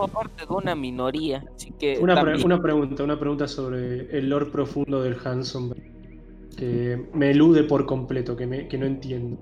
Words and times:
formo 0.00 0.12
parte 0.20 0.46
de 0.46 0.52
una 0.54 0.74
minoría, 0.74 1.44
así 1.54 1.72
que... 1.78 1.98
Una, 2.00 2.20
pre- 2.20 2.42
una 2.44 2.60
pregunta, 2.60 3.04
una 3.04 3.18
pregunta 3.18 3.46
sobre 3.48 4.16
el 4.16 4.28
lore 4.28 4.46
profundo 4.46 5.02
del 5.02 5.16
Hanson 5.24 5.74
que 6.56 7.06
me 7.14 7.30
elude 7.30 7.64
por 7.64 7.86
completo, 7.86 8.36
que, 8.36 8.46
me, 8.46 8.68
que 8.68 8.76
no 8.78 8.86
entiendo. 8.86 9.38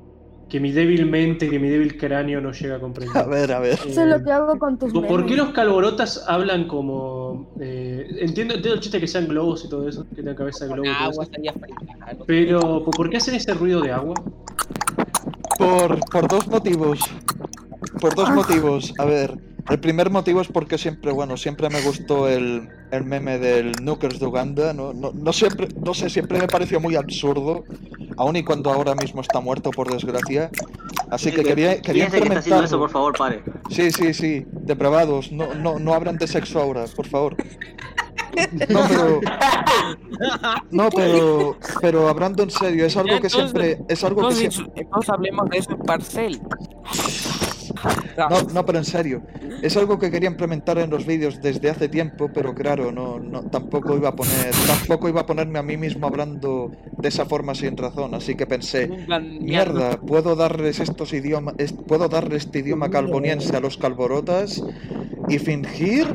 Que 0.49 0.61
mi 0.61 0.73
débil 0.73 1.05
mente, 1.05 1.51
que 1.51 1.59
mi 1.59 1.69
débil 1.69 1.99
cráneo 1.99 2.41
no 2.41 2.53
llega 2.53 2.77
a 2.77 2.81
comprender. 2.81 3.17
A 3.23 3.27
ver, 3.27 3.53
a 3.53 3.59
ver. 3.61 3.75
Eso 3.75 4.01
es 4.03 4.07
lo 4.09 4.23
que 4.25 4.33
hago 4.33 4.59
con 4.59 4.79
tus 4.79 4.93
¿Por 4.93 5.07
por 5.07 5.27
qué 5.27 5.37
los 5.37 5.51
calborotas 5.51 6.25
hablan 6.27 6.67
como... 6.69 7.51
eh, 7.61 8.07
entiendo, 8.21 8.55
entiendo 8.55 8.75
el 8.77 8.81
chiste 8.81 8.99
que 9.01 9.07
sean 9.07 9.27
globos 9.29 9.65
y 9.65 9.69
todo 9.69 9.87
eso, 9.89 10.07
que 10.09 10.15
tengan 10.17 10.37
cabeza 10.37 10.65
de 10.67 10.73
globo 10.73 10.89
y 10.89 10.93
todo 10.93 10.97
Agua 11.03 11.11
eso. 11.13 11.23
estaría. 11.23 11.55
Pero, 12.27 12.85
¿por 12.85 13.11
qué 13.11 13.19
hacen 13.19 13.35
ese 13.35 13.53
ruido 13.53 13.81
de 13.83 13.91
agua? 13.93 14.15
Por, 15.59 15.99
por 16.11 16.29
dos 16.29 16.47
motivos. 16.49 17.01
Por 18.01 18.15
dos 18.15 18.31
motivos. 18.31 18.95
A 18.99 19.05
ver, 19.05 19.37
el 19.69 19.81
primer 19.81 20.11
motivo 20.11 20.41
es 20.41 20.49
porque 20.49 20.79
siempre, 20.79 21.13
bueno, 21.13 21.37
siempre 21.37 21.69
me 21.69 21.81
gustó 21.83 22.29
el, 22.29 22.69
el 22.91 23.05
meme 23.05 23.39
del 23.39 23.73
Nukers 23.83 24.19
de 24.19 24.27
Uganda. 24.27 24.73
No, 24.73 24.93
no, 24.93 25.13
no 25.13 25.33
siempre, 25.33 25.69
no 25.85 25.93
sé, 25.95 26.09
siempre 26.09 26.39
me 26.39 26.47
pareció 26.47 26.81
muy 26.81 26.97
absurdo. 26.97 27.65
Aun 28.17 28.37
y 28.37 28.45
cuando 28.45 28.71
ahora 28.71 28.95
mismo 28.95 29.21
está 29.21 29.41
muerto, 29.41 29.71
por 29.71 29.91
desgracia. 29.91 30.51
Así 31.11 31.31
que 31.31 31.43
quería, 31.43 31.81
quería 31.81 32.07
Fíjense 32.07 32.21
que 32.21 32.29
está 32.29 32.39
haciendo 32.41 32.65
eso, 32.65 32.79
por 32.79 32.91
favor, 32.91 33.17
pare. 33.17 33.43
Sí, 33.71 33.91
sí, 33.91 34.15
sí. 34.15 34.47
Depravados. 34.53 35.31
No, 35.33 35.55
no, 35.55 35.79
no 35.79 35.95
hablan 35.95 36.17
de 36.17 36.27
sexo 36.27 36.61
ahora, 36.61 36.85
por 36.97 37.07
favor. 37.07 37.37
No, 38.69 38.81
pero. 38.89 39.21
No, 40.71 40.89
pero. 40.91 41.57
Pero 41.81 42.09
hablando 42.09 42.43
en 42.43 42.51
serio, 42.51 42.87
es 42.87 42.97
algo 42.97 43.21
que 43.21 43.31
siempre. 43.31 43.79
Es 43.89 44.05
algo 44.05 44.29
que 44.29 44.35
siempre. 44.35 44.83
entonces 44.83 45.11
hablemos 45.11 45.49
de 45.51 45.59
eso 45.59 45.73
en 45.73 45.79
parcel. 45.79 46.41
No, 48.17 48.43
no, 48.53 48.67
pero 48.67 48.79
en 48.79 48.85
serio. 48.85 49.23
Es 49.63 49.77
algo 49.77 49.99
que 49.99 50.11
quería 50.11 50.29
implementar 50.29 50.79
en 50.79 50.91
los 50.91 51.07
vídeos 51.07 51.41
desde 51.41 51.71
hace 51.71 51.89
tiempo, 51.89 52.31
pero 52.33 52.55
claro, 52.55 52.93
no, 52.93 53.19
no, 53.19 53.43
tampoco 53.43 53.97
iba 53.97 54.11
a 54.11 54.17
poner, 54.17 54.51
tampoco 54.67 55.09
iba 55.09 55.23
a 55.23 55.27
ponerme 55.27 55.59
a 55.59 55.63
mí 55.63 55.77
mismo 55.77 56.07
hablando 56.07 56.71
de 56.97 57.09
esa 57.09 57.27
forma 57.27 57.55
sin 57.55 57.77
razón. 57.77 58.15
Así 58.15 58.35
que 58.35 58.47
pensé, 58.47 58.89
mierda, 59.41 59.99
puedo 60.01 60.37
darles 60.37 60.81
estos 60.81 61.13
idiomas, 61.13 61.55
puedo 61.87 62.09
darle 62.09 62.37
este 62.37 62.61
idioma 62.61 62.91
calboniense 62.91 63.57
a 63.57 63.61
los 63.61 63.77
calborotas 63.79 64.63
y 65.29 65.39
fingir 65.39 66.07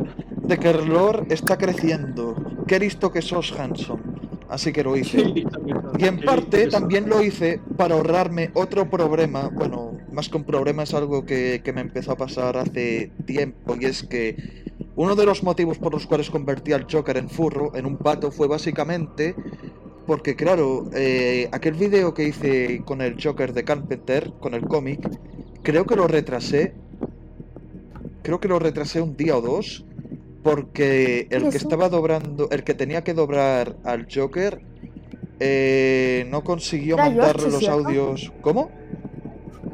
de 0.43 0.57
que 0.57 0.69
el 0.69 0.85
lore 0.87 1.25
está 1.29 1.57
creciendo. 1.57 2.35
Qué 2.67 2.79
listo 2.79 3.11
que 3.11 3.21
sos, 3.21 3.53
Hanson. 3.57 4.22
Así 4.53 4.71
que 4.71 4.83
lo 4.83 4.95
hice. 4.97 5.33
Y 5.97 6.05
en 6.05 6.21
parte 6.21 6.67
también 6.67 7.09
lo 7.09 7.23
hice 7.23 7.59
para 7.75 7.95
ahorrarme 7.95 8.51
otro 8.53 8.87
problema, 8.87 9.49
bueno, 9.49 9.97
más 10.11 10.29
que 10.29 10.37
un 10.37 10.43
problema 10.43 10.83
es 10.83 10.93
algo 10.93 11.25
que, 11.25 11.61
que 11.63 11.73
me 11.73 11.81
empezó 11.81 12.11
a 12.11 12.17
pasar 12.17 12.57
hace 12.57 13.11
tiempo 13.25 13.75
y 13.79 13.85
es 13.85 14.03
que 14.03 14.35
uno 14.95 15.15
de 15.15 15.25
los 15.25 15.41
motivos 15.41 15.79
por 15.79 15.91
los 15.91 16.05
cuales 16.05 16.29
convertí 16.29 16.71
al 16.71 16.85
Joker 16.91 17.17
en 17.17 17.29
furro, 17.29 17.75
en 17.75 17.87
un 17.87 17.97
pato, 17.97 18.31
fue 18.31 18.47
básicamente 18.47 19.35
porque 20.05 20.35
claro, 20.35 20.87
eh, 20.93 21.49
aquel 21.51 21.73
vídeo 21.73 22.13
que 22.13 22.27
hice 22.27 22.83
con 22.85 23.01
el 23.01 23.15
Joker 23.21 23.53
de 23.53 23.63
Carpenter, 23.63 24.33
con 24.39 24.53
el 24.53 24.67
cómic, 24.67 24.99
creo 25.63 25.85
que 25.85 25.95
lo 25.95 26.07
retrasé, 26.07 26.75
creo 28.21 28.39
que 28.39 28.49
lo 28.49 28.59
retrasé 28.59 29.01
un 29.01 29.17
día 29.17 29.35
o 29.35 29.41
dos, 29.41 29.83
porque 30.43 31.27
el 31.31 31.49
que 31.49 31.57
estaba 31.57 31.89
dobrando, 31.89 32.49
el 32.51 32.63
que 32.63 32.73
tenía 32.73 33.03
que 33.03 33.13
doblar 33.13 33.77
al 33.83 34.07
Joker, 34.13 34.61
eh, 35.39 36.27
no 36.29 36.43
consiguió 36.43 36.95
Era 36.95 37.09
Yoshi, 37.09 37.49
los 37.49 37.59
¿cierto? 37.59 37.77
audios. 37.79 38.31
¿Cómo? 38.41 38.69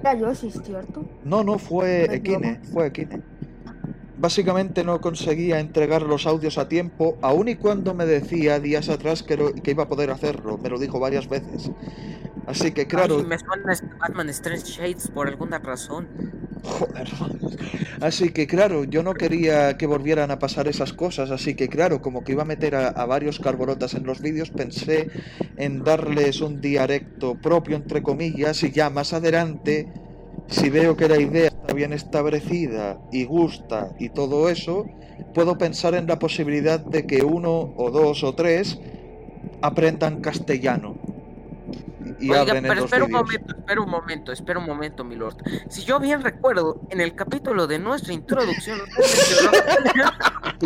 Era 0.01 0.13
Yoshi, 0.17 0.51
¿cierto? 0.51 1.03
No, 1.23 1.43
no, 1.43 1.57
fue 1.57 2.05
¿No 2.07 2.13
es 2.13 2.19
Ekine, 2.19 2.37
broma? 2.53 2.59
fue 2.71 2.87
Ekine. 2.87 3.21
Básicamente 4.25 4.83
no 4.83 5.01
conseguía 5.01 5.59
entregar 5.59 6.03
los 6.03 6.27
audios 6.27 6.57
a 6.57 6.67
tiempo, 6.67 7.19
aun 7.21 7.47
y 7.49 7.55
cuando 7.57 7.93
me 7.95 8.05
decía 8.05 8.59
días 8.59 8.89
atrás 8.89 9.23
que, 9.23 9.37
lo- 9.37 9.53
que 9.63 9.71
iba 9.71 9.83
a 9.83 9.87
poder 9.89 10.11
hacerlo, 10.11 10.57
me 10.57 10.69
lo 10.69 10.80
dijo 10.80 10.99
varias 10.99 11.27
veces. 11.30 11.71
Así 12.45 12.73
que 12.73 12.87
claro, 12.87 13.15
Ay, 13.15 13.23
me 13.23 13.37
suena 13.39 13.73
este 13.73 13.95
Batman 13.99 14.29
Strange 14.29 14.63
Shades 14.63 15.09
por 15.09 15.27
alguna 15.27 15.58
razón. 15.58 16.13
Joder. 16.61 17.08
Así 18.02 18.31
que 18.33 18.47
claro, 18.47 18.83
yo 18.83 19.03
no 19.03 19.17
quería 19.17 19.77
que 19.77 19.85
volvieran 19.87 20.31
a 20.31 20.39
pasar 20.39 20.67
esas 20.67 20.93
cosas, 20.93 21.31
así 21.31 21.55
que 21.55 21.69
claro, 21.69 22.02
como 22.02 22.23
que 22.23 22.33
iba 22.33 22.43
a 22.43 22.45
meter 22.45 22.75
a, 22.75 22.89
a 22.89 23.05
varios 23.05 23.39
carborotas 23.39 23.93
en 23.95 24.03
los 24.05 24.21
vídeos, 24.21 24.52
pensé 24.52 25.09
en 25.55 25.83
darles 25.83 26.41
un 26.41 26.59
dialecto 26.61 27.39
propio, 27.39 27.75
entre 27.77 28.02
comillas, 28.03 28.63
y 28.63 28.71
ya 28.71 28.89
más 28.89 29.13
adelante, 29.13 29.89
si 30.49 30.70
veo 30.70 30.98
que 30.98 31.08
la 31.08 31.20
idea 31.20 31.48
está 31.48 31.73
bien 31.73 31.93
establecida 31.93 32.99
y 33.11 33.26
gusta 33.26 33.92
y 33.99 34.10
todo 34.10 34.49
eso, 34.49 34.86
puedo 35.33 35.58
pensar 35.58 35.93
en 35.93 36.08
la 36.08 36.17
posibilidad 36.17 36.80
de 36.80 37.05
que 37.05 37.23
uno 37.23 37.73
o 37.77 37.92
dos 37.92 38.23
o 38.23 38.33
tres 38.33 38.80
aprendan 39.61 40.21
castellano. 40.21 40.95
Y 42.20 42.30
Oiga, 42.32 42.54
pero 42.61 42.86
espera 42.86 43.04
un 43.05 43.11
momento, 43.11 43.55
espera 43.58 43.82
un 43.82 43.89
momento, 43.89 44.32
espera 44.32 44.60
un 44.60 44.65
momento, 44.65 45.04
mi 45.04 45.15
lord. 45.15 45.37
Si 45.70 45.83
yo 45.83 45.99
bien 45.99 46.21
recuerdo, 46.21 46.82
en 46.89 47.02
el 47.02 47.14
capítulo 47.15 47.67
de 47.67 47.80
nuestra 47.80 48.14
introducción, 48.14 48.80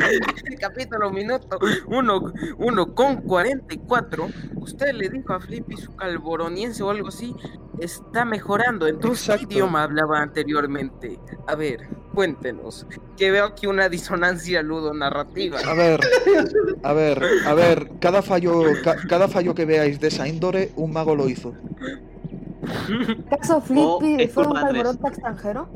el 0.46 0.60
capítulo 0.60 1.12
minuto 1.12 1.60
1 1.88 2.34
uno 2.58 2.96
con 2.96 3.18
44, 3.22 4.28
usted 4.56 4.94
le 4.94 5.10
dijo 5.10 5.34
a 5.34 5.40
Flippy 5.40 5.78
su 5.78 5.96
calboroniense 5.96 6.84
o 6.84 6.90
algo 6.90 7.10
así, 7.10 7.36
está 7.80 8.26
mejorando. 8.26 8.88
Entonces, 8.88 9.36
¿qué 9.38 9.44
idioma 9.44 9.84
hablaba 9.84 10.20
anteriormente? 10.22 11.20
A 11.48 11.56
ver, 11.56 11.88
cuéntenos, 12.14 12.86
que 13.18 13.32
veo 13.32 13.46
aquí 13.46 13.68
una 13.68 13.90
disonancia 13.90 14.62
ludo-narrativa. 14.62 15.60
A 15.66 15.74
ver, 15.74 16.00
a 16.84 16.94
ver, 16.94 17.24
a 17.46 17.54
ver, 17.54 17.92
cada 18.00 18.22
fallo, 18.22 18.64
ca- 18.84 18.98
cada 19.08 19.28
fallo 19.28 19.54
que 19.54 19.66
veáis 19.66 20.00
de 20.00 20.08
esa 20.08 20.28
índole, 20.28 20.72
un 20.76 20.92
mago 20.94 21.16
lo 21.16 21.23
hizo. 21.30 21.54
¿Acaso 23.32 23.58
Oh, 23.58 23.62
Flippy 23.62 24.24
es 24.24 24.32
fue 24.32 24.46
un 24.48 24.54
calborota 24.54 25.08
extranjero? 25.10 25.68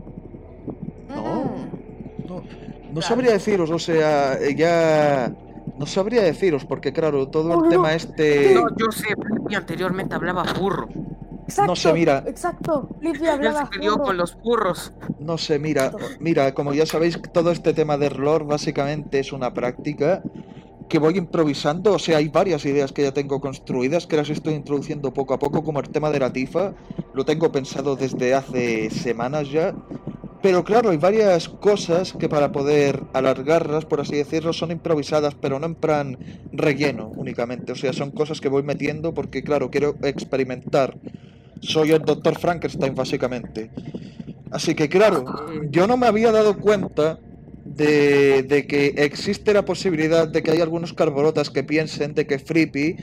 No. 1.09 1.21
Mm. 1.43 2.27
No, 2.27 2.43
no 2.93 3.01
sabría 3.01 3.31
deciros, 3.31 3.69
o 3.71 3.79
sea, 3.79 4.33
eh, 4.33 4.55
ya 4.55 5.33
no 5.77 5.85
sabría 5.85 6.21
deciros, 6.23 6.65
porque 6.65 6.91
claro, 6.93 7.27
todo 7.29 7.49
Oh, 7.51 7.53
el 7.55 7.61
no. 7.63 7.69
tema 7.69 7.93
este. 7.93 8.53
No, 8.53 8.67
yo 8.75 8.91
sé, 8.91 9.07
Flippy 9.15 9.55
anteriormente 9.55 10.15
hablaba 10.15 10.43
furro. 10.45 10.87
Exacto, 11.43 11.71
No 11.71 11.75
sé, 11.77 11.93
mira. 11.93 12.23
Exacto, 12.27 12.89
Flippy 12.99 13.25
hablaba 13.27 13.69
se 13.71 13.79
furro. 13.79 14.03
con 14.03 14.17
los 14.17 14.33
furros. 14.35 14.93
No 15.19 15.37
sé, 15.37 15.59
mira, 15.59 15.91
mira, 16.19 16.53
como 16.53 16.73
ya 16.73 16.85
sabéis, 16.85 17.19
todo 17.33 17.51
este 17.51 17.73
tema 17.73 17.97
de 17.97 18.09
lore 18.09 18.43
básicamente 18.45 19.19
es 19.19 19.31
una 19.31 19.53
práctica 19.53 20.21
que 20.89 20.99
voy 20.99 21.17
improvisando, 21.17 21.93
o 21.93 21.99
sea, 21.99 22.17
hay 22.17 22.29
varias 22.29 22.65
ideas 22.65 22.91
que 22.91 23.03
ya 23.03 23.11
tengo 23.11 23.41
construidas 23.41 24.07
que 24.07 24.17
las 24.17 24.29
estoy 24.29 24.53
introduciendo 24.53 25.13
poco 25.13 25.33
a 25.33 25.39
poco, 25.39 25.63
como 25.63 25.79
el 25.79 25.89
tema 25.89 26.09
de 26.11 26.19
la 26.19 26.31
tifa, 26.31 26.73
lo 27.13 27.25
tengo 27.25 27.51
pensado 27.51 27.95
desde 27.95 28.33
hace 28.33 28.89
semanas 28.89 29.51
ya, 29.51 29.75
pero 30.41 30.63
claro, 30.63 30.91
hay 30.91 30.97
varias 30.97 31.49
cosas 31.49 32.13
que 32.13 32.29
para 32.29 32.51
poder 32.51 33.03
alargarlas, 33.13 33.85
por 33.85 34.01
así 34.01 34.15
decirlo, 34.15 34.53
son 34.53 34.71
improvisadas, 34.71 35.35
pero 35.35 35.59
no 35.59 35.65
en 35.65 35.75
plan 35.75 36.17
relleno 36.53 37.11
únicamente, 37.15 37.71
o 37.71 37.75
sea, 37.75 37.91
son 37.91 38.11
cosas 38.11 38.39
que 38.39 38.47
voy 38.47 38.63
metiendo 38.63 39.13
porque, 39.13 39.43
claro, 39.43 39.69
quiero 39.71 39.95
experimentar. 40.03 40.97
Soy 41.59 41.91
el 41.91 42.03
Dr. 42.03 42.37
Frankenstein, 42.37 42.93
básicamente. 42.93 43.71
Así 44.51 44.75
que, 44.75 44.87
claro, 44.87 45.25
yo 45.71 45.87
no 45.87 45.97
me 45.97 46.05
había 46.05 46.31
dado 46.31 46.57
cuenta 46.57 47.19
de, 47.75 48.43
de 48.43 48.67
que 48.67 48.93
existe 48.97 49.53
la 49.53 49.65
posibilidad 49.65 50.27
de 50.27 50.41
que 50.41 50.51
hay 50.51 50.61
algunos 50.61 50.93
carborotas 50.93 51.49
que 51.49 51.63
piensen 51.63 52.13
de 52.13 52.25
que 52.25 52.39
Frippy 52.39 52.95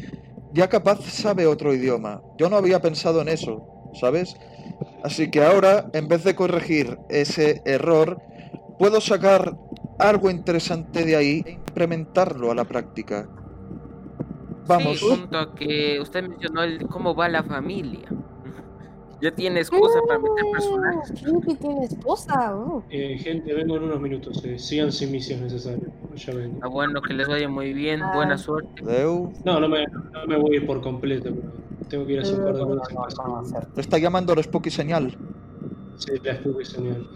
ya 0.52 0.68
capaz 0.68 1.00
sabe 1.02 1.46
otro 1.46 1.74
idioma. 1.74 2.22
Yo 2.38 2.48
no 2.48 2.56
había 2.56 2.80
pensado 2.80 3.20
en 3.20 3.28
eso, 3.28 3.90
¿sabes? 4.00 4.36
Así 5.02 5.30
que 5.30 5.44
ahora, 5.44 5.90
en 5.92 6.08
vez 6.08 6.24
de 6.24 6.34
corregir 6.34 6.98
ese 7.08 7.60
error, 7.64 8.20
puedo 8.78 9.00
sacar 9.00 9.56
algo 9.98 10.30
interesante 10.30 11.04
de 11.04 11.16
ahí 11.16 11.42
e 11.44 11.52
implementarlo 11.52 12.50
a 12.50 12.54
la 12.54 12.64
práctica. 12.64 13.28
Vamos. 14.66 14.98
Sí, 14.98 15.06
junto 15.08 15.38
a 15.38 15.54
que 15.54 16.00
usted 16.00 16.22
mencionó 16.22 16.62
el 16.62 16.86
cómo 16.86 17.14
va 17.14 17.28
la 17.28 17.42
familia. 17.42 18.08
Ya 19.24 19.30
tiene 19.34 19.60
excusa 19.60 20.00
para 20.06 20.18
meter 20.18 20.44
personajes. 20.52 21.12
Mm, 21.12 21.16
Flippy 21.40 21.54
tiene 21.54 21.84
esposa. 21.86 22.54
oh. 22.54 22.82
Eh, 22.90 23.16
gente, 23.16 23.54
vengo 23.54 23.76
en 23.78 23.84
unos 23.84 23.98
minutos. 23.98 24.44
eh, 24.44 24.58
sigan 24.58 24.92
sin 24.92 25.12
misión 25.12 25.40
necesaria. 25.42 25.88
Ya 26.14 26.34
vengo. 26.34 26.58
Ah, 26.60 26.68
bueno, 26.68 27.00
que 27.00 27.14
les 27.14 27.26
vaya 27.26 27.48
muy 27.48 27.72
bien, 27.72 28.02
Ah. 28.02 28.12
buena 28.14 28.36
suerte. 28.36 28.84
Deu. 28.84 29.32
No, 29.46 29.60
no 29.60 29.66
me, 29.66 29.86
no 29.86 30.26
me 30.28 30.36
voy 30.36 30.56
a 30.56 30.60
ir 30.60 30.66
por 30.66 30.82
completo, 30.82 31.30
pero 31.34 31.52
tengo 31.88 32.06
que 32.06 32.12
ir 32.12 32.18
a 32.18 32.22
hacer 32.22 32.38
un 32.38 32.44
par 32.44 32.54
de 32.54 32.94
cosas 32.94 33.66
está 33.78 33.96
llamando 33.96 34.34
la 34.34 34.42
Spooky 34.42 34.68
señal. 34.68 35.16
Sí, 35.96 36.12
la 36.22 36.32
estuve 36.32 36.62
señal. 36.66 37.08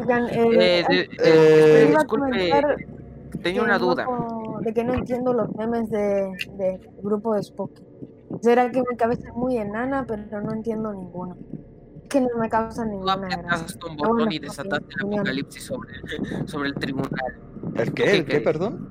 Oigan, 0.00 0.26
Eh, 0.30 0.80
eh, 0.80 0.84
Eh, 0.90 1.08
eh, 1.22 1.94
disculpe, 1.96 2.52
tenía 3.40 3.62
una 3.62 3.78
duda. 3.78 4.04
De 4.62 4.74
que 4.74 4.82
no 4.82 4.94
entiendo 4.94 5.32
los 5.32 5.54
memes 5.54 5.88
de, 5.90 6.32
de 6.58 6.80
grupo 7.04 7.34
de 7.36 7.42
Spooky. 7.44 7.82
Será 8.40 8.70
que 8.70 8.82
mi 8.88 8.96
cabeza 8.96 9.28
es 9.28 9.34
muy 9.34 9.56
enana, 9.58 10.04
pero 10.06 10.40
no 10.42 10.52
entiendo 10.52 10.92
ninguno. 10.92 11.36
Que 12.08 12.20
no 12.20 12.28
me 12.38 12.48
causa 12.48 12.84
Tú 12.84 12.90
ninguna 12.90 13.12
apretaste 13.12 13.42
gracia. 13.42 13.80
un 13.88 13.96
botón 13.96 14.16
bueno, 14.16 14.32
y 14.32 14.38
ok, 14.38 14.42
desataste 14.42 14.94
el 14.94 15.02
apocalipsis 15.02 15.64
sobre, 15.64 15.94
sobre 16.46 16.68
el 16.70 16.74
tribunal. 16.76 17.42
¿El 17.74 17.92
¿Tú 17.92 17.94
qué? 17.94 18.12
¿El 18.12 18.24
qué, 18.26 18.40
perdón? 18.40 18.88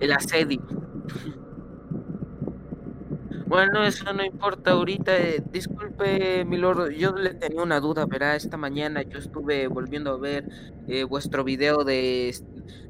El 0.00 0.12
asedio. 0.12 0.62
Bueno, 3.46 3.84
eso 3.84 4.12
no 4.12 4.24
importa 4.24 4.72
ahorita. 4.72 5.16
eh, 5.18 5.42
disculpe, 5.50 6.44
milord, 6.44 6.90
yo 6.92 7.12
le 7.12 7.34
tenía 7.34 7.62
una 7.62 7.80
duda, 7.80 8.06
verá, 8.06 8.36
esta 8.36 8.56
mañana 8.56 9.02
yo 9.02 9.18
estuve 9.18 9.68
volviendo 9.68 10.10
a 10.12 10.18
ver 10.18 10.48
eh, 10.88 11.04
vuestro 11.04 11.44
video 11.44 11.84
de, 11.84 12.34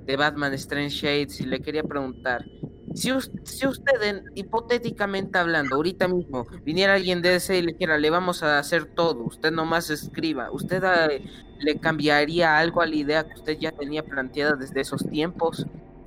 de 0.06 0.16
Batman 0.16 0.54
Strange 0.54 0.90
Shades 0.90 1.40
y 1.40 1.46
le 1.46 1.60
quería 1.60 1.82
preguntar, 1.82 2.44
si, 2.94 3.12
us- 3.12 3.30
si 3.44 3.66
usted, 3.66 4.02
en- 4.02 4.22
hipotéticamente 4.34 5.38
hablando, 5.38 5.76
ahorita 5.76 6.08
mismo, 6.08 6.46
viniera 6.64 6.94
alguien 6.94 7.22
de 7.22 7.36
ese 7.36 7.58
y 7.58 7.62
le 7.62 7.72
dijera, 7.72 7.98
le 7.98 8.10
vamos 8.10 8.42
a 8.42 8.58
hacer 8.58 8.86
todo, 8.86 9.24
usted 9.24 9.52
nomás 9.52 9.90
escriba, 9.90 10.50
¿usted 10.52 10.82
eh, 11.10 11.22
le 11.58 11.78
cambiaría 11.80 12.58
algo 12.58 12.80
a 12.82 12.86
la 12.86 12.94
idea 12.96 13.24
que 13.24 13.34
usted 13.34 13.58
ya 13.58 13.72
tenía 13.72 14.02
planteada 14.02 14.56
desde 14.56 14.80
esos 14.80 15.08
tiempos? 15.10 15.66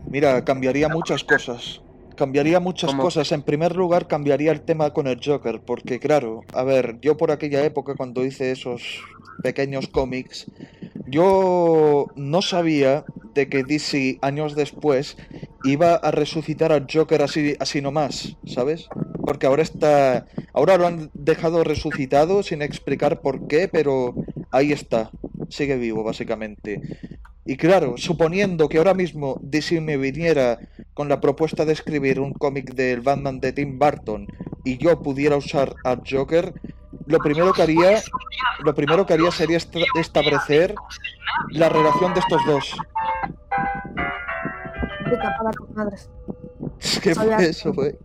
Mira, 0.09 0.43
cambiaría 0.43 0.89
muchas 0.89 1.23
cosas. 1.23 1.81
Cambiaría 2.15 2.59
muchas 2.59 2.91
¿Cómo? 2.91 3.03
cosas. 3.03 3.31
En 3.31 3.43
primer 3.43 3.75
lugar, 3.75 4.07
cambiaría 4.07 4.51
el 4.51 4.61
tema 4.61 4.91
con 4.91 5.07
el 5.07 5.19
Joker, 5.23 5.61
porque 5.63 5.99
claro, 5.99 6.41
a 6.53 6.63
ver, 6.63 6.97
yo 7.01 7.15
por 7.17 7.31
aquella 7.31 7.63
época 7.63 7.95
cuando 7.95 8.25
hice 8.25 8.51
esos 8.51 8.81
pequeños 9.43 9.87
cómics, 9.87 10.47
yo 11.07 12.07
no 12.15 12.41
sabía 12.41 13.05
de 13.33 13.49
que 13.49 13.63
DC 13.63 14.19
años 14.21 14.55
después 14.55 15.15
iba 15.63 15.95
a 15.95 16.11
resucitar 16.11 16.71
al 16.71 16.87
Joker 16.91 17.21
así, 17.21 17.55
así 17.59 17.81
nomás, 17.81 18.35
¿sabes? 18.45 18.87
Porque 19.25 19.45
ahora 19.45 19.63
está, 19.63 20.25
ahora 20.53 20.77
lo 20.77 20.87
han 20.87 21.11
dejado 21.13 21.63
resucitado 21.63 22.43
sin 22.43 22.61
explicar 22.61 23.21
por 23.21 23.47
qué, 23.47 23.67
pero 23.67 24.15
ahí 24.51 24.71
está, 24.71 25.11
sigue 25.49 25.77
vivo 25.77 26.03
básicamente. 26.03 26.81
Y 27.45 27.55
claro, 27.55 27.95
suponiendo 27.97 28.67
que 28.67 28.77
ahora 28.77 28.93
mismo 28.93 29.39
DC 29.41 29.79
me 29.79 29.95
viniera 29.95 30.59
con 30.93 31.07
la 31.07 31.21
propuesta 31.21 31.63
de 31.63 31.73
escribir 31.73 32.19
un 32.19 32.33
cómic 32.33 32.73
del 32.73 32.99
Batman 32.99 33.39
de 33.39 33.53
Tim 33.53 33.79
Burton 33.79 34.27
y 34.65 34.77
yo 34.77 35.01
pudiera 35.01 35.37
usar 35.37 35.73
al 35.85 36.01
Joker, 36.09 36.53
lo 37.05 37.19
primero 37.19 37.53
que 37.53 37.61
haría, 37.61 38.01
lo 38.63 38.73
primero 38.75 39.05
que 39.05 39.13
haría 39.13 39.31
sería 39.31 39.57
esta- 39.57 39.79
establecer 39.99 40.75
la 41.51 41.69
relación 41.69 42.13
de 42.13 42.19
estos 42.19 42.45
dos. 42.45 42.75
Pica 45.05 45.35
para 45.37 45.51
tus 45.51 45.69
madres. 45.75 46.09
¿Qué 47.01 47.15
fue 47.15 47.49
eso, 47.49 47.73
fue? 47.73 47.97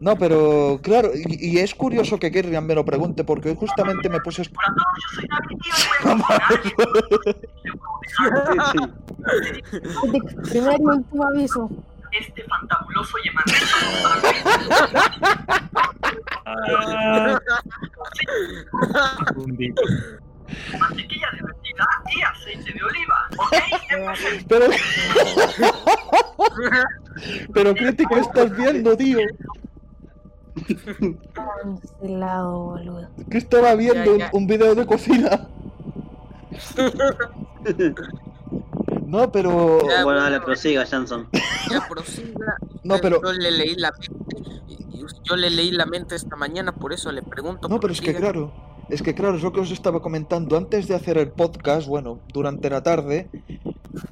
No, 0.00 0.16
pero 0.16 0.80
claro, 0.82 1.10
y, 1.14 1.50
y 1.52 1.58
es 1.58 1.74
curioso 1.74 2.18
que 2.18 2.30
Kirrian 2.32 2.66
me 2.66 2.74
lo 2.74 2.84
pregunte 2.84 3.22
porque 3.24 3.50
hoy 3.50 3.56
justamente 3.56 4.08
me 4.08 4.20
puse 4.20 4.42
Primer 10.50 10.80
y 10.80 10.84
último 10.84 11.24
aviso. 11.24 11.70
Este 12.12 12.44
fantabuloso 12.44 13.16
y 13.24 13.28
emanante 13.28 13.56
mantequilla 20.78 21.28
derretida 21.32 21.86
y 22.14 22.22
aceite 22.22 22.72
de 22.72 22.82
oliva. 22.84 23.28
¿Ok? 23.38 23.56
Pero, 24.48 24.66
pero 27.52 27.74
crítico, 27.74 28.16
estás 28.16 28.56
viendo, 28.56 28.96
tío. 28.96 29.18
Cancelado, 31.32 32.64
boludo. 32.64 33.08
Que 33.30 33.38
estaba 33.38 33.74
viendo 33.74 34.18
ya. 34.18 34.30
un 34.32 34.46
video 34.46 34.74
de 34.74 34.86
cocina. 34.86 35.48
No, 39.12 39.30
pero. 39.30 39.78
Ya, 39.86 40.04
Bueno, 40.04 40.20
dale, 40.20 40.40
prosiga, 40.40 40.86
Janson. 40.86 41.28
Ya 41.70 41.86
prosiga. 41.86 42.56
No, 42.82 42.96
pero. 42.98 43.20
Yo 43.22 43.32
le 43.32 43.50
leí 43.50 43.74
la 43.76 43.92
mente. 43.92 44.36
Yo 45.24 45.36
le 45.36 45.50
leí 45.50 45.70
la 45.70 45.84
mente 45.84 46.16
esta 46.16 46.34
mañana, 46.34 46.74
por 46.74 46.94
eso 46.94 47.12
le 47.12 47.22
pregunto. 47.22 47.68
No, 47.68 47.78
pero 47.78 47.92
es 47.92 48.00
que 48.00 48.14
claro, 48.14 48.52
es 48.88 49.02
que 49.02 49.14
claro, 49.14 49.36
es 49.36 49.42
lo 49.42 49.52
que 49.52 49.60
os 49.60 49.70
estaba 49.70 50.00
comentando. 50.00 50.56
Antes 50.56 50.88
de 50.88 50.94
hacer 50.94 51.18
el 51.18 51.30
podcast, 51.30 51.86
bueno, 51.86 52.20
durante 52.32 52.70
la 52.70 52.82
tarde, 52.82 53.28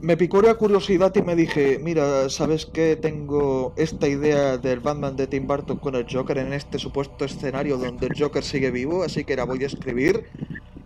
me 0.00 0.16
picó 0.18 0.42
la 0.42 0.54
curiosidad 0.54 1.12
y 1.16 1.22
me 1.22 1.34
dije, 1.34 1.80
mira, 1.82 2.28
¿sabes 2.28 2.66
qué? 2.66 2.96
Tengo 2.96 3.72
esta 3.76 4.06
idea 4.06 4.58
del 4.58 4.80
Batman 4.80 5.16
de 5.16 5.26
Tim 5.26 5.46
Burton 5.46 5.78
con 5.78 5.94
el 5.94 6.06
Joker 6.08 6.38
en 6.38 6.52
este 6.52 6.78
supuesto 6.78 7.24
escenario 7.24 7.78
donde 7.78 8.06
el 8.06 8.12
Joker 8.18 8.44
sigue 8.44 8.70
vivo, 8.70 9.02
así 9.02 9.24
que 9.24 9.34
la 9.36 9.44
voy 9.44 9.64
a 9.64 9.66
escribir. 9.66 10.26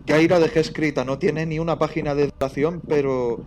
Que 0.05 0.13
ahí 0.13 0.27
la 0.27 0.39
dejé 0.39 0.59
escrita, 0.61 1.03
no 1.03 1.17
tiene 1.17 1.45
ni 1.45 1.59
una 1.59 1.77
página 1.79 2.13
de 2.15 2.27
duración, 2.27 2.81
pero 2.87 3.39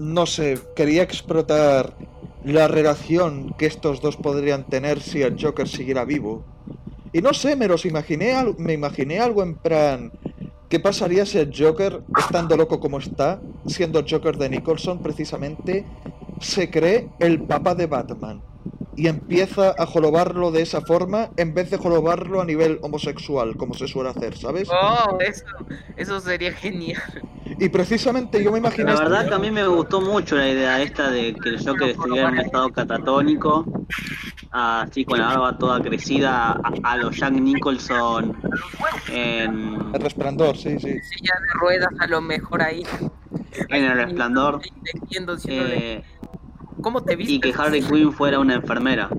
no 0.00 0.24
sé, 0.24 0.58
quería 0.74 1.02
explotar 1.02 1.94
la 2.42 2.68
relación 2.68 3.54
que 3.58 3.66
estos 3.66 4.00
dos 4.00 4.16
podrían 4.16 4.64
tener 4.64 5.02
si 5.02 5.20
el 5.20 5.36
Joker 5.40 5.68
siguiera 5.68 6.06
vivo. 6.06 6.42
Y 7.12 7.20
no 7.20 7.34
sé, 7.34 7.54
me 7.54 7.68
los 7.68 7.84
imaginé, 7.84 8.34
me 8.56 8.72
imaginé 8.72 9.20
algo 9.20 9.42
en 9.42 9.56
plan, 9.56 10.10
¿qué 10.70 10.80
pasaría 10.80 11.26
si 11.26 11.36
el 11.36 11.52
Joker, 11.54 12.00
estando 12.18 12.56
loco 12.56 12.80
como 12.80 12.98
está, 12.98 13.42
siendo 13.66 13.98
el 13.98 14.10
Joker 14.10 14.38
de 14.38 14.48
Nicholson 14.48 15.02
precisamente, 15.02 15.84
se 16.40 16.70
cree 16.70 17.10
el 17.18 17.42
papá 17.42 17.74
de 17.74 17.86
Batman? 17.86 18.40
Y 19.00 19.08
empieza 19.08 19.74
a 19.78 19.86
jorobarlo 19.86 20.50
de 20.50 20.60
esa 20.60 20.82
forma 20.82 21.30
en 21.38 21.54
vez 21.54 21.70
de 21.70 21.78
jorobarlo 21.78 22.42
a 22.42 22.44
nivel 22.44 22.78
homosexual, 22.82 23.56
como 23.56 23.72
se 23.72 23.88
suele 23.88 24.10
hacer, 24.10 24.36
¿sabes? 24.36 24.68
Oh, 24.68 25.18
eso, 25.20 25.46
eso 25.96 26.20
sería 26.20 26.52
genial. 26.52 27.00
Y 27.58 27.70
precisamente 27.70 28.44
yo 28.44 28.52
me 28.52 28.58
imaginé... 28.58 28.92
La 28.92 29.00
verdad 29.00 29.26
que 29.26 29.34
a 29.34 29.38
mí 29.38 29.50
me 29.50 29.66
gustó 29.66 30.02
mucho 30.02 30.36
la 30.36 30.50
idea 30.50 30.82
esta 30.82 31.10
de 31.10 31.34
que 31.34 31.48
el 31.48 31.66
Joker 31.66 31.88
estuviera 31.88 32.28
en 32.28 32.34
un 32.34 32.40
estado 32.40 32.68
catatónico, 32.68 33.64
así 34.50 35.06
con 35.06 35.18
la 35.18 35.28
barba 35.28 35.56
toda 35.56 35.80
crecida, 35.80 36.60
a, 36.62 36.72
a 36.82 36.96
los 36.98 37.16
Jack 37.16 37.32
Nicholson 37.32 38.36
en, 39.10 39.78
El 39.94 40.00
resplandor, 40.02 40.58
sí, 40.58 40.78
sí. 40.78 41.00
Silla 41.00 41.34
de 41.40 41.52
ruedas, 41.54 41.90
a 42.00 42.06
lo 42.06 42.20
mejor 42.20 42.60
ahí. 42.60 42.82
en 43.70 43.82
el 43.82 43.94
resplandor. 43.94 44.60
Eh, 45.46 46.02
¿Cómo 46.82 47.02
te 47.02 47.16
viste? 47.16 47.34
y 47.34 47.40
que 47.40 47.52
Harley 47.56 47.82
Quinn 47.82 48.12
fuera 48.12 48.38
una 48.38 48.54
enfermera. 48.54 49.10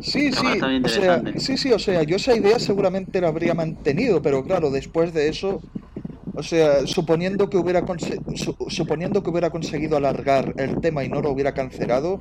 Sí, 0.00 0.32
sí, 0.32 0.46
o 0.84 0.88
sea, 0.88 1.22
sí, 1.36 1.56
sí, 1.56 1.72
o 1.72 1.78
sea, 1.78 2.02
yo 2.04 2.16
esa 2.16 2.34
idea 2.34 2.58
seguramente 2.58 3.20
la 3.20 3.28
habría 3.28 3.54
mantenido, 3.54 4.22
pero 4.22 4.44
claro, 4.44 4.70
después 4.70 5.12
de 5.12 5.28
eso, 5.28 5.60
o 6.34 6.42
sea, 6.42 6.86
suponiendo 6.86 7.50
que 7.50 7.56
hubiera 7.56 7.84
su- 8.36 8.56
suponiendo 8.68 9.22
que 9.22 9.30
hubiera 9.30 9.50
conseguido 9.50 9.96
alargar 9.96 10.54
el 10.56 10.80
tema 10.80 11.02
y 11.04 11.08
no 11.08 11.20
lo 11.20 11.30
hubiera 11.32 11.52
cancelado, 11.52 12.20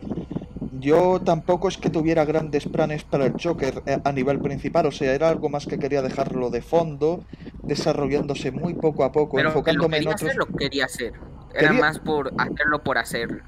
yo 0.79 1.21
tampoco 1.23 1.67
es 1.67 1.77
que 1.77 1.89
tuviera 1.89 2.25
grandes 2.25 2.65
planes 2.67 3.03
para 3.03 3.25
el 3.25 3.33
Joker 3.41 3.81
eh, 3.85 3.97
a 4.03 4.11
nivel 4.11 4.39
principal, 4.39 4.87
o 4.87 4.91
sea, 4.91 5.13
era 5.13 5.29
algo 5.29 5.49
más 5.49 5.65
que 5.67 5.77
quería 5.77 6.01
dejarlo 6.01 6.49
de 6.49 6.61
fondo, 6.61 7.23
desarrollándose 7.63 8.51
muy 8.51 8.73
poco 8.73 9.03
a 9.03 9.11
poco, 9.11 9.37
Pero 9.37 9.49
que 9.49 9.53
lo 9.53 9.59
enfocándome 9.59 9.97
en 9.97 10.07
otros. 10.07 10.23
hacer, 10.23 10.35
lo 10.37 10.45
quería 10.47 10.85
hacer. 10.85 11.13
Era 11.53 11.67
Quería- 11.69 11.81
más 11.81 11.99
por 11.99 12.31
hacerlo 12.37 12.83
por 12.83 12.97
hacer. 12.97 13.41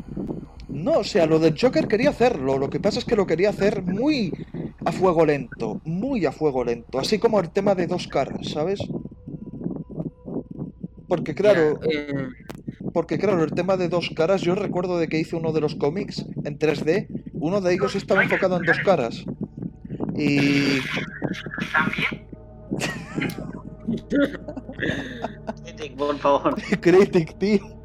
No, 0.70 1.00
o 1.00 1.04
sea, 1.04 1.26
lo 1.26 1.40
del 1.40 1.60
Joker 1.60 1.88
quería 1.88 2.10
hacerlo, 2.10 2.58
lo 2.58 2.70
que 2.70 2.80
pasa 2.80 3.00
es 3.00 3.06
que 3.06 3.16
lo 3.16 3.26
quería 3.26 3.50
hacer 3.50 3.84
muy 3.84 4.32
a 4.86 4.92
fuego 4.92 5.26
lento, 5.26 5.82
muy 5.84 6.26
a 6.26 6.32
fuego 6.32 6.64
lento, 6.64 7.00
así 7.00 7.20
como 7.20 7.40
el 7.40 7.50
tema 7.50 7.76
de 7.76 7.88
dos 7.88 8.08
caras, 8.08 8.50
¿sabes? 8.50 8.80
Porque 11.08 11.34
claro, 11.34 11.80
eh, 11.84 12.28
porque 12.94 13.18
claro, 13.18 13.44
el 13.44 13.52
tema 13.52 13.78
de 13.78 13.90
dos 13.90 14.12
caras, 14.16 14.42
yo 14.42 14.54
recuerdo 14.54 15.00
de 15.00 15.08
que 15.08 15.20
hice 15.20 15.36
uno 15.36 15.52
de 15.52 15.62
los 15.62 15.76
cómics 15.76 16.24
en 16.44 16.60
3D, 16.60 17.08
uno 17.34 17.62
de 17.62 17.74
ellos 17.74 17.96
estaba 17.96 18.24
enfocado 18.24 18.58
en 18.58 18.64
dos 18.64 18.78
caras. 18.86 19.26
Y 20.16 20.80
También 21.72 22.30
Por 25.98 26.18
favor. 26.18 26.56
Critic, 26.82 27.38
tío. 27.38 27.79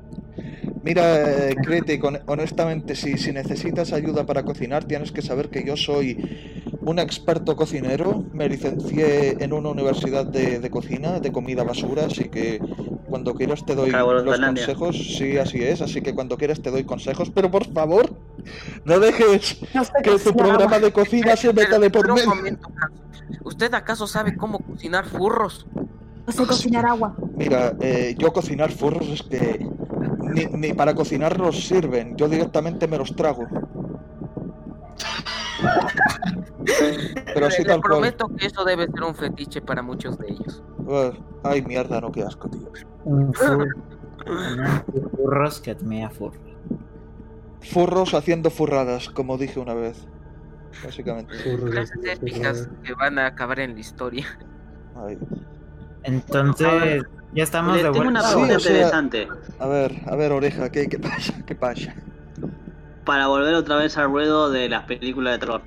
Mira, 0.82 1.50
eh, 1.50 1.56
hon- 2.02 2.20
honestamente, 2.26 2.94
si, 2.94 3.16
si 3.18 3.32
necesitas 3.32 3.92
ayuda 3.92 4.24
para 4.26 4.42
cocinar, 4.42 4.84
tienes 4.84 5.12
que 5.12 5.22
saber 5.22 5.48
que 5.48 5.64
yo 5.64 5.76
soy 5.76 6.62
un 6.80 6.98
experto 6.98 7.56
cocinero. 7.56 8.24
Me 8.32 8.48
licencié 8.48 9.42
en 9.42 9.52
una 9.52 9.70
universidad 9.70 10.26
de, 10.26 10.60
de 10.60 10.70
cocina, 10.70 11.20
de 11.20 11.32
comida 11.32 11.64
basura, 11.64 12.06
así 12.06 12.24
que 12.28 12.60
cuando 13.08 13.34
quieras 13.34 13.64
te 13.64 13.74
doy 13.74 13.90
los 13.90 14.38
consejos. 14.40 15.16
Sí, 15.16 15.38
así 15.38 15.62
es, 15.62 15.80
así 15.80 16.00
que 16.02 16.14
cuando 16.14 16.36
quieras 16.36 16.60
te 16.60 16.70
doy 16.70 16.84
consejos. 16.84 17.30
Pero 17.30 17.50
por 17.50 17.72
favor, 17.72 18.14
no 18.84 18.98
dejes 19.00 19.58
No 19.74 19.84
sé 19.84 19.92
que 20.02 20.10
tu 20.10 20.16
cocinar 20.18 20.36
programa 20.36 20.78
de 20.78 20.92
cocina 20.92 21.36
se 21.36 21.52
meta 21.52 21.78
de 21.78 21.90
por 21.90 22.12
medio. 22.12 22.58
¿Usted 23.44 23.72
acaso 23.74 24.06
sabe 24.06 24.36
cómo 24.36 24.58
cocinar 24.58 25.06
furros? 25.06 25.66
No 26.26 26.32
sé 26.32 26.46
cocinar 26.46 26.86
agua. 26.86 27.14
Mira, 27.36 27.74
eh, 27.80 28.14
yo 28.18 28.32
cocinar 28.32 28.72
furros 28.72 29.06
es 29.08 29.22
que 29.22 29.66
ni, 30.34 30.46
ni 30.46 30.72
para 30.72 30.94
cocinarlos 30.94 31.66
sirven, 31.66 32.16
yo 32.16 32.28
directamente 32.28 32.88
me 32.88 32.98
los 32.98 33.14
trago. 33.14 33.46
Pero 37.34 37.50
sí 37.50 37.64
tal 37.64 37.80
cual. 37.80 37.92
prometo 37.92 38.28
que 38.36 38.46
eso 38.46 38.64
debe 38.64 38.86
ser 38.86 39.02
un 39.02 39.14
fetiche 39.14 39.60
para 39.60 39.82
muchos 39.82 40.18
de 40.18 40.28
ellos. 40.28 40.62
Uh, 40.78 41.12
ay, 41.42 41.62
mierda, 41.62 42.00
no, 42.00 42.10
qué 42.12 42.22
asco, 42.22 42.48
tío. 42.48 42.70
Un 43.04 43.32
fur. 43.34 43.76
Un 44.26 45.10
furros 45.10 45.60
que 45.60 45.70
admea 45.70 46.10
furros. 46.10 46.40
Furros 47.60 48.14
haciendo 48.14 48.50
furradas, 48.50 49.08
como 49.10 49.38
dije 49.38 49.60
una 49.60 49.74
vez. 49.74 50.06
Básicamente. 50.84 51.34
Furros, 51.34 51.70
Frases 51.70 52.04
épicas 52.04 52.68
que 52.82 52.94
van 52.94 53.18
a 53.18 53.26
acabar 53.26 53.60
en 53.60 53.74
la 53.74 53.80
historia. 53.80 54.26
Ay. 54.96 55.18
Entonces, 56.02 57.02
ya 57.34 57.42
estamos 57.42 57.76
Le 57.76 57.82
de 57.84 57.90
tengo 57.92 58.08
una. 58.08 58.22
Sí, 58.22 58.28
pregunta 58.32 58.56
o 58.56 58.60
sea- 58.60 58.72
interesante. 58.72 59.28
A 59.58 59.66
ver, 59.66 59.92
a 60.06 60.16
ver, 60.16 60.32
oreja, 60.32 60.70
¿qué, 60.70 60.88
qué 60.88 60.98
pasa? 60.98 61.34
¿Qué 61.46 61.54
pasa? 61.54 61.94
Para 63.04 63.26
volver 63.26 63.54
otra 63.54 63.76
vez 63.76 63.96
al 63.98 64.06
ruedo 64.10 64.50
de 64.50 64.68
las 64.68 64.84
películas 64.84 65.34
de 65.34 65.38
terror. 65.38 65.62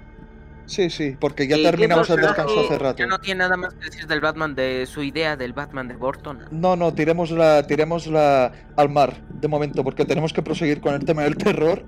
Sí, 0.65 0.89
sí, 0.89 1.15
porque 1.17 1.47
ya 1.47 1.55
¿Y 1.55 1.62
qué 1.63 1.69
terminamos 1.69 2.09
el 2.09 2.17
descanso 2.19 2.59
hace 2.59 2.77
rato. 2.77 2.97
Ya 2.97 3.07
no 3.07 3.19
tiene 3.19 3.39
nada 3.39 3.55
más 3.55 3.74
que 3.75 3.86
decir 3.86 4.05
del 4.05 4.19
Batman, 4.19 4.53
de 4.53 4.86
su 4.86 5.01
idea 5.01 5.38
del 5.38 5.53
Batman 5.53 5.88
de 5.88 5.95
Burton. 5.95 6.39
No, 6.51 6.75
no, 6.75 6.93
tiremos 6.93 7.31
la, 7.31 7.65
tiremos 7.65 8.07
la 8.07 8.51
al 8.75 8.89
mar 8.89 9.13
de 9.39 9.47
momento, 9.47 9.81
porque 9.86 10.03
tenemos 10.03 10.33
que 10.33 10.41
proseguir 10.41 10.81
con 10.81 10.93
el 10.93 11.05
tema 11.05 11.24
del 11.24 11.38
terror. 11.38 11.83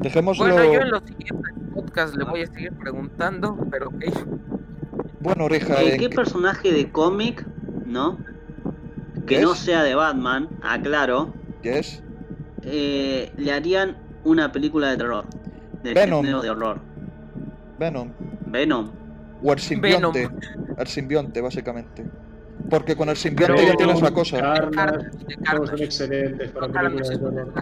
Dejémoslo. 0.00 0.44
Bueno, 0.44 0.72
yo 0.72 0.80
en 0.80 0.90
los 0.90 1.02
siguientes 1.04 1.52
podcasts 1.72 2.16
le 2.16 2.24
voy 2.24 2.42
a 2.42 2.46
seguir 2.48 2.72
preguntando, 2.72 3.56
pero 3.70 3.88
ok. 3.90 4.04
Bueno, 5.20 5.44
oreja, 5.44 5.80
Eh, 5.82 5.92
¿en 5.94 6.00
¿Qué 6.00 6.08
qué- 6.08 6.16
personaje 6.16 6.72
de 6.72 6.90
cómic, 6.90 7.46
no? 7.86 8.18
Que 9.26 9.36
¿Qué 9.36 9.42
no 9.42 9.54
sea 9.54 9.82
de 9.82 9.94
Batman, 9.94 10.48
aclaro, 10.62 11.32
¿qué 11.62 11.78
es? 11.80 12.02
eh, 12.62 13.32
le 13.36 13.52
harían 13.52 13.96
una 14.24 14.52
película 14.52 14.90
de 14.90 14.96
terror. 14.96 15.24
De 15.82 15.94
Venom. 15.94 16.20
género 16.24 16.42
de 16.42 16.50
horror. 16.50 16.80
Venom. 17.78 18.10
Venom. 18.46 18.90
O 19.42 19.52
el 19.52 19.58
simbionte. 19.58 20.28
El 20.78 20.86
simbionte, 20.86 21.40
básicamente. 21.40 22.04
Porque 22.70 22.96
con 22.96 23.08
el 23.08 23.16
simbionte 23.16 23.54
Pero- 23.56 23.68
ya 23.68 23.76
tienes 23.76 24.00
la 24.02 24.10
cosa. 24.12 24.38
Carnage, 24.40 25.10
son 25.66 25.82
excelentes 25.82 26.50
para 26.50 26.68
películas 26.68 27.08
de 27.10 27.18
terror. 27.18 27.52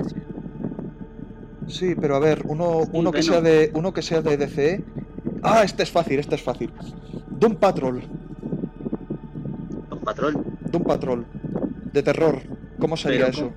Sí, 1.66 1.94
pero 1.98 2.16
a 2.16 2.18
ver, 2.18 2.42
uno, 2.46 2.80
uno 2.92 3.10
que 3.10 3.18
Venom. 3.20 3.32
sea 3.32 3.40
de. 3.40 3.70
Uno 3.74 3.92
que 3.92 4.02
sea 4.02 4.20
de 4.22 4.36
DC. 4.36 4.84
Ah, 5.42 5.62
este 5.64 5.82
es 5.82 5.90
fácil, 5.90 6.18
este 6.18 6.34
es 6.34 6.42
fácil. 6.42 6.70
Doom 7.30 7.56
Patrol. 7.56 8.02
Patrol. 10.04 10.44
Doom 10.70 10.84
Patrol. 10.84 11.26
De 11.92 12.02
terror. 12.02 12.40
¿Cómo 12.78 12.96
sería 12.96 13.26
Pero, 13.26 13.30
eso? 13.30 13.52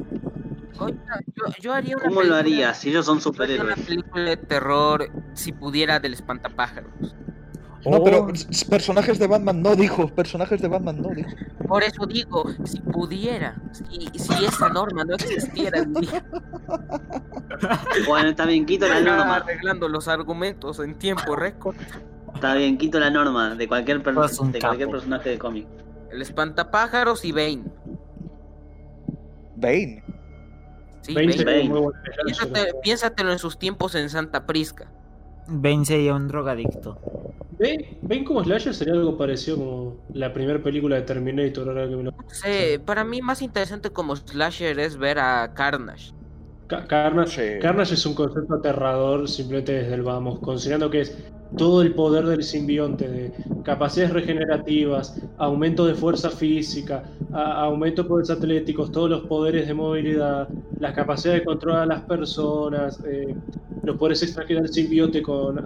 Yo, 1.36 1.44
yo 1.60 1.74
haría 1.74 1.98
una 1.98 2.06
¿Cómo 2.06 2.22
lo 2.22 2.36
película- 2.36 2.40
harías 2.40 2.78
si 2.78 2.90
ellos 2.90 3.06
son 3.06 3.20
yo 3.20 3.32
haría 3.42 3.62
una 3.62 3.76
superhéroes? 3.76 3.86
película 3.88 4.24
de 4.30 4.38
terror 4.38 5.10
si 5.34 5.52
pudiera 5.52 6.00
del 6.00 6.14
espantapájaros. 6.14 6.92
No, 7.86 8.04
pero 8.04 8.26
Oh. 8.26 8.30
s- 8.32 8.66
personajes 8.66 9.18
de 9.18 9.28
Batman 9.28 9.62
no 9.62 9.76
dijo. 9.76 10.08
Personajes 10.10 10.62
de 10.62 10.68
Batman 10.68 11.02
no 11.02 11.10
dijo. 11.10 11.30
Por 11.68 11.84
eso 11.84 12.06
digo, 12.06 12.44
si 12.66 12.80
pudiera, 12.82 13.56
si, 13.72 14.08
si 14.20 14.46
esa 14.46 14.70
norma 14.70 15.04
no 15.06 15.16
existiera, 15.16 15.86
Bueno, 18.08 18.30
está 18.30 18.46
bien, 18.46 18.66
quito 18.66 18.88
la 18.88 19.00
norma. 19.02 19.38
arreglando 19.38 19.88
los 19.90 20.08
argumentos 20.08 20.80
en 20.80 20.96
tiempo 20.96 21.36
récord. 21.36 21.76
Está 22.36 22.54
bien, 22.56 22.78
quito 22.78 23.00
la 23.00 23.10
norma 23.10 23.56
de 23.56 23.68
cualquier, 23.68 24.04
per- 24.04 24.14
de 24.16 24.60
cualquier 24.60 24.90
personaje 24.90 25.30
de 25.32 25.38
cómic. 25.40 25.68
El 26.12 26.22
espantapájaros 26.22 27.24
y 27.26 27.32
Bane. 27.32 27.64
Bane. 29.56 30.04
Sí, 31.02 31.14
20 31.14 31.44
Bane. 31.46 31.70
Piénsate- 32.26 32.80
piénsatelo 32.82 33.32
en 33.32 33.40
sus 33.40 33.58
tiempos 33.58 33.96
en 33.96 34.10
Santa 34.10 34.46
Prisca. 34.46 34.92
Bane 35.48 35.86
sería 35.86 36.14
un 36.14 36.28
drogadicto. 36.28 37.00
Bane, 37.60 37.98
Bane 38.02 38.24
como 38.24 38.44
slasher 38.44 38.74
sería 38.74 38.94
algo 38.94 39.18
parecido 39.18 39.58
como 39.58 39.96
la 40.14 40.32
primera 40.34 40.62
película 40.62 40.96
de 40.98 41.02
Terminator. 41.04 41.68
Ahora 41.70 41.88
que 41.88 41.96
me 41.96 42.04
lo... 42.04 42.14
Sé, 42.28 42.80
para 42.86 43.04
mí 43.04 43.22
más 43.22 43.42
interesante 43.42 43.90
como 43.90 44.16
slasher 44.16 44.80
es 44.80 44.98
ver 44.98 45.20
a 45.20 45.54
Carnage. 45.54 46.14
Ca- 46.68 46.86
Carnage, 46.88 47.54
Sí. 47.56 47.60
Carnage 47.62 47.94
es 47.96 48.06
un 48.06 48.14
concepto 48.16 48.56
aterrador 48.56 49.28
simplemente 49.30 49.72
desde 49.74 49.94
el 49.96 50.04
vamos, 50.04 50.40
considerando 50.42 50.90
que 50.90 51.02
es 51.02 51.18
todo 51.56 51.82
el 51.82 51.96
poder 51.96 52.26
del 52.26 52.44
simbionte, 52.44 53.08
de 53.08 53.34
capacidades 53.64 54.14
regenerativas, 54.14 55.18
aumento 55.38 55.86
de 55.86 55.96
fuerza 55.96 56.30
física, 56.30 57.10
aumento 57.32 58.04
de 58.04 58.10
poderes 58.10 58.30
atléticos, 58.30 58.92
todos 58.92 59.10
los 59.10 59.22
poderes 59.28 59.68
de 59.68 59.74
movilidad, 59.74 60.52
las 60.80 60.94
capacidades 60.94 61.42
de 61.42 61.46
controlar 61.46 61.84
a 61.84 61.86
las 61.86 62.04
personas, 62.06 63.02
eh, 63.06 63.40
los 63.84 63.96
poderes 63.98 64.22
extra 64.24 64.46
que 64.46 64.56
da 64.56 64.62
el 64.62 64.70
simbionte 64.70 65.22
con 65.22 65.66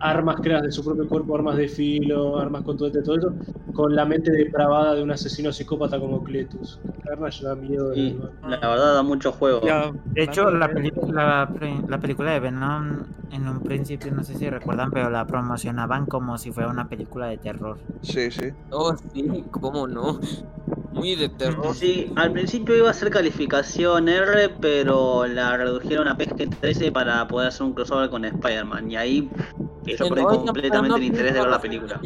armas 0.00 0.36
creadas 0.40 0.64
de 0.64 0.72
su 0.72 0.84
propio 0.84 1.08
cuerpo, 1.08 1.34
armas 1.36 1.56
de 1.56 1.68
filo, 1.68 2.38
armas 2.38 2.62
contundentes, 2.62 3.04
todo 3.04 3.16
eso, 3.16 3.34
con 3.72 3.94
la 3.94 4.04
mente 4.04 4.30
depravada 4.30 4.94
de 4.94 5.02
un 5.02 5.10
asesino 5.10 5.52
psicópata 5.52 5.98
como 5.98 6.22
Cletus. 6.22 6.78
Carnage 7.04 7.44
da 7.44 7.54
miedo 7.54 7.92
la 8.42 8.58
verdad 8.68 8.94
da 8.94 9.02
mucho 9.02 9.32
juego. 9.32 9.60
Ya, 9.62 9.90
De 10.14 10.22
hecho, 10.24 10.50
la, 10.50 10.68
peli- 10.68 10.92
la, 11.08 11.48
la 11.88 11.98
película 11.98 12.32
de 12.32 12.40
Venom, 12.40 13.04
en 13.30 13.48
un 13.48 13.60
principio, 13.62 14.12
no 14.12 14.22
sé 14.22 14.34
si 14.36 14.48
recuerdan, 14.48 14.90
pero 14.92 15.10
la 15.10 15.26
promocionaban 15.26 16.06
como 16.06 16.38
si 16.38 16.50
fuera 16.50 16.68
una 16.70 16.88
película 16.88 17.26
de 17.28 17.38
terror. 17.38 17.78
Sí, 18.02 18.30
sí. 18.30 18.50
Oh, 18.70 18.94
sí, 19.12 19.26
cómo 19.50 19.86
no. 19.86 20.20
Muy 20.92 21.16
de 21.16 21.28
terror. 21.28 21.74
Sí, 21.74 22.12
al 22.16 22.32
principio 22.32 22.76
iba 22.76 22.90
a 22.90 22.94
ser 22.94 23.10
calificación 23.10 24.08
R, 24.08 24.50
pero 24.60 25.26
la 25.26 25.56
redujeron 25.56 26.08
a 26.08 26.16
PG-13 26.16 26.92
para 26.92 27.26
poder 27.26 27.48
hacer 27.48 27.66
un 27.66 27.74
crossover 27.74 28.10
con 28.10 28.24
Spider-Man. 28.24 28.90
Y 28.90 28.96
ahí 28.96 29.30
yo 29.86 30.08
perdí 30.08 30.24
Oigan, 30.24 30.46
completamente 30.46 30.94
el 30.94 31.00
no 31.00 31.06
interés 31.06 31.34
de 31.34 31.40
ver 31.40 31.48
la 31.50 31.60
película. 31.60 32.00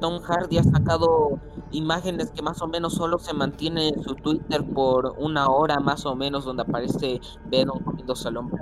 Tom 0.00 0.20
Hardy 0.22 0.58
ha 0.58 0.64
sacado 0.64 1.38
imágenes 1.72 2.30
que 2.30 2.42
más 2.42 2.60
o 2.62 2.68
menos 2.68 2.94
solo 2.94 3.18
se 3.18 3.32
mantiene 3.34 3.88
en 3.88 4.02
su 4.02 4.14
Twitter 4.14 4.62
por 4.64 5.14
una 5.18 5.48
hora 5.48 5.78
más 5.80 6.04
o 6.06 6.14
menos 6.14 6.44
donde 6.44 6.62
aparece 6.62 7.20
Venom 7.46 7.78
comiéndose 7.82 8.28
al 8.28 8.36
hombre. 8.38 8.60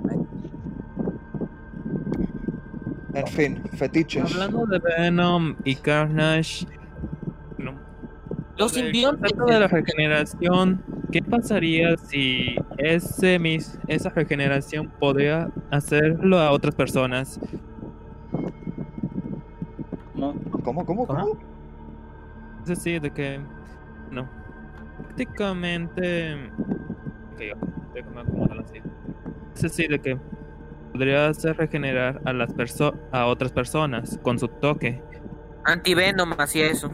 En 3.15 3.27
fin, 3.27 3.62
fetiches. 3.77 4.33
Hablando 4.33 4.67
de 4.67 4.79
Venom 4.79 5.57
y 5.65 5.75
Carnage, 5.75 6.67
no, 7.57 7.75
Los 8.57 8.75
del 8.75 8.85
simbiontes. 8.85 9.33
de 9.47 9.61
la 9.61 9.67
regeneración, 9.67 10.83
¿qué 11.11 11.23
pasaría 11.23 11.97
si 11.97 12.55
ese 12.77 13.38
mis, 13.38 13.79
esa 13.88 14.11
regeneración 14.11 14.88
podría 15.00 15.50
hacerlo 15.71 16.38
a 16.38 16.53
otras 16.53 16.75
personas? 16.75 17.41
¿Cómo? 20.15 20.35
¿Cómo, 20.65 20.85
cómo, 20.85 21.07
cómo? 21.07 21.39
Es 22.63 22.69
decir, 22.69 23.01
de 23.01 23.11
que 23.11 23.41
no, 24.11 24.29
prácticamente, 25.05 26.51
ok, 27.33 27.41
déjame 27.95 28.21
acomodarlo 28.21 28.63
así. 28.63 28.81
Es 29.55 29.63
decir, 29.63 29.91
de 29.91 29.99
que 29.99 30.19
podría 30.93 31.29
hacer 31.29 31.57
regenerar 31.57 32.21
a 32.25 32.33
las 32.33 32.53
perso 32.53 32.95
a 33.13 33.27
otras 33.27 33.53
personas 33.53 34.19
con 34.23 34.39
su 34.39 34.49
toque. 34.49 35.03
Antivenom 35.65 36.33
hacía 36.39 36.71
eso. 36.71 36.91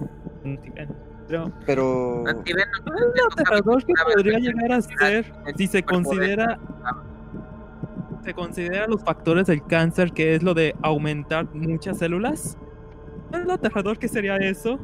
Pero 1.27 1.53
Pero. 1.67 2.25
Antivenom. 2.27 2.71
lo 2.87 3.33
aterrador 3.33 3.85
que 3.85 3.93
podría 4.15 4.39
llegar 4.39 4.73
a 4.73 4.83
ser 4.83 5.33
si 5.57 5.67
se 5.67 5.83
considera 5.83 6.59
se 8.25 8.35
considera 8.35 8.87
los 8.87 9.03
factores 9.05 9.47
del 9.47 9.65
cáncer 9.65 10.13
que 10.13 10.35
es 10.35 10.43
lo 10.43 10.55
de 10.55 10.75
aumentar 10.83 11.55
muchas 11.55 11.99
células 11.99 12.57
¿No 13.35 13.41
es 13.41 13.47
lo 13.47 13.53
aterrador 13.55 13.99
que 13.99 14.07
sería 14.07 14.37
eso? 14.37 14.79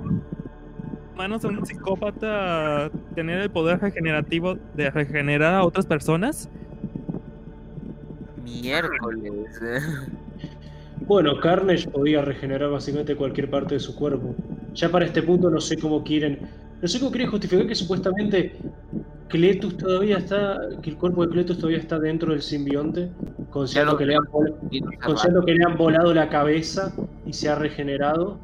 Manos 1.17 1.43
de 1.43 1.49
un 1.49 1.65
psicópata 1.65 2.91
tener 3.15 3.39
el 3.39 3.51
poder 3.51 3.79
regenerativo 3.81 4.57
de 4.75 4.91
regenerar 4.91 5.55
a 5.55 5.65
otras 5.65 5.87
personas. 5.87 6.49
Miércoles. 8.43 9.61
eh. 9.63 9.79
Bueno, 11.07 11.41
Carnage 11.41 11.89
podía 11.89 12.23
regenerar 12.23 12.71
básicamente 12.71 13.17
cualquier 13.17 13.49
parte 13.51 13.75
de 13.75 13.81
su 13.81 13.97
cuerpo. 13.97 14.35
Ya 14.75 14.89
para 14.91 15.07
este 15.07 15.23
punto 15.23 15.49
no 15.49 15.61
sé 15.61 15.77
cómo 15.77 16.05
quieren. 16.05 16.41
No 16.83 16.89
sé 16.89 16.99
cómo 16.99 17.11
quieren 17.11 17.31
justificar 17.31 17.67
que 17.67 17.75
supuestamente 17.75 18.57
Cletus 19.29 19.77
todavía 19.77 20.19
está. 20.19 20.59
que 20.83 20.91
el 20.91 20.97
cuerpo 20.97 21.25
de 21.27 21.31
Cletus 21.33 21.57
todavía 21.59 21.79
está 21.79 21.99
dentro 21.99 22.33
del 22.33 22.43
simbionte. 22.43 23.11
Considerando, 23.51 23.97
que 23.97 24.07
le, 24.07 24.15
han, 24.15 24.25
considerando 25.05 25.45
que 25.45 25.55
le 25.55 25.65
han 25.65 25.77
volado 25.77 26.15
la 26.15 26.29
cabeza 26.29 26.93
y 27.27 27.33
se 27.33 27.49
ha 27.49 27.55
regenerado. 27.57 28.39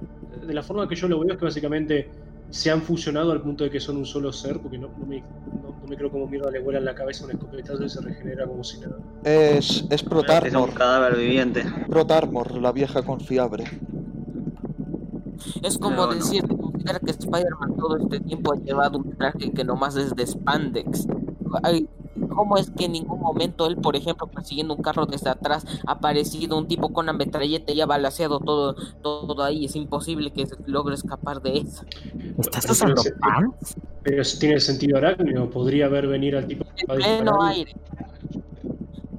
De 0.47 0.53
la 0.55 0.63
forma 0.63 0.89
que 0.89 0.95
yo 0.97 1.09
lo 1.09 1.19
veo 1.21 1.33
es 1.33 1.39
que 1.39 1.45
básicamente 1.45 2.09
se 2.51 2.71
han 2.71 2.83
fusionado 2.83 3.33
al 3.33 3.41
punto 3.43 3.65
de 3.65 3.71
que 3.71 3.81
son 3.81 3.97
un 3.97 4.07
solo 4.07 4.33
ser, 4.33 4.59
porque 4.61 4.79
no, 4.79 4.89
no 4.99 5.07
me, 5.07 5.21
no- 5.21 5.75
no 5.83 5.87
me 5.89 5.97
creo 5.97 6.11
cómo 6.11 6.27
mierda 6.29 6.51
le 6.51 6.61
vuelan 6.61 6.85
la 6.85 6.95
cabeza 6.95 7.25
un 7.25 7.33
escopetazo 7.33 7.83
y 7.85 7.89
se 7.89 8.01
regenera 8.01 8.47
como 8.47 8.63
si 8.63 8.81
nada. 8.81 8.97
Es, 9.25 9.85
es 9.85 9.87
Es 9.91 10.03
un 10.03 10.09
Protarmor. 10.11 10.75
cadáver 10.75 11.17
viviente. 11.17 11.65
Protarmor, 11.89 12.61
la 12.61 12.71
vieja 12.73 13.03
confiable. 13.03 13.65
Es 15.63 15.79
como 15.79 15.97
No, 15.97 16.07
no. 16.09 16.15
decir, 16.15 16.43
que 17.01 17.11
Spider-Man 17.11 17.77
todo 17.77 17.97
este 17.97 18.21
tiempo 18.21 18.53
ha 18.53 18.57
llevado 18.57 18.99
un 18.99 19.17
traje 19.17 19.53
que 19.53 19.65
nomás 19.65 19.97
es 19.97 20.15
de 20.15 20.27
spandex. 20.27 21.07
Ay, 21.63 21.89
cómo 22.35 22.57
es 22.57 22.71
que 22.71 22.87
en 22.87 22.93
ningún 22.93 23.21
momento 23.21 23.67
él, 23.67 23.77
por 23.77 23.97
ejemplo, 23.97 24.27
persiguiendo 24.27 24.75
un 24.75 24.83
carro 24.83 25.07
desde 25.07 25.31
atrás, 25.31 25.65
ha 25.87 25.93
aparecido 25.93 26.57
un 26.59 26.67
tipo 26.69 26.93
con 26.93 27.05
una 27.05 27.13
metralleta 27.13 27.73
y 27.73 27.81
ha 27.81 27.87
balaseado 27.87 28.41
todo, 28.41 28.75
todo 29.03 29.43
ahí. 29.43 29.65
Es 29.65 29.77
imposible 29.77 30.33
que 30.33 30.47
logre 30.67 30.95
escapar 30.95 31.43
de 31.43 31.59
eso. 31.59 31.85
¿Estás 32.39 32.71
usando 32.71 33.03
pants? 33.21 33.77
Pero 34.03 34.23
si 34.25 34.39
tiene 34.39 34.61
sentido 34.61 34.99
arácnido, 34.99 35.51
podría 35.51 35.89
ver 35.89 36.07
venir 36.07 36.37
al 36.37 36.47
tipo 36.47 36.65
que 36.65 36.83
En 36.83 36.89
va 36.89 36.95
a 36.95 36.97
pleno 36.97 37.43
aire. 37.43 37.77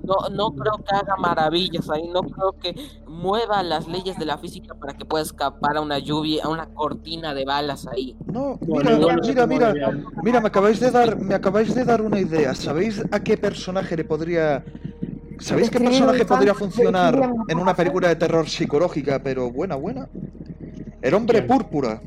No, 0.04 0.30
no 0.30 0.52
creo 0.56 0.78
que 0.78 0.96
haga 0.96 1.18
maravillas 1.18 1.90
ahí, 1.90 2.08
no 2.08 2.22
creo 2.24 2.54
que 2.54 2.74
mueva 3.18 3.64
las 3.64 3.88
leyes 3.88 4.18
de 4.18 4.26
la 4.26 4.38
física 4.38 4.76
para 4.76 4.94
que 4.94 5.04
pueda 5.04 5.24
escapar 5.24 5.78
a 5.78 5.82
una 5.82 5.98
lluvia, 6.00 6.44
a 6.44 6.50
una 6.50 6.68
cortina 6.68 7.34
de 7.34 7.46
balas 7.46 7.88
ahí. 7.88 8.16
No, 8.28 8.60
mira, 8.62 8.92
no 8.98 9.08
mira, 9.22 9.48
mira, 9.48 9.74
mira, 10.24 10.40
me 10.42 10.48
acabáis 10.48 10.80
de 10.80 10.92
dar, 10.92 11.20
me 11.20 11.34
acabáis 11.34 11.74
de 11.74 11.84
dar 11.84 12.02
una 12.02 12.20
idea. 12.20 12.54
¿Sabéis 12.54 13.04
a 13.12 13.20
qué 13.20 13.36
personaje 13.38 13.98
le 13.98 14.04
podría, 14.06 14.64
sabéis 15.40 15.70
qué 15.70 15.80
personaje 15.80 16.26
podría 16.26 16.54
funcionar 16.54 17.32
en 17.48 17.58
una 17.60 17.76
película 17.76 18.08
de 18.10 18.16
terror 18.16 18.48
psicológica, 18.48 19.20
pero 19.24 19.52
buena, 19.52 19.76
buena? 19.76 20.08
El 21.02 21.14
hombre 21.14 21.42
púrpura. 21.42 22.02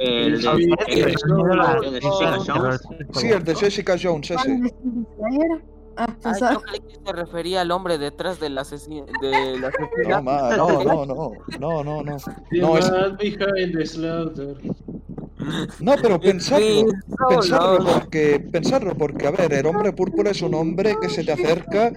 El 0.00 0.32
de, 0.34 0.38
Sí, 0.38 0.70
el 0.86 1.04
de- 1.04 1.18
sí, 1.18 1.26
el 1.82 1.92
de 1.92 2.00
Jessica 2.00 2.38
Jones. 2.46 2.80
Sí, 3.14 3.26
el 3.30 3.44
de 3.44 3.54
Jessica 3.54 3.96
Jones, 4.00 4.30
ese. 4.30 4.60
Ah, 5.98 6.52
yo 6.52 6.60
creí 6.60 6.80
que 6.80 6.94
se 7.04 7.12
refería 7.12 7.60
al 7.62 7.70
hombre 7.72 7.98
detrás 7.98 8.38
del 8.40 8.56
asesino. 8.58 9.06
No, 9.20 9.66
asesinato. 9.66 10.22
ma, 10.22 10.56
no, 10.56 10.84
no, 10.84 11.04
no, 11.06 11.32
no, 11.58 11.84
no, 11.84 12.02
no. 12.02 12.16
The 12.50 12.58
No, 12.58 12.78
es- 12.78 12.90
man 12.90 13.16
behind 13.16 13.76
the 13.76 13.86
slaughter. 13.86 14.56
No, 15.80 15.94
pero 16.02 16.20
pensadlo 16.20 16.86
solo. 17.42 17.84
porque, 17.84 18.40
pensadlo 18.52 18.94
porque, 18.96 19.26
a 19.26 19.30
ver, 19.30 19.52
el 19.54 19.66
hombre 19.66 19.92
púrpura 19.92 20.30
es 20.32 20.42
un 20.42 20.54
hombre 20.54 20.96
que 21.00 21.08
se 21.08 21.24
te 21.24 21.32
acerca, 21.32 21.92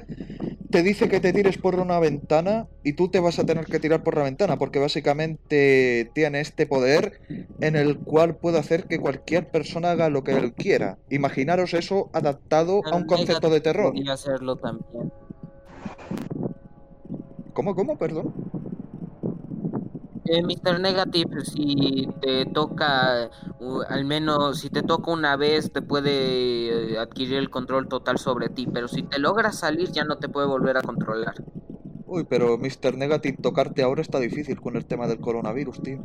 te 0.72 0.82
dice 0.84 1.10
que 1.10 1.20
te 1.20 1.34
tires 1.34 1.58
por 1.58 1.76
una 1.76 2.00
ventana 2.00 2.68
y 2.84 2.94
tú 2.94 3.10
te 3.10 3.20
vas 3.20 3.38
a 3.38 3.46
tener 3.46 3.66
que 3.66 3.80
tirar 3.80 4.04
por 4.04 4.18
la 4.18 4.24
ventana 4.24 4.58
porque 4.58 4.80
básicamente 4.80 6.10
tiene 6.16 6.40
este 6.40 6.66
poder 6.66 7.22
en 7.60 7.76
el 7.76 8.00
cual 8.00 8.36
puede 8.38 8.58
hacer 8.58 8.86
que 8.86 9.00
cualquier 9.00 9.50
persona 9.50 9.92
haga 9.92 10.10
lo 10.10 10.24
que 10.24 10.32
él 10.32 10.54
quiera. 10.54 10.98
Imaginaros 11.10 11.74
eso 11.74 12.10
adaptado 12.14 12.82
a 12.86 12.96
un 12.96 13.06
concepto 13.06 13.50
de 13.50 13.62
terror. 13.62 13.94
Podría 13.94 14.14
hacerlo 14.14 14.56
también. 14.56 15.12
¿Cómo, 17.54 17.76
cómo, 17.76 17.98
perdón? 17.98 18.34
Eh, 20.26 20.44
Mr. 20.44 20.80
Negative, 20.80 21.42
si 21.46 22.08
te 22.22 22.46
toca, 22.46 23.30
uh, 23.60 23.82
al 23.90 24.06
menos 24.06 24.60
si 24.60 24.70
te 24.70 24.84
toca 24.84 25.12
una 25.12 25.36
vez, 25.36 25.72
te 25.72 25.82
puede 25.82 26.94
eh, 26.94 27.00
adquirir 27.00 27.38
el 27.38 27.50
control 27.50 27.88
total 27.88 28.20
sobre 28.20 28.50
ti, 28.50 28.68
pero 28.72 28.88
si 28.88 29.02
te 29.02 29.18
logras 29.18 29.60
salir, 29.60 29.92
ya 29.92 30.04
no 30.04 30.18
te 30.18 30.30
puede 30.30 30.48
volver 30.48 30.78
a 30.78 30.82
controlar. 30.82 31.34
Uy, 32.06 32.26
pero 32.30 32.58
Mr. 32.58 32.96
Negative, 32.98 33.38
tocarte 33.42 33.82
ahora 33.82 34.02
está 34.02 34.20
difícil 34.20 34.62
con 34.62 34.76
el 34.76 34.86
tema 34.86 35.08
del 35.08 35.20
coronavirus, 35.20 35.82
tío. 35.82 36.02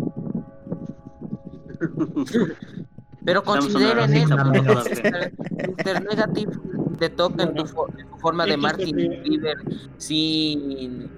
Pero 3.27 3.43
consideren 3.43 4.15
eso, 4.15 4.37
Mr. 4.37 6.05
Negative 6.09 6.53
te 7.01 7.11
toca 7.11 7.43
en 7.43 7.55
tu, 7.55 7.63
en 7.63 8.09
tu 8.09 8.17
forma 8.19 8.47
de 8.47 8.57
Martin 8.57 8.97
Bieber 8.97 9.59
sin, 9.97 11.11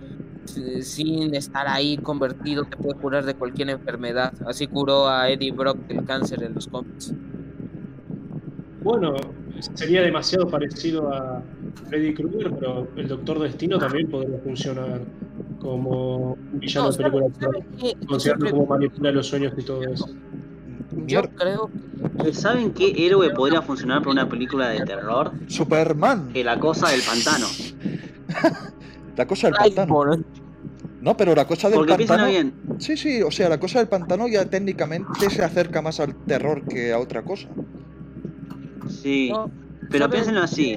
sin 0.83 1.35
estar 1.35 1.67
ahí 1.69 1.97
convertido, 1.99 2.65
te 2.65 2.77
puede 2.77 2.95
curar 2.99 3.25
de 3.25 3.35
cualquier 3.35 3.71
enfermedad. 3.71 4.33
Así 4.47 4.67
curó 4.67 5.09
a 5.09 5.29
Eddie 5.31 5.53
Brock 5.53 5.79
del 5.87 6.05
cáncer 6.05 6.43
en 6.43 6.55
los 6.55 6.67
cómics. 6.69 7.13
Bueno, 8.83 9.17
sería 9.75 10.03
demasiado 10.03 10.49
parecido 10.49 11.13
a 11.13 11.43
Freddy 11.89 12.15
Krueger, 12.15 12.53
pero 12.59 12.89
el 12.97 13.09
Doctor 13.09 13.41
Destino 13.41 13.79
también 13.79 14.09
podría 14.09 14.39
funcionar 14.39 15.01
como 15.61 16.33
un 16.33 16.61
villano 16.61 16.91
No, 16.91 16.93
de 16.93 17.11
película 17.11 17.67
considerando 18.07 18.51
cómo 18.51 18.67
manipula 18.67 19.11
los 19.11 19.27
sueños 19.27 19.53
y 19.57 19.63
todo 19.63 19.83
eso. 19.83 20.07
Yo 21.07 21.23
creo 21.35 21.71
Eh, 22.25 22.33
¿Saben 22.33 22.73
qué 22.73 23.07
héroe 23.07 23.31
podría 23.31 23.63
funcionar 23.63 23.99
para 24.01 24.11
una 24.13 24.29
película 24.29 24.69
de 24.69 24.81
terror? 24.81 25.33
Superman, 25.49 26.33
Que 26.33 26.45
la 26.45 26.59
cosa 26.59 26.89
del 26.91 27.03
pantano. 27.03 27.47
la 29.17 29.27
cosa 29.27 29.49
del 29.49 29.57
Ay, 29.59 29.73
pantano. 29.73 30.25
No, 31.01 31.17
pero 31.17 31.35
la 31.35 31.47
cosa 31.47 31.69
del 31.69 31.79
Porque 31.79 31.97
pantano. 31.97 32.27
bien. 32.27 32.53
Sí, 32.79 32.97
sí, 32.97 33.23
o 33.23 33.31
sea, 33.31 33.49
la 33.49 33.59
cosa 33.61 33.79
del 33.79 33.89
pantano 33.89 34.27
ya 34.29 34.45
técnicamente 34.47 35.31
se 35.31 35.45
acerca 35.45 35.81
más 35.81 36.01
al 36.01 36.15
terror 36.27 36.67
que 36.67 36.93
a 36.93 36.99
otra 36.99 37.23
cosa. 37.23 37.49
Sí. 38.89 39.31
no, 39.31 39.51
Pero 39.91 40.05
¿saben 40.05 40.11
piénsenlo 40.11 40.43
así. 40.43 40.77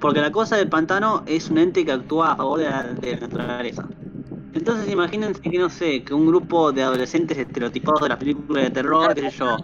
Porque 0.00 0.20
la 0.20 0.32
cosa 0.32 0.56
del 0.56 0.68
pantano 0.68 1.22
es 1.26 1.50
un 1.50 1.58
ente 1.58 1.84
que 1.84 1.92
actúa 1.92 2.32
a 2.32 2.36
favor 2.36 2.58
de 2.58 2.64
la, 2.70 2.82
de 2.84 3.12
la 3.12 3.20
naturaleza. 3.20 3.88
Entonces 4.52 4.90
imagínense 4.90 5.40
que, 5.40 5.58
no 5.58 5.70
sé, 5.70 6.02
que 6.02 6.12
un 6.12 6.26
grupo 6.26 6.72
de 6.72 6.82
adolescentes 6.82 7.38
estereotipados 7.38 8.00
de 8.02 8.08
las 8.08 8.18
películas 8.18 8.64
de 8.64 8.70
terror, 8.70 9.14
qué 9.14 9.30
sé 9.30 9.36
yo, 9.38 9.56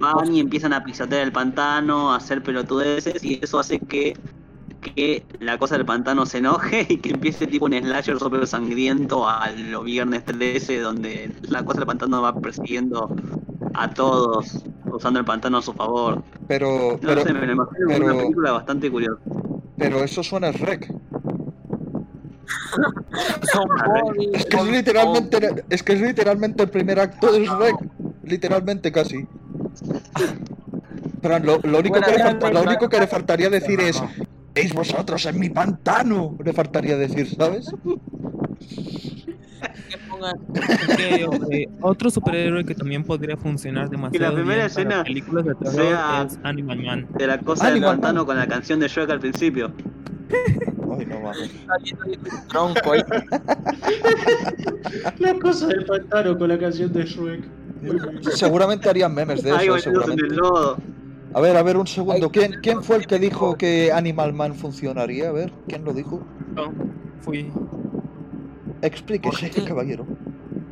van 0.00 0.34
y 0.34 0.40
empiezan 0.40 0.72
a 0.72 0.82
pisotear 0.82 1.22
el 1.22 1.32
pantano, 1.32 2.12
a 2.12 2.16
hacer 2.16 2.42
pelotudeces, 2.42 3.22
y 3.22 3.38
eso 3.40 3.60
hace 3.60 3.78
que, 3.78 4.16
que 4.82 5.24
la 5.40 5.56
cosa 5.58 5.76
del 5.76 5.86
pantano 5.86 6.26
se 6.26 6.38
enoje 6.38 6.86
y 6.88 6.96
que 6.98 7.10
empiece 7.10 7.46
tipo 7.46 7.64
un 7.66 7.72
slasher 7.72 8.18
súper 8.18 8.46
sangriento 8.46 9.26
a 9.28 9.50
los 9.50 9.84
viernes 9.84 10.24
13, 10.24 10.80
donde 10.80 11.30
la 11.48 11.64
cosa 11.64 11.78
del 11.80 11.86
pantano 11.86 12.20
va 12.20 12.34
persiguiendo 12.34 13.14
a 13.74 13.88
todos, 13.90 14.62
usando 14.86 15.18
el 15.20 15.24
pantano 15.24 15.58
a 15.58 15.62
su 15.62 15.72
favor. 15.72 16.22
Pero, 16.48 16.98
No 17.00 17.08
pero, 17.08 17.22
sé, 17.22 17.32
me 17.32 17.46
lo 17.46 17.52
imagino 17.52 17.86
pero- 17.88 18.04
una 18.06 18.16
película 18.16 18.52
bastante 18.52 18.90
curiosa. 18.90 19.20
pero 19.78 20.02
eso 20.04 20.22
suena 20.22 20.48
a 20.48 20.52
Rec. 20.52 20.92
Es 24.32 24.46
que 24.46 24.56
es 24.56 24.64
literalmente, 24.64 25.64
es 25.70 25.82
que 25.82 25.92
es 25.92 26.00
literalmente 26.00 26.62
el 26.64 26.70
primer 26.70 27.00
acto 27.00 27.30
de 27.32 27.40
Rec. 27.46 27.76
Literalmente 28.24 28.90
casi. 28.92 29.26
Pero 31.22 31.38
lo, 31.38 31.58
lo 31.62 31.78
único, 31.78 32.00
que 32.00 32.10
le 32.10 32.18
falta- 32.18 32.50
lo 32.50 32.62
único 32.62 32.88
que 32.88 32.98
le 32.98 33.06
faltaría 33.06 33.48
decir 33.48 33.78
es 33.80 34.02
¿Veis 34.54 34.72
vosotros 34.74 35.24
en 35.26 35.38
mi 35.38 35.48
pantano? 35.50 36.36
Le 36.44 36.52
faltaría 36.52 36.96
decir, 36.96 37.28
¿sabes? 37.34 37.72
que 39.88 39.96
pongan 40.08 40.34
ok. 41.28 41.46
Otro 41.80 42.10
superhéroe 42.10 42.64
que 42.64 42.74
también 42.74 43.04
podría 43.04 43.36
funcionar 43.36 43.88
demasiado 43.88 44.34
primera 44.34 44.54
bien 44.56 44.66
escena 44.66 45.04
películas 45.04 45.44
de 45.46 45.54
terror 45.54 45.74
sea- 45.74 46.26
es 46.26 46.38
Animal 46.42 46.82
Man. 46.82 47.06
De 47.16 47.26
la 47.26 47.38
cosa 47.38 47.64
del 47.66 47.74
Animal 47.76 47.90
pantano 48.00 48.26
con 48.26 48.36
la 48.36 48.46
canción 48.46 48.80
de 48.80 48.88
Shrek 48.88 49.10
al 49.10 49.20
principio. 49.20 49.72
Ay, 50.98 51.06
no 51.06 51.20
mames. 51.20 51.50
tronco 52.48 52.92
ahí. 52.92 53.02
La 55.18 55.34
cosa 55.38 55.66
del 55.68 55.84
pantano 55.86 56.36
con 56.36 56.48
la 56.48 56.58
canción 56.58 56.92
de 56.92 57.04
Shrek. 57.04 57.44
Seguramente 58.34 58.88
harían 58.90 59.14
memes 59.14 59.42
de 59.42 59.50
eso, 59.50 59.76
en 59.76 59.82
seguramente. 59.82 60.26
el 60.26 60.36
lodo. 60.36 60.76
A 61.34 61.40
ver, 61.40 61.56
a 61.56 61.62
ver, 61.62 61.76
un 61.76 61.86
segundo. 61.86 62.30
¿Quién, 62.30 62.60
¿Quién 62.62 62.82
fue 62.82 62.96
el 62.96 63.06
que 63.06 63.18
dijo 63.18 63.56
que 63.56 63.90
Animal 63.92 64.32
Man 64.34 64.54
funcionaría? 64.54 65.28
A 65.28 65.32
ver, 65.32 65.52
¿quién 65.66 65.84
lo 65.84 65.94
dijo? 65.94 66.22
No, 66.54 66.72
fui. 67.20 67.50
Explíquese, 68.82 69.50
caballero. 69.64 70.06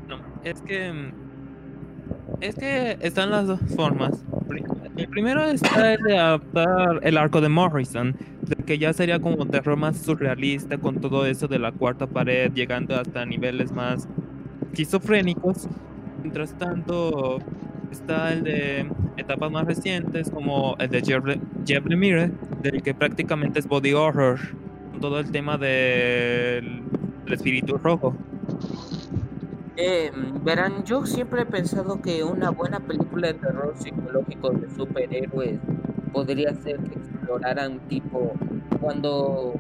No, 0.09 0.19
es 0.43 0.61
que. 0.63 0.93
mm, 0.93 1.13
Es 2.41 2.57
que 2.57 2.97
están 3.01 3.31
las 3.31 3.47
dos 3.47 3.61
formas. 3.77 4.25
El 4.97 5.09
primero 5.09 5.45
está 5.45 5.95
el 5.95 6.03
de 6.03 6.19
adaptar 6.19 7.01
el 7.03 7.17
arco 7.17 7.41
de 7.41 7.49
Morrison, 7.49 8.17
que 8.67 8.79
ya 8.79 8.93
sería 8.93 9.21
como 9.21 9.47
terror 9.47 9.77
más 9.77 9.99
surrealista 9.99 10.79
con 10.79 11.01
todo 11.01 11.25
eso 11.27 11.49
de 11.49 11.59
la 11.59 11.73
cuarta 11.73 12.07
pared, 12.07 12.53
llegando 12.53 12.95
hasta 12.99 13.25
niveles 13.25 13.73
más 13.73 14.09
esquizofrénicos. 14.73 15.69
Mientras 16.23 16.57
tanto, 16.59 17.39
está 17.91 18.33
el 18.33 18.45
de 18.45 18.87
etapas 19.17 19.51
más 19.51 19.67
recientes, 19.67 20.31
como 20.31 20.77
el 20.79 20.89
de 20.91 21.03
Jeff, 21.03 21.25
Jeff 21.67 21.85
Lemire, 21.87 22.31
del 22.63 22.83
que 22.83 22.95
prácticamente 22.95 23.59
es 23.59 23.67
body 23.67 23.93
horror, 23.95 24.39
con 24.93 25.01
todo 25.01 25.21
el 25.21 25.31
tema 25.31 25.59
del 25.59 26.83
espíritu 27.27 27.79
rojo. 27.79 28.15
Eh, 29.77 30.11
verán, 30.45 30.85
yo 30.85 31.07
siempre 31.07 31.43
he 31.43 31.47
pensado 31.47 32.03
que 32.03 32.23
una 32.23 32.51
buena 32.51 32.81
película 32.81 33.29
de 33.29 33.35
terror 33.35 33.75
psicológico 33.79 34.51
de 34.51 34.69
superhéroes 34.75 35.59
podría 36.13 36.55
ser 36.55 36.79
que 36.81 36.99
exploraran 36.99 37.79
tipo 37.89 38.33
cuando 38.81 39.55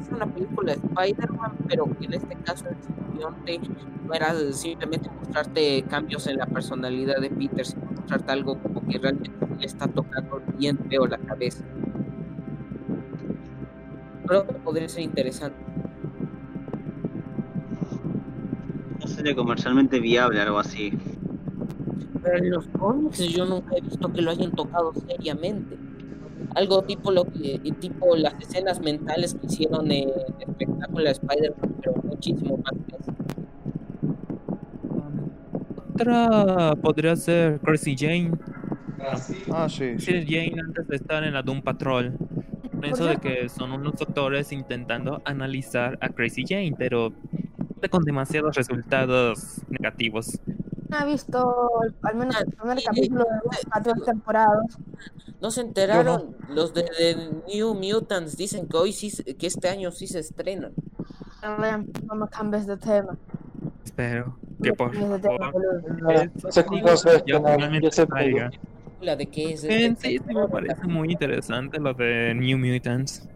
es 0.00 0.08
una 0.08 0.26
película 0.26 0.74
de 0.74 0.80
Spider-Man, 0.80 1.52
pero 1.68 1.86
que 1.98 2.06
en 2.06 2.14
este 2.14 2.34
caso 2.36 2.66
el 2.68 2.76
simbionte 2.82 3.60
no 4.06 4.14
era 4.14 4.34
simplemente 4.52 5.10
mostrarte 5.10 5.82
cambios 5.82 6.26
en 6.26 6.38
la 6.38 6.46
personalidad 6.46 7.20
de 7.20 7.30
Peter, 7.30 7.66
sino 7.66 7.84
mostrarte 7.86 8.32
algo 8.32 8.58
como 8.58 8.86
que 8.86 8.98
realmente 8.98 9.46
le 9.58 9.66
está 9.66 9.86
tocando 9.88 10.40
bien 10.56 10.78
feo 10.88 11.06
la 11.06 11.18
cabeza. 11.18 11.64
Creo 14.26 14.46
que 14.46 14.54
podría 14.54 14.88
ser 14.88 15.02
interesante. 15.02 15.56
No 19.00 19.06
sería 19.06 19.34
comercialmente 19.34 20.00
viable 20.00 20.40
algo 20.40 20.58
así. 20.58 20.92
Pero 22.22 22.36
en 22.36 22.50
los 22.50 22.68
cómics 22.68 23.18
yo 23.18 23.46
nunca 23.46 23.76
he 23.76 23.80
visto 23.80 24.12
que 24.12 24.20
lo 24.20 24.30
hayan 24.30 24.52
tocado 24.52 24.92
seriamente. 24.92 25.78
Algo 26.54 26.82
tipo 26.82 27.10
lo 27.10 27.24
que, 27.24 27.60
tipo 27.80 28.16
las 28.16 28.34
escenas 28.40 28.80
mentales 28.80 29.34
que 29.34 29.46
hicieron 29.46 29.90
en 29.90 30.08
el 30.08 30.48
espectáculo 30.48 31.04
de 31.04 31.10
Spider-Man, 31.10 31.74
pero 31.80 31.94
muchísimo 32.04 32.58
más. 32.58 32.74
Otra 35.94 36.74
podría 36.80 37.16
ser 37.16 37.60
Crazy 37.60 37.96
Jane. 37.96 38.32
Ah, 39.50 39.68
sí. 39.68 39.94
Crazy 39.96 40.24
Jane 40.26 40.54
antes 40.64 40.86
de 40.88 40.96
estar 40.96 41.24
en 41.24 41.34
la 41.34 41.42
Doom 41.42 41.62
Patrol. 41.62 42.16
Pienso 42.80 43.06
de 43.06 43.16
que 43.16 43.48
son 43.48 43.72
unos 43.72 43.96
doctores 43.96 44.52
intentando 44.52 45.20
analizar 45.24 45.98
a 46.00 46.08
Crazy 46.08 46.44
Jane, 46.46 46.74
pero 46.78 47.12
con 47.90 48.04
demasiados 48.04 48.56
resultados 48.56 49.60
negativos. 49.68 50.40
Ha 50.96 51.04
visto 51.04 51.70
al 52.02 52.14
menos 52.16 52.40
el 52.40 52.52
primer 52.52 52.78
Sí, 52.78 52.84
capítulo 52.86 53.24
de 53.24 53.30
las 53.50 53.60
cuatro 53.70 53.94
temporadas. 54.04 54.78
¿No 55.40 55.50
se 55.50 55.60
enteraron? 55.60 56.36
Los 56.48 56.74
de, 56.74 56.82
de 56.82 57.42
New 57.48 57.74
Mutants 57.74 58.36
dicen 58.36 58.66
que 58.68 58.76
hoy 58.76 58.92
sí, 58.92 59.10
que 59.34 59.46
este 59.46 59.68
año 59.68 59.90
sí 59.92 60.06
se 60.06 60.18
estrenan. 60.20 60.72
No 62.06 62.14
me 62.14 62.28
cambies 62.28 62.66
de 62.66 62.76
tema. 62.76 63.16
Espero 63.84 64.36
que 64.62 64.72
por 64.72 64.94
favor. 64.96 66.30
La 69.00 69.14
de 69.14 69.26
que 69.26 69.52
es 69.52 69.62
este- 69.64 70.18
sí 70.18 70.20
me 70.34 70.48
parece 70.48 70.86
muy 70.88 71.12
interesante 71.12 71.78
lo 71.78 71.94
de 71.94 72.34
New 72.34 72.58
Mutants. 72.58 73.28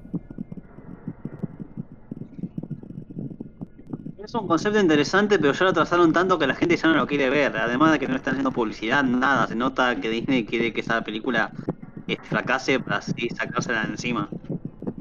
Es 4.32 4.36
un 4.40 4.48
concepto 4.48 4.80
interesante, 4.80 5.38
pero 5.38 5.52
ya 5.52 5.66
lo 5.66 5.74
trazaron 5.74 6.10
tanto 6.10 6.38
que 6.38 6.46
la 6.46 6.54
gente 6.54 6.74
ya 6.78 6.88
no 6.88 6.94
lo 6.94 7.06
quiere 7.06 7.28
ver. 7.28 7.54
Además 7.54 7.92
de 7.92 7.98
que 7.98 8.08
no 8.08 8.16
están 8.16 8.32
haciendo 8.32 8.50
publicidad, 8.50 9.04
nada. 9.04 9.46
Se 9.46 9.54
nota 9.54 9.94
que 10.00 10.08
Disney 10.08 10.46
quiere 10.46 10.72
que 10.72 10.80
esa 10.80 11.04
película 11.04 11.52
eh, 12.08 12.16
fracase 12.30 12.80
para 12.80 12.96
así 12.96 13.28
sacársela 13.28 13.82
de 13.82 13.90
encima. 13.90 14.30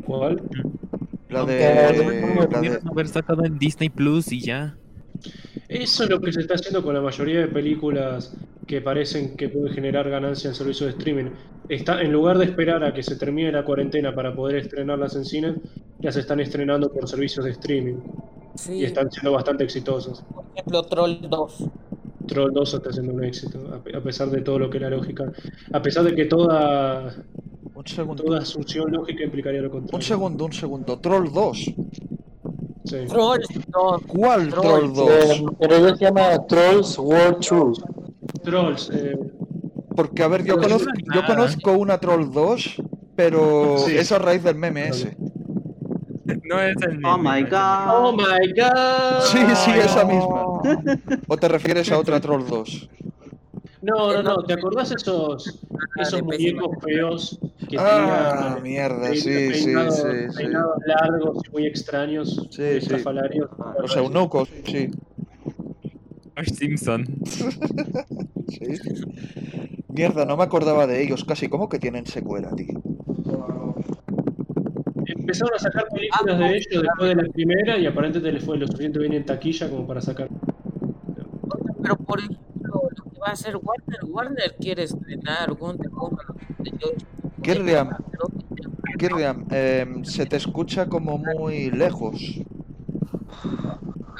¿Cuál? 0.05 0.41
La 1.29 1.45
de. 1.45 1.59
La 2.51 2.59
de 2.59 2.79
haber 2.91 3.07
sacado 3.07 3.45
en 3.45 3.57
Disney 3.57 3.87
Plus 3.87 4.33
y 4.33 4.41
ya. 4.41 4.75
Eso 5.69 6.03
es 6.03 6.09
lo 6.09 6.19
que 6.19 6.33
se 6.33 6.41
está 6.41 6.55
haciendo 6.55 6.83
con 6.83 6.93
la 6.93 6.99
mayoría 6.99 7.39
de 7.39 7.47
películas 7.47 8.35
que 8.67 8.81
parecen 8.81 9.37
que 9.37 9.47
pueden 9.47 9.73
generar 9.73 10.09
ganancia 10.09 10.49
en 10.49 10.55
servicios 10.55 10.91
de 10.91 10.97
streaming. 10.97 11.31
Está, 11.69 12.01
en 12.01 12.11
lugar 12.11 12.37
de 12.37 12.43
esperar 12.43 12.83
a 12.83 12.93
que 12.93 13.01
se 13.01 13.15
termine 13.15 13.49
la 13.53 13.63
cuarentena 13.63 14.13
para 14.13 14.35
poder 14.35 14.57
estrenarlas 14.57 15.15
en 15.15 15.23
cine, 15.23 15.55
las 16.01 16.17
están 16.17 16.41
estrenando 16.41 16.91
por 16.91 17.07
servicios 17.07 17.45
de 17.45 17.51
streaming 17.51 17.95
Sí, 18.55 18.73
y 18.73 18.83
están 18.85 19.09
siendo 19.11 19.31
bastante 19.31 19.63
exitosas. 19.63 20.23
por 20.33 20.43
ejemplo, 20.55 20.83
Troll 20.83 21.17
2. 21.29 21.63
Troll 22.27 22.51
2 22.53 22.73
está 22.75 22.91
siendo 22.93 23.13
un 23.13 23.23
éxito, 23.23 23.59
a 23.73 23.79
pe- 23.83 23.95
a 23.97 24.01
pesar 24.01 24.29
de 24.29 24.41
todo 24.41 24.59
lo 24.59 24.69
que 24.69 24.79
la 24.79 24.89
lógica, 24.89 25.31
a 25.73 25.81
pesar 25.81 26.03
de 26.03 26.13
que 26.15 26.25
toda, 26.25 27.15
Un 27.73 27.87
segundo. 27.87 28.23
toda 28.23 28.39
asunción 28.39 28.91
lógica 28.91 29.23
implicaría 29.23 29.61
lo 29.61 29.71
contrario. 29.71 29.95
Un 29.97 30.01
segundo, 30.01 30.45
un 30.45 30.53
segundo. 30.53 30.99
Troll 30.99 31.31
2. 31.33 31.57
Sí. 32.85 32.95
Troll 33.07 33.39
2. 33.69 34.01
¿Cuál 34.07 34.49
Troll. 34.49 34.93
Troll 34.93 34.93
2? 34.93 35.09
Eh, 35.09 35.45
pero 35.59 35.95
se 35.95 36.05
llama 36.05 36.45
Trolls 36.47 36.97
World 36.99 37.39
Truth. 37.39 37.79
Trolls, 38.43 38.89
eh, 38.93 39.17
Porque, 39.95 40.23
a 40.23 40.27
ver, 40.29 40.43
yo 40.45 40.55
No 40.55 40.61
conozco, 40.63 40.89
yo 41.13 41.21
conozco 41.25 41.73
una 41.73 41.97
Troll 41.99 42.31
2, 42.31 42.81
pero 43.15 43.77
Sí. 43.79 43.97
es 43.97 44.11
a 44.13 44.19
raíz 44.19 44.41
del 44.43 44.55
meme 44.55 44.87
ese. 44.87 45.17
No 46.43 46.61
es 46.61 46.75
el 46.81 47.03
Oh 47.05 47.17
my 47.17 47.23
no 47.23 47.33
es 47.33 47.43
el 47.43 47.49
god. 47.49 47.87
Oh 47.89 48.11
my 48.13 48.53
god. 48.53 49.21
Sí, 49.21 49.39
sí, 49.55 49.71
esa 49.79 50.05
misma. 50.05 50.45
¿O 51.27 51.37
te 51.37 51.47
refieres 51.47 51.91
a 51.91 51.97
otra 51.97 52.19
Troll 52.19 52.45
2? 52.47 52.89
No, 53.81 54.13
no, 54.13 54.21
no, 54.21 54.43
¿te 54.43 54.53
acordás 54.53 54.91
esos, 54.91 55.59
esos 55.99 56.19
de 56.19 56.21
muñecos 56.21 56.69
feos 56.83 57.39
que 57.67 57.77
Ah, 57.79 58.51
tenían 58.53 58.63
mierda, 58.63 59.09
sí, 59.09 59.21
sí, 59.21 59.29
peinados, 59.49 59.95
sí, 59.95 60.03
sí. 60.29 60.37
peinados 60.37 60.75
largos 60.85 61.37
y 61.47 61.51
muy 61.51 61.65
extraños, 61.65 62.47
Sí, 62.51 62.61
muy 62.61 62.71
sí. 62.71 62.77
estrafalarios? 62.77 63.49
Los 63.81 63.97
eunucos, 63.97 64.49
sí. 64.65 64.91
Simpson. 66.45 67.05
sí. 67.25 68.67
Mierda, 69.89 70.25
no 70.25 70.37
me 70.37 70.43
acordaba 70.43 70.85
de 70.87 71.03
ellos 71.03 71.23
casi. 71.25 71.49
¿Cómo 71.49 71.67
que 71.67 71.79
tienen 71.79 72.05
secuela, 72.05 72.51
tío? 72.55 72.81
Empezaron 75.21 75.53
a 75.55 75.59
sacar 75.59 75.85
películas 75.93 76.39
de 76.39 76.57
ellos 76.57 76.67
después 76.83 77.09
de 77.09 77.15
la 77.23 77.29
primera 77.31 77.77
y 77.77 77.85
aparentemente 77.85 78.31
les 78.31 78.43
fue 78.43 78.57
lo 78.57 78.65
suficiente 78.67 78.99
bien 78.99 79.13
en 79.13 79.25
taquilla 79.25 79.69
como 79.69 79.85
para 79.87 80.01
sacar. 80.01 80.27
Pero 81.81 81.95
por 81.97 82.19
ejemplo, 82.19 82.81
lo 82.95 83.11
que 83.11 83.19
va 83.19 83.27
a 83.27 83.31
hacer 83.31 83.55
Warner, 83.55 83.99
Warner 84.07 84.55
quiere 84.59 84.83
estrenar 84.83 85.53
Wonder 85.57 85.89
Woman 85.89 86.25
88. 86.59 87.05
Kirriam, 87.41 87.89
Creo 87.89 88.29
que- 88.55 88.97
Kirriam, 88.97 89.45
em, 89.51 90.03
se 90.03 90.25
te 90.25 90.35
escucha 90.37 90.87
como 90.87 91.17
muy 91.17 91.71
lejos. 91.71 92.19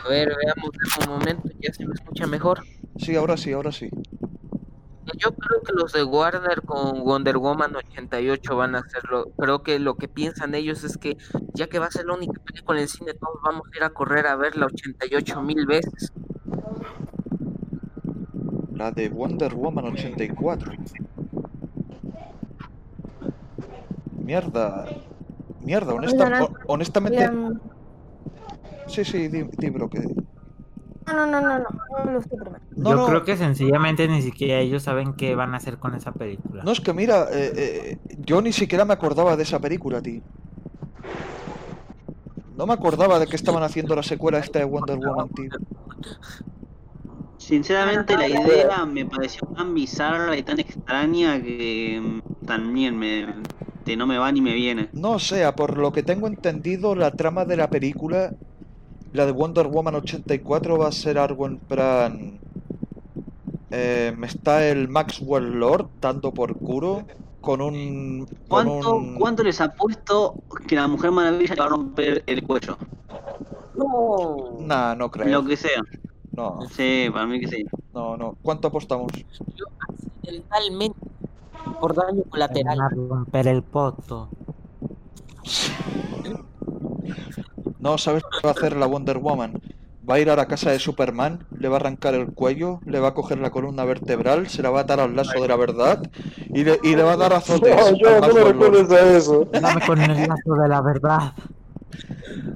A 0.04 0.10
ver, 0.10 0.30
veamos 0.44 0.72
en 0.74 1.10
un 1.10 1.20
momento, 1.20 1.50
ya 1.60 1.74
se 1.74 1.86
me 1.86 1.94
escucha 1.94 2.26
mejor. 2.28 2.62
Sí, 2.98 3.16
ahora 3.16 3.38
sí, 3.38 3.52
ahora 3.52 3.72
sí. 3.72 3.90
Yo 5.18 5.32
creo 5.34 5.62
que 5.64 5.74
los 5.74 5.92
de 5.94 6.04
Warner 6.04 6.62
con 6.62 7.04
Wonder 7.04 7.38
Woman 7.38 7.76
88 7.76 8.56
van 8.56 8.76
a 8.76 8.80
hacerlo. 8.80 9.32
Creo 9.38 9.64
que 9.64 9.80
lo 9.80 9.96
que 9.96 10.08
piensan 10.08 10.54
ellos 10.56 10.84
es 10.84 10.98
que 10.98 11.18
ya 11.54 11.68
que 11.68 11.80
va 11.80 11.88
a 11.88 11.92
ser 11.92 12.06
la 12.06 12.14
única 12.14 12.40
película 12.42 12.80
en 12.82 12.88
cine, 12.88 13.14
todos 13.14 13.36
vamos 13.44 13.64
a 13.74 13.78
ir 13.78 13.84
a 13.84 13.90
correr 13.90 14.28
a 14.28 14.36
verla 14.36 14.68
88 14.68 15.42
mil 15.42 15.66
veces. 15.66 16.12
La 18.74 18.92
de 18.92 19.10
Wonder 19.10 19.54
Woman 19.56 19.86
84. 19.86 20.72
Mierda. 24.24 24.86
Mierda, 25.62 25.94
honesta- 25.94 26.50
honestamente... 26.68 27.30
Sí, 28.88 29.06
sí, 29.06 29.28
di, 29.28 29.44
di, 29.44 29.70
bro, 29.70 29.90
que... 29.90 30.02
No, 31.14 31.26
no, 31.26 31.42
no, 31.42 31.42
no, 31.42 31.60
no, 31.60 32.22
primero. 32.22 32.58
No, 32.76 32.92
Yo 32.92 32.96
no, 32.98 33.06
creo 33.06 33.24
que 33.24 33.38
sencillamente 33.38 34.08
ni 34.08 34.22
siquiera 34.22 34.60
ellos 34.60 34.84
saben 34.84 35.14
qué 35.14 35.36
van 35.36 35.54
a 35.54 35.58
hacer 35.58 35.78
con 35.78 35.94
esa 35.96 36.12
película. 36.12 36.64
no, 36.64 36.72
es 36.72 36.80
que 36.80 36.94
mira, 36.94 37.28
eh, 37.32 37.52
eh, 37.56 37.98
yo 38.20 38.42
ni 38.42 38.54
siquiera 38.54 38.86
me 38.86 38.94
acordaba 38.94 39.36
de 39.36 39.44
esa 39.44 39.60
película, 39.60 40.02
tío. 40.02 40.22
No 42.56 42.66
me 42.66 42.74
acordaba 42.74 43.20
de 43.20 43.28
que 43.28 43.36
estaban 43.36 43.64
haciendo 43.64 43.96
la 43.96 44.04
secuela 44.04 44.40
esta 44.40 44.60
de 44.60 44.66
Wonder 44.66 44.98
Woman, 44.98 45.30
tío. 45.30 45.50
Sinceramente 47.38 48.16
la 48.16 48.28
idea 48.28 48.86
me 48.86 49.06
pareció 49.06 49.48
tan 49.56 49.74
bizarra 49.74 50.38
y 50.38 50.44
tan 50.44 50.60
extraña 50.60 51.42
que 51.42 52.00
mm, 52.02 52.46
también 52.46 52.98
me, 52.98 53.26
que 53.84 53.98
no 53.98 54.06
me 54.06 54.18
va 54.18 54.32
ni 54.32 54.42
me 54.42 54.54
viene. 54.54 54.90
No, 54.94 55.14
o 55.14 55.20
sea, 55.20 55.56
por 55.56 55.78
lo 55.78 55.92
que 55.92 56.04
tengo 56.04 56.28
entendido, 56.28 56.96
la 56.96 57.12
trama 57.12 57.46
de 57.46 57.58
la 57.58 57.70
película, 57.70 58.32
la 59.14 59.26
de 59.26 59.32
Wonder 59.32 59.68
Woman 59.68 59.96
84, 59.96 60.78
va 60.78 60.88
a 60.88 60.92
ser 60.92 61.18
algo 61.18 61.46
en 61.46 61.58
plan... 61.58 62.40
eh, 63.72 64.16
está 64.24 64.68
el 64.68 64.88
Maxwell 64.88 65.60
Lord 65.60 65.90
dando 66.02 66.34
por 66.34 66.56
culo 66.58 67.04
con 67.42 67.62
un... 67.62 68.26
Con 68.48 68.68
¿Cuánto, 68.68 68.96
un... 68.96 69.16
¿Cuánto 69.16 69.44
les 69.44 69.60
apuesto 69.62 70.36
que 70.68 70.76
la 70.76 70.88
Mujer 70.88 71.12
Maravilla 71.12 71.56
le 71.56 71.60
va 71.62 71.66
a 71.66 71.70
romper 71.70 72.24
el 72.28 72.44
cuello? 72.44 72.78
No. 73.76 74.58
Nah, 74.60 74.96
no 74.96 75.06
Lo 75.06 75.12
creo. 75.12 75.46
que 75.46 75.58
sea. 75.58 75.82
No, 76.34 76.60
Sí, 76.70 77.08
para 77.12 77.26
mí 77.28 77.40
que 77.40 77.48
sí. 77.48 77.66
no, 77.94 78.16
no. 78.18 78.38
¿Cuánto 78.42 78.68
apostamos? 78.70 79.12
Yo 79.56 79.66
accidentalmente, 79.80 81.00
por 81.80 81.96
daño 81.96 82.24
colateral. 82.30 82.80
a 82.82 82.90
romper 82.90 83.48
el 83.48 83.64
poto. 83.64 84.30
No, 87.80 87.98
¿sabes 87.98 88.24
qué 88.24 88.46
va 88.46 88.52
a 88.52 88.54
hacer 88.54 88.76
la 88.76 88.86
Wonder 88.86 89.18
Woman? 89.18 89.60
Va 90.08 90.16
a 90.16 90.20
ir 90.20 90.30
a 90.30 90.36
la 90.36 90.48
casa 90.48 90.72
de 90.72 90.80
Superman, 90.80 91.46
le 91.58 91.68
va 91.68 91.78
a 91.78 91.80
arrancar 91.80 92.14
el 92.16 92.28
cuello, 92.28 92.80
le 92.86 93.00
va 93.00 93.10
a 93.10 93.14
coger 93.14 93.40
la 93.40 93.50
columna 93.50 93.86
vertebral, 93.86 94.50
se 94.50 94.62
la 94.62 94.70
va 94.70 94.80
a 94.80 94.84
atar 94.84 95.00
al 95.00 95.16
lazo 95.16 95.42
de 95.42 95.48
la 95.48 95.56
verdad 95.56 96.02
y 96.54 96.64
le, 96.64 96.80
y 96.84 96.96
le 96.96 97.04
va 97.04 97.14
a 97.14 97.18
dar 97.18 97.34
azotes 97.34 97.76
No, 97.92 97.98
yo 97.98 98.20
no 98.20 98.34
me 98.34 98.44
recuerdes 98.44 98.92
a 98.92 99.18
eso. 99.18 99.48
Dame 99.52 99.82
con 99.86 100.02
el 100.02 100.28
lazo 100.28 100.56
de 100.56 100.68
la 100.68 100.82
verdad. 100.82 101.34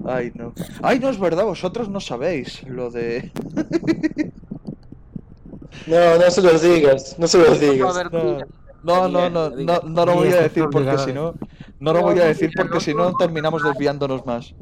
Ay, 0.08 0.32
no. 0.36 0.54
Ay, 0.82 1.00
no 1.00 1.10
es 1.10 1.20
verdad, 1.20 1.46
vosotros 1.46 1.90
no 1.90 2.00
sabéis 2.00 2.64
lo 2.68 2.92
de... 2.92 3.32
No, 5.88 6.18
no 6.18 6.32
se 6.32 6.42
los 6.42 6.62
digas, 6.62 7.16
no 7.20 7.28
se 7.28 7.38
los 7.38 7.60
digas. 7.60 8.12
No, 8.12 8.40
no, 8.86 9.08
no, 9.10 9.30
no, 9.30 9.50
no, 9.50 9.82
no 9.82 10.06
lo 10.06 10.14
voy 10.16 10.30
a 10.30 10.42
decir 10.44 10.66
porque 10.72 10.98
si 11.00 11.12
no... 11.14 11.34
No 11.80 11.92
lo 11.94 12.02
voy 12.04 12.20
a 12.20 12.26
decir 12.26 12.52
porque 12.56 12.80
si 12.80 12.94
no 12.94 13.14
terminamos 13.18 13.62
desviándonos 13.64 14.26
más. 14.26 14.54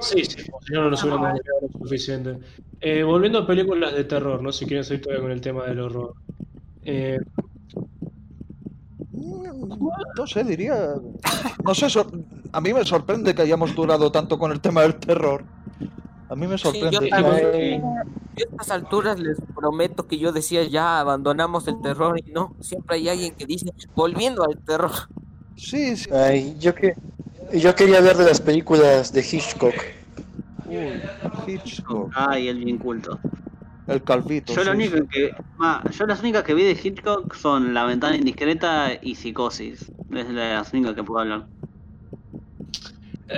Sí, 0.00 0.24
sí, 0.24 0.36
no, 0.72 0.82
no 0.82 0.90
nos 0.90 1.02
hubiéramos 1.04 1.34
desviado 1.34 1.58
lo 1.62 1.78
suficiente. 1.78 2.38
Eh, 2.80 3.02
volviendo 3.04 3.38
a 3.38 3.46
películas 3.46 3.94
de 3.94 4.02
terror, 4.04 4.42
¿no? 4.42 4.50
Si 4.50 4.66
quieren 4.66 4.84
seguir 4.84 5.02
todavía 5.02 5.22
con 5.22 5.30
el 5.30 5.40
tema 5.40 5.64
del 5.66 5.80
horror. 5.80 6.14
Eh, 6.84 7.18
Mm, 9.12 9.78
No 10.16 10.26
sé, 10.26 10.42
diría... 10.44 10.94
No 11.64 11.74
sé, 11.74 11.88
sor- 11.88 12.10
a 12.52 12.60
mí 12.60 12.72
me 12.74 12.84
sorprende 12.84 13.34
que 13.34 13.42
hayamos 13.42 13.74
durado 13.74 14.10
tanto 14.10 14.38
con 14.38 14.50
el 14.52 14.60
tema 14.60 14.82
del 14.82 14.96
terror. 14.96 15.44
A 16.32 16.34
mí 16.34 16.46
me 16.46 16.56
Sí, 16.56 16.80
yo 16.90 17.02
sorprende. 17.02 17.08
también. 17.10 17.82
A 17.84 18.04
estas 18.36 18.70
alturas 18.70 19.20
les 19.20 19.36
prometo 19.54 20.06
que 20.06 20.18
yo 20.18 20.32
decía 20.32 20.64
ya 20.64 20.98
abandonamos 21.00 21.68
el 21.68 21.78
terror 21.82 22.18
y 22.24 22.30
no, 22.32 22.56
siempre 22.60 22.96
hay 22.96 23.08
alguien 23.10 23.34
que 23.36 23.44
dice 23.44 23.66
volviendo 23.94 24.42
al 24.42 24.56
terror. 24.64 24.92
Sí, 25.56 25.94
sí. 25.94 26.08
Ay, 26.10 26.56
yo 26.58 26.74
que 26.74 26.94
yo 27.52 27.74
quería 27.74 27.98
hablar 27.98 28.16
de 28.16 28.24
las 28.24 28.40
películas 28.40 29.12
de 29.12 29.20
Hitchcock. 29.20 29.74
Uy, 30.64 31.02
Hitchcock. 31.46 32.10
Ay, 32.14 32.48
el 32.48 32.64
bien 32.64 32.78
culto. 32.78 33.18
El 33.86 34.02
calvito. 34.02 34.54
Yo, 34.54 34.64
lo 34.64 34.70
sí, 34.72 34.76
único 34.78 34.96
sí. 34.96 35.02
que, 35.10 35.30
ah, 35.60 35.82
yo 35.90 36.06
las 36.06 36.20
únicas 36.20 36.44
que 36.44 36.54
vi 36.54 36.62
de 36.64 36.80
Hitchcock 36.82 37.34
son 37.34 37.74
La 37.74 37.84
ventana 37.84 38.16
indiscreta 38.16 38.92
y 39.02 39.16
Psicosis. 39.16 39.92
Es 40.10 40.30
las 40.30 40.72
únicas 40.72 40.94
que 40.94 41.04
puedo 41.04 41.20
hablar. 41.20 41.46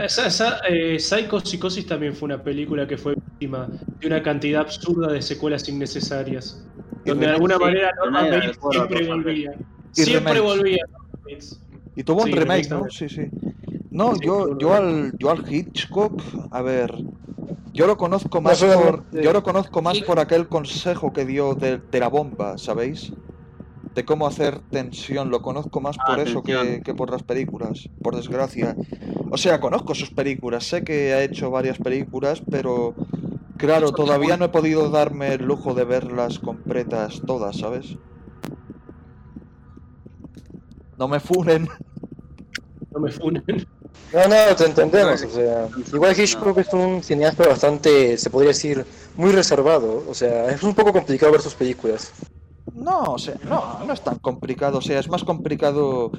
Esa, 0.04 0.26
esa, 0.26 0.58
eh, 0.68 0.98
Psycho 0.98 1.40
Psicosis 1.40 1.86
también 1.86 2.14
fue 2.14 2.26
una 2.26 2.42
película 2.42 2.86
que 2.86 2.96
fue 2.96 3.14
víctima 3.14 3.68
de 4.00 4.06
una 4.06 4.22
cantidad 4.22 4.62
absurda 4.62 5.12
de 5.12 5.22
secuelas 5.22 5.68
innecesarias. 5.68 6.64
Y 7.04 7.10
Donde 7.10 7.26
de 7.26 7.32
alguna 7.32 7.56
sí, 7.56 7.60
manera 7.62 7.90
Norman 7.98 8.30
Bates 8.30 8.58
siempre 8.70 9.06
volvía. 9.06 9.52
Y 9.96 10.02
Siempre 10.02 10.40
volvía. 10.40 10.84
Y 11.96 12.02
tuvo 12.02 12.22
un 12.22 12.28
Sí, 12.28 12.34
remake, 12.34 12.68
¿no? 12.70 12.90
Sí, 12.90 13.08
sí. 13.08 13.28
No, 13.90 14.18
yo, 14.20 14.58
yo 14.58 14.74
al, 14.74 15.12
yo 15.18 15.30
al 15.30 15.44
Hitchcock, 15.52 16.20
a 16.50 16.62
ver, 16.62 16.92
yo 17.72 17.86
lo 17.86 17.96
conozco 17.96 18.38
No 18.38 18.42
más 18.42 18.62
por, 18.62 19.04
yo 19.12 19.32
lo 19.32 19.42
conozco 19.42 19.82
más 19.82 20.00
por 20.00 20.18
aquel 20.18 20.48
consejo 20.48 21.12
que 21.12 21.24
dio 21.24 21.54
de, 21.54 21.78
de 21.78 22.00
la 22.00 22.08
bomba, 22.08 22.58
¿sabéis? 22.58 23.12
De 23.94 24.04
cómo 24.04 24.26
hacer 24.26 24.58
tensión, 24.70 25.30
lo 25.30 25.40
conozco 25.42 25.80
más 25.80 25.96
Ah, 26.00 26.06
por 26.06 26.20
eso 26.20 26.42
que, 26.42 26.82
que 26.84 26.94
por 26.94 27.10
las 27.10 27.22
películas, 27.22 27.88
por 28.02 28.16
desgracia. 28.16 28.74
O 29.34 29.36
sea, 29.36 29.58
conozco 29.58 29.96
sus 29.96 30.12
películas, 30.12 30.62
sé 30.62 30.84
que 30.84 31.12
ha 31.12 31.20
hecho 31.20 31.50
varias 31.50 31.76
películas, 31.78 32.40
pero 32.48 32.94
claro, 33.56 33.90
todavía 33.90 34.36
no 34.36 34.44
he 34.44 34.48
podido 34.48 34.90
darme 34.90 35.34
el 35.34 35.44
lujo 35.44 35.74
de 35.74 35.82
verlas 35.82 36.38
completas 36.38 37.20
todas, 37.26 37.56
¿sabes? 37.58 37.96
No 40.96 41.08
me 41.08 41.18
funen. 41.18 41.68
No 42.92 43.00
me 43.00 43.10
funen. 43.10 43.42
No, 44.12 44.28
no, 44.28 44.56
te 44.56 44.66
entendemos, 44.66 45.24
o 45.24 45.30
sea, 45.30 45.68
igual 45.92 46.16
Hitchcock 46.16 46.56
es 46.58 46.72
un 46.72 47.02
cineasta 47.02 47.48
bastante, 47.48 48.16
se 48.16 48.30
podría 48.30 48.50
decir, 48.52 48.86
muy 49.16 49.32
reservado, 49.32 50.04
o 50.08 50.14
sea, 50.14 50.48
es 50.50 50.62
un 50.62 50.76
poco 50.76 50.92
complicado 50.92 51.32
ver 51.32 51.40
sus 51.40 51.54
películas. 51.54 52.12
No, 52.72 53.02
o 53.14 53.18
sea, 53.18 53.34
no, 53.48 53.84
no 53.84 53.92
es 53.92 54.00
tan 54.00 54.18
complicado. 54.18 54.78
O 54.78 54.82
sea, 54.82 54.98
es 54.98 55.08
más 55.08 55.22
complicado. 55.22 56.12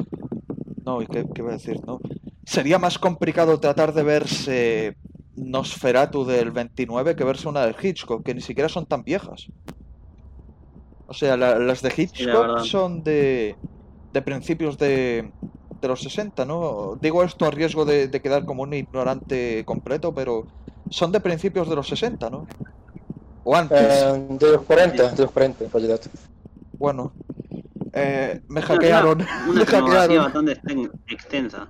No, 0.85 1.01
¿y 1.01 1.07
qué, 1.07 1.25
qué 1.33 1.41
voy 1.41 1.51
a 1.51 1.55
decir? 1.55 1.79
No. 1.85 1.99
Sería 2.45 2.79
más 2.79 2.97
complicado 2.99 3.59
tratar 3.59 3.93
de 3.93 4.03
verse 4.03 4.97
Nosferatu 5.35 6.25
del 6.25 6.51
29 6.51 7.15
que 7.15 7.23
verse 7.23 7.47
una 7.49 7.65
de 7.65 7.75
Hitchcock, 7.81 8.23
que 8.23 8.33
ni 8.35 8.41
siquiera 8.41 8.69
son 8.69 8.85
tan 8.85 9.03
viejas. 9.03 9.47
O 11.07 11.13
sea, 11.13 11.35
la- 11.37 11.59
las 11.59 11.81
de 11.81 11.93
Hitchcock 11.95 12.59
son 12.65 13.03
de, 13.03 13.55
de 14.13 14.21
principios 14.21 14.77
de, 14.77 15.31
de 15.81 15.87
los 15.87 16.01
60, 16.01 16.45
¿no? 16.45 16.97
Digo 17.01 17.23
esto 17.23 17.45
a 17.45 17.51
riesgo 17.51 17.83
de, 17.85 18.07
de 18.07 18.21
quedar 18.21 18.45
como 18.45 18.63
un 18.63 18.73
ignorante 18.73 19.63
completo, 19.65 20.13
pero 20.13 20.45
son 20.89 21.11
de 21.11 21.19
principios 21.19 21.69
de 21.69 21.75
los 21.75 21.87
60, 21.87 22.29
¿no? 22.29 22.47
O 23.43 23.55
antes. 23.55 23.79
Eh, 23.81 24.25
de 24.39 24.51
los 24.53 24.61
40, 24.63 25.11
de 25.11 25.21
los 25.23 25.31
40 25.31 25.65
en 25.65 25.71
realidad. 25.71 25.99
Bueno, 26.77 27.13
eh, 27.93 28.41
me 28.47 28.59
Una- 28.59 28.67
hackearon. 28.67 29.21
Una 29.21 29.27
me 29.59 29.65
filmografía 29.65 29.99
hackearon. 29.99 30.23
bastante 30.23 30.61
exten- 30.61 30.91
extensa. 31.07 31.67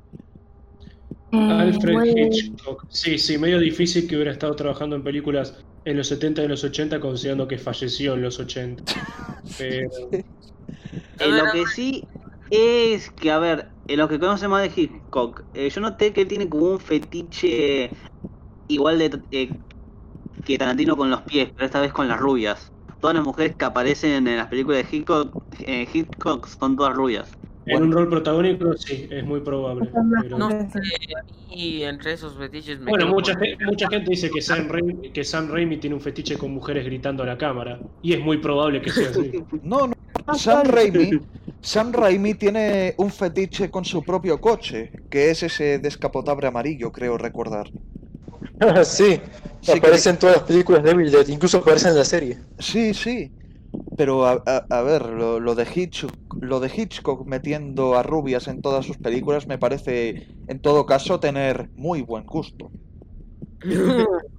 Alfred 1.48 2.04
Hitchcock. 2.16 2.86
Sí, 2.90 3.18
sí, 3.20 3.38
medio 3.38 3.60
difícil 3.60 4.08
que 4.08 4.16
hubiera 4.16 4.32
estado 4.32 4.56
trabajando 4.56 4.96
en 4.96 5.04
películas 5.04 5.60
en 5.86 5.98
los 5.98 6.08
70 6.08 6.42
y 6.42 6.46
en 6.46 6.52
los 6.52 6.64
80, 6.64 7.00
considerando 7.00 7.48
que 7.48 7.58
falleció 7.58 8.14
en 8.16 8.22
los 8.24 8.40
80. 8.40 8.84
Pero 9.58 9.90
Eh, 11.18 11.32
lo 11.32 11.50
que 11.50 11.66
sí 11.68 12.08
es 12.50 13.10
que, 13.12 13.32
a 13.32 13.40
ver, 13.40 13.74
en 13.88 13.98
lo 14.00 14.08
que 14.10 14.20
conoce 14.20 14.48
más 14.48 14.62
de 14.64 14.82
Hitchcock, 14.82 15.44
eh, 15.54 15.70
yo 15.70 15.82
noté 15.82 16.14
que 16.14 16.22
él 16.22 16.28
tiene 16.28 16.50
como 16.50 16.66
un 16.72 16.80
fetiche 16.80 17.94
igual 18.68 19.00
de 19.00 19.22
eh, 19.32 19.62
que 20.46 20.58
Tarantino 20.58 20.98
con 20.98 21.10
los 21.10 21.24
pies, 21.24 21.52
pero 21.56 21.66
esta 21.68 21.82
vez 21.82 21.94
con 21.94 22.08
las 22.08 22.20
rubias. 22.20 22.74
Todas 23.00 23.16
las 23.16 23.26
mujeres 23.26 23.56
que 23.58 23.66
aparecen 23.66 24.28
en 24.28 24.38
las 24.38 24.48
películas 24.48 24.90
de 24.90 24.98
Hitchcock, 24.98 25.36
eh, 25.60 25.88
Hitchcock 25.94 26.48
son 26.48 26.76
todas 26.78 26.96
rubias. 26.96 27.32
En 27.66 27.84
un 27.84 27.92
rol 27.92 28.10
protagónico, 28.10 28.74
sí, 28.78 29.08
es 29.10 29.24
muy 29.26 29.40
probable. 29.42 29.90
pero- 30.22 30.38
No 30.38 30.50
sé, 30.50 30.80
y 31.50 31.84
entre 31.84 32.14
esos 32.14 32.38
fetiches 32.38 32.80
me 32.80 32.92
Bueno, 32.92 33.08
mucha, 33.08 33.34
con- 33.34 33.42
ge- 33.44 33.58
mucha 33.66 33.88
gente 33.90 34.10
dice 34.12 34.30
que 34.30 34.42
Sam, 34.42 34.68
Raimi, 34.70 35.12
que 35.12 35.24
Sam 35.24 35.50
Raimi 35.50 35.78
tiene 35.78 35.96
un 35.96 36.02
fetiche 36.02 36.38
con 36.38 36.52
mujeres 36.52 36.86
gritando 36.86 37.24
a 37.24 37.26
la 37.26 37.38
cámara. 37.38 37.80
Y 38.02 38.14
es 38.14 38.20
muy 38.20 38.38
probable 38.38 38.82
que 38.82 38.92
sea 38.92 39.10
así. 39.10 39.32
No, 39.64 39.88
no. 39.88 39.94
Sam 40.36 40.66
Raimi, 40.68 41.10
Sam 41.62 41.92
Raimi 41.94 42.34
tiene 42.36 42.94
un 42.98 43.12
fetiche 43.12 43.70
con 43.70 43.86
su 43.86 44.04
propio 44.04 44.40
coche, 44.42 44.92
que 45.10 45.30
es 45.30 45.44
ese 45.44 45.80
descapotable 45.80 46.48
amarillo, 46.48 46.92
creo 46.92 47.18
recordar. 47.18 47.70
sí, 48.84 49.20
Sí, 49.62 49.72
que- 49.72 49.78
aparece 49.80 50.10
en 50.12 50.20
todas 50.20 50.38
las 50.38 50.46
películas 50.46 50.84
de 50.84 50.92
Evil 50.92 51.12
Dead, 51.12 51.28
incluso 51.28 51.58
aparece 51.60 51.90
en 51.90 51.96
la 51.96 52.06
serie. 52.06 52.38
Sí, 52.60 52.94
sí. 52.94 53.32
Pero 53.98 54.26
a, 54.26 54.42
a- 54.46 54.66
a 54.70 54.82
ver, 54.82 55.06
lo, 55.10 55.40
lo 55.40 55.56
de 55.56 55.68
Hitchcock, 55.74 56.14
lo 56.42 56.60
de 56.60 56.72
Hitchcock 56.76 57.26
metiendo 57.26 57.96
a 57.96 58.04
rubias 58.04 58.48
en 58.48 58.62
todas 58.62 58.86
sus 58.86 58.98
películas 58.98 59.48
me 59.48 59.58
parece, 59.58 60.28
en 60.48 60.60
todo 60.60 60.86
caso, 60.86 61.20
tener 61.20 61.70
muy 61.76 62.02
buen 62.02 62.26
gusto. 62.26 62.70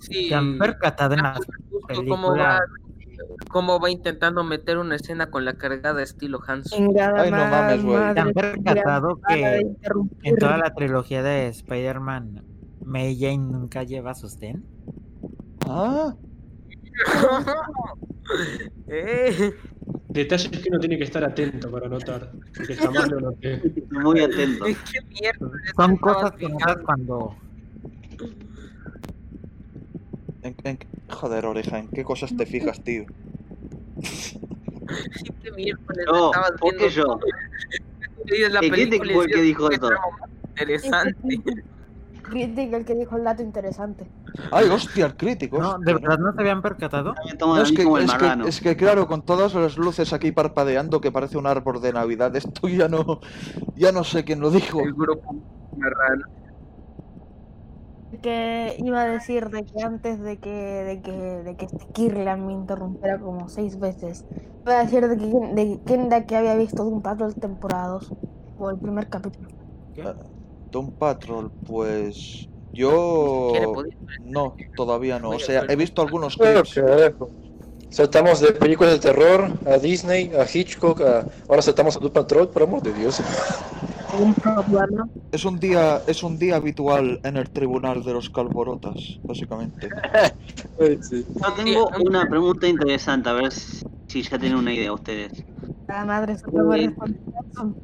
sí, 0.00 0.28
¿Se 0.28 0.34
han 0.34 0.58
percatado 0.58 1.14
en 1.14 1.22
las 1.22 1.40
cómo 2.08 2.36
va, 2.36 2.58
películas? 2.58 2.60
cómo 3.50 3.80
va 3.80 3.90
intentando 3.90 4.44
meter 4.44 4.78
una 4.78 4.96
escena 4.96 5.30
con 5.30 5.44
la 5.44 5.54
cargada 5.54 6.02
estilo 6.02 6.40
Hans. 6.46 6.70
Chingada 6.70 7.22
Ay, 7.22 7.30
no 7.30 7.46
mames, 7.46 7.82
güey. 7.82 8.14
¿Se 8.14 8.20
han 8.20 8.32
percatado 8.32 9.20
que 9.28 9.66
en 10.22 10.36
toda 10.36 10.58
la 10.58 10.74
trilogía 10.74 11.22
de 11.22 11.48
Spider-Man, 11.48 12.42
May 12.84 13.18
Jane 13.18 13.38
nunca 13.38 13.82
lleva 13.82 14.14
sostén? 14.14 14.64
Ah, 15.68 16.14
Eh, 18.88 19.54
Detalles 20.08 20.48
que 20.48 20.68
uno 20.68 20.80
tiene 20.80 20.98
que 20.98 21.04
estar 21.04 21.22
atento 21.22 21.70
para 21.70 21.88
notar. 21.88 22.32
Porque 22.56 22.74
jamás 22.74 23.08
lo 23.08 23.20
noté. 23.20 23.62
Muy 23.90 24.20
atento. 24.20 24.64
¿Qué 24.92 25.00
mierda? 25.08 25.48
Son 25.76 25.96
cosas 25.96 26.32
que 26.32 26.48
notas 26.48 26.78
cuando 26.84 27.36
en- 30.42 30.56
en- 30.64 30.78
joder, 31.08 31.46
oreja, 31.46 31.78
¿en 31.78 31.88
qué 31.88 32.02
cosas 32.02 32.36
te 32.36 32.46
fijas, 32.46 32.82
tío? 32.82 33.04
¿Qué 35.42 35.52
miércoles 35.52 36.06
Yo, 36.06 36.26
estabas 36.30 36.52
¿por 36.58 36.76
qué 36.76 36.88
yo? 36.90 37.18
Y 38.26 38.42
es 38.42 38.52
la 38.52 38.64
¿Y 38.64 38.70
quién 38.70 38.90
te 38.90 38.96
fue 38.96 39.24
el 39.24 39.30
que 39.30 39.40
dijo 39.42 39.68
"Qué 39.68 39.76
eso?" 39.76 39.90
Interesante. 40.48 41.38
Critic, 42.30 42.72
el 42.72 42.84
que 42.84 42.94
dijo 42.94 43.16
el 43.16 43.24
dato 43.24 43.42
interesante. 43.42 44.06
Ay, 44.50 44.68
hostia, 44.68 45.06
el 45.06 45.16
crítico. 45.16 45.58
no, 45.58 45.78
de 45.78 45.94
verdad 45.94 46.18
no 46.18 46.32
se 46.32 46.40
habían 46.40 46.62
percatado. 46.62 47.14
No, 47.40 47.60
es, 47.60 47.72
que, 47.72 47.84
como 47.84 47.98
el 47.98 48.04
es, 48.04 48.14
que, 48.14 48.48
es 48.48 48.60
que, 48.60 48.76
claro, 48.76 49.06
con 49.06 49.22
todas 49.22 49.54
las 49.54 49.76
luces 49.76 50.12
aquí 50.12 50.32
parpadeando 50.32 51.00
que 51.00 51.12
parece 51.12 51.38
un 51.38 51.46
árbol 51.46 51.80
de 51.80 51.92
Navidad, 51.92 52.34
esto 52.36 52.68
ya 52.68 52.88
no, 52.88 53.20
ya 53.76 53.92
no 53.92 54.04
sé 54.04 54.24
quién 54.24 54.40
lo 54.40 54.50
dijo. 54.50 54.80
El 54.80 54.94
grupo 54.94 55.34
marrano. 55.76 56.26
Que 58.22 58.76
iba 58.78 59.02
a 59.02 59.08
decir 59.08 59.50
de 59.50 59.64
que 59.64 59.82
antes 59.82 60.20
de 60.20 60.38
que, 60.38 60.50
de 60.50 61.02
que, 61.02 61.12
de 61.12 61.56
que 61.56 61.66
este 61.66 61.86
Kirlian 61.92 62.46
me 62.46 62.52
interrumpiera 62.52 63.18
como 63.18 63.48
seis 63.48 63.78
veces, 63.78 64.24
iba 64.62 64.78
a 64.78 64.84
decir 64.84 65.06
de 65.06 65.16
que 65.16 65.26
de 65.26 65.80
quién 65.84 66.08
de 66.08 66.24
que 66.24 66.36
había 66.36 66.56
visto 66.56 66.84
un 66.84 67.02
Patrol 67.02 67.34
temporada 67.34 67.88
2 67.88 68.12
o 68.58 68.70
el 68.70 68.78
primer 68.78 69.08
capítulo. 69.08 69.48
Doom 70.76 70.90
Patrol, 70.98 71.50
pues 71.66 72.46
yo 72.74 73.72
no, 74.22 74.54
todavía 74.76 75.18
no. 75.18 75.30
O 75.30 75.38
sea, 75.38 75.64
he 75.70 75.74
visto 75.74 76.02
algunos 76.02 76.36
clips. 76.36 76.74
carajo. 76.74 77.30
Saltamos 77.88 78.40
de 78.40 78.52
películas 78.52 78.92
de 78.92 78.98
terror 78.98 79.52
a 79.64 79.78
Disney, 79.78 80.32
a 80.34 80.44
Hitchcock, 80.44 81.00
a... 81.00 81.26
ahora 81.48 81.62
saltamos 81.62 81.96
a 81.96 82.00
Doom 82.00 82.12
Patrol, 82.12 82.50
por 82.50 82.64
amor 82.64 82.82
de 82.82 82.92
Dios. 82.92 83.22
Es 85.32 85.46
un 85.46 85.58
día, 85.58 86.02
es 86.06 86.22
un 86.22 86.38
día 86.38 86.56
habitual 86.56 87.20
en 87.24 87.38
el 87.38 87.48
tribunal 87.48 88.04
de 88.04 88.12
los 88.12 88.28
calborotas, 88.28 89.18
básicamente. 89.22 89.88
Sí. 91.00 91.24
Yo 91.42 91.54
tengo 91.54 91.88
una 92.04 92.28
pregunta 92.28 92.68
interesante, 92.68 93.30
a 93.30 93.32
ver 93.32 93.50
si 93.50 94.22
ya 94.22 94.38
tienen 94.38 94.58
una 94.58 94.74
idea 94.74 94.92
ustedes. 94.92 95.42
La 95.88 96.04
madre 96.04 96.36
se 96.36 96.46
puede 96.46 96.66
Uy. 96.66 96.86
responder 96.88 97.18
eso. 97.50 97.74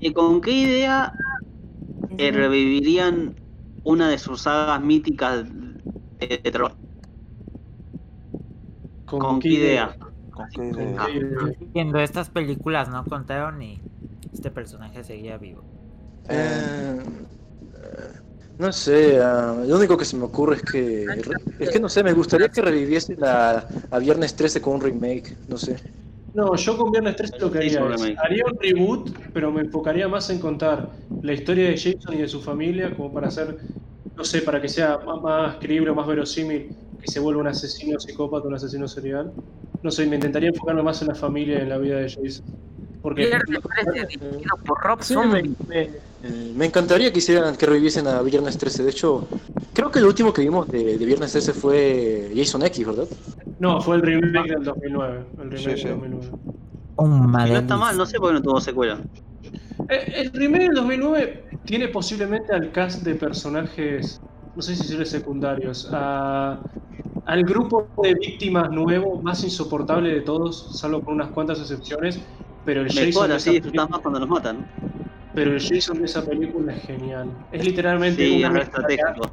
¿Y 0.00 0.12
con 0.12 0.40
qué 0.40 0.50
idea 0.50 1.12
revivirían 2.18 3.34
una 3.84 4.08
de 4.08 4.18
sus 4.18 4.42
sagas 4.42 4.80
míticas 4.82 5.44
de, 6.18 6.28
de 6.28 6.38
terror? 6.38 6.72
¿Con 9.06 9.40
qué 9.40 9.48
idea? 9.48 9.96
¿Con 10.30 10.48
qué 10.50 10.68
idea? 10.68 11.06
Viendo 11.74 11.98
estas 11.98 12.30
películas 12.30 12.88
no 12.88 13.04
contaron 13.04 13.60
y 13.62 13.80
este 14.32 14.50
personaje 14.50 15.02
seguía 15.02 15.36
vivo. 15.36 15.64
Eh, 16.28 16.98
no 18.58 18.72
sé, 18.72 19.18
ah, 19.20 19.56
lo 19.66 19.76
único 19.76 19.96
que 19.96 20.04
se 20.04 20.16
me 20.16 20.24
ocurre 20.24 20.56
es 20.56 20.62
que... 20.62 21.06
Es 21.58 21.70
que 21.70 21.80
no 21.80 21.88
sé, 21.88 22.04
me 22.04 22.12
gustaría 22.12 22.48
que 22.48 22.60
reviviesen 22.60 23.18
a, 23.24 23.66
a 23.90 23.98
Viernes 23.98 24.36
13 24.36 24.60
con 24.60 24.74
un 24.74 24.80
remake, 24.82 25.36
no 25.48 25.56
sé. 25.56 25.76
No, 26.34 26.54
yo 26.54 26.76
con 26.78 26.92
Viernes 26.92 27.16
13 27.16 27.38
lo 27.40 27.50
que 27.50 27.58
haría 27.58 27.80
es, 27.94 28.18
haría 28.18 28.44
un 28.46 28.58
reboot, 28.60 29.10
pero 29.32 29.50
me 29.50 29.62
enfocaría 29.62 30.06
más 30.08 30.30
en 30.30 30.38
contar 30.38 30.90
la 31.22 31.32
historia 31.32 31.68
de 31.70 31.76
Jason 31.76 32.14
y 32.14 32.18
de 32.18 32.28
su 32.28 32.40
familia, 32.40 32.94
como 32.96 33.12
para 33.12 33.28
hacer, 33.28 33.58
no 34.16 34.24
sé, 34.24 34.42
para 34.42 34.60
que 34.60 34.68
sea 34.68 34.98
más, 35.04 35.20
más 35.22 35.56
creíble, 35.56 35.92
más 35.92 36.06
verosímil, 36.06 36.70
que 37.02 37.10
se 37.10 37.20
vuelva 37.20 37.40
un 37.40 37.48
asesino 37.48 37.98
psicópata, 38.00 38.48
un 38.48 38.54
asesino 38.54 38.86
serial. 38.88 39.32
No 39.82 39.90
sé, 39.90 40.06
me 40.06 40.16
intentaría 40.16 40.50
enfocarme 40.50 40.82
más 40.82 41.00
en 41.02 41.08
la 41.08 41.14
familia 41.14 41.58
y 41.58 41.62
en 41.62 41.68
la 41.68 41.78
vida 41.78 41.96
de 41.98 42.08
Jason. 42.10 42.44
Porque 43.02 43.26
Viernes 43.26 43.60
13, 43.84 44.06
dirigido 44.08 44.56
por 44.66 44.78
Rob 44.82 45.02
Sí, 45.02 45.16
me, 45.16 45.42
me- 45.68 45.90
eh, 46.22 46.52
me 46.54 46.66
encantaría 46.66 47.10
que 47.10 47.18
hicieran, 47.20 47.56
que 47.56 47.64
reviviesen 47.64 48.06
a 48.06 48.20
Viernes 48.20 48.58
13. 48.58 48.82
De 48.82 48.90
hecho, 48.90 49.26
creo 49.72 49.90
que 49.90 50.00
el 50.00 50.04
último 50.04 50.34
que 50.34 50.42
vimos 50.42 50.68
de, 50.68 50.98
de 50.98 51.04
Viernes 51.06 51.32
13 51.32 51.54
fue 51.54 52.30
Jason 52.36 52.62
X, 52.64 52.86
¿verdad? 52.86 53.06
no, 53.58 53.80
fue 53.80 53.96
el 53.96 54.02
remake 54.02 54.50
del 54.50 54.64
2009. 54.64 55.24
El 55.42 55.50
remake 55.50 55.58
Sí, 55.76 55.82
sí. 55.82 55.88
del 55.88 55.98
2009. 56.00 56.28
Un 56.96 57.28
Y 57.30 57.50
no 57.52 57.56
está 57.58 57.76
mal, 57.78 57.96
no 57.96 58.04
sé 58.04 58.18
por 58.18 58.28
qué 58.28 58.34
no 58.34 58.42
tuvo 58.42 58.60
secuela. 58.60 59.00
Eh, 59.90 60.08
El 60.14 60.32
remake 60.32 60.62
del 60.64 60.74
2009 60.74 61.44
tiene 61.64 61.88
posiblemente 61.88 62.52
al 62.54 62.72
cast 62.72 63.02
de 63.04 63.14
personajes, 63.16 64.20
no 64.54 64.62
sé 64.62 64.74
si 64.74 64.82
decirles 64.82 65.10
secundarios, 65.10 65.88
a- 65.92 66.64
al 67.24 67.42
grupo 67.44 67.90
de 68.02 68.14
víctimas 68.14 68.70
nuevo 68.70 69.20
más 69.22 69.44
insoportable 69.44 70.12
de 70.14 70.22
todos, 70.22 70.78
salvo 70.78 71.02
por 71.02 71.14
unas 71.14 71.30
cuantas 71.30 71.60
excepciones, 71.60 72.20
pero 72.64 72.80
el 72.82 72.88
Jason, 72.88 73.06
Mejor 73.06 73.28
de 73.28 73.34
así 73.36 73.50
esa 73.50 73.52
disfrutás 73.52 73.72
película, 73.72 73.88
más 73.88 74.00
cuando 74.02 74.20
los 74.20 74.28
matan. 74.28 74.66
pero 75.32 75.52
el 75.52 75.60
Jason 75.60 75.98
de 75.98 76.04
esa 76.06 76.24
película 76.24 76.72
es 76.72 76.84
genial. 76.84 77.46
Es 77.50 77.64
literalmente 77.64 78.24
Sí, 78.24 78.42
una 78.44 78.58
es 78.60 78.64
estratégico. 78.66 79.30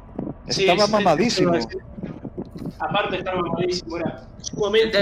Sí, 0.48 0.66
Estaba 0.66 0.86
mamadísimo. 0.86 1.54
sí, 1.54 1.60
sí. 1.70 1.78
Aparte 2.78 3.10
de 3.12 3.18
estar 3.18 3.34
mamadísimo, 3.36 3.96
era 3.96 4.30
sumamente. 4.40 4.98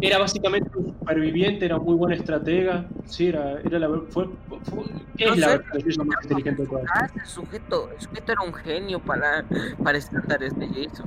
Era 0.00 0.18
básicamente 0.18 0.68
un 0.76 0.86
superviviente, 0.98 1.66
era 1.66 1.76
un 1.76 1.84
muy 1.84 1.94
buen 1.94 2.12
estratega. 2.12 2.88
Sí, 3.06 3.28
era, 3.28 3.60
era 3.60 3.78
la 3.78 3.88
fue, 4.10 4.26
fue- 4.64 4.84
es 5.18 5.28
No 5.30 5.36
la 5.36 5.46
sé. 5.48 5.58
de 5.74 5.82
Jason 5.84 6.06
más 6.08 6.16
inteligente 6.24 6.62
de 6.62 6.68
todas. 6.68 6.84
Ese 7.16 7.26
sujeto, 7.34 7.90
el 7.92 8.00
sujeto 8.00 8.32
era 8.32 8.42
un 8.46 8.54
genio 8.54 8.98
para, 9.00 9.44
para 9.82 9.98
estándares 9.98 10.58
de 10.58 10.66
Jason. 10.68 11.06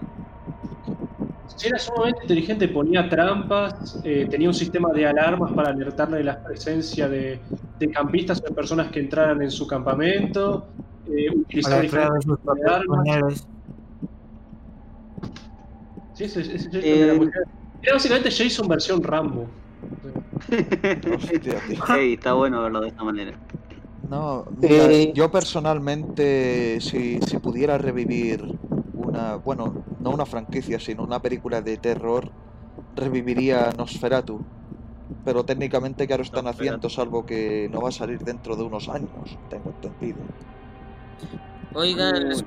Sí, 1.48 1.68
era 1.70 1.80
sumamente 1.80 2.20
inteligente, 2.24 2.68
ponía 2.68 3.10
trampas, 3.10 4.00
eh, 4.04 4.28
tenía 4.30 4.48
un 4.50 4.54
sistema 4.54 4.90
de 4.94 5.06
alarmas 5.08 5.52
para 5.54 5.70
alertarle 5.72 6.18
de 6.18 6.24
la 6.26 6.44
presencia 6.44 7.08
de, 7.10 7.42
de 7.80 7.88
campistas 7.92 8.42
o 8.44 8.50
de 8.50 8.54
personas 8.54 8.92
que 8.92 9.00
entraran 9.00 9.42
en 9.42 9.50
su 9.50 9.66
campamento. 9.66 10.68
eh, 11.08 11.30
utilizaba 11.36 11.82
diferentes 11.82 12.26
armas. 12.68 13.48
Sí, 16.14 16.26
ese, 16.26 16.42
ese 16.42 16.66
Jason 16.66 16.82
Eh, 16.84 17.04
era 17.04 17.14
muy. 17.16 17.30
Era 17.84 17.94
básicamente 17.96 18.32
Jason 18.32 18.68
versión 18.68 19.04
Rambo. 19.04 19.48
Hostia, 21.16 21.62
tío. 21.68 21.86
Ey, 21.96 22.14
está 22.14 22.34
bueno 22.34 22.62
verlo 22.62 22.82
de 22.82 22.88
esta 22.90 23.04
manera. 23.04 23.38
No, 24.10 24.46
mira, 24.58 24.92
Eh, 24.92 25.12
yo 25.16 25.32
personalmente, 25.32 26.80
si, 26.82 27.20
si 27.22 27.38
pudiera 27.40 27.78
revivir 27.78 28.44
una, 28.94 29.36
bueno, 29.36 29.74
no 30.00 30.12
una 30.12 30.26
franquicia, 30.26 30.80
sino 30.80 31.04
una 31.04 31.22
película 31.22 31.62
de 31.62 31.78
terror, 31.78 32.32
reviviría 32.96 33.72
Nosferatu. 33.78 34.46
Pero 35.26 35.46
técnicamente 35.46 36.06
que 36.08 36.14
ahora 36.14 36.24
están 36.24 36.46
Nosferatu. 36.46 36.88
haciendo, 36.88 36.90
salvo 36.90 37.26
que 37.26 37.70
no 37.72 37.82
va 37.82 37.90
a 37.90 37.92
salir 37.92 38.20
dentro 38.20 38.56
de 38.56 38.64
unos 38.64 38.90
años, 38.90 39.40
tengo 39.50 39.70
entendido. 39.72 40.20
Oigan, 41.74 42.30
les, 42.30 42.44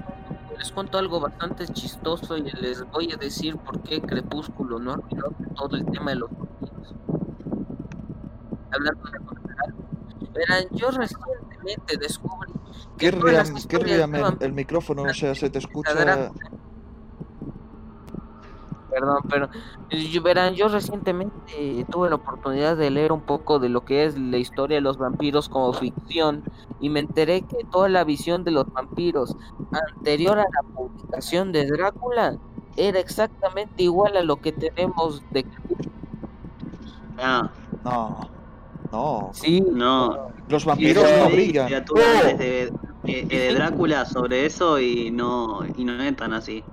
les 0.59 0.73
cuento 0.73 0.99
algo 0.99 1.21
bastante 1.21 1.66
chistoso 1.69 2.37
y 2.37 2.42
les 2.42 2.88
voy 2.90 3.12
a 3.12 3.16
decir 3.16 3.57
por 3.57 3.81
qué 3.83 4.01
Crepúsculo 4.01 4.79
no 4.79 4.92
arruinó 4.92 5.29
todo 5.55 5.77
el 5.77 5.85
tema 5.87 6.11
de 6.11 6.16
los 6.16 6.31
vampiros. 6.31 6.95
Hablando 8.73 9.11
de. 9.11 9.19
Verán, 10.33 10.64
yo 10.73 10.90
recientemente 10.90 11.97
descubrí 11.97 12.53
que 12.99 13.11
todas 13.12 13.33
las 13.33 13.51
historias 13.51 14.01
el, 14.01 14.11
vampiros 14.11 14.42
el 14.42 14.53
micrófono, 14.53 15.03
o 15.03 15.14
sea, 15.14 15.35
se 15.35 15.49
te 15.49 15.59
escucha... 15.59 16.31
Perdón, 18.98 19.18
pero 19.28 19.50
yo- 19.90 20.22
verán, 20.22 20.54
yo 20.54 20.68
recientemente 20.68 21.85
tuve 21.90 22.09
la 22.09 22.14
oportunidad 22.14 22.78
de 22.78 22.90
leer 22.90 23.12
un 23.12 23.20
poco 23.20 23.59
de 23.59 23.68
lo 23.68 23.82
que 23.85 24.06
es 24.06 24.18
la 24.18 24.38
historia 24.38 24.76
de 24.78 24.80
los 24.80 24.96
vampiros 24.96 25.50
como 25.50 25.74
ficción 25.74 26.42
y 26.80 26.88
me 26.88 27.00
enteré 27.00 27.42
que 27.42 27.59
toda 27.70 27.90
la 27.90 28.04
visión 28.04 28.42
de 28.42 28.52
los 28.52 28.64
vampiros 28.72 29.37
anterior 29.98 30.38
a 30.38 30.44
la 30.44 30.74
publicación 30.74 31.52
de 31.52 31.66
Drácula 31.66 32.38
era 32.78 32.98
exactamente 32.98 33.82
igual 33.82 34.16
a 34.16 34.22
lo 34.22 34.37
que 34.37 34.52
tenemos 34.52 35.22
de 35.30 35.44
Ah, 37.18 37.50
No, 37.85 38.30
no, 38.92 39.30
sí, 39.35 39.61
no. 39.61 40.30
los 40.48 40.64
vampiros 40.64 41.04
yo 41.04 41.18
no 41.18 41.30
brillan. 41.30 41.68
eh, 42.38 42.70
eh, 43.04 43.26
de 43.26 43.54
Drácula 43.54 44.06
sobre 44.06 44.46
eso 44.46 44.80
y 44.80 45.11
no, 45.11 45.61
y 45.76 45.85
no 45.85 46.02
es 46.02 46.16
tan 46.16 46.32
así. 46.32 46.64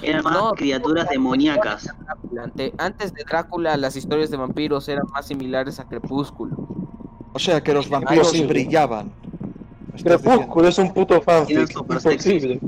Eran 0.00 0.24
más 0.24 0.32
No, 0.32 0.52
criaturas 0.52 1.08
demoníacas. 1.10 1.88
Antes 2.78 3.12
de 3.12 3.24
Drácula 3.24 3.76
las 3.76 3.94
historias 3.96 4.30
de 4.30 4.36
vampiros 4.36 4.88
eran 4.88 5.04
más 5.12 5.26
similares 5.26 5.78
a 5.80 5.84
Crepúsculo. 5.88 6.56
O 7.34 7.38
sea, 7.38 7.60
que 7.62 7.72
los 7.74 7.88
vampiros 7.88 8.28
posible. 8.28 8.48
brillaban. 8.48 9.12
Crepúsculo 10.02 10.68
es 10.68 10.78
un 10.78 10.92
puto 10.92 11.20
fanfic. 11.20 11.70
Imposible. 11.76 12.58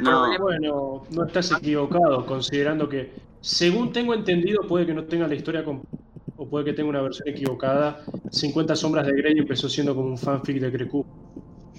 No. 0.00 0.10
problema- 0.10 0.38
Bueno, 0.38 1.02
no 1.10 1.24
estás 1.26 1.52
equivocado, 1.52 2.24
considerando 2.26 2.88
que, 2.88 3.14
según 3.40 3.92
tengo 3.92 4.14
entendido, 4.14 4.62
puede 4.66 4.86
que 4.86 4.94
no 4.94 5.04
tenga 5.04 5.28
la 5.28 5.34
historia 5.34 5.64
completa, 5.64 5.96
o 6.36 6.46
puede 6.48 6.64
que 6.64 6.72
tenga 6.72 6.88
una 6.88 7.02
versión 7.02 7.28
equivocada. 7.28 8.00
50 8.30 8.74
sombras 8.74 9.06
de 9.06 9.12
Grey 9.12 9.38
empezó 9.38 9.68
siendo 9.68 9.94
como 9.94 10.08
un 10.08 10.18
fanfic 10.18 10.58
de 10.60 10.72
Crepúsculo, 10.72 11.22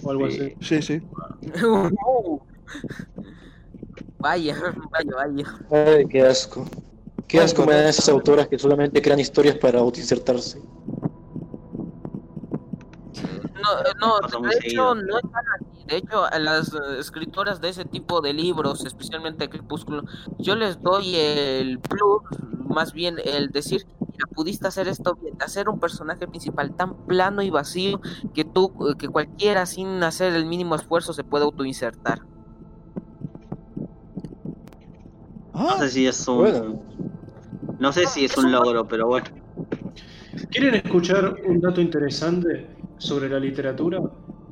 o 0.03 0.11
algo 0.11 0.29
Sí. 0.29 0.53
así. 0.61 0.81
Sí, 0.81 0.99
sí. 0.99 1.01
Vaya, 4.19 4.55
vaya, 4.91 5.11
vaya. 5.15 5.59
Ay, 5.71 6.05
qué 6.07 6.21
asco. 6.21 6.65
Qué 7.27 7.39
asco 7.39 7.65
me 7.65 7.73
dan 7.73 7.87
esas 7.87 8.09
autoras 8.09 8.47
que 8.47 8.57
solamente 8.57 9.01
crean 9.01 9.19
historias 9.19 9.57
para 9.57 9.79
autoinsertarse. 9.79 10.59
No, 13.99 14.19
Pasa 14.21 14.39
no, 14.39 14.47
de 14.47 14.57
hecho, 14.57 14.95
no 14.95 15.17
es 15.17 15.23
tan 15.23 15.43
así. 15.55 15.85
De 15.87 15.97
hecho, 15.97 16.25
a 16.25 16.39
las 16.39 16.73
eh, 16.73 16.99
escritoras 16.99 17.61
de 17.61 17.69
ese 17.69 17.85
tipo 17.85 18.21
de 18.21 18.33
libros, 18.33 18.85
especialmente 18.85 19.49
Crepúsculo, 19.49 20.03
yo 20.39 20.55
les 20.55 20.81
doy 20.81 21.15
el 21.15 21.79
plus, 21.79 22.21
más 22.67 22.93
bien 22.93 23.17
el 23.23 23.51
decir, 23.51 23.85
mira, 23.99 24.25
pudiste 24.33 24.67
hacer 24.67 24.87
esto 24.87 25.15
bien, 25.15 25.35
hacer 25.39 25.69
un 25.69 25.79
personaje 25.79 26.27
principal 26.27 26.75
tan 26.75 26.95
plano 27.05 27.41
y 27.43 27.49
vacío 27.51 28.01
que 28.33 28.43
tú, 28.45 28.71
eh, 28.89 28.95
que 28.97 29.07
cualquiera 29.07 29.65
sin 29.65 30.03
hacer 30.03 30.33
el 30.33 30.45
mínimo 30.45 30.75
esfuerzo 30.75 31.13
se 31.13 31.23
puede 31.23 31.45
autoinsertar. 31.45 32.21
No 35.55 35.69
Ah, 35.71 35.77
sé 35.79 35.89
si 35.89 36.05
es 36.07 36.27
un. 36.27 36.37
Bueno. 36.37 36.85
No 37.79 37.91
sé 37.93 38.07
si 38.07 38.25
es 38.25 38.37
un 38.37 38.51
logro, 38.51 38.87
pero 38.87 39.07
bueno. 39.07 39.25
¿Quieren 40.51 40.75
escuchar 40.75 41.35
un 41.45 41.59
dato 41.59 41.81
interesante 41.81 42.85
sobre 42.97 43.29
la 43.29 43.39
literatura? 43.39 43.99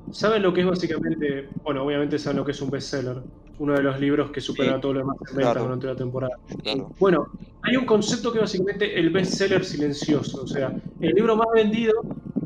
¿Saben 0.09 0.41
lo 0.43 0.53
que 0.53 0.61
es 0.61 0.67
básicamente, 0.67 1.55
bueno, 1.63 1.83
obviamente 1.83 2.19
saben 2.19 2.37
lo 2.37 2.45
que 2.45 2.51
es 2.51 2.61
un 2.61 2.69
bestseller, 2.69 3.23
uno 3.57 3.73
de 3.73 3.83
los 3.83 3.99
libros 3.99 4.31
que 4.31 4.41
supera 4.41 4.75
Sí. 4.75 4.81
todo 4.81 4.93
lo 4.93 4.99
demás 4.99 5.17
en 5.29 5.35
ventas 5.37 5.53
Claro. 5.53 5.63
durante 5.63 5.87
la 5.87 5.95
temporada? 5.95 6.33
claro. 6.63 6.93
Bueno, 6.99 7.27
hay 7.61 7.75
un 7.77 7.85
concepto 7.85 8.31
que 8.31 8.39
es 8.39 8.43
básicamente 8.43 8.99
el 8.99 9.09
bestseller 9.09 9.63
silencioso, 9.65 10.43
o 10.43 10.47
sea, 10.47 10.75
el 10.99 11.13
libro 11.13 11.35
más 11.35 11.47
vendido, 11.53 11.93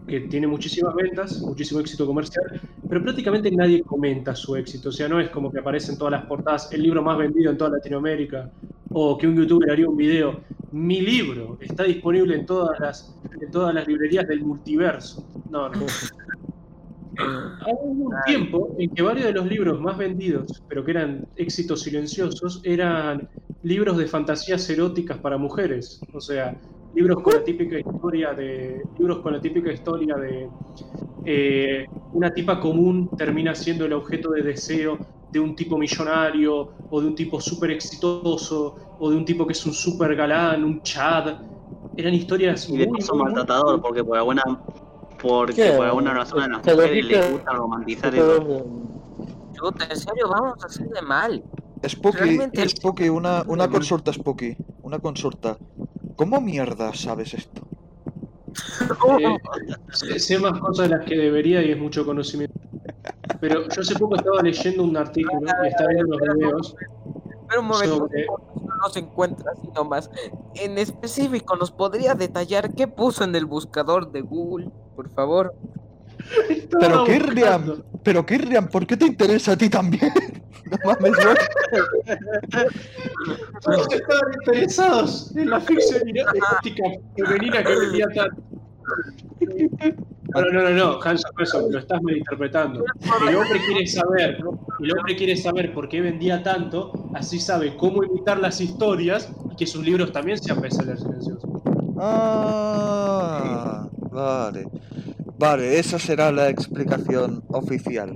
que 0.07 0.21
tiene 0.21 0.47
muchísimas 0.47 0.95
ventas, 0.95 1.41
muchísimo 1.41 1.81
éxito 1.81 2.05
comercial, 2.05 2.61
pero 2.87 3.03
prácticamente 3.03 3.51
nadie 3.51 3.83
comenta 3.83 4.33
su 4.35 4.55
éxito, 4.55 4.89
o 4.89 4.91
sea, 4.91 5.07
no 5.09 5.19
es 5.19 5.29
como 5.29 5.51
que 5.51 5.59
aparece 5.59 5.91
en 5.91 5.97
todas 5.97 6.13
las 6.13 6.25
portadas 6.25 6.71
el 6.71 6.81
libro 6.81 7.03
más 7.03 7.17
vendido 7.17 7.51
en 7.51 7.57
toda 7.57 7.71
Latinoamérica, 7.71 8.49
o 8.91 9.17
que 9.17 9.27
un 9.27 9.35
youtuber 9.35 9.69
haría 9.69 9.87
un 9.87 9.97
video, 9.97 10.41
mi 10.71 11.01
libro 11.01 11.57
está 11.61 11.83
disponible 11.83 12.35
en 12.35 12.45
todas 12.45 12.79
las, 12.79 13.15
en 13.39 13.51
todas 13.51 13.73
las 13.73 13.87
librerías 13.87 14.27
del 14.27 14.41
multiverso. 14.41 15.25
No, 15.49 15.69
no. 15.69 15.85
Hubo 17.67 18.09
un 18.09 18.15
tiempo 18.25 18.75
en 18.77 18.91
que 18.91 19.01
varios 19.01 19.25
de 19.27 19.33
los 19.33 19.47
libros 19.47 19.81
más 19.81 19.97
vendidos, 19.97 20.63
pero 20.69 20.85
que 20.85 20.91
eran 20.91 21.27
éxitos 21.35 21.81
silenciosos, 21.81 22.61
eran 22.63 23.27
libros 23.63 23.97
de 23.97 24.07
fantasías 24.07 24.69
eróticas 24.69 25.17
para 25.17 25.37
mujeres. 25.37 25.99
O 26.13 26.21
sea, 26.21 26.55
libros 26.93 27.21
con 27.21 27.33
la 27.33 27.43
típica 27.43 27.79
historia 27.79 28.33
de. 28.33 28.83
libros 28.97 29.19
con 29.19 29.33
la 29.33 29.41
típica 29.41 29.71
historia 29.71 30.15
de 30.15 30.49
eh, 31.25 31.85
una 32.13 32.31
tipa 32.33 32.59
común 32.59 33.09
termina 33.17 33.53
siendo 33.53 33.85
el 33.85 33.93
objeto 33.93 34.29
de 34.31 34.43
deseo 34.43 34.97
de 35.31 35.39
un 35.39 35.55
tipo 35.55 35.77
millonario, 35.77 36.69
o 36.89 37.01
de 37.01 37.07
un 37.07 37.15
tipo 37.15 37.39
súper 37.41 37.71
exitoso, 37.71 38.75
o 38.97 39.09
de 39.11 39.17
un 39.17 39.25
tipo 39.25 39.45
que 39.45 39.51
es 39.53 39.65
un 39.65 39.73
súper 39.73 40.15
galán, 40.15 40.63
un 40.63 40.81
chad. 40.81 41.35
Eran 41.97 42.13
historias 42.13 42.69
Y 42.69 42.77
de 42.77 42.87
muy, 42.87 42.99
paso 42.99 43.13
muy, 43.13 43.23
muy- 43.23 43.33
maltratador, 43.33 43.81
porque 43.81 44.03
por 44.03 44.17
alguna. 44.17 44.43
Porque 45.21 45.53
¿Qué? 45.55 45.71
por 45.71 45.85
alguna 45.87 46.13
razón 46.13 46.41
a 46.43 46.47
las 46.47 46.65
mujeres 46.65 47.05
les 47.05 47.31
gusta 47.31 47.51
romantizar 47.51 48.13
eso. 48.15 48.65
Chuta, 49.53 49.85
en 49.89 49.97
serio, 49.97 50.29
vamos 50.29 50.63
a 50.63 50.67
hacer 50.67 50.87
de 50.87 51.01
mal. 51.01 51.43
Spooky, 51.85 52.39
Spooky, 52.67 53.09
una, 53.09 53.43
una 53.47 53.67
consulta, 53.69 54.11
Spooky. 54.11 54.55
Una 54.83 54.99
consulta. 54.99 55.57
¿Cómo 56.15 56.41
mierda 56.41 56.93
sabes 56.93 57.33
esto? 57.33 57.61
Eh, 59.19 59.37
sé, 60.19 60.39
más 60.39 60.59
cosas 60.59 60.89
de 60.89 60.97
las 60.97 61.05
que 61.05 61.15
debería 61.15 61.61
y 61.61 61.71
es 61.71 61.77
mucho 61.77 62.05
conocimiento. 62.05 62.59
Pero 63.39 63.67
yo 63.69 63.81
hace 63.81 63.95
poco 63.95 64.15
estaba 64.15 64.41
leyendo 64.41 64.83
un 64.83 64.97
artículo 64.97 65.41
y 65.63 65.67
estaba 65.67 65.89
viendo 65.89 66.15
unos 66.15 66.35
videos 66.37 66.75
Pero 67.47 67.61
un 67.61 67.67
momento, 67.67 67.97
sobre... 67.97 68.25
no 68.25 68.89
se 68.89 68.99
encuentra 68.99 69.51
así 69.51 69.69
nomás. 69.75 70.09
En 70.55 70.77
específico, 70.77 71.55
¿nos 71.55 71.71
podría 71.71 72.15
detallar 72.15 72.73
qué 72.73 72.87
puso 72.87 73.23
en 73.23 73.35
el 73.35 73.45
buscador 73.45 74.11
de 74.11 74.21
Google? 74.21 74.71
Por 74.95 75.09
favor. 75.09 75.53
Estaba 76.49 76.81
Pero 76.81 77.03
Kirriam, 77.05 77.65
buscando. 77.65 77.85
pero 78.03 78.25
Kirriam, 78.25 78.67
¿por 78.69 78.87
qué 78.87 78.97
te 78.97 79.05
interesa 79.05 79.51
a 79.51 79.57
ti 79.57 79.69
también? 79.69 80.11
No 80.71 80.77
mames, 80.85 81.13
Todos 83.61 83.87
estaban 83.93 84.33
interesados 84.33 85.35
en 85.35 85.49
la 85.49 85.59
ficción 85.59 86.01
erótica 86.09 86.83
femenina 87.15 87.63
que 87.63 87.75
vendía 87.75 88.07
tanto. 88.15 88.41
No, 90.33 90.41
no, 90.41 90.61
no, 90.61 90.69
no, 90.71 91.01
Hanson, 91.01 91.31
Hanson, 91.37 91.71
lo 91.71 91.79
estás 91.79 92.01
malinterpretando. 92.01 92.83
El 93.27 93.35
hombre 93.35 93.59
quiere 93.65 93.87
saber, 93.87 94.37
el 94.79 94.97
hombre 94.97 95.15
quiere 95.15 95.37
saber 95.37 95.73
por 95.73 95.87
qué 95.87 96.01
vendía 96.01 96.43
tanto, 96.43 97.09
así 97.13 97.39
sabe 97.39 97.75
cómo 97.77 98.03
imitar 98.03 98.39
las 98.39 98.59
historias 98.61 99.31
y 99.51 99.55
que 99.55 99.65
sus 99.65 99.83
libros 99.83 100.11
también 100.11 100.37
sean 100.37 100.61
bestsellers 100.61 101.01
silenciosos. 101.01 101.49
Ah, 101.99 103.87
vale. 104.11 104.67
Vale, 105.39 105.77
esa 105.79 105.99
será 105.99 106.31
la 106.31 106.49
explicación 106.49 107.43
oficial. 107.49 108.11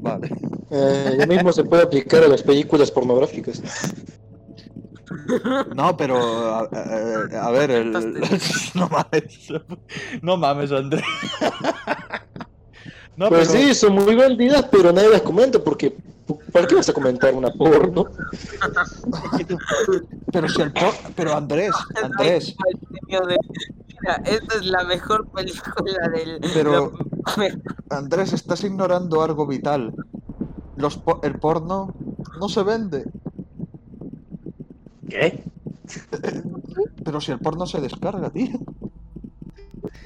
Vale. 0.00 0.30
Eh, 0.70 1.16
lo 1.18 1.26
mismo 1.26 1.52
se 1.52 1.64
puede 1.64 1.82
aplicar 1.82 2.22
a 2.24 2.28
las 2.28 2.42
películas 2.42 2.90
pornográficas. 2.90 3.62
No, 5.74 5.96
pero 5.96 6.16
a, 6.18 6.60
a- 6.60 7.46
a 7.46 7.50
ver, 7.50 7.70
el... 7.70 7.92
no 8.74 8.88
mames. 8.88 9.48
No 10.22 10.36
mames, 10.36 10.72
Andrés. 10.72 11.04
No, 13.16 13.28
Pues 13.28 13.48
pero- 13.48 13.60
sí, 13.60 13.74
son 13.74 13.94
muy 13.94 14.14
vendidas, 14.14 14.66
pero 14.70 14.92
nadie 14.92 15.10
las 15.10 15.22
comenta 15.22 15.58
porque 15.62 15.96
¿para 16.52 16.66
qué 16.66 16.74
vas 16.76 16.88
a 16.88 16.92
comentar 16.92 17.34
una 17.34 17.50
porno? 17.52 18.06
Pero 20.32 20.48
si 20.48 20.62
el 20.62 20.72
por- 20.72 20.94
pero 21.16 21.34
Andrés, 21.36 21.72
Andrés, 22.02 22.54
Mira, 23.08 24.16
esta 24.24 24.54
es 24.56 24.64
la 24.64 24.84
mejor 24.84 25.26
película 25.28 26.08
del. 26.14 26.40
Pero- 26.54 26.92
Andrés, 27.90 28.32
estás 28.32 28.64
ignorando 28.64 29.22
algo 29.22 29.46
vital. 29.46 29.92
Los 30.76 30.96
po- 30.96 31.20
el 31.22 31.38
porno 31.38 31.94
no 32.38 32.48
se 32.48 32.62
vende. 32.62 33.04
¿Qué? 35.08 35.44
Pero 37.04 37.20
si 37.20 37.32
el 37.32 37.38
porno 37.40 37.66
se 37.66 37.80
descarga, 37.80 38.30
tío. 38.30 38.58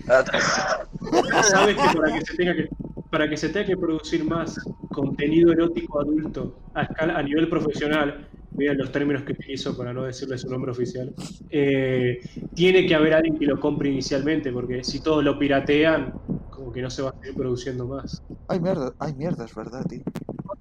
Sabes 1.45 1.77
que 1.77 1.99
para 1.99 2.19
que 2.19 2.25
se 2.27 2.37
tenga 2.37 2.55
que 2.55 2.69
para 3.15 3.29
que 3.29 3.37
se 3.37 3.49
tenga 3.51 3.67
que 3.67 3.77
producir 3.77 4.25
más 4.25 4.59
contenido 4.91 5.53
erótico 5.53 6.01
adulto 6.01 6.59
a 6.75 6.83
escala 6.83 7.17
a 7.17 7.23
nivel 7.23 7.49
profesional, 7.49 8.29
miren 8.57 8.77
los 8.77 8.91
términos 8.91 9.23
que 9.23 9.35
utilizo 9.35 9.77
para 9.77 9.93
no 9.93 10.03
decirle 10.03 10.37
su 10.37 10.51
nombre 10.51 10.73
oficial, 10.73 11.15
eh, 11.49 12.19
tiene 12.57 12.85
que 12.89 12.93
haber 12.97 13.15
alguien 13.15 13.39
que 13.39 13.47
lo 13.47 13.61
compre 13.61 13.89
inicialmente, 13.89 14.51
porque 14.51 14.83
si 14.83 14.99
todos 14.99 15.23
lo 15.23 15.39
piratean, 15.39 16.12
como 16.51 16.73
que 16.73 16.83
no 16.83 16.91
se 16.91 17.03
va 17.03 17.11
a 17.11 17.21
seguir 17.21 17.37
produciendo 17.37 17.87
más. 17.87 18.21
Ay, 18.49 18.59
mierda, 18.59 18.93
ay, 18.99 19.15
mierda, 19.15 19.45
es 19.45 19.55
verdad, 19.55 19.85
tío. 19.89 20.03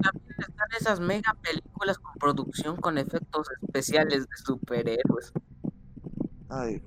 También 0.03 0.35
están 0.37 0.67
esas 0.79 0.99
mega 0.99 1.35
películas 1.41 1.97
con 1.97 2.13
producción 2.19 2.75
con 2.75 2.99
efectos 2.99 3.47
especiales 3.63 4.27
de 4.29 4.37
superhéroes. 4.45 5.33
Ay, 6.49 6.83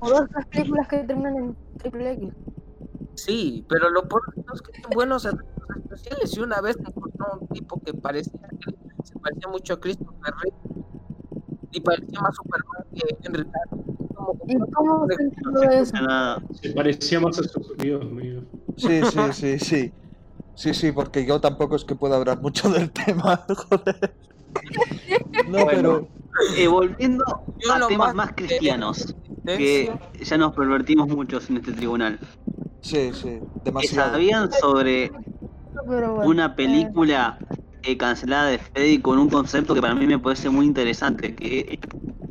O 0.00 0.08
dos 0.08 0.26
tres 0.30 0.46
películas 0.46 0.88
que 0.88 1.04
terminan 1.04 1.36
en 1.36 1.56
triple 1.76 2.12
X. 2.12 2.32
Sí, 3.14 3.64
pero 3.68 3.90
lo 3.90 4.02
todo 4.02 4.20
es 4.54 4.62
que 4.62 4.82
son 4.82 4.90
buenos 4.94 5.24
especiales. 5.24 6.36
Y 6.36 6.40
una 6.40 6.60
vez 6.60 6.78
me 6.78 6.88
encontré 6.88 7.24
un 7.40 7.48
tipo 7.48 7.80
que 7.80 7.94
parecía 7.94 8.40
que 8.60 8.74
se 9.04 9.18
parecía 9.18 9.48
mucho 9.48 9.74
a 9.74 9.80
Christopher 9.80 10.34
Reeve 10.42 10.56
y 11.72 11.80
parecía 11.80 12.20
más 12.20 12.34
Superman 12.36 12.86
que 12.94 13.16
Henry 13.22 13.46
¿Y 14.46 14.58
cómo 14.72 15.06
se 15.08 15.22
entendió 15.22 15.70
eso? 15.70 15.94
Nada. 15.94 16.42
Se 16.60 16.70
parecía 16.72 17.20
más 17.20 17.38
a 17.38 17.42
su 17.44 17.74
Dios 17.78 18.04
mío. 18.10 18.42
Sí, 18.76 19.00
sí, 19.04 19.20
sí, 19.32 19.58
sí. 19.58 19.92
Sí, 20.54 20.74
sí, 20.74 20.92
porque 20.92 21.26
yo 21.26 21.40
tampoco 21.40 21.76
es 21.76 21.84
que 21.84 21.94
pueda 21.94 22.16
hablar 22.16 22.40
mucho 22.40 22.68
del 22.70 22.90
tema, 22.90 23.44
joder. 23.68 24.14
No, 25.48 25.66
pero... 25.66 26.08
Eh, 26.56 26.66
volviendo 26.66 27.24
Yo 27.58 27.74
a 27.74 27.86
temas 27.86 28.14
más 28.14 28.32
cristianos, 28.32 29.14
que 29.44 29.92
ya 30.22 30.38
nos 30.38 30.54
pervertimos 30.54 31.08
muchos 31.08 31.50
en 31.50 31.58
este 31.58 31.72
tribunal. 31.72 32.18
Sí, 32.82 33.12
sí, 33.12 33.22
¿Que 33.22 33.42
demasiado. 33.64 34.12
¿Sabían 34.12 34.52
sobre 34.52 35.10
bueno, 35.86 36.24
una 36.24 36.46
eh, 36.46 36.54
película 36.56 37.38
eh, 37.82 37.96
cancelada 37.96 38.50
de 38.50 38.58
Freddy 38.58 39.00
con 39.00 39.18
un 39.18 39.28
concepto 39.30 39.74
que 39.74 39.80
para 39.80 39.94
mí 39.94 40.06
me 40.06 40.18
parece 40.18 40.50
muy 40.50 40.66
interesante, 40.66 41.34
que 41.34 41.78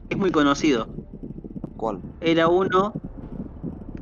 es 0.09 0.17
muy 0.17 0.31
conocido? 0.31 0.93
¿Cuál? 1.77 2.01
Era 2.19 2.47
uno 2.47 2.95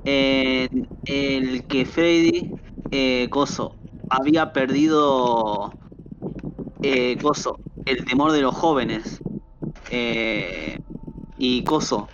en 0.04 0.90
el 1.06 1.68
que 1.68 1.86
Freddy 1.86 2.54
eh, 2.92 3.28
Coso 3.30 3.78
había 4.10 4.52
perdido 4.52 5.78
eh, 6.82 7.18
Coso, 7.22 7.60
el 7.86 8.06
temor 8.06 8.32
de 8.32 8.42
los 8.42 8.56
jóvenes 8.56 9.22
eh, 9.92 10.78
y 11.38 11.64
Coso. 11.64 12.10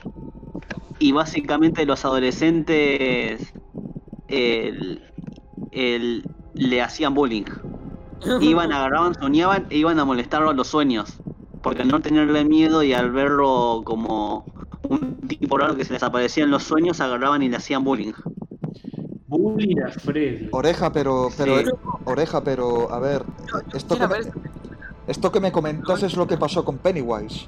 Y 0.99 1.11
básicamente 1.11 1.85
los 1.85 2.03
adolescentes 2.05 3.54
el- 4.27 5.03
el- 5.71 6.23
le 6.53 6.81
hacían 6.81 7.13
bullying. 7.13 7.45
Iban, 8.41 8.71
agarraban, 8.71 9.13
soñaban 9.15 9.67
e 9.69 9.77
iban 9.77 9.99
a 9.99 10.05
molestarlo 10.05 10.49
a 10.49 10.53
los 10.53 10.67
sueños. 10.67 11.17
Porque 11.61 11.81
al 11.81 11.87
no 11.87 11.99
tenerle 12.01 12.45
miedo 12.45 12.83
y 12.83 12.93
al 12.93 13.11
verlo 13.11 13.81
como 13.85 14.45
un 14.87 15.17
tipo 15.27 15.57
raro 15.57 15.75
que 15.75 15.83
se 15.83 15.93
les 15.93 16.03
aparecía 16.03 16.43
en 16.43 16.51
los 16.51 16.63
sueños, 16.63 17.01
agarraban 17.01 17.41
y 17.41 17.49
le 17.49 17.57
hacían 17.57 17.83
bullying. 17.83 18.13
Bullying 19.27 19.79
a 19.81 19.89
Freddy. 19.89 20.47
Oreja, 20.51 20.91
pero, 20.91 21.29
pero, 21.35 21.57
Sí. 21.59 21.65
oreja, 22.05 22.43
pero, 22.43 22.91
a 22.93 22.99
ver, 22.99 23.23
esto 23.73 23.97
que, 23.97 24.07
me, 24.07 24.15
esto 25.07 25.31
que 25.31 25.39
me 25.39 25.51
comentas 25.51 26.03
es 26.03 26.15
lo 26.15 26.27
que 26.27 26.37
pasó 26.37 26.63
con 26.63 26.77
Pennywise. 26.77 27.47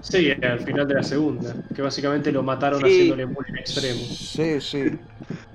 Sí, 0.00 0.30
al 0.42 0.60
final 0.60 0.86
de 0.86 0.94
la 0.94 1.02
segunda, 1.02 1.54
que 1.74 1.82
básicamente 1.82 2.30
lo 2.32 2.42
mataron 2.42 2.80
Sí. 2.80 2.86
haciéndole 2.86 3.24
bullying 3.26 3.56
extremo. 3.58 4.00
Sí, 4.00 4.60
sí. 4.60 4.84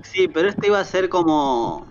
Sí, 0.02 0.28
pero 0.28 0.48
este 0.48 0.66
iba 0.68 0.78
a 0.78 0.84
ser 0.84 1.08
como 1.08 1.86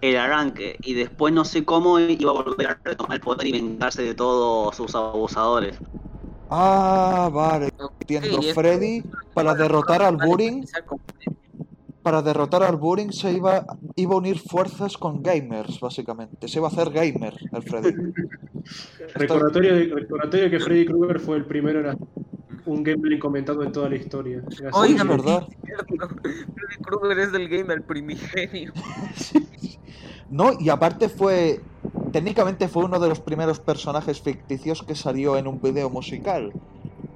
el 0.00 0.16
arranque. 0.16 0.78
Y 0.82 0.94
después 0.94 1.34
no 1.34 1.44
sé 1.44 1.64
cómo 1.64 1.98
iba 1.98 2.30
a 2.30 2.34
volver 2.34 2.66
a 2.68 2.80
retomar 2.84 3.14
el 3.16 3.20
poder 3.20 3.46
y 3.46 3.52
vengarse 3.52 4.02
de 4.02 4.14
todos 4.14 4.76
sus 4.76 4.94
abusadores. 4.94 5.78
Ah, 6.48 7.28
vale. 7.32 7.70
Entiendo. 8.00 8.40
Sí, 8.40 8.48
es- 8.48 8.54
Freddy, 8.54 9.02
para 9.34 9.54
derrotar 9.54 10.02
al 10.02 10.16
con- 10.16 11.00
para 12.02 12.22
derrotar 12.22 12.62
al 12.62 12.76
Buring 12.76 13.12
se 13.12 13.32
iba, 13.32 13.66
iba 13.96 14.14
a 14.14 14.18
unir 14.18 14.38
fuerzas 14.38 14.96
con 14.96 15.24
gamers, 15.24 15.80
básicamente. 15.80 16.46
Se 16.46 16.60
iba 16.60 16.68
a 16.68 16.70
hacer 16.70 16.90
gamer 16.90 17.34
el 17.52 17.62
Freddy. 17.64 17.92
Recordatorio, 19.14 19.74
de- 19.74 19.84
recordatorio 19.94 20.50
que 20.50 20.60
Freddy 20.60 20.86
Krueger 20.86 21.20
fue 21.20 21.36
el 21.36 21.44
primero 21.44 21.80
en 21.80 21.86
hacer 21.86 22.06
un 22.64 22.82
gameplay 22.82 23.18
comentado 23.18 23.62
en 23.62 23.72
toda 23.72 23.88
la 23.88 23.96
historia. 23.96 24.42
Verdad. 25.06 25.46
cierto. 25.64 26.08
Freddy 26.22 26.82
Krueger 26.82 27.18
es 27.20 27.32
del 27.32 27.48
gamer 27.48 27.82
primigenio. 27.82 28.72
No, 30.28 30.50
y 30.58 30.70
aparte 30.70 31.08
fue. 31.08 31.60
Técnicamente 32.12 32.66
fue 32.66 32.84
uno 32.84 32.98
de 32.98 33.08
los 33.08 33.20
primeros 33.20 33.60
personajes 33.60 34.20
ficticios 34.20 34.82
que 34.82 34.96
salió 34.96 35.36
en 35.36 35.46
un 35.46 35.60
video 35.62 35.88
musical. 35.88 36.52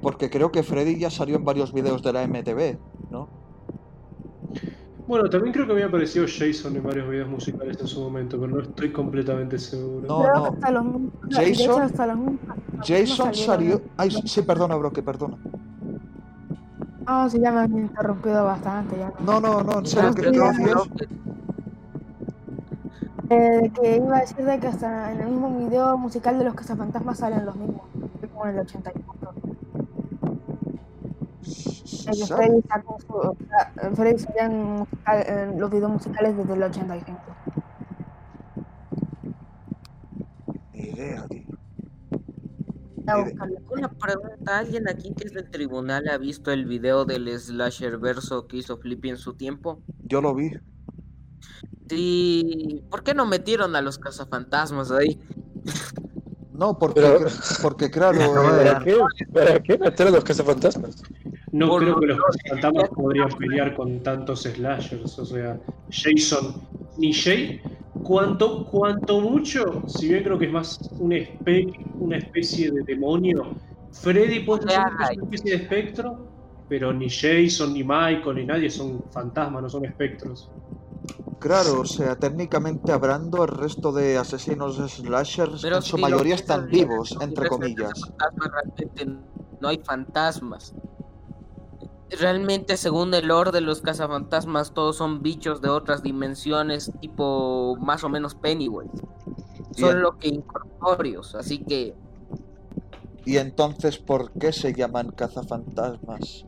Porque 0.01 0.31
creo 0.31 0.53
que 0.53 0.63
Freddy 0.63 0.97
ya 0.97 1.11
salió 1.11 1.35
en 1.35 1.45
varios 1.45 1.73
videos 1.73 2.05
de 2.05 2.13
la 2.13 2.23
MTV, 2.23 2.79
¿no? 3.11 3.29
Bueno, 5.11 5.29
también 5.29 5.53
creo 5.53 5.67
que 5.67 5.73
había 5.73 5.87
aparecido 5.87 6.25
Jason 6.29 6.77
en 6.77 6.85
varios 6.85 7.09
videos 7.11 7.29
musicales 7.29 7.77
en 7.81 7.89
su 7.89 8.01
momento, 8.01 8.39
pero 8.39 8.53
no 8.53 8.61
estoy 8.61 8.93
completamente 8.93 9.59
seguro. 9.59 10.07
No, 10.07 10.23
que 10.23 10.49
hasta 10.55 10.71
los 10.71 10.85
Jason- 11.31 11.83
hasta 11.83 12.07
los 12.07 12.19
Jason 12.87 13.35
salió. 13.35 13.83
Ay, 13.97 14.13
sí, 14.13 14.43
perdona, 14.43 14.77
bro, 14.77 14.93
que 14.93 15.03
perdona. 15.03 15.37
Ah, 17.07 17.27
sí, 17.29 17.41
ya 17.41 17.51
me 17.51 17.59
han 17.59 17.73
interrumpido 17.77 18.45
bastante. 18.45 18.99
Ya. 18.99 19.13
No, 19.27 19.41
no, 19.41 19.65
no, 19.65 19.81
en 19.81 19.87
serio, 19.87 20.15
¿qué, 20.15 20.23
Sí, 20.23 20.31
qué 20.31 20.39
ya, 20.39 20.53
decías? 20.53 20.83
Eh, 23.31 23.73
que 23.83 23.97
iba 23.97 24.17
a 24.17 24.21
decir 24.21 24.45
de 24.45 24.61
que 24.61 24.67
hasta 24.69 25.11
en 25.13 25.23
el 25.23 25.27
mismo 25.31 25.59
video 25.59 25.99
musical 25.99 26.39
de 26.39 26.45
los 26.45 26.55
cazafantasmas 26.55 27.19
salen 27.19 27.47
los 27.47 27.57
mismos, 27.57 27.83
como 28.33 28.47
en 28.47 28.55
el 28.55 28.61
84. 28.61 29.20
El 31.43 32.13
que 32.19 32.27
¿Sabes? 32.27 32.29
Freddy 32.29 32.63
sacó 32.69 32.99
su, 33.01 33.13
o 33.15 33.37
sea, 33.49 33.91
Freddy 33.95 34.19
salía 34.19 34.45
en, 34.47 34.63
musical- 34.79 35.25
en 35.27 35.61
los 35.61 35.71
videos 35.71 35.91
musicales 35.91 36.37
desde 36.37 36.53
el 36.55 36.63
85. 36.63 37.21
Ni 40.73 40.81
idea, 40.89 41.27
tío. 41.29 41.43
Una 43.71 43.89
pregunta, 43.91 44.59
¿alguien 44.59 44.89
aquí 44.89 45.13
que 45.15 45.27
es 45.27 45.33
del 45.33 45.51
tribunal 45.51 46.09
ha 46.09 46.19
visto 46.19 46.53
el 46.53 46.67
video 46.67 47.05
del 47.05 47.29
slasher 47.39 47.99
verso 47.99 48.47
que 48.47 48.59
hizo 48.59 48.77
Flippy 48.79 49.09
en 49.11 49.17
su 49.17 49.35
tiempo? 49.35 49.83
Yo 50.05 50.21
lo 50.21 50.35
vi. 50.35 50.53
Sí, 51.89 52.85
¿por 52.89 53.03
qué 53.03 53.15
no 53.15 53.27
metieron 53.27 53.75
a 53.75 53.81
los 53.83 53.99
cazafantasmas 53.99 54.91
ahí? 54.93 55.19
No, 56.61 56.79
porque, 56.79 57.01
Pero- 57.01 57.21
porque 57.63 57.91
claro, 57.91 58.21
eh, 58.21 58.29
¿Para 58.35 58.79
qué? 58.85 58.97
¿Para 59.33 59.61
qué 59.63 59.79
meter 59.79 60.09
a 60.09 60.11
los 60.11 60.23
cazafantasmas? 60.23 61.03
No 61.53 61.69
Por 61.69 61.83
creo 61.83 61.99
que 61.99 62.07
los 62.09 62.19
menos- 62.19 62.37
fantasmas 62.51 62.91
podrían 62.91 63.29
pelear 63.31 63.75
con 63.75 64.03
tantos 64.03 64.43
slashers. 64.43 65.19
O 65.19 65.25
sea, 65.25 65.59
Jason 65.91 66.55
ni 66.99 67.15
Jay. 67.15 67.63
Cuanto, 68.03 68.67
cuanto 68.67 69.21
mucho, 69.23 69.85
si 69.87 70.09
bien 70.09 70.23
creo 70.23 70.39
que 70.39 70.47
es 70.47 70.53
más 70.53 70.79
una, 70.99 71.17
espe- 71.17 71.73
una 71.99 72.19
especie 72.19 72.71
de 72.71 72.83
demonio, 72.83 73.55
Freddy 73.93 74.41
puede 74.41 74.69
ser 74.71 74.81
una 74.81 75.07
especie 75.09 75.57
de 75.57 75.63
espectro, 75.63 76.29
pero 76.69 76.93
ni 76.93 77.09
Jason, 77.09 77.73
ni 77.73 77.83
Michael, 77.83 78.37
ni 78.37 78.45
nadie 78.45 78.69
son 78.69 79.03
fantasmas, 79.11 79.63
no 79.63 79.69
son 79.71 79.87
espectros. 79.87 80.51
Claro, 81.39 81.81
o 81.81 81.85
sea, 81.85 82.17
técnicamente 82.17 82.93
hablando, 82.93 83.45
el 83.45 83.51
resto 83.51 83.93
de 83.93 84.19
asesinos 84.19 84.77
slashers 84.77 85.63
Pero 85.63 85.77
en 85.77 85.83
su 85.83 85.97
si 85.97 86.03
lo 86.03 86.09
mayoría 86.09 86.35
están 86.35 86.69
vivos, 86.69 87.17
entre 87.21 87.49
comillas. 87.49 87.93
realmente 88.19 89.07
no 89.61 89.69
hay 89.69 89.79
fantasmas. 89.79 90.75
Realmente, 92.19 92.77
según 92.77 93.15
el 93.15 93.29
lore 93.29 93.53
de 93.53 93.61
los 93.61 93.83
cazafantasmas, 93.83 94.73
todos 94.73 94.97
son 94.97 95.23
bichos 95.23 95.61
de 95.61 95.69
otras 95.69 96.03
dimensiones, 96.03 96.91
tipo 97.01 97.77
más 97.77 98.03
o 98.03 98.09
menos 98.09 98.35
Pennywise. 98.35 98.91
Bien. 99.77 99.91
Solo 99.93 100.19
que 100.19 100.29
incorpóreos, 100.29 101.35
así 101.37 101.59
que 101.59 101.95
Y 103.25 103.37
entonces, 103.37 103.99
¿por 103.99 104.33
qué 104.33 104.53
se 104.53 104.73
llaman 104.75 105.13
cazafantasmas? 105.13 106.45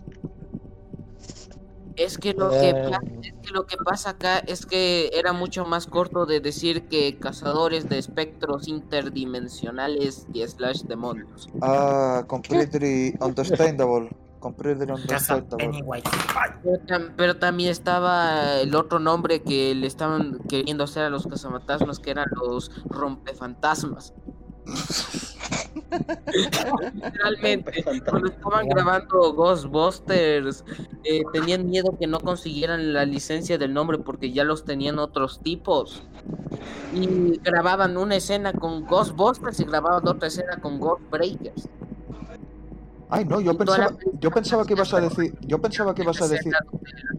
Es 1.97 2.17
que 2.19 2.33
lo 2.33 2.51
que, 2.51 2.71
Eh. 2.71 2.89
pa- 2.91 3.01
es 3.23 3.35
que 3.43 3.51
lo 3.53 3.67
que 3.67 3.77
pasa 3.77 4.11
acá 4.11 4.39
es 4.39 4.65
que 4.67 5.11
era 5.15 5.33
mucho 5.33 5.65
más 5.65 5.87
corto 5.87 6.27
de 6.27 6.41
decir 6.41 6.89
que 6.89 7.19
cazadores 7.19 7.89
de 7.89 7.99
espectros 7.99 8.67
interdimensionales 8.69 10.27
y 10.33 10.47
slash 10.47 10.83
demonios. 10.83 11.49
Ah, 11.61 12.25
completely 12.27 13.15
understandable. 13.21 14.11
Completely 14.41 14.91
understandable. 14.91 15.71
Pero, 16.65 16.79
tam- 16.87 17.13
pero 17.17 17.37
también 17.37 17.71
estaba 17.71 18.61
el 18.61 18.75
otro 18.75 18.99
nombre 18.99 19.41
que 19.43 19.73
le 19.75 19.87
estaban 19.87 20.41
queriendo 20.49 20.83
hacer 20.85 21.05
a 21.05 21.11
los 21.11 21.27
cazafantasmas, 21.29 22.01
que 22.01 22.11
eran 22.11 22.27
los 22.43 22.71
rompefantasmas. 22.87 24.13
Realmente, 27.15 27.85
cuando 28.09 28.29
estaban 28.29 28.69
grabando 28.69 29.33
Ghostbusters, 29.35 30.65
eh, 31.05 31.23
tenían 31.33 31.69
miedo 31.69 31.97
que 31.99 32.07
no 32.07 32.21
consiguieran 32.21 32.93
la 32.93 33.05
licencia 33.05 33.59
del 33.59 33.75
nombre 33.75 33.99
porque 33.99 34.33
ya 34.33 34.45
los 34.45 34.65
tenían 34.65 34.99
otros 34.99 35.41
tipos. 35.41 36.03
Y 36.95 37.39
grababan 37.39 37.97
una 37.97 38.17
escena 38.17 38.53
con 38.53 38.85
Ghostbusters 38.85 39.61
y 39.61 39.65
grababan 39.65 40.07
otra 40.07 40.29
escena 40.29 40.59
con 40.61 40.79
Ghostbreakers. 40.79 41.69
Ay, 43.09 43.27
no, 43.27 43.41
yo 43.41 43.57
pensaba, 43.57 43.95
yo 44.21 44.31
pensaba 44.31 44.65
que 44.65 44.73
ibas 44.73 44.95
a 44.95 45.01
decir, 45.09 45.35
yo 45.43 45.61
pensaba 45.61 45.95
que 45.95 46.03
ibas 46.03 46.21
a 46.23 46.29
decir, 46.29 46.53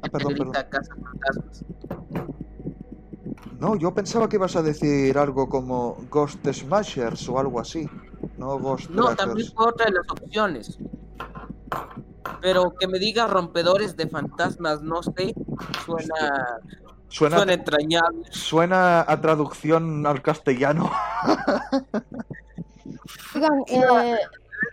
Ah, 0.01 0.09
perdón, 0.09 0.35
perdón. 0.35 0.53
No, 3.63 3.75
yo 3.77 3.93
pensaba 3.93 4.27
que 4.27 4.35
ibas 4.35 4.57
a 4.57 4.61
decir 4.61 5.17
algo 5.17 5.47
como 5.47 5.95
Ghost 6.11 6.45
Smashers 6.51 7.29
o 7.29 7.39
algo 7.39 7.61
así, 7.61 7.89
no 8.37 8.59
Ghost 8.59 8.89
No, 8.89 9.05
Trackers. 9.05 9.17
también 9.25 9.47
fue 9.55 9.67
otra 9.69 9.85
de 9.85 9.91
las 9.93 10.09
opciones. 10.11 10.77
Pero 12.41 12.73
que 12.77 12.87
me 12.89 12.99
diga 12.99 13.25
rompedores 13.27 13.95
de 13.95 14.09
fantasmas, 14.09 14.81
no 14.81 15.01
sé, 15.01 15.33
suena, 15.85 16.59
Suena, 17.07 17.37
suena 17.37 17.53
entrañable. 17.53 18.23
suena 18.31 18.99
a 19.07 19.21
traducción 19.21 20.05
al 20.05 20.21
castellano. 20.21 20.91
Oigan, 23.35 23.63
eh, 23.67 24.17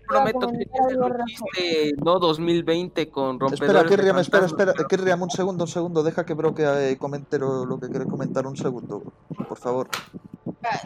Prometo 0.08 0.48
que 0.48 0.58
chiste 0.58 1.92
no 2.02 2.18
2020 2.18 3.10
con 3.10 3.38
rompedores 3.40 3.60
Espera, 3.82 3.84
Kirriam, 3.88 4.18
espera, 4.18 4.46
espera, 4.46 4.74
Kirriam, 4.88 5.22
un 5.22 5.30
segundo, 5.30 5.64
un 5.64 5.68
segundo, 5.68 6.02
deja 6.02 6.24
que 6.24 6.34
Broke 6.34 6.64
eh, 6.92 6.96
comente 6.98 7.38
lo, 7.38 7.64
lo 7.64 7.78
que 7.78 7.88
quiere 7.88 8.06
comentar, 8.06 8.46
un 8.46 8.56
segundo, 8.56 9.02
por 9.48 9.56
favor. 9.58 9.88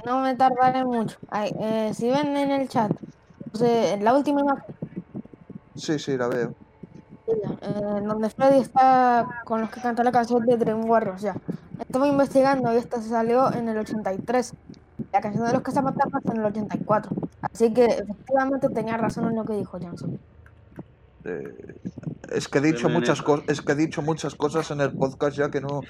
no 0.04 0.20
me 0.20 0.34
tardaré 0.34 0.84
mucho. 0.84 1.16
Ay, 1.30 1.52
eh, 1.60 1.92
si 1.94 2.08
ven 2.10 2.36
en 2.36 2.50
el 2.50 2.68
chat, 2.68 2.92
pues, 3.50 3.62
eh, 3.62 3.98
la 4.00 4.14
última 4.14 4.40
imagen, 4.40 4.74
Sí, 5.76 5.98
sí, 5.98 6.16
la 6.16 6.28
veo. 6.28 6.54
eh, 7.26 8.00
donde 8.04 8.30
Freddy 8.30 8.60
está 8.60 9.26
con 9.44 9.60
los 9.62 9.70
que 9.70 9.80
canta 9.80 10.04
la 10.04 10.12
canción 10.12 10.44
de 10.46 10.56
Dream 10.56 10.88
Warriors, 10.88 11.22
ya. 11.22 11.34
Estaba 11.80 12.06
investigando 12.06 12.72
y 12.72 12.76
esta 12.76 13.00
salió 13.02 13.52
en 13.52 13.68
el 13.68 13.78
83. 13.78 14.52
La 15.12 15.20
canción 15.20 15.44
de 15.46 15.52
los 15.52 15.62
cazafantasmas 15.62 16.22
en 16.26 16.36
el 16.38 16.44
84. 16.44 17.10
Así 17.52 17.72
que 17.72 17.84
efectivamente 17.84 18.68
tenía 18.70 18.96
razón 18.96 19.28
en 19.28 19.36
lo 19.36 19.44
que 19.44 19.54
dijo 19.54 19.78
Johnson. 19.80 20.18
Eh, 21.24 21.76
es 22.32 22.48
que 22.48 22.58
he 22.58 22.60
dicho 22.60 22.88
muchas 22.88 23.22
cosas, 23.22 23.44
es 23.48 23.62
que 23.62 23.72
he 23.72 23.76
dicho 23.76 24.02
muchas 24.02 24.34
cosas 24.34 24.70
en 24.70 24.80
el 24.80 24.92
podcast 24.92 25.36
ya 25.36 25.50
que 25.50 25.60
no, 25.60 25.80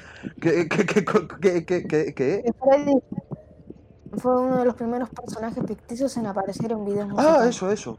que, 0.41 0.69
que, 0.69 0.87
que, 0.87 1.05
que, 1.05 1.27
que, 1.41 1.65
que- 1.67 1.87
que- 1.87 2.15
Que 2.15 2.53
Freddy 2.61 2.93
fue 4.19 4.41
uno 4.41 4.59
de 4.59 4.65
los 4.65 4.75
primeros 4.75 5.09
personajes 5.11 5.65
ficticios 5.67 6.17
en 6.17 6.27
aparecer 6.27 6.71
en 6.71 6.85
videos 6.85 7.09
Ah, 7.11 7.13
musicales. 7.15 7.49
eso, 7.57 7.71
eso. 7.73 7.99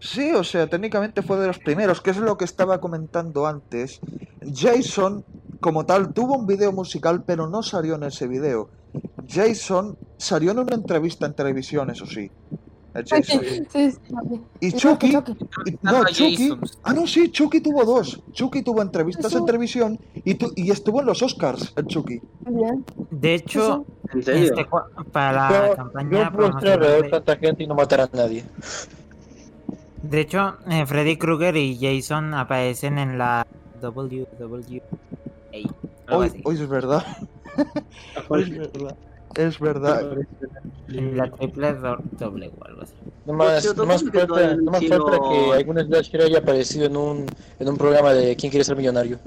Sí, 0.00 0.32
o 0.32 0.42
sea, 0.44 0.68
técnicamente 0.68 1.22
fue 1.22 1.38
de 1.38 1.46
los 1.48 1.58
primeros, 1.58 2.00
que 2.00 2.10
es 2.10 2.16
lo 2.18 2.36
que 2.36 2.44
estaba 2.44 2.80
comentando 2.80 3.46
antes. 3.46 4.00
Jason, 4.52 5.24
como 5.60 5.86
tal, 5.86 6.12
tuvo 6.12 6.36
un 6.36 6.46
video 6.46 6.72
musical, 6.72 7.22
pero 7.24 7.48
no 7.48 7.62
salió 7.62 7.94
en 7.96 8.04
ese 8.04 8.26
video. 8.28 8.68
Jason 9.28 9.96
salió 10.16 10.52
en 10.52 10.60
una 10.60 10.74
entrevista 10.74 11.26
en 11.26 11.34
televisión, 11.34 11.90
eso 11.90 12.06
sí. 12.06 12.30
El 12.94 13.06
Sí, 13.06 13.14
Jason. 13.16 13.40
sí, 13.44 13.64
sí, 13.68 13.90
sí. 13.92 14.40
Y 14.60 14.72
Chucky, 14.72 15.12
Chucky. 15.12 15.36
y- 15.66 15.74
Estaba 15.74 15.98
no, 16.00 16.04
Chucky, 16.06 16.50
ah 16.82 16.92
no, 16.94 17.06
sí, 17.06 17.30
Chucky 17.30 17.60
tuvo 17.60 17.84
dos. 17.84 18.20
Chucky 18.32 18.62
tuvo 18.62 18.80
entrevistas 18.82 19.30
Sí. 19.30 19.38
en 19.38 19.44
televisión 19.46 19.98
y, 20.24 20.34
tu- 20.34 20.52
y 20.56 20.70
estuvo 20.70 21.00
en 21.00 21.06
los 21.06 21.22
Oscars, 21.22 21.72
el 21.76 21.86
Chucky. 21.86 22.20
Bien. 22.46 22.84
De 23.10 23.34
hecho, 23.34 23.84
este, 24.14 24.66
para 25.12 25.32
la 25.32 25.68
Yo, 25.68 25.76
campaña 25.76 26.10
yo 26.30 26.32
puedo 26.36 26.48
estar 26.48 26.68
alrededor 26.72 27.02
de 27.04 27.10
tanta 27.10 27.36
gente 27.36 27.62
y 27.62 27.66
no 27.66 27.74
matar 27.74 28.00
a 28.00 28.08
nadie. 28.12 28.44
De 30.02 30.20
hecho, 30.20 30.56
eh, 30.70 30.86
Freddy 30.86 31.16
Krueger 31.18 31.56
y 31.56 31.76
Jason 31.78 32.32
aparecen 32.34 32.98
en 32.98 33.18
la 33.18 33.46
WWE. 33.82 34.82
Hoy, 36.10 36.32
hoy 36.44 36.54
es 36.54 36.68
verdad, 36.68 37.04
es 37.56 37.66
Aparece- 38.24 38.58
verdad. 38.72 38.96
Es 39.34 39.58
verdad. 39.58 40.16
La 40.88 41.30
triple 41.30 41.74
do- 41.74 41.98
doble 42.18 42.50
o 42.58 42.64
algo 42.64 42.82
así. 42.82 42.94
No 43.26 43.34
más, 43.34 43.76
no 43.76 43.86
más 43.86 44.02
falta, 44.02 44.56
no 44.56 44.70
más 44.70 44.86
falta 44.86 45.18
que 45.28 45.52
algún 45.54 45.78
slasher 45.78 46.22
haya 46.22 46.38
aparecido 46.38 46.86
en 46.86 46.96
un, 46.96 47.26
en 47.58 47.68
un 47.68 47.76
programa 47.76 48.12
de 48.14 48.34
¿Quién 48.36 48.50
quiere 48.50 48.64
ser 48.64 48.76
millonario? 48.76 49.18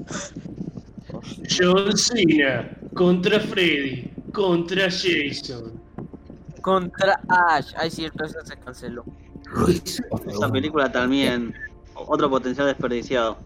John 1.48 1.96
Cena 1.96 2.76
contra 2.94 3.38
Freddy 3.40 4.10
contra 4.32 4.84
Jason. 4.90 5.80
Contra 6.60 7.20
Ash. 7.28 7.72
Ay, 7.76 7.90
cierto, 7.90 8.24
esa 8.24 8.44
se 8.44 8.56
canceló. 8.56 9.04
Esa 10.26 10.50
película 10.50 10.90
también, 10.90 11.54
otro 11.94 12.30
potencial 12.30 12.66
desperdiciado. 12.66 13.38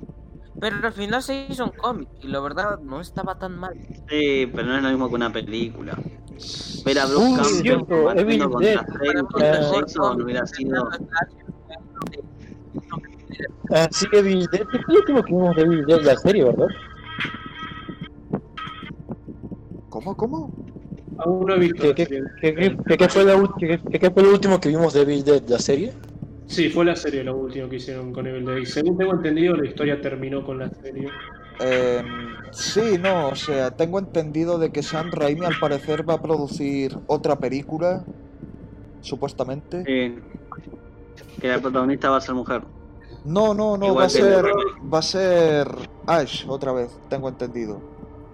Pero 0.61 0.77
al 0.87 0.93
final 0.93 1.23
se 1.23 1.47
hizo 1.49 1.65
un 1.65 1.71
cómic 1.71 2.09
y 2.23 2.29
la 2.29 2.41
verdad 2.41 2.79
no 2.81 3.01
estaba 3.01 3.39
tan 3.39 3.59
mal. 3.59 3.75
Sí, 4.09 4.47
pero 4.55 4.67
no 4.69 4.77
es 4.77 4.83
lo 4.83 4.89
mismo 4.91 5.09
que 5.09 5.15
una 5.15 5.33
película. 5.33 5.99
Ver 6.85 6.99
a 6.99 7.07
Bruce 7.07 7.63
Campbell 7.65 7.87
combatiendo 7.87 8.51
contra 8.51 8.87
contra 9.31 10.13
hubiera 10.13 10.47
sido... 10.47 10.89
Ah, 13.71 13.89
sí, 13.91 14.07
Evil 14.13 14.47
Dead. 14.53 14.63
Es 14.63 14.81
el 14.89 14.97
último 14.97 15.23
que 15.23 15.33
vimos 15.33 15.57
de 15.57 15.63
Evil 15.63 15.85
Dead, 15.87 16.01
la 16.03 16.17
serie, 16.17 16.45
¿verdad? 16.45 16.69
¿Cómo, 19.89 20.17
cómo? 20.17 20.51
Aún 21.19 21.47
no 21.47 21.55
he 21.55 21.59
visto 21.59 21.95
¿Qué, 21.95 22.07
qué, 22.41 23.09
fue 23.09 23.25
lo 23.25 24.31
último 24.31 24.61
que 24.61 24.69
vimos 24.69 24.93
de 24.93 25.03
Evil 25.03 25.25
Dead, 25.25 25.43
la 25.49 25.59
serie? 25.59 25.93
Sí, 26.47 26.69
fue 26.69 26.85
la 26.85 26.95
serie 26.95 27.25
lo 27.25 27.37
último 27.37 27.69
que 27.69 27.77
hicieron 27.77 28.13
con 28.13 28.27
Evil 28.27 28.45
Dead. 28.45 28.65
Según 28.65 28.97
tengo 28.97 29.15
entendido, 29.15 29.57
la 29.57 29.67
historia 29.67 30.01
terminó 30.01 30.45
con 30.45 30.59
la 30.59 30.71
serie. 30.71 31.09
Eh, 31.61 32.03
sí, 32.51 32.99
no, 33.01 33.29
o 33.29 33.35
sea, 33.35 33.71
tengo 33.71 33.99
entendido 33.99 34.59
de 34.59 34.71
que 34.71 34.83
Sam 34.83 35.11
Raimi 35.11 35.45
al 35.45 35.59
parecer 35.59 36.09
va 36.09 36.15
a 36.15 36.23
producir 36.23 36.99
otra 37.07 37.37
película, 37.37 38.05
supuestamente. 39.01 39.85
Sí. 39.85 40.19
Que 41.41 41.49
la 41.49 41.61
protagonista 41.61 42.11
va 42.11 42.19
a 42.19 42.21
ser 42.21 42.35
mujer. 42.35 42.63
No, 43.25 43.55
no, 43.55 43.77
no, 43.77 43.87
Igual 43.87 44.03
va 44.03 44.07
a 44.07 44.09
ser, 44.09 44.45
va 44.93 44.99
a 44.99 45.03
ser 45.03 45.69
Ash 46.07 46.45
otra 46.49 46.73
vez, 46.73 46.97
tengo 47.09 47.29
entendido. 47.29 47.81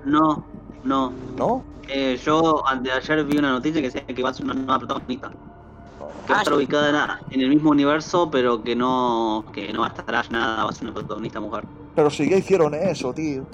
No, 0.05 0.45
no. 0.85 1.13
¿No? 1.37 1.65
Eh, 1.89 2.19
yo 2.25 2.67
antes 2.67 2.93
de 2.93 2.99
ayer 2.99 3.25
vi 3.25 3.39
una 3.39 3.53
noticia 3.53 3.81
que 3.81 3.89
decía 3.89 4.07
que 4.07 4.23
va 4.23 4.31
a 4.31 4.35
ser 4.35 4.45
una 4.45 4.55
nueva 4.55 4.79
protagonista. 4.79 5.33
Que 6.27 6.33
va 6.33 6.39
a 6.39 6.43
estar 6.43 6.55
ubicada 6.55 7.21
en, 7.31 7.41
el 7.41 7.49
mismo 7.49 7.71
universo, 7.71 8.31
pero 8.31 8.63
que 8.63 8.77
no, 8.77 9.45
que 9.53 9.73
no 9.73 9.81
va 9.81 9.87
a 9.87 9.91
estar 9.91 10.15
Ash 10.15 10.31
nada, 10.31 10.65
va 10.65 10.71
a 10.71 10.73
ser 10.73 10.85
una 10.85 10.95
protagonista 10.95 11.41
mujer. 11.41 11.65
Pero 11.95 12.11
si 12.11 12.29
ya 12.29 12.37
hicieron 12.37 12.75
eso, 12.75 13.13
tío. 13.13 13.45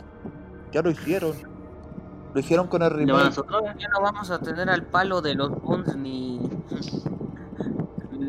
Ya 0.73 0.83
lo 0.83 0.91
hicieron. 0.91 1.33
Lo 2.35 2.41
hicieron 2.41 2.69
con 2.69 2.83
el 2.83 2.91
¿Le 2.91 3.13
van 3.13 3.21
a 3.21 3.31
remake. 3.31 3.39
otra 3.39 3.61
vez? 3.61 3.77
Ya 3.79 3.89
no 3.89 4.03
vamos 4.03 4.31
a 4.31 4.39
tener 4.39 4.69
al 4.69 4.85
palo 4.85 5.21
de 5.23 5.35
los 5.35 5.51
Boons 5.63 5.97
ni 5.97 6.41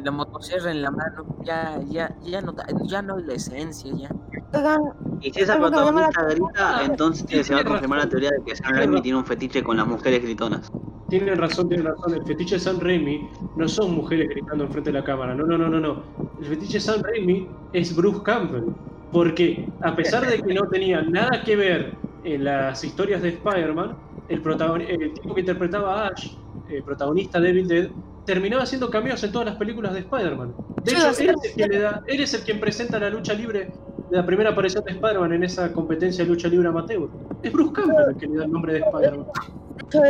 la 0.03 0.11
motosierra 0.11 0.71
en 0.71 0.81
la 0.81 0.91
mano. 0.91 1.25
Ya, 1.43 1.79
ya, 1.87 2.15
ya 2.21 2.41
no, 2.41 2.55
ya 2.83 3.01
no 3.01 3.17
hay 3.17 3.23
la 3.23 3.33
esencia 3.33 3.91
ya. 3.95 4.09
Oigan, 4.53 4.81
Y 5.21 5.31
si 5.31 5.41
esa 5.41 5.57
protagonista 5.57 6.23
grita, 6.23 6.81
entonces 6.85 7.45
se 7.47 7.53
va 7.53 7.61
a 7.61 7.63
confirmar 7.63 7.99
la 7.99 8.09
teoría 8.09 8.29
de 8.31 8.43
que 8.45 8.55
Sam 8.55 8.73
Raimi 8.73 9.01
tiene 9.01 9.17
un 9.19 9.25
fetiche 9.25 9.63
con 9.63 9.77
las 9.77 9.85
mujeres 9.87 10.23
gritonas. 10.23 10.71
Tienen 11.09 11.37
razón, 11.37 11.67
tienen 11.69 11.87
razón. 11.87 12.13
El 12.15 12.23
fetiche 12.25 12.55
de 12.55 12.59
Sam 12.61 12.79
Raimi 12.79 13.29
no 13.55 13.67
son 13.67 13.95
mujeres 13.95 14.29
gritando 14.29 14.63
enfrente 14.65 14.91
de 14.91 14.99
la 14.99 15.03
cámara. 15.03 15.33
No, 15.35 15.45
no, 15.45 15.57
no, 15.57 15.67
no, 15.69 15.79
no. 15.79 16.03
El 16.39 16.45
fetiche 16.47 16.73
de 16.73 16.81
Sam 16.81 17.01
Raimi 17.03 17.47
es 17.73 17.95
Bruce 17.95 18.21
Campbell. 18.23 18.63
Porque 19.11 19.67
a 19.81 19.95
pesar 19.95 20.25
de 20.27 20.39
que 20.41 20.53
no 20.53 20.61
tenía 20.67 21.01
nada 21.01 21.43
que 21.43 21.55
ver 21.55 21.93
en 22.23 22.43
las 22.43 22.83
historias 22.83 23.21
de 23.23 23.29
Spider-Man, 23.29 23.95
el, 24.29 24.43
protagon- 24.43 24.85
el 24.87 25.13
tipo 25.15 25.33
que 25.33 25.39
interpretaba 25.41 26.03
a 26.03 26.07
Ash, 26.09 26.33
el 26.69 26.83
protagonista 26.83 27.39
de 27.39 27.49
Evil 27.49 27.67
Dead, 27.67 27.89
terminaba 28.25 28.61
haciendo 28.63 28.91
cameos 28.91 29.23
en 29.23 29.31
todas 29.31 29.47
las 29.47 29.55
películas 29.55 29.93
de 29.93 30.01
Spider-Man. 30.01 30.53
De 30.83 30.91
hecho, 30.91 31.07
él 31.07 31.29
es. 31.31 31.43
el 31.43 31.55
que 31.55 31.67
le 31.67 31.79
da, 31.79 32.03
él 32.05 32.19
es 32.21 32.33
el 32.35 32.41
quien 32.41 32.59
presenta 32.59 32.99
la 32.99 33.09
lucha 33.09 33.33
libre 33.33 33.71
la 34.11 34.25
primera 34.25 34.49
aparición 34.51 34.83
de 34.83 34.91
Spider-Man 34.91 35.33
en 35.33 35.43
esa 35.43 35.71
competencia 35.71 36.23
de 36.23 36.29
lucha 36.29 36.47
libre 36.47 36.67
amateur. 36.67 37.07
Es 37.43 37.51
Bruce 37.51 37.73
Campbell 37.73 38.09
el 38.09 38.15
que 38.17 38.27
le 38.27 38.37
da 38.37 38.45
el 38.45 38.51
nombre 38.51 38.73
de 38.73 38.79
Spider-Man. 38.79 39.25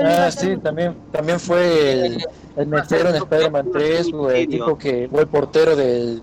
Ah, 0.05 0.29
sí, 0.31 0.57
también, 0.57 0.95
también 1.11 1.39
fue 1.39 2.05
el, 2.05 2.25
el 2.57 2.67
metero 2.67 3.09
en 3.09 3.15
Spider-Man 3.15 3.69
3, 3.71 4.13
o 4.13 4.29
el 4.31 4.47
tipo 4.47 4.77
que 4.77 5.07
fue 5.09 5.21
el 5.21 5.27
portero 5.27 5.75
del 5.75 6.21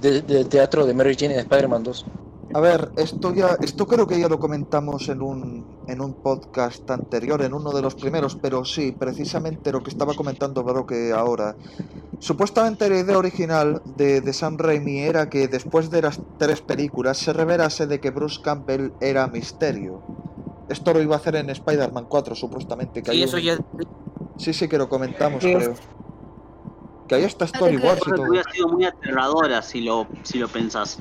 teatro 0.48 0.84
de 0.86 0.94
Mary 0.94 1.16
Jane 1.18 1.34
en 1.34 1.40
Spider-Man 1.40 1.82
2. 1.82 2.06
A 2.54 2.60
ver, 2.60 2.92
esto 2.96 3.34
ya, 3.34 3.56
esto 3.60 3.86
creo 3.86 4.06
que 4.06 4.18
ya 4.20 4.28
lo 4.28 4.38
comentamos 4.38 5.08
en 5.08 5.20
un, 5.20 5.66
en 5.88 6.00
un 6.00 6.14
podcast 6.14 6.88
anterior, 6.90 7.42
en 7.42 7.52
uno 7.52 7.72
de 7.72 7.82
los 7.82 7.94
primeros, 7.96 8.36
pero 8.36 8.64
sí, 8.64 8.92
precisamente 8.92 9.72
lo 9.72 9.82
que 9.82 9.90
estaba 9.90 10.14
comentando 10.14 10.62
Broque 10.62 11.12
ahora. 11.12 11.56
Supuestamente 12.18 12.88
la 12.88 13.00
idea 13.00 13.18
original 13.18 13.82
de, 13.96 14.20
de 14.20 14.32
Sam 14.32 14.56
Raimi 14.58 15.00
era 15.00 15.28
que 15.28 15.48
después 15.48 15.90
de 15.90 16.02
las 16.02 16.20
tres 16.38 16.60
películas 16.62 17.18
se 17.18 17.32
revelase 17.32 17.86
de 17.86 18.00
que 18.00 18.10
Bruce 18.10 18.40
Campbell 18.42 18.92
era 19.00 19.26
Misterio. 19.26 20.02
Esto 20.68 20.94
lo 20.94 21.02
iba 21.02 21.14
a 21.16 21.18
hacer 21.18 21.36
en 21.36 21.50
Spider-Man 21.50 22.06
4, 22.08 22.34
supuestamente. 22.34 23.02
Que 23.02 23.10
hay 23.10 23.22
eso 23.22 23.36
un- 23.36 23.42
ya 23.42 23.58
Sí, 24.38 24.52
sí 24.52 24.68
que 24.68 24.78
lo 24.78 24.88
comentamos, 24.88 25.42
Sí. 25.42 25.54
creo. 25.54 25.74
Que 27.08 27.14
ahí 27.16 27.24
está 27.24 27.46
storyboards 27.46 28.02
y 28.06 28.10
todo. 28.10 28.28
hubiera 28.28 28.50
sido 28.50 28.68
muy 28.68 28.84
aterradora 28.84 29.62
si 29.62 29.80
lo, 29.82 30.06
si 30.24 30.38
lo 30.38 30.48
pensás. 30.48 30.98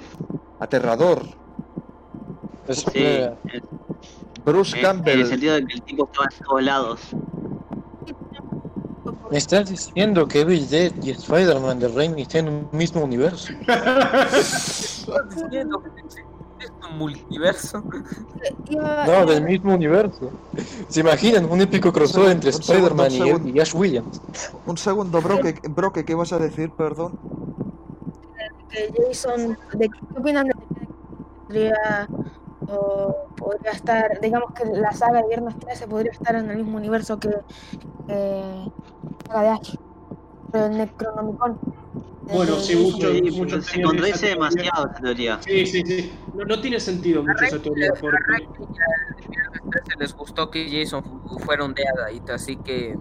Aterrador. 0.60 1.24
Es- 2.68 2.80
Sí, 2.80 2.90
eh, 2.96 3.32
Bruce 4.46 4.72
en- 4.74 4.78
en 4.78 4.84
Campbell. 4.84 5.20
el 5.22 5.28
sentido 5.28 5.56
de 5.56 5.66
que 5.66 5.74
el 5.74 5.82
tipo 5.84 6.06
estaba 6.06 6.28
en 6.32 6.46
todos 6.46 6.64
lados. 6.64 7.00
¿Me 9.32 9.38
estás 9.40 9.70
diciendo 9.70 10.28
que 10.28 10.42
Evil 10.42 10.70
Dead 10.70 10.92
y 11.02 11.10
Spider-Man 11.12 11.80
de 11.80 11.88
Raimi 11.88 12.22
están 12.22 12.48
en 12.48 12.54
un 12.54 12.70
mismo 12.72 13.02
universo? 13.04 13.52
estás 13.62 15.30
diciendo 15.36 15.82
que 15.82 15.90
es 16.66 16.72
un 16.92 16.98
multiverso. 17.00 17.84
No, 18.70 19.26
del 19.26 19.44
mismo 19.44 19.74
universo. 19.74 20.30
¿Se 20.90 21.00
imaginan 21.02 21.46
un 21.52 21.60
épico 21.62 21.92
crossover 21.92 22.32
entre 22.32 22.52
Spider-Man 22.52 23.12
y, 23.12 23.50
y 23.52 23.60
Ash 23.60 23.74
Williams? 23.76 24.22
Un 24.66 24.78
segundo, 24.78 25.20
Broque, 25.22 25.60
Broque, 25.70 26.06
¿qué 26.06 26.14
vas 26.16 26.32
a 26.32 26.38
decir? 26.40 26.70
Perdón. 26.72 27.20
Jason, 28.98 29.58
de 29.74 29.90
qué 29.90 30.20
opinan 30.20 30.48
de 30.48 30.54
que 30.54 30.88
podría 31.48 32.08
o 32.68 33.28
podría 33.36 33.72
estar, 33.72 34.20
digamos 34.22 34.52
que 34.54 34.66
la 34.66 34.92
saga 34.92 35.22
de 35.22 35.28
Viernes 35.28 35.56
13 35.60 35.88
podría 35.88 36.12
estar 36.12 36.36
en 36.36 36.50
el 36.50 36.58
mismo 36.58 36.78
universo 36.78 37.20
que 37.20 37.30
eh, 38.08 38.66
la 39.30 39.34
saga 39.34 39.54
de 39.54 39.60
pero 40.52 40.66
el 40.68 40.78
Necronomicon. 40.78 41.60
Bueno, 42.24 42.56
Eh, 42.56 42.60
sí, 42.60 42.76
mucho- 42.76 43.12
Sí, 43.12 43.22
mucho 43.40 43.62
se 43.62 43.82
contradice 43.84 44.28
demasiado 44.30 44.88
esa 44.92 45.02
teoría. 45.02 45.40
Sí, 45.42 45.66
sí, 45.68 45.84
sí. 45.86 46.20
No, 46.34 46.44
no 46.46 46.60
tiene 46.60 46.80
sentido 46.80 47.22
mucho 47.24 47.44
esa 47.46 47.60
teoría. 47.62 47.92
Porque... 48.00 48.18
les 50.00 50.16
gustó 50.16 50.50
que 50.50 50.68
Jason 50.70 51.04
fu- 51.04 51.40
fuera 51.40 51.64
un 51.66 51.74
Deadite, 51.76 52.32
así 52.34 52.56
que 52.58 52.98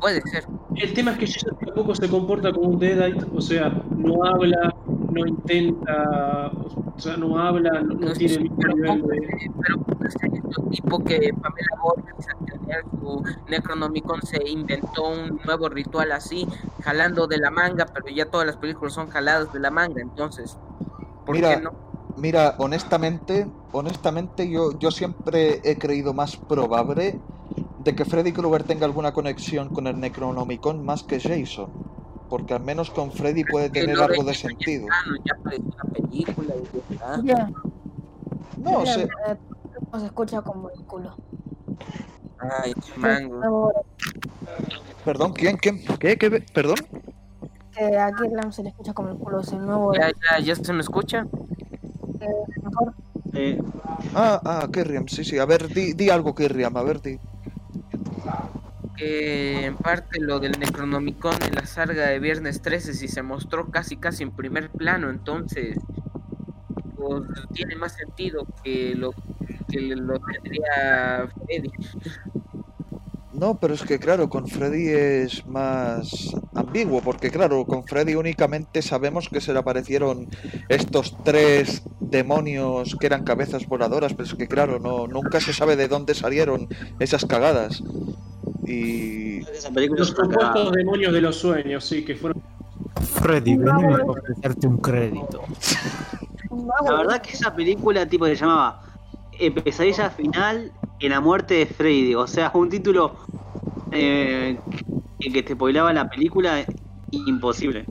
puede 0.00 0.20
ser. 0.22 0.44
El 0.80 0.94
tema 0.94 1.12
es 1.12 1.18
que 1.18 1.26
Jason 1.26 1.56
tampoco 1.58 1.94
se 1.94 2.08
comporta 2.08 2.52
como 2.52 2.70
un 2.70 2.78
Deadite, 2.78 3.26
o 3.34 3.40
sea, 3.40 3.82
no 3.96 4.24
habla, 4.24 4.74
no 5.10 5.26
intenta, 5.26 6.50
o 6.52 7.00
sea, 7.00 7.16
no 7.16 7.38
habla, 7.38 7.80
no, 7.80 7.94
no 7.94 8.12
tiene 8.12 8.34
el 8.34 8.42
mismo 8.42 8.56
pero 8.58 8.74
nivel 8.74 9.02
de... 9.02 9.50
pero 9.60 9.76
en 10.22 10.36
el 10.36 10.70
tipo 10.70 11.04
que 11.04 11.32
Pamela 11.34 11.68
Borges 11.82 12.26
al 12.28 12.46
tener 12.46 12.84
su 13.00 13.24
Necronomicon 13.48 14.22
se 14.22 14.48
inventó 14.48 15.08
un 15.08 15.40
nuevo 15.44 15.68
ritual 15.68 16.12
así, 16.12 16.46
jalando 16.82 17.26
de 17.26 17.38
la 17.38 17.50
manga, 17.50 17.86
pero 17.86 18.14
ya 18.14 18.26
todas 18.26 18.46
las 18.46 18.56
películas 18.56 18.92
son 18.92 19.08
jaladas 19.08 19.52
de 19.52 19.58
la 19.58 19.70
manga, 19.70 20.00
entonces, 20.00 20.56
¿por 21.26 21.34
Mira, 21.34 21.56
qué 21.56 21.62
no? 21.62 21.72
Mira, 22.16 22.54
honestamente, 22.58 23.46
honestamente 23.72 24.48
yo, 24.48 24.78
yo 24.78 24.90
siempre 24.90 25.60
he 25.64 25.76
creído 25.76 26.14
más 26.14 26.36
probable 26.36 27.20
de 27.84 27.94
que 27.94 28.04
Freddy 28.04 28.32
Krueger 28.32 28.64
tenga 28.64 28.86
alguna 28.86 29.12
conexión 29.12 29.68
con 29.68 29.86
el 29.86 29.98
Necronomicon 30.00 30.84
más 30.84 31.02
que 31.02 31.20
Jason. 31.20 31.70
Porque 32.28 32.54
al 32.54 32.62
menos 32.62 32.90
con 32.90 33.10
Freddy 33.10 33.44
puede 33.44 33.70
Que 33.70 33.80
tener 33.80 33.98
algo 34.00 34.22
de 34.22 34.34
sentido. 34.34 34.86
Ya 35.24 35.32
apareció 35.34 35.64
una 35.64 35.92
película 35.94 36.54
y 36.56 37.26
ya 37.26 37.50
No, 38.58 38.82
eh, 38.84 39.08
se 39.98 40.06
escucha 40.06 40.42
como 40.42 40.68
el 40.70 40.84
culo. 40.84 41.16
Ay, 42.38 42.74
mango. 42.96 43.72
Perdón, 45.04 45.32
¿quién? 45.32 45.56
¿Quién? 45.56 45.80
¿Qué? 45.98 46.18
¿Qué? 46.18 46.30
¿Perdón? 46.52 46.76
que 47.78 47.96
a 47.96 48.10
Kirlam 48.12 48.52
se 48.52 48.62
le 48.64 48.70
escucha 48.70 48.92
como 48.92 49.10
el 49.10 49.16
culo, 49.16 49.40
es 49.40 49.52
el 49.52 49.64
nuevo 49.64 49.94
¿Ya, 49.94 50.10
ya, 50.10 50.40
ya 50.44 50.54
se 50.56 50.72
me 50.72 50.80
escucha? 50.80 51.24
eh, 52.20 52.26
mejor. 52.62 52.92
Eh, 53.34 53.58
Ah, 54.14 54.40
ah, 54.44 54.68
Kirriam, 54.72 55.06
sí, 55.08 55.24
sí. 55.24 55.38
A 55.38 55.44
ver, 55.44 55.68
di, 55.68 55.92
di 55.92 56.08
algo, 56.10 56.34
Kirriam, 56.34 56.76
a 56.76 56.82
ver, 56.82 57.00
di. 57.00 57.18
Que 58.96 59.66
en 59.66 59.76
parte 59.76 60.20
lo 60.20 60.40
del 60.40 60.58
Necronomicon 60.58 61.40
en 61.46 61.54
la 61.54 61.66
saga 61.66 62.08
de 62.08 62.18
Viernes 62.18 62.62
13 62.62 62.94
si 62.94 63.08
se 63.08 63.22
mostró 63.22 63.70
casi 63.70 63.96
casi 63.96 64.24
en 64.24 64.32
primer 64.32 64.70
plano, 64.70 65.08
entonces 65.10 65.78
pues, 66.96 67.22
tiene 67.52 67.76
más 67.76 67.94
sentido 67.94 68.46
que 68.64 68.94
lo 68.94 69.12
que 69.68 69.80
lo 69.80 70.18
tendría 70.18 71.28
Freddy. 71.46 71.70
No, 73.32 73.58
pero 73.60 73.74
es 73.74 73.82
que 73.82 73.98
claro, 73.98 74.28
con 74.28 74.48
Freddy 74.48 74.88
es 74.88 75.46
más 75.46 76.34
ambiguo, 76.58 77.00
porque 77.00 77.30
claro, 77.30 77.64
con 77.64 77.84
Freddy 77.84 78.14
únicamente 78.14 78.82
sabemos 78.82 79.28
que 79.28 79.40
se 79.40 79.52
le 79.52 79.58
aparecieron 79.58 80.28
estos 80.68 81.16
tres 81.24 81.82
demonios 82.00 82.96
que 82.98 83.06
eran 83.06 83.24
cabezas 83.24 83.66
voladoras, 83.66 84.14
pero 84.14 84.24
es 84.24 84.34
que 84.34 84.48
claro, 84.48 84.78
no, 84.78 85.06
nunca 85.06 85.40
se 85.40 85.52
sabe 85.52 85.76
de 85.76 85.88
dónde 85.88 86.14
salieron 86.14 86.68
esas 86.98 87.24
cagadas. 87.24 87.82
Y 88.66 89.38
esa 89.50 89.70
película 89.70 90.00
Los 90.00 90.12
compuestos 90.12 90.72
demonios 90.72 91.12
de 91.12 91.20
los 91.20 91.36
sueños, 91.36 91.84
sí, 91.84 92.04
que 92.04 92.14
fueron... 92.14 92.42
Freddy, 93.00 93.56
venimos 93.56 94.00
a 94.00 94.04
ofrecerte 94.04 94.66
un 94.66 94.78
crédito. 94.78 95.42
La 96.84 96.96
verdad 96.96 97.22
que 97.22 97.30
esa 97.30 97.54
película 97.54 98.06
tipo 98.06 98.26
se 98.26 98.36
llamaba 98.36 98.82
eh, 99.38 99.50
Pesadilla 99.50 100.10
Final 100.10 100.72
en 101.00 101.10
la 101.10 101.20
muerte 101.20 101.54
de 101.54 101.66
Freddy. 101.66 102.14
O 102.14 102.26
sea, 102.26 102.50
un 102.54 102.68
título 102.68 103.16
eh, 103.92 104.58
que, 105.18 105.32
que 105.32 105.42
te 105.42 105.54
spoilaba 105.54 105.92
la 105.92 106.08
película 106.08 106.64
imposible. 107.10 107.86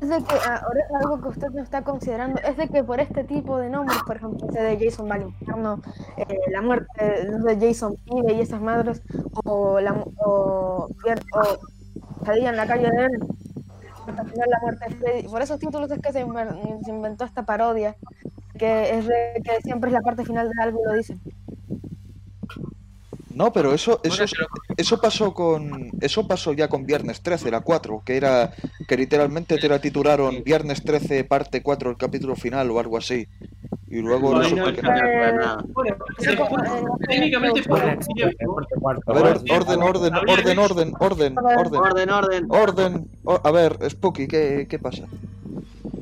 Es 0.00 0.08
de 0.08 0.16
que 0.16 0.34
ah, 0.46 0.62
ahora 0.64 0.80
algo 0.98 1.20
que 1.20 1.28
usted 1.28 1.50
no 1.50 1.62
está 1.62 1.82
considerando 1.82 2.40
es 2.40 2.56
de 2.56 2.68
que 2.68 2.82
por 2.82 3.00
este 3.00 3.22
tipo 3.24 3.58
de 3.58 3.68
nombres, 3.68 3.98
por 4.06 4.16
ejemplo, 4.16 4.48
ese 4.48 4.62
de 4.62 4.78
Jason 4.82 5.10
va 5.10 5.16
al 5.16 5.22
infierno, 5.22 5.82
eh, 6.16 6.38
la 6.50 6.62
muerte 6.62 7.26
de 7.44 7.68
Jason 7.68 7.94
vive 8.06 8.32
y 8.32 8.40
esas 8.40 8.62
madres, 8.62 9.02
o 9.44 9.78
la 9.78 9.92
o, 9.92 10.88
o 10.88 10.88
en 12.32 12.56
la 12.56 12.66
calle 12.66 12.88
de 12.90 13.04
él, 13.04 13.10
la 14.06 14.60
muerte 14.62 14.88
de 14.88 14.94
Freddy. 14.96 15.28
Por 15.28 15.42
esos 15.42 15.58
títulos 15.58 15.90
es 15.90 16.00
que 16.00 16.12
se, 16.12 16.20
inventó 16.20 17.24
esta 17.24 17.44
parodia, 17.44 17.96
que 18.58 18.98
es 18.98 19.06
de 19.06 19.42
que 19.44 19.60
siempre 19.62 19.90
es 19.90 19.94
la 19.94 20.00
parte 20.00 20.24
final 20.24 20.48
de 20.48 20.62
algo 20.62 20.80
lo 20.84 20.94
dicen. 20.94 21.20
No, 23.40 23.50
pero 23.54 23.72
eso, 23.72 24.00
eso, 24.02 24.22
eso 24.76 25.00
pasó 25.00 25.32
con, 25.32 25.92
eso 26.02 26.28
pasó 26.28 26.52
ya 26.52 26.68
con 26.68 26.84
Viernes 26.84 27.22
13, 27.22 27.50
la 27.50 27.62
4, 27.62 28.02
que 28.04 28.18
era, 28.18 28.52
que 28.86 28.98
literalmente 28.98 29.56
te 29.56 29.66
la 29.66 29.80
titularon 29.80 30.44
Viernes 30.44 30.84
13 30.84 31.24
parte 31.24 31.62
4, 31.62 31.88
el 31.88 31.96
capítulo 31.96 32.36
final 32.36 32.70
o 32.70 32.78
algo 32.78 32.98
así. 32.98 33.26
Y 33.88 34.02
luego 34.02 34.34
no, 34.34 34.42
Porque 34.42 34.82
no 34.82 34.92
recuerda 34.92 35.32
nada. 35.32 35.64
Bueno, 35.68 35.96
eh, 36.22 36.36
técnicamente 37.08 37.62
fue 37.62 37.80
cuarto 38.78 39.10
A 39.10 39.14
ver, 39.14 39.38
orden, 39.50 39.82
orden, 39.82 39.82
orden, 39.82 40.58
orden, 40.58 40.58
orden, 40.58 40.94
orden, 41.00 41.38
Orden, 41.38 42.10
orden. 42.10 42.46
orden. 42.50 43.10
A 43.42 43.50
ver, 43.50 43.78
Spooky, 43.88 44.28
¿qué, 44.28 44.66
qué 44.68 44.78
pasa? 44.78 45.06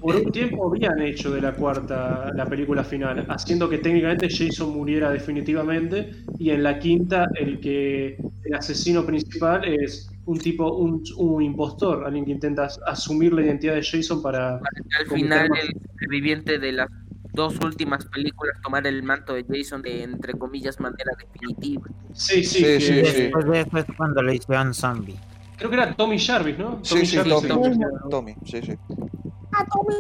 Por 0.01 0.15
un 0.17 0.31
tiempo 0.33 0.69
habían 0.69 1.01
hecho 1.03 1.31
de 1.33 1.41
la 1.41 1.53
cuarta 1.55 2.31
la 2.35 2.47
película 2.47 2.85
final, 2.85 3.27
haciendo 3.29 3.69
que 3.69 3.79
técnicamente 3.79 4.29
Jason 4.31 4.71
muriera 4.71 5.11
definitivamente 5.11 6.11
y 6.39 6.51
en 6.51 6.63
la 6.63 6.79
quinta 6.79 7.27
el 7.39 7.59
que 7.61 8.17
el 8.45 8.55
asesino 8.55 9.05
principal 9.05 9.65
es 9.65 10.09
un 10.27 10.39
tipo, 10.39 10.73
un, 10.77 11.03
un 11.17 11.43
impostor, 11.43 12.05
alguien 12.07 12.25
que 12.25 12.33
intenta 12.33 12.65
as- 12.67 12.79
asumir 12.87 13.33
la 13.33 13.43
identidad 13.43 13.75
de 13.75 13.83
Jason 13.83 14.23
para... 14.23 14.57
Al 14.57 15.07
final, 15.09 15.49
el 15.63 15.69
superviviente 15.93 16.59
de 16.59 16.73
las 16.73 16.89
dos 17.33 17.57
últimas 17.63 18.05
películas 18.07 18.57
tomar 18.63 18.87
el 18.87 19.03
manto 19.03 19.35
de 19.35 19.45
Jason 19.49 19.83
de, 19.83 20.03
entre 20.03 20.35
comillas, 20.35 20.79
manera 20.81 21.13
definitiva. 21.19 21.83
Sí, 22.13 22.43
sí, 22.45 22.65
Sí, 22.65 22.81
sí, 22.81 22.81
sí. 22.81 22.93
Después 23.23 23.47
de 23.47 23.61
eso 23.61 23.79
es 23.79 23.85
cuando 23.97 24.23
lo 24.23 24.33
hicieron 24.33 24.75
zombie. 24.75 25.19
creo 25.57 25.71
que 25.71 25.77
era 25.77 25.95
Tommy 25.95 26.19
Jarvis, 26.19 26.59
¿no? 26.59 26.81
Sí, 26.85 27.05
sí, 27.07 27.17
Jarvis, 27.17 27.49
Tommy. 27.49 27.75
sí. 27.75 27.81
Tommy, 28.11 28.35
sí, 28.45 28.61
sí. 28.63 28.75
Ah, 29.53 29.65
Tommy. 29.73 29.95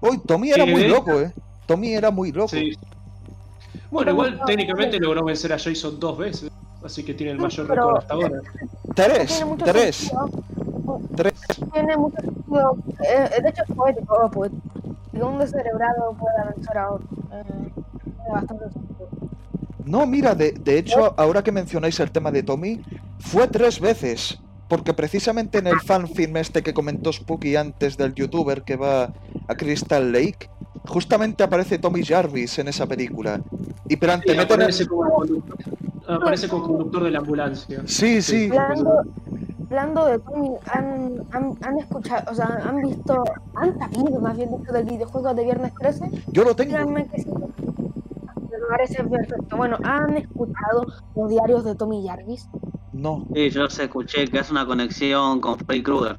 Uy, 0.00 0.18
Tommy 0.26 0.50
era 0.50 0.66
muy 0.66 0.82
¿eh? 0.82 0.88
loco, 0.88 1.20
¿eh? 1.20 1.32
Tommy 1.66 1.94
era 1.94 2.10
muy 2.10 2.32
loco. 2.32 2.48
Sí. 2.48 2.72
Bueno, 3.90 4.10
igual 4.12 4.40
técnicamente 4.46 4.98
logró 4.98 5.24
vencer 5.24 5.52
a 5.52 5.58
Jason 5.58 5.98
dos 5.98 6.18
veces, 6.18 6.50
así 6.84 7.04
que 7.04 7.14
tiene 7.14 7.32
el 7.32 7.38
mayor 7.38 7.68
récord 7.68 7.98
hasta 7.98 8.14
ahora. 8.14 8.40
Tres, 8.94 9.44
tres, 9.64 10.12
tres. 11.16 11.34
Tiene 11.72 11.96
mucho 11.96 12.16
sentido. 12.20 12.76
eh, 13.04 13.42
de 13.42 13.48
hecho, 13.48 13.62
es 13.68 13.74
poético. 13.74 14.14
oh, 14.22 14.30
poético. 14.30 14.62
Que 15.12 15.22
un 15.22 15.38
descerebrado 15.38 16.12
pueda 16.18 16.52
vencer 16.54 16.78
a 16.78 16.90
otro. 16.92 17.06
Eh, 17.32 17.70
tiene 18.04 18.30
bastante 18.30 18.70
sentido. 18.70 19.08
No, 19.84 20.06
mira, 20.06 20.34
de, 20.34 20.52
de 20.52 20.78
hecho, 20.78 21.14
ahora 21.16 21.42
que 21.42 21.52
mencionáis 21.52 21.98
el 22.00 22.10
tema 22.10 22.30
de 22.30 22.42
Tommy, 22.42 22.80
fue 23.18 23.46
tres 23.48 23.80
veces. 23.80 24.38
Porque 24.68 24.92
precisamente 24.94 25.58
en 25.58 25.68
el 25.68 25.80
fanfilm 25.80 26.36
este 26.38 26.62
que 26.62 26.74
comentó 26.74 27.12
Spooky 27.12 27.54
antes 27.56 27.96
del 27.96 28.14
youtuber 28.14 28.62
que 28.62 28.76
va 28.76 29.12
a 29.46 29.54
Crystal 29.56 30.10
Lake, 30.10 30.50
justamente 30.88 31.44
aparece 31.44 31.78
Tommy 31.78 32.02
Jarvis 32.04 32.58
en 32.58 32.68
esa 32.68 32.86
película. 32.86 33.40
Y 33.88 33.96
pero 33.96 34.14
Sí, 34.14 34.20
te 34.26 34.34
meten 34.34 34.46
en- 34.56 34.62
aparece, 34.62 34.86
como 34.86 35.10
conductor, 35.10 35.56
aparece 36.08 36.48
como 36.48 36.62
conductor 36.66 37.04
de 37.04 37.10
la 37.12 37.18
ambulancia. 37.18 37.82
Sí, 37.86 38.20
sí. 38.22 38.50
Hablando, 38.50 39.02
hablando 39.70 40.06
de 40.06 40.18
Tommy, 40.18 40.50
¿han, 40.72 41.14
han, 41.30 41.52
han 41.62 41.78
escuchado, 41.78 42.30
o 42.30 42.34
sea, 42.34 42.46
han 42.64 42.82
visto, 42.82 43.22
han 43.54 43.78
sabido 43.78 44.20
más 44.20 44.36
bien 44.36 44.50
dicho 44.50 44.72
del 44.72 44.84
videojuego 44.84 45.32
de 45.34 45.44
Viernes 45.44 45.72
13? 45.78 46.10
Yo 46.32 46.42
lo 46.44 46.56
tengo. 46.56 46.72
Díganme 46.76 47.06
que 47.06 47.22
sí. 47.22 47.28
Me 47.30 48.76
parece 48.76 49.04
perfecto. 49.04 49.56
Bueno, 49.56 49.78
¿han 49.84 50.16
escuchado 50.16 50.86
los 51.14 51.30
diarios 51.30 51.64
de 51.64 51.74
Tommy 51.76 52.04
Jarvis? 52.06 52.48
No. 52.96 53.26
Sí, 53.34 53.50
yo 53.50 53.68
se 53.68 53.84
escuché 53.84 54.26
que 54.26 54.38
hace 54.38 54.52
una 54.52 54.66
conexión 54.66 55.40
con 55.40 55.58
Freddy 55.58 55.82
Krueger. 55.82 56.18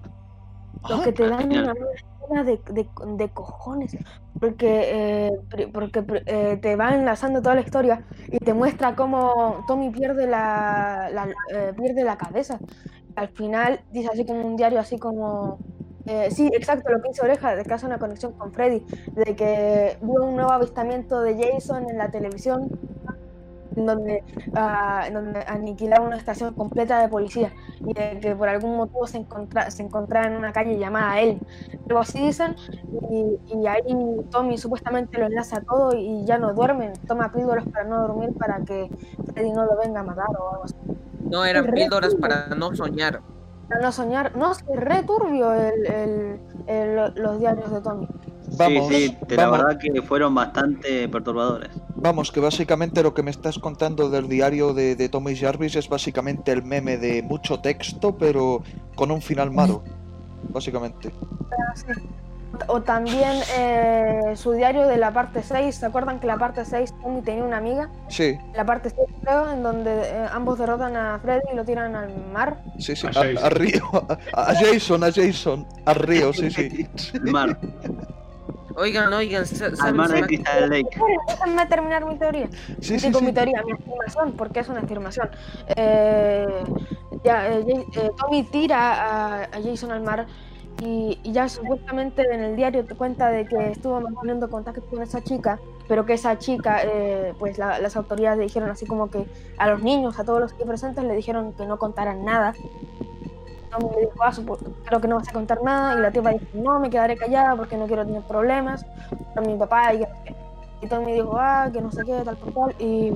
Los 0.88 1.01
que 1.01 1.11
te 1.11 1.28
dan 1.28 1.39
genial. 1.41 1.63
una 1.78 1.91
escena 1.93 2.43
de, 2.43 2.61
de, 2.71 2.88
de 3.17 3.30
cojones. 3.30 3.97
Porque, 4.39 5.28
eh, 5.28 5.32
porque 5.73 6.05
eh, 6.28 6.59
te 6.61 6.75
va 6.75 6.93
enlazando 6.93 7.41
toda 7.41 7.55
la 7.55 7.61
historia 7.61 8.05
y 8.32 8.38
te 8.38 8.53
muestra 8.53 8.95
cómo 8.95 9.63
Tommy 9.67 9.89
pierde 9.89 10.28
la, 10.28 11.09
la- 11.11 11.34
eh, 11.51 11.73
pierde 11.75 12.03
la 12.03 12.17
cabeza. 12.17 12.59
Al 13.15 13.30
final 13.30 13.80
dice 13.91 14.09
así 14.13 14.25
como 14.25 14.45
un 14.45 14.55
diario, 14.55 14.80
así 14.80 14.99
como. 14.99 15.57
eh, 16.05 16.30
sí, 16.30 16.47
exacto, 16.53 16.91
lo 16.91 17.01
que 17.01 17.09
hizo 17.09 17.23
Oreja, 17.23 17.55
de 17.55 17.63
que 17.63 17.73
hace 17.73 17.88
una 17.88 17.97
conexión 17.97 18.34
con 18.34 18.53
Freddy, 18.53 18.86
de 19.13 19.36
que 19.36 19.97
vio 20.01 20.23
un 20.23 20.36
nuevo 20.36 20.51
avistamiento 20.51 21.21
de 21.21 21.36
Jason 21.43 21.89
en 21.89 21.97
la 21.97 22.11
televisión, 22.11 22.69
en 23.76 23.86
donde, 23.86 24.24
en 25.05 25.13
donde 25.13 25.43
aniquilaron 25.47 26.07
una 26.07 26.18
estación 26.18 26.53
completa 26.53 26.99
de 26.99 27.07
policía 27.07 27.53
y 27.80 27.93
de 27.93 28.20
que 28.20 28.36
por 28.36 28.49
algún 28.49 28.78
motivo 28.78 29.07
se, 29.07 29.18
encontra, 29.18 29.70
se 29.72 29.84
encontraba 29.84 30.28
en 30.28 30.36
una 30.36 30.51
calle 30.51 30.78
llamada 30.78 31.20
Elm. 31.20 31.39
Algo 31.88 31.99
así 31.99 32.20
dicen, 32.20 32.55
y, 33.09 33.38
y 33.53 33.68
ahí 33.68 33.82
Tommy 34.32 34.57
supuestamente 34.57 35.18
lo 35.20 35.28
enlaza 35.28 35.61
todo 35.61 35.95
y 35.95 36.26
ya 36.26 36.38
no 36.38 36.53
duermen, 36.53 36.93
toma 37.07 37.32
píldoras 37.32 37.65
para 37.68 37.86
no 37.86 38.07
dormir 38.07 38.34
para 38.38 38.63
que 38.63 38.89
Freddy 39.34 39.51
no 39.51 39.65
lo 39.65 39.78
venga 39.78 40.01
a 40.01 40.03
matar 40.03 40.28
o 40.38 40.49
algo 40.51 40.63
así. 40.63 40.76
No 41.30 41.45
eran 41.45 41.65
píldoras 41.68 42.15
para 42.15 42.47
no 42.55 42.76
soñar. 42.76 43.22
Para 43.70 43.82
no 43.82 43.91
soñar, 43.91 44.36
no, 44.36 44.51
es 44.51 44.63
re 44.65 45.03
turbio 45.03 45.53
el, 45.53 45.86
el- 45.86 46.39
el- 46.68 47.13
los 47.15 47.39
diarios 47.39 47.70
de 47.72 47.82
Tommy. 47.82 48.07
Vamos, 48.57 48.88
sí, 48.88 49.09
sí, 49.09 49.36
la 49.36 49.49
vamos. 49.49 49.65
verdad 49.65 49.80
que 49.80 50.01
fueron 50.01 50.34
bastante 50.34 51.09
perturbadores. 51.09 51.70
Vamos, 51.95 52.32
que 52.32 52.39
básicamente 52.39 53.03
lo 53.03 53.13
que 53.13 53.22
me 53.24 53.32
estás 53.32 53.59
contando 53.59 54.09
del 54.09 54.30
diario 54.30 54.74
de, 54.74 54.95
de 54.95 55.09
Tommy 55.09 55.36
Jarvis 55.36 55.76
es 55.76 55.89
básicamente 55.89 56.53
el 56.53 56.63
meme 56.63 56.97
de 56.97 57.22
mucho 57.24 57.59
texto, 57.59 58.18
pero 58.18 58.63
con 58.95 59.11
un 59.11 59.22
final 59.22 59.51
malo. 59.51 59.84
Básicamente. 60.49 61.11
O 62.67 62.81
también 62.81 63.39
eh, 63.57 64.33
su 64.35 64.51
diario 64.53 64.87
de 64.87 64.97
la 64.97 65.11
parte 65.11 65.43
6, 65.43 65.75
¿se 65.75 65.85
acuerdan 65.85 66.19
que 66.19 66.27
la 66.27 66.37
parte 66.37 66.65
6 66.65 66.93
Tommy 67.01 67.21
tenía 67.21 67.43
una 67.43 67.57
amiga? 67.57 67.89
Sí, 68.09 68.37
La 68.55 68.65
parte 68.65 68.89
6 68.89 69.07
creo, 69.23 69.51
en 69.51 69.61
donde 69.63 69.91
eh, 69.93 70.25
ambos 70.31 70.57
derrotan 70.57 70.95
a 70.95 71.19
Freddy 71.19 71.41
y 71.51 71.55
lo 71.55 71.65
tiran 71.65 71.95
al 71.95 72.15
mar. 72.31 72.63
sí, 72.79 72.95
sí. 72.95 73.05
A 73.07 73.09
A, 73.09 73.13
Jason. 73.13 73.37
a 73.45 73.49
Río. 73.49 73.83
A, 74.33 74.41
a 74.51 74.55
Jason, 74.55 75.03
a 75.03 75.11
Jason. 75.11 75.67
A 75.85 75.93
Río, 75.93 76.33
sí, 76.33 76.49
sí. 76.49 76.87
El 77.13 77.31
mar, 77.31 77.57
Oigan, 78.79 79.11
oigan, 79.11 79.41
al 79.41 79.47
¿saben- 79.47 79.95
mar 79.95 80.09
de 80.11 80.21
Crystal 80.21 80.69
Lake. 80.69 80.89
Déjenme 81.27 81.65
terminar 81.65 82.05
mi 82.05 82.15
teoría. 82.17 82.47
Sí, 82.79 82.99
sí, 82.99 83.07
Digo 83.07 83.21
mi 83.21 83.33
teoría, 83.33 83.63
mi 83.65 83.71
afirmación, 83.71 84.33
porque 84.33 84.59
es 84.59 84.69
una 84.69 84.81
afirmación. 84.81 85.29
Eh, 85.75 86.45
ya, 87.23 87.47
eh, 87.49 87.65
eh, 87.95 88.09
Tommy 88.17 88.43
tira 88.43 88.93
a, 88.93 89.43
a 89.45 89.61
Jason 89.63 89.91
al 89.91 90.01
mar 90.03 90.27
y, 90.80 91.19
ya 91.23 91.49
supuestamente 91.49 92.23
en 92.32 92.41
el 92.43 92.55
diario 92.55 92.86
te 92.86 92.95
cuenta 92.95 93.30
de 93.30 93.45
que 93.45 93.71
estuvo 93.71 93.99
manteniendo 93.99 94.49
contacto 94.49 94.82
con 94.89 95.01
esa 95.01 95.21
chica, 95.23 95.59
pero 95.88 96.05
que 96.05 96.13
esa 96.13 96.38
chica, 96.38 96.82
eh, 96.84 97.34
pues 97.39 97.57
la- 97.57 97.80
las 97.80 97.95
autoridades 97.95 98.38
le 98.38 98.43
dijeron 98.45 98.69
así 98.69 98.86
como 98.86 99.09
que 99.09 99.25
a 99.57 99.67
los 99.69 99.82
niños, 99.82 100.19
a 100.19 100.23
todos 100.23 100.39
los 100.39 100.53
aquí 100.53 100.63
presentes, 100.63 101.03
le 101.03 101.15
dijeron 101.15 101.53
que 101.53 101.65
no 101.65 101.78
contaran 101.78 102.23
nada. 102.23 102.53
Tommy 103.71 103.89
le 103.95 104.01
dijo, 104.01 104.13
ah, 104.21 104.32
creo 104.86 105.01
que 105.01 105.07
no 105.07 105.17
vas 105.17 105.28
a 105.30 105.34
contar 105.34 105.61
nada, 105.63 105.97
y 105.97 106.01
la 106.01 106.11
tipa 106.11 106.30
dijo, 106.32 106.45
no, 106.53 106.80
me 106.80 106.89
quedaré 106.89 107.17
callada 107.17 107.55
porque 107.55 107.75
no 107.78 107.88
quiero 107.88 108.05
tener 108.05 108.21
problemas 108.23 108.86
con 109.34 109.45
mi 109.47 109.55
papá 109.57 109.93
y 109.93 109.99
que 109.99 110.05
no. 110.05 110.15
Y 110.82 110.88
Tommy 110.88 111.13
dijo, 111.13 111.38
ah, 111.38 111.69
que 111.73 111.82
no 111.82 111.91
sé 111.91 112.03
qué, 112.05 112.21
tal 112.23 112.38
por 112.38 112.53
tal, 112.53 112.75
y 112.80 113.13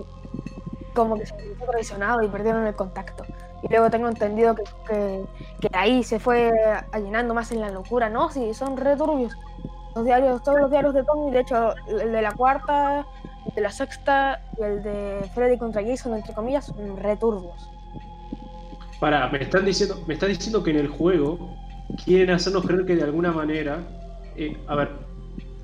como 0.94 1.16
que 1.18 1.26
se 1.26 1.40
sintió 1.40 1.68
traicionado 1.68 2.22
y 2.24 2.28
perdieron 2.28 2.66
el 2.66 2.76
contacto. 2.76 3.24
Y 3.64 3.68
luego 3.70 3.90
tengo 3.90 4.08
entendido 4.08 4.56
que, 4.56 4.64
que, 5.62 5.70
ahí 5.74 6.04
se 6.04 6.20
fue 6.20 6.52
llenando 6.96 7.34
más 7.34 7.52
en 7.52 7.62
la 7.62 7.70
locura, 7.70 8.10
¿no? 8.10 8.30
Sí, 8.30 8.54
son 8.54 8.76
re 8.78 8.96
turbios. 8.96 9.34
Los 9.96 10.06
diarios, 10.06 10.42
todos 10.44 10.60
los 10.62 10.72
diarios 10.72 10.94
de 10.94 11.04
Tommy, 11.04 11.32
de 11.32 11.42
hecho, 11.42 11.76
el 11.88 12.12
de 12.12 12.22
la 12.22 12.32
cuarta, 12.34 13.06
el 13.46 13.56
de 13.56 13.62
la 13.62 13.72
sexta 13.72 14.40
y 14.58 14.64
el 14.64 14.82
de 14.82 15.30
Freddy 15.34 15.58
contra 15.58 15.84
Jason, 15.84 16.14
entre 16.16 16.34
comillas, 16.34 16.66
son 16.66 16.98
re 16.98 17.18
turbios. 17.18 17.70
Pará, 19.00 19.30
me 19.30 19.40
están 19.42 19.66
diciendo, 19.66 20.00
me 20.08 20.14
están 20.14 20.30
diciendo 20.30 20.64
que 20.64 20.72
en 20.72 20.78
el 20.78 20.88
juego 20.88 21.38
quieren 22.06 22.30
hacernos 22.32 22.66
creer 22.66 22.86
que 22.86 22.96
de 22.96 23.04
alguna 23.04 23.32
manera. 23.32 23.80
eh, 24.36 24.56
a 24.68 24.76
ver, 24.76 24.90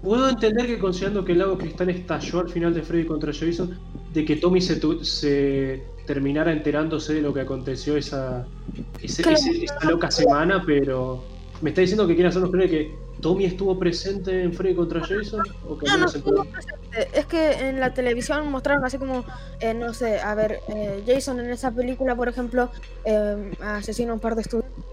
puedo 0.01 0.27
entender 0.29 0.67
que 0.67 0.77
considerando 0.79 1.23
que 1.23 1.31
el 1.33 1.39
lago 1.39 1.57
cristal 1.57 1.89
estalló 1.89 2.39
al 2.39 2.49
final 2.49 2.73
de 2.73 2.81
Freddy 2.81 3.05
contra 3.05 3.31
Jason, 3.33 3.79
de 4.13 4.25
que 4.25 4.35
Tommy 4.37 4.59
se, 4.61 4.75
tu- 4.77 5.03
se 5.03 5.83
terminara 6.11 6.51
enterándose 6.51 7.13
de 7.15 7.21
lo 7.21 7.33
que 7.33 7.41
aconteció 7.41 7.95
esa, 7.97 8.47
ese- 9.03 9.21
Claro. 9.21 9.37
ese- 9.37 9.65
esa 9.65 9.79
loca 9.91 10.09
semana, 10.09 10.63
pero 10.65 11.23
me 11.61 11.69
está 11.69 11.81
diciendo 11.81 12.07
que 12.07 12.15
quieren 12.15 12.29
hacernos 12.29 12.49
creer 12.49 12.69
que 12.69 12.95
Tommy 13.21 13.45
estuvo 13.45 13.77
presente 13.77 14.43
en 14.43 14.53
Freddy 14.53 14.75
contra 14.75 15.01
Jason 15.01 15.41
o 15.67 15.77
que 15.77 15.85
No, 15.87 15.97
no, 15.97 16.05
estuvo 16.05 16.45
presente. 16.45 17.09
Es 17.13 17.25
que 17.25 17.51
en 17.69 17.79
la 17.79 17.93
televisión 17.93 18.49
mostraron 18.49 18.85
así 18.85 18.97
como, 18.97 19.25
eh, 19.59 19.73
no 19.73 19.93
sé, 19.93 20.19
a 20.19 20.33
ver, 20.33 20.59
eh, 20.69 21.03
Jason 21.05 21.39
en 21.39 21.49
esa 21.49 21.71
película, 21.71 22.15
por 22.15 22.29
ejemplo, 22.29 22.69
eh, 23.05 23.51
asesina 23.61 24.11
a 24.11 24.13
un 24.15 24.19
par 24.19 24.35
de 24.35 24.41
estudiantes, 24.43 24.83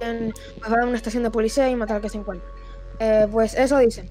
en- 0.00 0.32
va 0.62 0.80
a 0.82 0.86
una 0.86 0.96
estación 0.96 1.22
de 1.22 1.30
policía 1.30 1.68
y 1.70 1.76
matar 1.76 1.96
al 1.96 2.02
que 2.02 2.08
se 2.08 2.18
encuentra. 2.18 2.48
Eh, 2.98 3.26
pues 3.30 3.54
eso 3.54 3.78
dicen. 3.78 4.08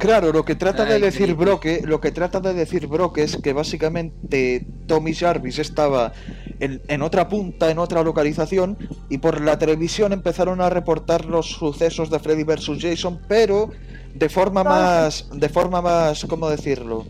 Claro, 0.00 0.32
lo 0.32 0.46
que 0.46 0.54
trata 0.54 0.86
de 0.86 0.94
Ay, 0.94 1.00
decir. 1.02 1.34
Brock, 1.34 1.66
lo 1.84 2.00
que 2.00 2.10
trata 2.10 2.40
de 2.40 2.54
decir 2.54 2.86
Brock 2.86 3.18
es 3.18 3.36
que 3.36 3.52
básicamente 3.52 4.66
Tommy 4.86 5.12
Jarvis 5.12 5.58
estaba 5.58 6.14
en, 6.58 6.80
en 6.88 7.02
otra 7.02 7.28
punta, 7.28 7.70
en 7.70 7.78
otra 7.78 8.02
localización, 8.02 8.78
y 9.10 9.18
por 9.18 9.42
la 9.42 9.58
televisión 9.58 10.14
empezaron 10.14 10.62
a 10.62 10.70
reportar 10.70 11.26
los 11.26 11.50
sucesos 11.50 12.08
de 12.08 12.18
Freddy 12.18 12.44
vs 12.44 12.78
Jason, 12.80 13.20
pero 13.28 13.72
de 14.14 14.30
forma 14.30 14.64
más, 14.64 15.28
de 15.34 15.48
forma 15.50 15.82
más, 15.82 16.24
¿cómo 16.24 16.48
decirlo? 16.48 17.04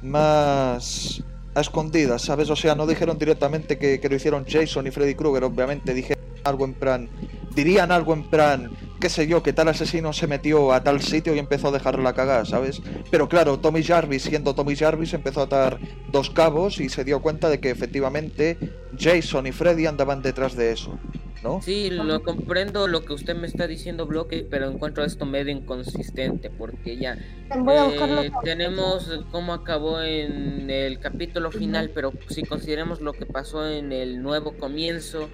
Más 0.00 1.24
a 1.56 1.60
escondidas, 1.60 2.22
¿sabes? 2.22 2.48
O 2.48 2.54
sea, 2.54 2.76
no 2.76 2.86
dijeron 2.86 3.18
directamente 3.18 3.76
que, 3.76 3.98
que 3.98 4.08
lo 4.08 4.14
hicieron 4.14 4.46
Jason 4.48 4.86
y 4.86 4.92
Freddy 4.92 5.16
Krueger, 5.16 5.42
obviamente 5.42 5.92
dijeron 5.94 6.22
algo 6.44 6.64
en 6.64 6.74
plan 6.74 7.08
dirían 7.58 7.90
algo 7.90 8.12
en 8.14 8.22
plan, 8.22 8.70
qué 9.00 9.08
sé 9.08 9.26
yo, 9.26 9.42
que 9.42 9.52
tal 9.52 9.66
asesino 9.68 10.12
se 10.12 10.28
metió 10.28 10.72
a 10.72 10.82
tal 10.84 11.00
sitio 11.02 11.34
y 11.34 11.38
empezó 11.40 11.68
a 11.68 11.72
dejarla 11.72 12.12
cagar, 12.12 12.46
¿sabes? 12.46 12.80
Pero 13.10 13.28
claro, 13.28 13.58
Tommy 13.58 13.82
Jarvis, 13.82 14.22
siendo 14.22 14.54
Tommy 14.54 14.76
Jarvis, 14.76 15.12
empezó 15.12 15.40
a 15.40 15.44
atar 15.44 15.78
dos 16.12 16.30
cabos 16.30 16.80
y 16.80 16.88
se 16.88 17.02
dio 17.04 17.20
cuenta 17.20 17.48
de 17.50 17.58
que 17.60 17.70
efectivamente 17.70 18.58
Jason 18.96 19.46
y 19.48 19.52
Freddy 19.52 19.86
andaban 19.86 20.22
detrás 20.22 20.54
de 20.54 20.70
eso, 20.72 21.00
¿no? 21.42 21.60
Sí, 21.60 21.90
lo 21.90 22.22
comprendo 22.22 22.86
lo 22.86 23.04
que 23.04 23.12
usted 23.14 23.34
me 23.36 23.46
está 23.48 23.66
diciendo, 23.66 24.06
Bloque, 24.06 24.46
pero 24.48 24.68
encuentro 24.70 25.04
esto 25.04 25.26
medio 25.26 25.52
inconsistente, 25.52 26.50
porque 26.50 26.96
ya 26.96 27.18
Voy 27.54 27.76
a 27.76 27.84
buscarlo. 27.84 28.22
eh, 28.22 28.30
tenemos 28.42 29.10
cómo 29.30 29.52
acabó 29.54 30.00
en 30.02 30.70
el 30.70 30.98
capítulo 31.00 31.50
final, 31.50 31.90
pero 31.94 32.12
si 32.28 32.44
consideramos 32.44 33.00
lo 33.00 33.12
que 33.14 33.26
pasó 33.26 33.68
en 33.68 33.92
el 33.92 34.22
nuevo 34.22 34.52
comienzo, 34.58 35.30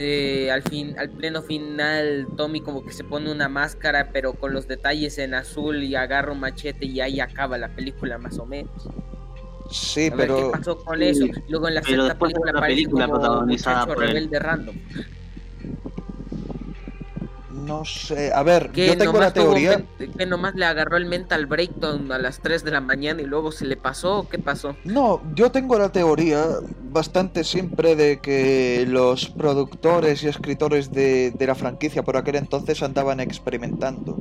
eh, 0.00 0.50
al 0.52 0.62
fin, 0.62 0.96
al 0.98 1.10
pleno 1.10 1.42
final, 1.42 2.28
Tommy 2.36 2.60
como 2.60 2.84
que 2.84 2.92
se 2.92 3.04
pone 3.04 3.30
una 3.32 3.48
máscara, 3.48 4.10
pero 4.12 4.34
con 4.34 4.52
los 4.52 4.68
detalles 4.68 5.18
en 5.18 5.34
azul 5.34 5.82
y 5.82 5.96
agarra 5.96 6.32
un 6.32 6.40
machete 6.40 6.86
y 6.86 7.00
ahí 7.00 7.20
acaba 7.20 7.58
la 7.58 7.74
película 7.74 8.16
más 8.18 8.38
o 8.38 8.46
menos. 8.46 8.88
Sí, 9.70 10.10
A 10.10 10.14
ver 10.14 10.34
qué 10.34 10.44
pero 10.44 10.50
pasó 10.50 10.78
con 10.78 11.02
eso. 11.02 11.26
Luego 11.48 11.68
en 11.68 11.74
la 11.74 11.82
Pero 11.82 12.04
sexta 12.04 12.08
después 12.08 12.32
de 12.32 12.40
película 12.40 12.52
una 12.52 12.62
película 12.66 13.08
protagonizada 13.08 13.86
por 13.86 14.04
él. 14.04 14.10
rebelde 14.14 14.38
random. 14.38 14.76
No 17.68 17.84
sé, 17.84 18.32
a 18.32 18.42
ver, 18.42 18.70
Que 18.70 18.86
yo 18.86 18.96
tengo 18.96 19.20
la 19.20 19.32
teoría, 19.32 19.84
que 20.16 20.26
nomás 20.26 20.54
le 20.54 20.64
agarró 20.64 20.96
el 20.96 21.04
mental 21.04 21.46
breakdown 21.46 22.10
a 22.10 22.18
las 22.18 22.40
3 22.40 22.64
de 22.64 22.70
la 22.70 22.80
mañana 22.80 23.20
y 23.20 23.26
luego 23.26 23.52
se 23.52 23.66
le 23.66 23.76
pasó. 23.76 24.20
¿o 24.20 24.28
¿Qué 24.28 24.38
pasó? 24.38 24.74
No, 24.84 25.20
yo 25.34 25.52
tengo 25.52 25.78
la 25.78 25.90
teoría 25.90 26.46
bastante 26.90 27.44
siempre 27.44 27.94
de 27.94 28.20
que 28.20 28.86
los 28.88 29.28
productores 29.28 30.22
y 30.22 30.28
escritores 30.28 30.90
de, 30.90 31.30
de 31.30 31.46
la 31.46 31.54
franquicia 31.54 32.02
por 32.02 32.16
aquel 32.16 32.36
entonces 32.36 32.82
andaban 32.82 33.20
experimentando. 33.20 34.18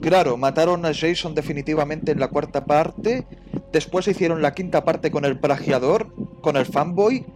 Claro, 0.00 0.36
mataron 0.36 0.84
a 0.86 0.94
Jason 0.94 1.34
definitivamente 1.34 2.12
en 2.12 2.20
la 2.20 2.28
cuarta 2.28 2.64
parte, 2.64 3.26
después 3.72 4.08
hicieron 4.08 4.40
la 4.40 4.54
quinta 4.54 4.84
parte 4.84 5.10
con 5.10 5.24
el 5.24 5.38
plagiador, 5.38 6.08
con 6.40 6.56
el 6.56 6.64
fanboy, 6.64 7.26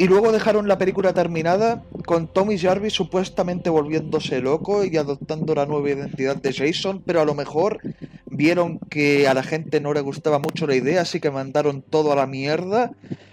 y 0.00 0.08
luego 0.08 0.32
dejaron 0.32 0.66
la 0.66 0.78
película 0.78 1.12
terminada 1.12 1.82
con 2.06 2.26
Tommy 2.26 2.56
Jarvis 2.58 2.94
supuestamente 2.94 3.68
volviéndose 3.68 4.40
loco 4.40 4.82
y 4.82 4.96
adoptando 4.96 5.54
la 5.54 5.66
nueva 5.66 5.90
identidad 5.90 6.36
de 6.36 6.54
Jason, 6.54 7.02
pero 7.04 7.20
a 7.20 7.26
lo 7.26 7.34
mejor 7.34 7.80
vieron 8.24 8.78
que 8.88 9.28
a 9.28 9.34
la 9.34 9.42
gente 9.42 9.78
no 9.78 9.92
le 9.92 10.00
gustaba 10.00 10.38
mucho 10.38 10.66
la 10.66 10.74
idea, 10.74 11.02
así 11.02 11.20
que 11.20 11.30
mandaron 11.30 11.82
todo 11.82 12.12
a 12.12 12.16
la 12.16 12.26
mierda 12.26 12.92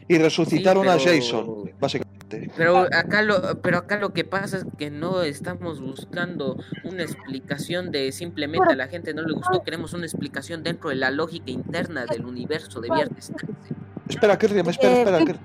y 0.09 0.17
resucitaron 0.17 0.89
a 0.89 0.97
pero- 0.97 1.05
Jason, 1.09 1.71
básicamente. 1.79 2.51
Pero 2.57 2.79
acá 2.79 3.21
lo, 3.21 3.61
pero 3.61 3.77
acá 3.77 3.97
lo 3.97 4.11
que 4.11 4.25
pasa 4.25 4.57
es 4.57 4.65
que 4.77 4.89
no 4.91 5.23
estamos 5.23 5.79
buscando 5.79 6.57
una 6.83 7.03
explicación 7.03 7.91
de 7.91 8.11
simplemente 8.11 8.73
a 8.73 8.75
la 8.75 8.89
gente 8.89 9.13
no 9.13 9.21
le 9.21 9.33
gustó, 9.33 9.63
queremos 9.63 9.93
una 9.93 10.03
explicación 10.05 10.63
dentro 10.63 10.89
de 10.89 10.97
la 10.97 11.11
lógica 11.11 11.49
interna 11.49 12.05
del 12.05 12.25
universo 12.25 12.81
de 12.81 12.89
Viernes 12.93 13.31
13. 13.33 13.53
Espera, 14.09 14.37
Kirriam, 14.37 14.67
espera, 14.67 14.91
Eh, 14.93 14.99
espera. 15.03 15.19
sí. 15.19 15.39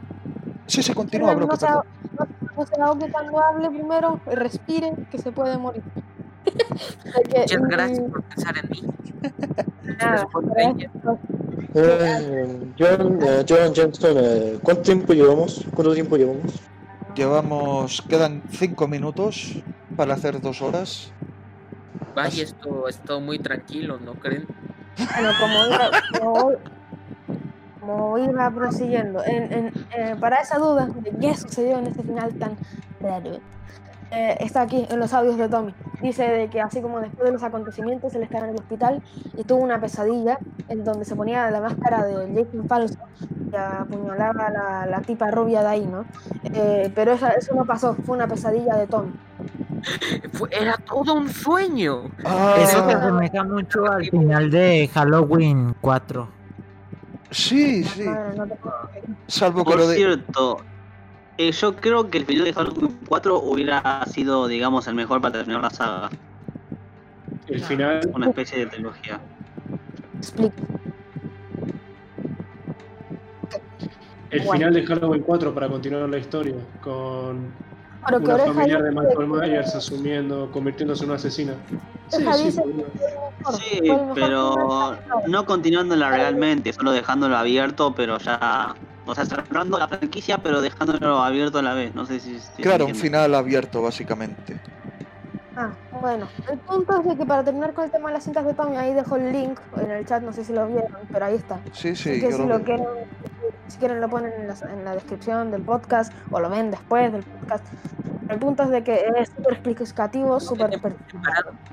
Sí, 0.67 0.83
sí, 0.83 0.95
continúa, 0.95 1.35
bro. 1.35 1.47
no, 1.47 1.49
que 1.53 1.57
se, 1.59 1.67
no, 1.67 1.83
no 2.57 2.67
se 2.67 2.81
ahogue 2.81 3.11
cuando 3.11 3.39
hable 3.39 3.71
primero, 3.71 4.21
respire, 4.27 4.93
que 5.11 5.19
se 5.19 5.33
puede 5.33 5.59
morir. 5.59 5.83
Muchas 7.37 7.63
gracias 7.63 7.99
y- 7.99 8.11
por 8.11 8.23
pensar 8.23 8.55
en 8.63 8.71
mí. 8.71 8.83
nada, 9.99 10.29
pero. 10.55 11.19
Eh, 11.75 12.61
John, 12.79 13.19
eh, 13.23 13.45
John 13.49 13.93
eh, 14.05 14.59
¿cuánto 14.63 14.83
tiempo 14.83 15.13
llevamos? 15.15 15.65
¿Cuánto 15.75 15.95
tiempo 15.95 16.17
llevamos? 16.17 16.53
Llevamos, 17.15 18.03
quedan 18.09 18.43
cinco 18.51 18.87
minutos 18.89 19.63
para 19.97 20.15
hacer 20.15 20.41
dos 20.41 20.61
horas. 20.63 21.13
Vaya, 22.15 22.43
esto 22.43 22.89
esto 22.89 23.21
muy 23.21 23.39
tranquilo, 23.39 23.99
¿no 23.99 24.15
creen? 24.15 24.47
Bueno, 25.15 25.31
como 25.41 26.21
como, 26.21 26.53
como 27.83 28.17
iba 28.19 28.49
prosiguiendo, 28.51 29.23
en, 29.25 29.53
en, 29.53 29.67
eh, 29.97 30.17
para 30.19 30.41
esa 30.41 30.59
duda 30.59 30.87
de 30.87 31.11
qué 31.21 31.35
sucedió 31.37 31.79
en 31.79 31.89
este 31.89 32.03
final 32.05 32.33
tan 32.39 32.57
raro, 33.01 33.33
eh, 34.13 34.37
está 34.41 34.61
aquí 34.63 34.87
en 34.89 34.99
los 35.01 35.13
audios 35.13 35.37
de 35.37 35.49
Tommy. 35.49 35.75
Dice 36.01 36.23
de 36.29 36.49
que 36.49 36.61
así 36.61 36.81
como 36.81 37.01
después 37.01 37.25
de 37.27 37.33
los 37.33 37.43
acontecimientos, 37.43 38.15
él 38.15 38.23
estaba 38.23 38.45
en 38.45 38.51
el 38.51 38.57
hospital 38.61 39.03
y 39.37 39.43
tuvo 39.45 39.61
una 39.63 39.81
pesadilla 39.81 40.39
en 40.69 40.85
donde 40.85 41.05
se 41.05 41.17
ponía 41.17 41.51
la 41.51 41.61
máscara 41.61 42.05
de 42.05 42.27
Jason 42.45 42.69
falso 42.69 42.99
y 43.51 43.57
apuñalaba 43.57 44.47
a 44.47 44.51
la, 44.51 44.87
la 44.87 45.01
tipa 45.01 45.31
rubia 45.31 45.63
de 45.63 45.69
ahí, 45.69 45.87
¿no? 45.87 46.05
Eh, 46.55 46.91
pero 46.95 47.13
esa- 47.13 47.31
eso 47.33 47.55
no 47.55 47.65
pasó, 47.65 47.95
fue 47.95 48.17
una 48.17 48.27
pesadilla 48.29 48.77
de 48.77 48.87
Tommy. 48.87 49.13
Era 50.51 50.77
todo 50.77 51.15
un 51.15 51.29
sueño. 51.29 52.03
Ah, 52.25 52.57
Eso 52.61 52.89
se 52.89 52.95
asemeja 52.95 53.43
mucho 53.45 53.91
al 53.91 54.05
final 54.09 54.51
de 54.51 54.89
Halloween 54.93 55.75
4. 55.81 56.29
Sí, 57.33 57.85
sí. 57.85 58.05
No 58.05 58.47
que 59.65 59.65
Por 59.65 59.79
lo 59.79 59.89
de... 59.89 59.97
cierto, 59.97 60.59
eh, 61.39 61.53
yo 61.53 61.75
creo 61.77 62.09
que 62.11 62.19
el 62.19 62.27
final 62.27 62.45
de 62.45 62.53
Halloween 62.53 62.99
4 63.09 63.39
hubiera 63.41 64.05
sido, 64.07 64.47
digamos, 64.49 64.87
el 64.87 64.95
mejor 64.95 65.21
para 65.21 65.33
terminar 65.39 65.63
la 65.63 65.71
saga. 65.71 66.11
El 67.49 67.63
final, 67.65 68.01
Una 68.15 68.29
especie 68.29 68.59
de 68.59 68.67
trilogía. 68.67 69.21
Explica. 70.19 70.55
el 74.31 74.41
Bueno. 74.41 74.53
final 74.53 74.75
de 74.75 74.87
Halloween 74.87 75.23
4 75.23 75.55
para 75.55 75.69
continuar 75.69 76.09
la 76.09 76.19
historia, 76.19 76.55
con 76.81 77.53
Pero 78.07 78.19
que 78.19 78.25
una 78.25 78.35
Oreja 78.35 78.53
familiar 78.53 78.83
de 78.83 78.91
Michael 78.91 79.17
que- 79.19 79.27
Myers 79.27 79.75
asumiendo, 79.75 80.51
convirtiéndose 80.51 81.05
en 81.05 81.11
una 81.11 81.17
asesina. 81.17 81.55
Sí, 82.09 82.25
sí, 82.51 82.61
que 82.61 82.85
Sí, 83.59 83.93
pero 84.15 84.99
no 85.27 85.47
continuándola 85.47 86.11
realmente, 86.11 86.73
solo 86.73 86.93
dejándolo 86.93 87.37
abierto, 87.37 87.95
pero 87.95 88.19
ya. 88.19 88.75
O 89.05 89.15
sea, 89.15 89.25
cerrando 89.25 89.79
la 89.79 89.89
franquicia, 89.89 90.39
pero 90.39 90.61
dejándolo 90.61 91.19
abierto 91.23 91.59
a 91.59 91.63
la 91.63 91.75
vez. 91.75 91.93
No 91.95 92.07
sé 92.07 92.21
si. 92.21 92.39
si 92.39 92.63
Claro, 92.63 92.87
un 92.87 92.95
final 92.95 93.35
abierto, 93.35 93.83
básicamente. 93.83 94.61
Ah, 95.57 95.77
bueno, 96.03 96.27
el 96.51 96.59
punto 96.59 96.99
es 96.99 97.07
de 97.07 97.17
que 97.17 97.25
para 97.25 97.45
terminar 97.45 97.73
con 97.73 97.85
el 97.85 97.91
tema 97.93 98.09
de 98.09 98.15
las 98.15 98.25
cintas 98.25 98.45
de 98.45 98.55
Tommy, 98.55 98.77
ahí 98.77 98.93
dejo 98.93 99.15
el 99.15 99.33
link 99.33 99.59
en 99.81 99.91
el 99.91 100.05
chat, 100.05 100.21
no 100.23 100.33
sé 100.33 100.45
si 100.45 100.53
lo 100.53 100.67
vieron, 100.67 100.91
pero 101.13 101.25
ahí 101.25 101.37
está. 101.37 101.61
Sí, 101.73 101.95
sí, 101.95 102.11
Así 102.11 102.21
que 102.21 102.31
yo 102.31 102.37
si 102.39 102.45
lo 102.45 102.63
quieren, 102.63 102.87
si 103.69 103.79
quieren 103.79 104.01
lo 104.01 104.11
ponen 104.11 104.33
en 104.33 104.49
la, 104.49 104.55
en 104.71 104.85
la 104.85 104.95
descripción 104.95 105.53
del 105.53 105.63
podcast 105.63 106.13
o 106.33 106.41
lo 106.41 106.51
ven 106.51 106.73
después 106.73 107.13
del 107.13 107.23
podcast. 107.23 107.65
El 108.29 108.39
punto 108.41 108.65
es 108.65 108.71
de 108.71 108.83
que 108.83 109.07
es 109.17 109.29
súper 109.29 109.53
explicativo, 109.53 110.41
súper... 110.41 110.71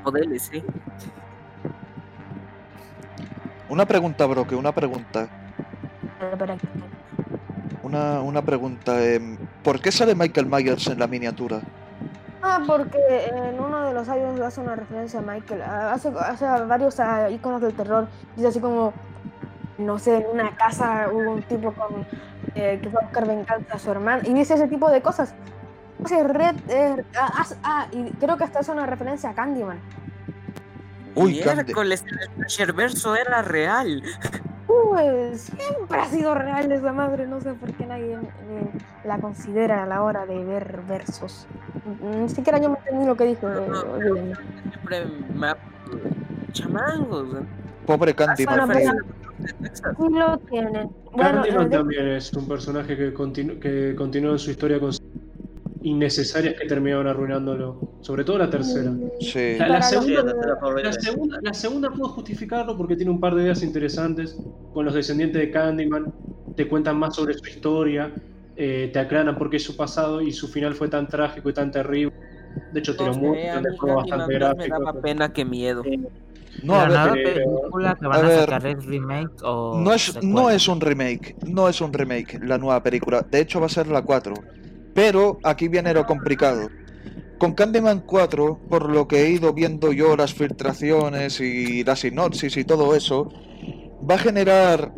DLC. 0.06 0.64
Una 3.68 3.86
pregunta, 3.86 4.26
Broque, 4.28 4.56
una 4.56 4.72
pregunta. 4.74 5.28
Una, 7.82 8.22
una 8.22 8.42
pregunta. 8.44 9.04
em, 9.04 9.38
¿Por 9.64 9.82
qué 9.82 9.92
sale 9.92 10.14
Michael 10.14 10.46
Myers 10.46 10.88
en 10.88 11.00
la 11.00 11.08
miniatura? 11.08 11.62
Ah, 12.42 12.62
porque 12.66 13.32
en 13.34 13.60
uno 13.60 13.82
de 13.84 13.94
los 13.94 14.08
audios 14.08 14.40
hace 14.40 14.62
una 14.62 14.76
referencia 14.76 15.20
a 15.20 15.24
Michael, 15.24 15.62
hace, 15.62 16.10
hace 16.20 16.46
varios 16.46 16.96
iconos 17.32 17.62
del 17.62 17.74
terror, 17.74 18.08
dice 18.36 18.48
así 18.48 18.60
como, 18.60 18.94
no 19.78 20.00
sé, 20.00 20.18
en 20.18 20.28
una 20.28 20.56
casa 20.56 21.08
hubo 21.12 21.32
un 21.32 21.44
tipo 21.44 21.74
con 21.74 22.06
eh, 22.56 22.80
que 22.82 22.90
fue 22.90 23.02
a 23.02 23.06
buscar 23.06 23.28
venganza 23.28 23.76
a 23.76 23.80
su 23.80 23.92
hermano, 23.92 24.24
y 24.26 24.34
dice 24.34 24.54
ese 24.54 24.68
tipo 24.68 24.90
de 24.90 25.02
cosas. 25.02 25.34
Hace 26.04 26.24
red, 26.24 26.56
ah, 27.64 27.88
y 27.92 28.10
creo 28.12 28.38
que 28.38 28.46
hasta 28.46 28.60
hace 28.60 28.72
una 28.72 28.86
referencia 28.86 29.32
a 29.32 29.34
Candyman. 29.34 29.80
Uy, 31.24 31.40
Candy. 31.40 31.64
Miércoles, 31.66 32.04
el 32.08 32.30
Slasherverso 32.48 33.16
era 33.16 33.42
real. 33.42 34.02
Pues 34.68 35.42
siempre 35.58 36.00
ha 36.00 36.06
sido 36.06 36.36
real 36.36 36.72
esa 36.72 36.92
madre, 36.94 37.28
no 37.28 37.42
sé 37.42 37.54
por 37.54 37.74
qué 37.74 37.86
nadie 37.86 38.14
eh, 38.14 38.70
la 39.04 39.18
considera 39.20 39.84
a 39.84 39.86
la 39.88 40.04
hora 40.04 40.26
de 40.26 40.44
ver 40.44 40.82
versos. 40.88 41.48
Ni 42.02 42.30
siquiera 42.30 42.60
yo 42.60 42.70
me 42.70 42.78
entendí 42.78 43.06
lo 43.06 43.16
que 43.16 43.26
dijo. 43.26 43.48
eh, 43.50 43.58
olvídenlo. 43.60 44.38
Siempre 44.72 45.06
me 45.36 45.48
ha... 45.48 45.58
Chamangos. 46.52 47.28
Pobre 47.86 48.14
pero- 48.14 48.36
que- 48.36 48.44
Sí 49.98 50.10
lo 50.10 50.38
tienen. 50.40 50.90
Bueno, 51.14 51.42
Candyman 51.42 51.62
eh, 51.66 51.70
de- 51.70 51.78
también 51.78 52.08
es 52.10 52.34
un 52.34 52.48
personaje 52.48 52.96
que, 52.98 53.14
continu- 53.14 53.58
que 53.60 53.96
continúa 53.96 54.34
en 54.34 54.40
su 54.40 54.52
historia 54.52 54.80
con 54.80 54.92
innecesarias 55.82 56.56
que 56.60 56.68
terminaron 56.68 57.08
arruinándolo. 57.08 57.80
Sobre 58.02 58.24
todo 58.24 58.38
la 58.38 58.50
tercera. 58.50 58.92
Sí. 59.20 59.58
La, 59.60 59.82
segunda, 59.82 60.24
la 60.84 60.94
segunda, 60.94 61.40
la 61.42 61.54
segunda 61.54 61.90
puedo 61.90 62.10
justificarlo 62.10 62.76
porque 62.78 62.96
tiene 62.96 63.12
un 63.12 63.20
par 63.20 63.36
de 63.36 63.44
ideas 63.44 63.64
interesantes. 63.64 64.38
Con 64.74 64.86
los 64.86 64.94
descendientes 64.94 65.42
de 65.42 65.52
Candyman, 65.52 66.14
te 66.56 66.68
cuentan 66.68 66.98
más 66.98 67.16
sobre 67.16 67.34
su 67.34 67.46
historia, 67.48 68.12
eh, 68.56 68.90
te 68.92 69.00
aclaran 69.00 69.38
por 69.38 69.50
qué 69.50 69.58
es 69.58 69.64
su 69.64 69.76
pasado 69.78 70.22
y 70.22 70.32
su 70.32 70.48
final 70.48 70.76
fue 70.76 70.90
tan 70.90 71.08
trágico 71.08 71.50
y 71.50 71.54
tan 71.54 71.72
terrible. 71.72 72.14
De 72.74 72.80
hecho, 72.80 72.96
tiene 72.96 73.12
un 73.12 73.20
juego 73.78 73.96
bastante 73.98 74.18
más 74.18 74.28
me 74.28 74.34
gráfico. 74.36 74.80
daba 74.80 75.02
pena 75.02 75.32
que 75.32 75.46
miedo. 75.46 75.84
No, 76.64 76.76
a 76.76 76.90
la 76.90 77.06
ver, 77.06 77.24
nueva 77.24 77.32
pero- 77.34 77.60
película 77.62 77.96
que 77.98 78.06
a 78.06 78.10
van 78.10 78.26
a, 78.26 78.28
ver, 78.28 78.40
sacar 78.40 78.66
es 78.68 78.86
remake 78.86 79.44
o 79.44 79.80
no 79.80 79.94
es, 79.94 80.24
no 80.24 80.50
es 80.50 80.68
un 80.68 80.82
remake. 80.82 81.36
No 81.48 81.70
es 81.70 81.80
un 81.80 81.94
remake 81.94 82.40
la 82.44 82.58
nueva 82.58 82.84
película. 82.84 83.22
De 83.22 83.40
hecho, 83.40 83.60
va 83.60 83.68
a 83.68 83.70
ser 83.70 83.88
la 83.88 84.02
4. 84.02 84.34
Pero 84.94 85.40
aquí 85.44 85.68
viene 85.68 85.94
lo 85.94 86.06
complicado. 86.06 86.70
con 87.38 87.54
Candyman 87.54 88.02
4, 88.02 88.60
por 88.70 88.90
lo 88.90 89.08
que 89.08 89.22
he 89.24 89.30
ido 89.30 89.54
viendo 89.54 89.94
yo 89.94 90.18
las 90.18 90.34
filtraciones 90.34 91.40
y 91.40 91.86
la 91.86 91.96
sinopsis 91.96 92.58
y 92.58 92.66
todo 92.66 92.94
eso, 92.96 93.30
va 94.10 94.16
a 94.16 94.18
generar 94.18 94.92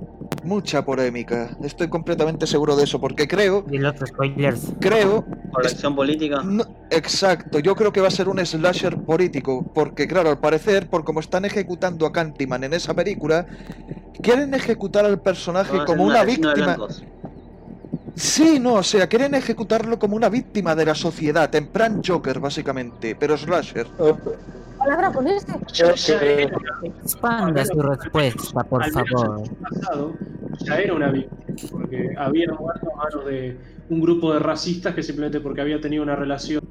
mucha 0.44 0.84
polémica. 0.84 1.56
Estoy 1.64 1.88
completamente 1.88 2.48
seguro 2.48 2.76
de 2.76 2.86
eso, 2.86 3.00
porque 3.00 3.28
creo, 3.28 3.64
Y 3.72 3.78
los 3.78 3.96
spoilers. 3.96 4.74
creo, 4.80 5.24
Corrección 5.52 5.96
política. 5.96 6.42
no- 6.44 6.66
exacto, 6.89 7.60
yo 7.60 7.76
creo 7.76 7.94
que 7.94 8.02
va 8.02 8.08
a 8.08 8.12
ser 8.12 8.28
un 8.28 8.44
slasher 8.44 8.98
político, 8.98 9.64
porque 9.76 10.08
claro, 10.08 10.30
al 10.32 10.39
parecer, 10.39 10.89
por 10.89 11.04
como 11.04 11.20
están 11.20 11.46
ejecutando 11.46 12.08
a 12.08 12.12
Candyman 12.12 12.64
en 12.64 12.74
esa 12.74 12.96
película, 12.96 13.46
quieren 14.24 14.54
ejecutar 14.56 15.06
al 15.06 15.20
personaje 15.22 15.78
como 15.86 16.06
un 16.06 16.10
una 16.10 16.24
víctima. 16.24 16.78
Sí, 18.16 18.59
no, 18.59 18.76
o 18.76 18.84
sea, 18.84 19.07
quieren 19.07 19.36
ejecutarlo 19.36 19.97
como 19.97 20.16
una 20.16 20.30
víctima 20.30 20.76
de 20.76 20.86
la 20.86 20.95
sociedad, 20.95 21.53
en 21.55 21.68
plan 21.68 22.01
Joker, 22.05 22.39
básicamente, 22.39 23.16
pero 23.16 23.38
slasher. 23.38 23.88
Palabra 24.78 25.12
este. 25.28 25.53
Víctima. 25.53 26.59
Expanda 26.84 27.66
su 27.66 27.82
respuesta, 27.82 28.64
por 28.64 28.84
Al 28.84 28.91
menos 28.91 29.09
favor. 29.12 29.39
en 29.39 29.45
el 29.45 29.55
pasado 29.57 30.14
ya 30.59 30.80
era 30.80 30.93
una 30.93 31.12
víctima, 31.12 31.70
porque 31.72 32.14
había 32.18 32.47
muerto 32.53 32.88
a 32.91 32.95
manos 32.95 33.26
de 33.26 33.57
un 33.89 34.01
grupo 34.01 34.34
de 34.34 34.39
racistas 34.39 34.95
que 34.95 35.03
simplemente 35.03 35.39
porque 35.39 35.62
había 35.62 35.80
tenido 35.80 36.03
una 36.03 36.16
relación 36.16 36.62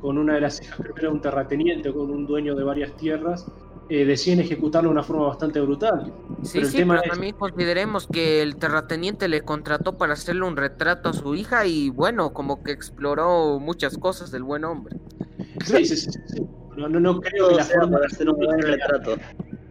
con 0.00 0.16
una 0.16 0.34
de 0.34 0.40
las 0.40 0.62
hijas, 0.62 0.78
creo 0.78 0.94
que 0.94 1.00
era 1.02 1.10
un 1.10 1.20
terrateniente, 1.20 1.92
con 1.92 2.10
un 2.10 2.26
dueño 2.26 2.54
de 2.54 2.64
varias 2.64 2.96
tierras, 2.96 3.46
eh, 3.88 4.04
deciden 4.04 4.40
ejecutarlo 4.40 4.88
de 4.88 4.92
una 4.92 5.02
forma 5.02 5.26
bastante 5.26 5.60
brutal. 5.60 6.12
Sí, 6.42 6.50
Pero 6.54 6.66
el 6.66 6.70
sí, 6.70 6.76
tema 6.78 6.94
pero 6.94 7.02
es- 7.04 7.10
también 7.10 7.34
consideremos 7.38 8.06
que 8.06 8.42
el 8.42 8.56
terrateniente 8.56 9.28
le 9.28 9.40
contrató 9.42 9.96
para 9.96 10.12
hacerle 10.12 10.44
un 10.44 10.56
retrato 10.56 11.08
a 11.08 11.12
su 11.12 11.34
hija 11.34 11.66
y 11.66 11.90
bueno, 11.90 12.32
como 12.32 12.62
que 12.62 12.72
exploró 12.72 13.58
muchas 13.58 13.96
cosas 13.98 14.30
del 14.30 14.42
buen 14.44 14.64
hombre. 14.64 14.96
Sí, 15.64 15.84
sí, 15.84 15.96
sí, 15.96 16.10
sí, 16.10 16.18
sí. 16.36 16.46
No, 16.76 16.88
no, 16.88 17.00
no 17.00 17.20
creo 17.20 17.48
que 17.48 17.54
la 17.56 17.64
forma 17.64 17.92
para 17.92 18.06
hacer 18.06 18.28
un 18.28 18.36
buen 18.36 18.60
retrato. 18.60 19.16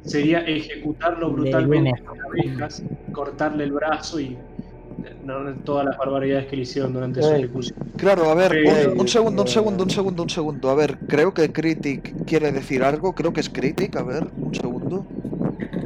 sería 0.03 0.39
ejecutarlo 0.39 1.31
brutalmente 1.31 2.01
con 2.03 2.17
abejas, 2.21 2.83
cortarle 3.13 3.63
el 3.65 3.71
brazo 3.71 4.19
y 4.19 4.37
no, 5.23 5.43
no, 5.43 5.53
todas 5.63 5.85
las 5.85 5.97
barbaridades 5.97 6.47
que 6.47 6.55
le 6.55 6.61
hicieron 6.63 6.93
durante 6.93 7.21
su 7.21 7.31
ejecución. 7.31 7.77
Claro, 7.97 8.29
a 8.29 8.35
ver, 8.35 8.53
Eh, 8.55 8.87
un, 8.87 9.01
un 9.01 9.07
segundo, 9.07 9.41
un 9.43 9.47
eh, 9.47 9.51
segundo, 9.51 9.83
un 9.83 9.89
segundo, 9.89 10.23
un 10.23 10.29
segundo. 10.29 10.69
A 10.69 10.75
ver, 10.75 10.97
creo 11.07 11.33
que 11.33 11.51
Critic 11.51 12.25
quiere 12.25 12.51
decir 12.51 12.83
algo, 12.83 13.13
creo 13.13 13.33
que 13.33 13.41
es 13.41 13.49
Critic, 13.49 13.95
a 13.95 14.03
ver, 14.03 14.27
un 14.37 14.53
segundo. 14.53 15.05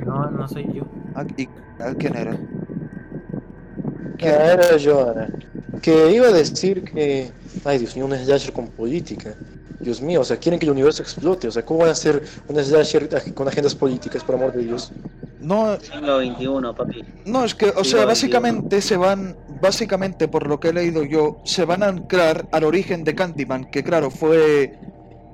No, 0.06 0.30
no 0.30 0.48
soy 0.48 0.68
yo. 0.74 0.86
Ah, 1.16 1.26
¿Y 1.38 1.48
quién 1.98 2.16
era? 2.16 2.38
Ah, 4.22 4.54
era 4.54 4.78
yo, 4.78 5.10
Ana. 5.10 5.30
Que 5.82 6.12
iba 6.12 6.28
a 6.28 6.32
decir 6.32 6.84
que. 6.84 7.32
Ay, 7.66 7.80
Dios 7.80 7.96
mío, 7.96 8.06
un 8.06 8.14
slasher 8.14 8.54
con 8.54 8.68
política. 8.68 9.36
Dios 9.82 10.02
mío, 10.02 10.22
o 10.22 10.24
sea, 10.24 10.38
quieren 10.38 10.60
que 10.60 10.66
el 10.66 10.72
universo 10.72 11.02
explote. 11.02 11.48
O 11.48 11.52
sea, 11.52 11.66
¿cómo 11.66 11.82
van 11.82 11.90
a 11.90 11.92
hacer 11.94 12.24
un 12.48 12.64
slasher 12.64 13.10
con 13.34 13.48
agendas 13.48 13.76
políticas, 13.76 14.24
por 14.24 14.36
amor 14.36 14.54
de 14.54 14.64
Dios? 14.64 14.92
No, 15.40 15.80
Siglo 15.80 16.20
XXI, 16.20 16.74
papi. 16.76 17.04
no, 17.26 17.44
es 17.44 17.56
que, 17.56 17.70
o 17.70 17.84
sea, 17.84 18.06
básicamente 18.06 18.80
se 18.80 18.96
van, 18.96 19.36
básicamente 19.60 20.28
por 20.28 20.48
lo 20.48 20.60
que 20.60 20.70
he 20.70 20.74
leído 20.74 21.04
yo, 21.04 21.42
se 21.46 21.66
van 21.66 21.82
a 21.82 21.88
anclar 21.88 22.48
al 22.52 22.64
origen 22.64 23.04
de 23.04 23.16
Candyman, 23.16 23.66
que 23.72 23.84
claro, 23.84 24.12
fue, 24.12 24.78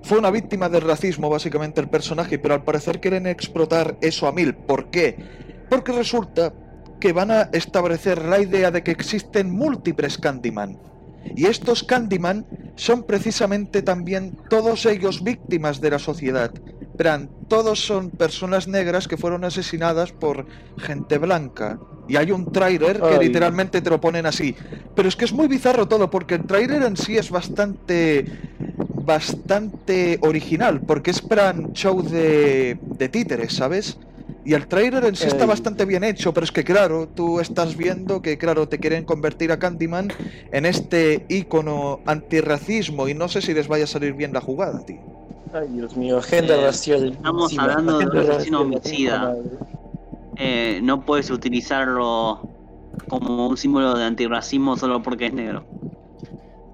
fue 0.03 0.17
una 0.17 0.31
víctima 0.31 0.69
del 0.69 0.81
racismo, 0.81 1.29
básicamente 1.29 1.81
el 1.81 1.89
personaje, 1.89 2.39
pero 2.39 2.53
al 2.53 2.63
parecer 2.63 3.01
quieren 3.01 3.27
explotar 3.27 3.97
eso 3.99 4.27
a 4.27 4.31
mil. 4.31 4.55
¿Por 4.55 4.89
qué? 4.89 5.17
Porque 5.69 5.91
resulta 5.91 6.53
que 7.01 7.11
van 7.11 7.31
a 7.31 7.41
establecer 7.51 8.23
la 8.23 8.39
idea 8.39 8.71
de 8.71 8.83
que 8.83 8.91
existen 8.91 9.51
múltiples 9.51 10.17
Candyman. 10.17 10.79
Y 11.36 11.45
estos 11.45 11.84
Candyman 11.84 12.45
son 12.75 13.03
precisamente 13.03 13.82
también 13.82 14.38
todos 14.49 14.86
ellos 14.86 15.23
víctimas 15.23 15.82
de 15.82 15.91
la 15.91 15.99
sociedad. 15.99 16.51
Verán, 16.97 17.30
todos 17.47 17.80
son 17.80 18.09
personas 18.09 18.67
negras 18.67 19.07
que 19.07 19.17
fueron 19.17 19.43
asesinadas 19.43 20.11
por 20.11 20.47
gente 20.78 21.17
blanca. 21.17 21.80
Y 22.07 22.15
hay 22.15 22.32
un 22.32 22.51
tráiler 22.51 22.99
que 22.99 23.17
Ay. 23.19 23.28
literalmente 23.28 23.82
te 23.82 23.89
lo 23.89 23.99
ponen 23.99 24.25
así. 24.25 24.55
Pero 24.95 25.07
es 25.07 25.15
que 25.15 25.25
es 25.25 25.34
muy 25.34 25.47
bizarro 25.47 25.88
todo, 25.88 26.09
porque 26.09 26.36
el 26.36 26.45
tráiler 26.45 26.82
en 26.84 26.97
sí 26.97 27.17
es 27.17 27.30
bastante 27.30 28.25
bastante 29.07 30.19
original, 30.21 30.82
porque 30.82 31.11
es 31.11 31.21
plan 31.21 31.71
show 31.71 32.01
de, 32.03 32.78
de 32.82 33.09
títeres, 33.09 33.53
¿sabes? 33.53 33.97
Y 34.47 34.53
el 34.53 34.65
tráiler 34.67 35.03
en 35.03 35.13
sí 35.17 35.27
está 35.27 35.45
bastante 35.45 35.83
bien 35.83 36.05
hecho, 36.05 36.33
pero 36.33 36.45
es 36.45 36.53
que 36.53 36.63
claro, 36.63 37.09
tú 37.13 37.41
estás 37.41 37.75
viendo 37.75 38.21
que 38.21 38.37
claro, 38.37 38.69
te 38.69 38.79
quieren 38.79 39.03
convertir 39.03 39.51
a 39.51 39.59
Candyman 39.59 40.07
en 40.53 40.65
este 40.65 41.25
ícono 41.27 41.99
antirracismo 42.05 43.09
y 43.09 43.13
no 43.13 43.27
sé 43.27 43.41
si 43.41 43.53
les 43.53 43.67
vaya 43.67 43.83
a 43.83 43.87
salir 43.87 44.13
bien 44.13 44.31
la 44.31 44.39
jugada, 44.39 44.85
tío. 44.85 44.99
Ay, 45.53 45.67
Dios 45.73 45.97
mío, 45.97 46.19
agenda 46.19 46.55
Eh, 46.55 46.61
racial. 46.65 47.11
estamos 47.11 47.43
encima, 47.51 47.63
hablando 47.63 47.99
de 47.99 48.05
un 48.05 48.17
asesino 48.31 48.61
homicida. 48.61 49.35
Eh, 50.37 50.79
no 50.81 51.05
puedes 51.05 51.29
utilizarlo 51.29 52.39
como 53.09 53.49
un 53.49 53.57
símbolo 53.57 53.97
de 53.97 54.05
antirracismo 54.05 54.77
solo 54.77 55.03
porque 55.03 55.25
es 55.25 55.33
negro. 55.33 55.65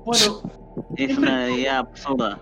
Bueno, 0.05 0.41
Es 0.95 1.07
Siempre- 1.07 1.31
una 1.31 1.49
idea 1.49 1.79
absurda. 1.79 2.39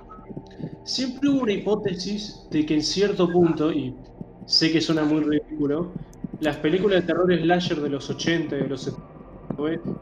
siempre 0.83 1.29
hubo 1.29 1.43
una 1.43 1.53
hipótesis 1.53 2.41
de 2.49 2.65
que 2.65 2.73
en 2.75 2.83
cierto 2.83 3.29
punto, 3.31 3.71
y 3.71 3.95
sé 4.51 4.71
que 4.71 4.81
suena 4.81 5.03
muy 5.03 5.21
ridículo, 5.23 5.95
las 6.39 6.57
películas 6.57 7.01
de 7.01 7.07
terror 7.07 7.33
slasher 7.33 7.79
de 7.81 7.89
los 7.89 8.09
80 8.09 8.57
y 8.57 8.61
de 8.63 8.67
los 8.69 8.83
70 8.83 9.03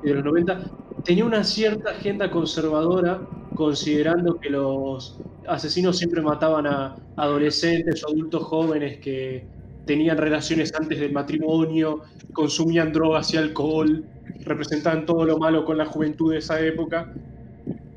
y 0.01 0.07
de 0.09 0.13
los 0.15 0.23
90 0.23 0.71
tenían 1.03 1.27
una 1.27 1.43
cierta 1.43 1.91
agenda 1.91 2.31
conservadora, 2.31 3.29
considerando 3.53 4.37
que 4.39 4.49
los 4.49 5.23
asesinos 5.47 5.97
siempre 5.97 6.21
mataban 6.21 6.67
a 6.67 6.95
adolescentes 7.15 8.03
o 8.03 8.09
adultos 8.09 8.43
jóvenes 8.43 8.99
que 8.99 9.49
tenían 9.85 10.17
relaciones 10.17 10.71
antes 10.79 10.99
del 10.99 11.11
matrimonio, 11.13 12.01
consumían 12.31 12.91
drogas 12.93 13.33
y 13.33 13.37
alcohol, 13.37 14.09
representaban 14.45 15.05
todo 15.05 15.25
lo 15.25 15.37
malo 15.37 15.65
con 15.65 15.77
la 15.77 15.85
juventud 15.85 16.31
de 16.31 16.39
esa 16.39 16.59
época 16.61 17.13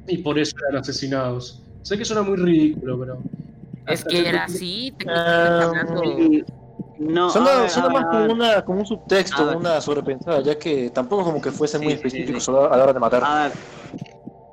y 0.07 0.19
por 0.19 0.39
eso 0.39 0.53
eran 0.69 0.81
asesinados. 0.83 1.65
Sé 1.83 1.99
que 1.99 2.05
suena 2.05 2.23
muy 2.23 2.37
ridículo, 2.37 2.99
pero. 3.01 3.27
Es 3.87 4.05
que 4.05 4.29
era 4.29 4.45
así, 4.45 4.95
Ah, 5.09 5.59
técnicamente 5.61 5.63
hablando. 5.63 6.05
Y- 6.31 6.45
No, 6.99 7.31
Suena, 7.31 7.53
a 7.53 7.61
ver, 7.63 7.71
suena 7.71 7.89
más 7.89 8.05
como, 8.07 8.33
una, 8.33 8.63
como 8.63 8.79
un 8.81 8.87
subtexto, 8.87 9.43
A 9.43 9.47
ver. 9.47 9.57
una 9.57 9.81
sobrepensada, 9.81 10.41
ya 10.41 10.57
que 10.59 10.91
tampoco 10.91 11.25
como 11.25 11.41
que 11.41 11.51
fuesen 11.51 11.81
Sí, 11.81 11.87
muy 11.87 11.97
sí, 11.97 12.11
sí, 12.11 12.51
a 12.51 12.53
la 12.53 12.85
hora 12.85 12.93
de 12.93 13.01
matar. 13.01 13.23
A 13.25 13.49
ver, 13.49 13.53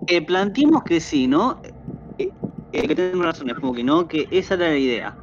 eh, 0.07 0.21
planteemos 0.25 0.84
que 0.84 0.99
sí, 0.99 1.27
¿no? 1.27 1.61
Eh, 2.17 2.30
eh, 2.71 2.88
que 2.88 2.95
tienen 2.95 3.21
razón, 3.21 3.49
es 3.49 3.55
como 3.55 3.73
que 3.73 3.84
no, 3.84 4.07
que 4.07 4.27
esa 4.32 4.55
era 4.55 4.69
la 4.69 4.77
idea. 4.77 5.15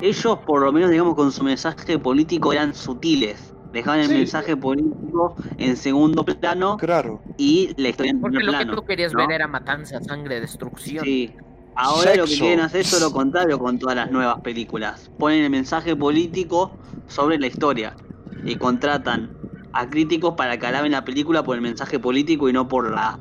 Ellos, 0.00 0.38
por 0.46 0.62
lo 0.62 0.72
menos, 0.72 0.90
digamos, 0.90 1.14
con 1.14 1.32
su 1.32 1.42
mensaje 1.42 1.98
político 1.98 2.52
eran 2.52 2.74
sutiles. 2.74 3.52
Dejaban 3.72 4.00
el 4.00 4.08
Sí. 4.08 4.14
mensaje 4.14 4.56
político 4.56 5.36
en 5.58 5.76
segundo 5.76 6.24
plano 6.24 6.76
Claro. 6.76 7.22
y 7.36 7.70
la 7.80 7.88
historia 7.88 8.12
en 8.12 8.20
Porque 8.20 8.38
primer 8.38 8.54
lo 8.54 8.58
que 8.58 8.76
tú 8.76 8.82
querías 8.84 9.12
¿no? 9.12 9.18
ver 9.26 9.32
era 9.32 9.48
matanza, 9.48 10.00
sangre, 10.00 10.40
destrucción. 10.40 11.04
Sí. 11.04 11.34
Ahora 11.76 12.14
lo 12.14 12.26
que 12.26 12.38
quieren 12.38 12.60
hacer 12.60 12.82
es 12.82 13.00
lo 13.00 13.10
contrario 13.12 13.58
con 13.58 13.78
todas 13.78 13.96
las 13.96 14.10
nuevas 14.10 14.40
películas. 14.40 15.10
Ponen 15.18 15.42
el 15.42 15.50
mensaje 15.50 15.96
político 15.96 16.78
sobre 17.08 17.38
la 17.38 17.48
historia 17.48 17.96
y 18.44 18.56
contratan 18.56 19.36
a 19.72 19.88
críticos 19.88 20.34
para 20.36 20.56
que 20.58 20.66
alaben 20.66 20.92
la 20.92 21.04
película 21.04 21.42
por 21.42 21.56
el 21.56 21.62
mensaje 21.62 21.98
político 21.98 22.48
y 22.48 22.52
no 22.52 22.68
por 22.68 22.90
la 22.90 23.18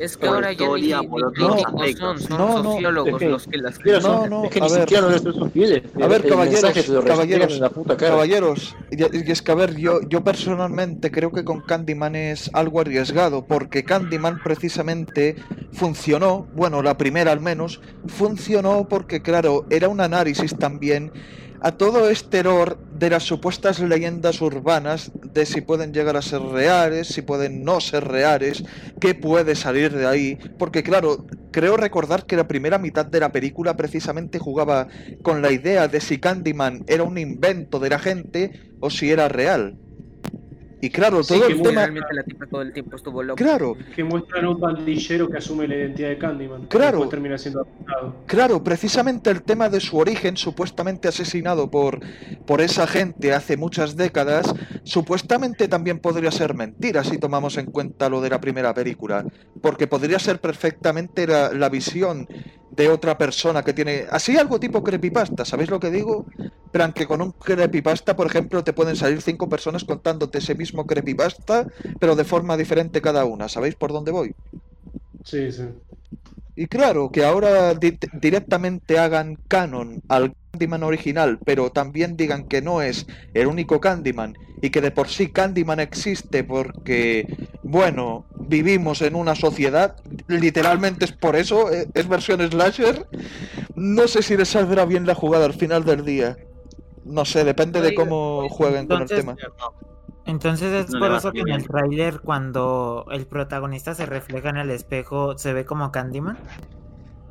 Es 0.00 0.16
que 0.16 0.26
ahora 0.26 0.50
ya 0.52 0.66
ni, 0.66 0.90
son, 1.94 2.16
No, 2.30 2.62
sociólogos 2.62 3.18
que- 3.20 3.28
los 3.28 3.46
que 3.46 3.58
las 3.58 3.78
Mira, 3.84 3.98
No, 3.98 4.02
son- 4.02 4.30
no, 4.30 4.44
es 4.44 4.50
que 4.50 4.58
a 4.58 4.62
ni 4.62 4.70
ver. 4.72 4.80
siquiera 4.80 5.02
no 5.02 5.10
les 5.10 5.22
son 5.22 5.50
fieles. 5.52 5.82
A 6.02 6.06
ver, 6.06 6.26
caballeros, 6.26 7.04
caballeros, 7.04 7.52
en 7.54 7.60
la 7.60 7.68
puta 7.68 7.96
cara. 7.98 8.12
Caballeros, 8.12 8.74
y, 8.90 9.02
y 9.02 9.30
es 9.30 9.42
que 9.42 9.52
a 9.52 9.54
ver, 9.54 9.76
yo, 9.76 10.00
yo 10.08 10.24
personalmente 10.24 11.10
creo 11.10 11.30
que 11.32 11.44
con 11.44 11.60
Candyman 11.60 12.16
es 12.16 12.50
algo 12.54 12.80
arriesgado, 12.80 13.44
porque 13.46 13.84
Candyman 13.84 14.40
precisamente 14.42 15.36
funcionó, 15.72 16.46
bueno, 16.54 16.82
la 16.82 16.96
primera 16.96 17.30
al 17.32 17.40
menos, 17.40 17.80
funcionó 18.06 18.88
porque, 18.88 19.20
claro, 19.20 19.66
era 19.68 19.88
un 19.88 20.00
análisis 20.00 20.56
también 20.56 21.12
a 21.60 21.72
todo 21.72 22.08
este 22.08 22.38
error 22.38 22.78
de 22.98 23.10
las 23.10 23.24
supuestas 23.24 23.80
leyendas 23.80 24.40
urbanas 24.40 25.12
de 25.32 25.46
si 25.46 25.60
pueden 25.60 25.92
llegar 25.92 26.16
a 26.16 26.22
ser 26.22 26.40
reales, 26.40 27.08
si 27.08 27.22
pueden 27.22 27.64
no 27.64 27.80
ser 27.80 28.04
reales, 28.04 28.64
qué 29.00 29.14
puede 29.14 29.54
salir 29.54 29.92
de 29.92 30.06
ahí, 30.06 30.38
porque 30.58 30.82
claro, 30.82 31.26
creo 31.50 31.76
recordar 31.76 32.26
que 32.26 32.36
la 32.36 32.48
primera 32.48 32.78
mitad 32.78 33.06
de 33.06 33.20
la 33.20 33.32
película 33.32 33.76
precisamente 33.76 34.38
jugaba 34.38 34.88
con 35.22 35.42
la 35.42 35.52
idea 35.52 35.88
de 35.88 36.00
si 36.00 36.18
Candyman 36.18 36.84
era 36.86 37.02
un 37.02 37.18
invento 37.18 37.78
de 37.78 37.90
la 37.90 37.98
gente 37.98 38.72
o 38.80 38.90
si 38.90 39.10
era 39.10 39.28
real. 39.28 39.76
Y 40.80 40.90
claro, 40.90 41.22
todo 41.22 41.46
que 41.46 41.52
el 41.52 41.62
tema... 41.62 41.82
Realmente 41.82 42.14
la 42.14 42.22
tipa 42.22 42.46
todo 42.46 42.62
el 42.62 42.72
tiempo 42.72 42.96
estuvo 42.96 43.22
loca. 43.22 43.42
Claro, 43.42 43.76
que 43.94 44.02
muestran 44.02 44.44
a 44.46 44.50
un 44.50 44.60
pandillero 44.60 45.28
que 45.28 45.38
asume 45.38 45.68
la 45.68 45.76
identidad 45.76 46.08
de 46.08 46.18
Candyman. 46.18 46.66
Claro. 46.66 47.08
Termina 47.08 47.36
siendo 47.36 47.62
apuntado. 47.62 48.16
Claro, 48.26 48.64
precisamente 48.64 49.30
el 49.30 49.42
tema 49.42 49.68
de 49.68 49.80
su 49.80 49.98
origen, 49.98 50.36
supuestamente 50.36 51.08
asesinado 51.08 51.70
por, 51.70 52.00
por 52.46 52.60
esa 52.60 52.86
gente 52.86 53.32
hace 53.32 53.56
muchas 53.56 53.96
décadas, 53.96 54.54
supuestamente 54.84 55.68
también 55.68 55.98
podría 55.98 56.30
ser 56.30 56.54
mentira 56.54 57.04
si 57.04 57.18
tomamos 57.18 57.58
en 57.58 57.66
cuenta 57.66 58.08
lo 58.08 58.20
de 58.20 58.30
la 58.30 58.40
primera 58.40 58.72
película, 58.72 59.24
porque 59.60 59.86
podría 59.86 60.18
ser 60.18 60.40
perfectamente 60.40 61.26
la, 61.26 61.52
la 61.52 61.68
visión 61.68 62.26
de 62.70 62.88
otra 62.88 63.18
persona 63.18 63.62
que 63.62 63.72
tiene. 63.72 64.06
Así 64.10 64.36
algo 64.36 64.58
tipo 64.60 64.82
creepypasta, 64.82 65.44
¿sabéis 65.44 65.70
lo 65.70 65.80
que 65.80 65.90
digo? 65.90 66.26
Pero 66.70 66.84
aunque 66.84 67.06
con 67.06 67.20
un 67.22 67.32
creepypasta, 67.32 68.16
por 68.16 68.26
ejemplo, 68.26 68.62
te 68.64 68.72
pueden 68.72 68.96
salir 68.96 69.20
cinco 69.22 69.48
personas 69.48 69.84
contándote 69.84 70.38
ese 70.38 70.54
mismo 70.54 70.86
creepypasta, 70.86 71.66
pero 71.98 72.16
de 72.16 72.24
forma 72.24 72.56
diferente 72.56 73.00
cada 73.02 73.24
una. 73.24 73.48
¿Sabéis 73.48 73.74
por 73.76 73.92
dónde 73.92 74.12
voy? 74.12 74.34
Sí, 75.24 75.50
sí. 75.52 75.64
Y 76.56 76.66
claro, 76.66 77.10
que 77.10 77.24
ahora 77.24 77.74
di- 77.74 77.98
directamente 78.20 78.98
hagan 78.98 79.36
canon 79.48 80.02
al 80.08 80.34
Candyman 80.52 80.82
original, 80.82 81.38
pero 81.44 81.70
también 81.70 82.16
digan 82.16 82.44
que 82.44 82.60
no 82.60 82.82
es 82.82 83.06
el 83.34 83.46
único 83.46 83.80
Candyman 83.80 84.34
y 84.60 84.70
que 84.70 84.80
de 84.80 84.90
por 84.90 85.08
sí 85.08 85.28
Candyman 85.28 85.80
existe 85.80 86.44
porque, 86.44 87.26
bueno, 87.62 88.26
vivimos 88.34 89.00
en 89.00 89.14
una 89.14 89.34
sociedad, 89.36 89.96
literalmente 90.26 91.04
es 91.06 91.12
por 91.12 91.36
eso, 91.36 91.72
eh, 91.72 91.86
es 91.94 92.08
versión 92.08 92.40
slasher. 92.50 93.06
No 93.76 94.08
sé 94.08 94.22
si 94.22 94.36
les 94.36 94.48
saldrá 94.48 94.84
bien 94.84 95.06
la 95.06 95.14
jugada 95.14 95.46
al 95.46 95.54
final 95.54 95.84
del 95.84 96.04
día. 96.04 96.36
No 97.04 97.24
sé, 97.24 97.44
depende 97.44 97.80
de 97.80 97.94
cómo 97.94 98.48
jueguen 98.48 98.86
con 98.86 99.02
el 99.02 99.08
tema. 99.08 99.36
Entonces 100.26 100.86
es 100.86 100.90
No 100.90 101.00
por 101.00 101.12
eso 101.12 101.32
que 101.32 101.40
en 101.40 101.48
el 101.48 101.66
tráiler 101.66 102.20
cuando 102.20 103.06
el 103.10 103.26
protagonista 103.26 103.94
se 103.94 104.06
refleja 104.06 104.50
en 104.50 104.58
el 104.58 104.70
espejo 104.70 105.36
se 105.38 105.52
ve 105.52 105.64
como 105.64 105.90
Candyman. 105.90 106.38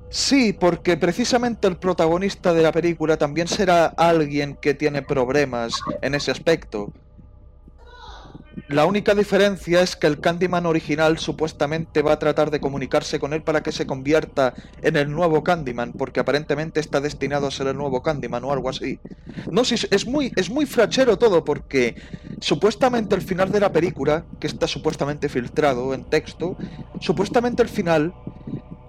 Sí, 0.09 0.53
porque 0.53 0.97
precisamente 0.97 1.67
el 1.67 1.77
protagonista 1.77 2.51
de 2.51 2.63
la 2.63 2.71
película 2.71 3.17
también 3.17 3.47
será 3.47 3.85
alguien 3.85 4.55
que 4.55 4.73
tiene 4.73 5.03
problemas 5.03 5.79
en 6.01 6.15
ese 6.15 6.31
aspecto. 6.31 6.91
La 8.69 8.85
única 8.85 9.15
diferencia 9.15 9.81
es 9.81 9.95
que 9.95 10.05
el 10.05 10.19
Candyman 10.19 10.67
original 10.67 11.17
supuestamente 11.17 12.03
va 12.03 12.13
a 12.13 12.19
tratar 12.19 12.51
de 12.51 12.59
comunicarse 12.59 13.19
con 13.19 13.33
él 13.33 13.41
para 13.41 13.63
que 13.63 13.71
se 13.71 13.87
convierta 13.87 14.53
en 14.83 14.95
el 14.95 15.09
nuevo 15.09 15.43
Candyman, 15.43 15.93
porque 15.93 16.19
aparentemente 16.19 16.79
está 16.79 17.01
destinado 17.01 17.47
a 17.47 17.51
ser 17.51 17.65
el 17.65 17.77
nuevo 17.77 18.03
Candyman 18.03 18.43
o 18.43 18.51
algo 18.51 18.69
así. 18.69 18.99
No, 19.49 19.65
sí, 19.65 19.73
es 19.89 20.05
muy, 20.05 20.31
es 20.35 20.51
muy 20.51 20.67
frachero 20.67 21.17
todo, 21.17 21.43
porque 21.43 21.95
supuestamente 22.41 23.15
el 23.15 23.23
final 23.23 23.51
de 23.51 23.59
la 23.59 23.71
película, 23.71 24.25
que 24.39 24.45
está 24.45 24.67
supuestamente 24.67 25.29
filtrado 25.29 25.95
en 25.95 26.03
texto, 26.03 26.55
supuestamente 26.99 27.63
el 27.63 27.69
final 27.69 28.13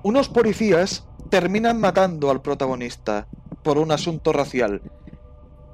unos 0.02 0.28
policías 0.28 1.06
terminan 1.30 1.80
matando 1.80 2.30
al 2.30 2.42
protagonista 2.42 3.28
por 3.62 3.78
un 3.78 3.92
asunto 3.92 4.34
racial 4.34 4.82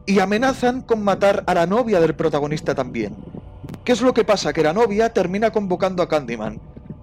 y 0.07 0.21
amenazan 0.21 0.83
con 0.83 1.03
matar 1.03 1.43
a 1.49 1.55
la 1.55 1.67
novia 1.67 1.99
del 2.01 2.15
protagonista 2.15 2.73
también. 2.73 3.17
¿Qué 3.85 3.93
es 3.93 4.03
lo 4.03 4.13
que 4.13 4.25
pasa? 4.25 4.53
Que 4.53 4.63
la 4.63 4.73
novia 4.73 5.13
termina 5.13 5.51
convocando 5.51 6.03
a 6.03 6.09
Candyman. 6.09 6.61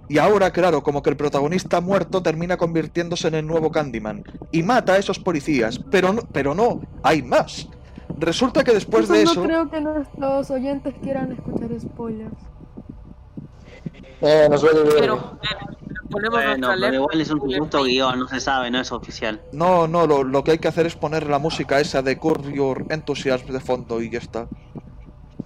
Y 0.08 0.18
ahora, 0.18 0.50
claro, 0.52 0.82
como 0.82 1.02
que 1.02 1.10
el 1.10 1.16
protagonista 1.16 1.80
muerto 1.80 2.22
termina 2.22 2.56
convirtiéndose 2.56 3.28
en 3.28 3.34
el 3.36 3.46
nuevo 3.46 3.70
Candyman. 3.70 4.22
Y 4.52 4.62
mata 4.62 4.94
a 4.94 4.98
esos 4.98 5.18
policías. 5.18 5.80
Pero 5.90 6.12
no, 6.12 6.22
pero 6.30 6.54
no, 6.54 6.82
hay 7.02 7.22
más. 7.22 7.68
Resulta 8.18 8.62
que 8.62 8.72
después 8.72 9.08
de 9.08 9.22
eso... 9.22 9.40
no 9.40 9.46
creo 9.46 9.70
que 9.70 9.80
nuestros 9.80 10.50
oyentes 10.50 10.94
quieran 11.02 11.32
escuchar 11.32 11.70
spoilers. 11.80 12.36
Eh, 14.20 14.46
nos 14.50 14.62
vale 14.62 14.82
ver. 14.82 14.94
Pero, 15.00 15.38
ponemos 16.10 16.30
Bueno, 16.30 16.56
nuestra 16.56 16.88
pero 16.88 16.94
igual 16.94 17.20
es 17.20 17.30
un 17.30 17.40
guion, 17.40 18.18
no 18.18 18.28
se 18.28 18.40
sabe, 18.40 18.70
no 18.70 18.80
es 18.80 18.92
oficial. 18.92 19.40
No, 19.52 19.88
no, 19.88 20.06
lo, 20.06 20.22
lo 20.22 20.44
que 20.44 20.52
hay 20.52 20.58
que 20.58 20.68
hacer 20.68 20.86
es 20.86 20.96
poner 20.96 21.28
la 21.28 21.38
música 21.38 21.80
esa 21.80 22.02
de 22.02 22.18
Your 22.52 22.86
Enthusiasm 22.90 23.52
de 23.52 23.60
fondo 23.60 24.00
y 24.00 24.10
ya 24.10 24.18
está. 24.18 24.48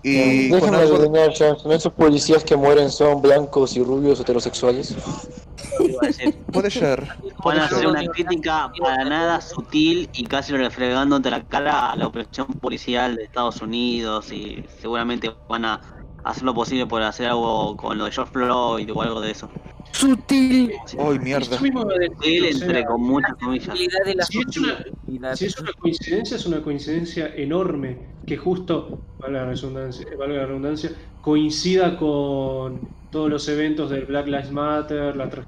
Y 0.03 0.53
algo 0.53 0.71
de- 0.71 0.77
adivinar, 1.07 1.35
Johnson, 1.37 1.73
¿esos 1.73 1.93
policías 1.93 2.45
que 2.45 2.57
mueren 2.57 2.91
son 2.91 3.21
blancos 3.21 3.77
y 3.77 3.83
rubios 3.83 4.21
heterosexuales? 4.21 4.97
Puede 6.53 6.71
ser. 6.71 7.09
Van 7.45 7.59
a 7.59 7.67
hacer 7.67 7.87
una 7.87 8.05
crítica 8.07 8.71
para 8.79 9.05
nada 9.05 9.41
sutil 9.41 10.09
y 10.13 10.25
casi 10.25 10.53
refregando 10.57 11.17
ante 11.17 11.31
la 11.31 11.43
cara 11.45 11.91
a 11.91 11.97
la 11.97 12.07
opresión 12.07 12.47
policial 12.61 13.17
de 13.17 13.25
Estados 13.25 13.61
Unidos 13.61 14.33
y 14.33 14.65
seguramente 14.81 15.35
van 15.49 15.65
a 15.65 15.81
hacer 16.25 16.45
lo 16.45 16.55
posible 16.55 16.87
por 16.87 17.03
hacer 17.03 17.29
algo 17.29 17.77
con 17.77 17.99
lo 17.99 18.05
de 18.07 18.13
George 18.13 18.33
Floyd 18.33 18.91
o 18.95 19.03
algo 19.03 19.21
de 19.21 19.31
eso. 19.33 19.49
Sutil. 19.93 20.73
¡Ay, 20.99 21.19
mierda! 21.19 21.57
Eso 21.57 21.63
mismo 21.63 21.87
entre 22.23 22.85
con 22.85 23.01
muchas 23.03 23.35
comillas. 23.37 23.77
Si 23.79 23.85
es 23.87 24.57
una- 24.59 24.85
sutilidad. 24.85 25.35
Si 25.37 25.47
es 25.47 25.59
una 25.59 25.73
coincidencia, 25.73 26.37
es 26.37 26.47
una 26.47 26.63
coincidencia 26.63 27.35
enorme 27.35 27.99
que 28.27 28.37
justo, 28.37 29.01
valga 29.19 29.41
la 29.45 29.47
redundancia, 29.53 30.07
valga 30.19 30.37
la 30.37 30.47
redundancia 30.47 30.93
coincida 31.23 31.97
con 31.97 32.89
todos 33.11 33.31
los 33.31 33.49
eventos 33.49 33.91
del 33.91 34.05
Black 34.05 34.27
Lives 34.27 34.53
Matter, 34.53 35.17
la 35.17 35.31
tra- 35.31 35.47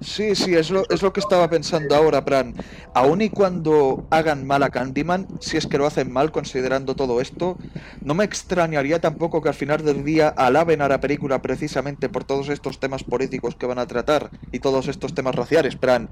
Sí, 0.00 0.36
sí, 0.36 0.54
es 0.54 0.70
lo, 0.70 0.88
es 0.90 1.02
lo 1.02 1.12
que 1.12 1.18
estaba 1.18 1.50
pensando 1.50 1.96
ahora, 1.96 2.20
Bran. 2.20 2.54
Aun 2.94 3.20
y 3.20 3.30
cuando 3.30 4.06
hagan 4.10 4.46
mal 4.46 4.62
a 4.62 4.70
Candyman, 4.70 5.26
si 5.40 5.56
es 5.56 5.66
que 5.66 5.76
lo 5.76 5.86
hacen 5.86 6.12
mal 6.12 6.30
considerando 6.30 6.94
todo 6.94 7.20
esto, 7.20 7.58
no 8.00 8.14
me 8.14 8.22
extrañaría 8.22 9.00
tampoco 9.00 9.42
que 9.42 9.48
al 9.48 9.56
final 9.56 9.84
del 9.84 10.04
día 10.04 10.28
alaben 10.28 10.82
a 10.82 10.88
la 10.88 11.00
película 11.00 11.42
precisamente 11.42 12.08
por 12.08 12.22
todos 12.22 12.48
estos 12.48 12.78
temas 12.78 13.02
políticos 13.02 13.56
que 13.56 13.66
van 13.66 13.80
a 13.80 13.88
tratar 13.88 14.30
y 14.52 14.60
todos 14.60 14.86
estos 14.86 15.14
temas 15.14 15.34
raciales, 15.34 15.80
Bran. 15.80 16.08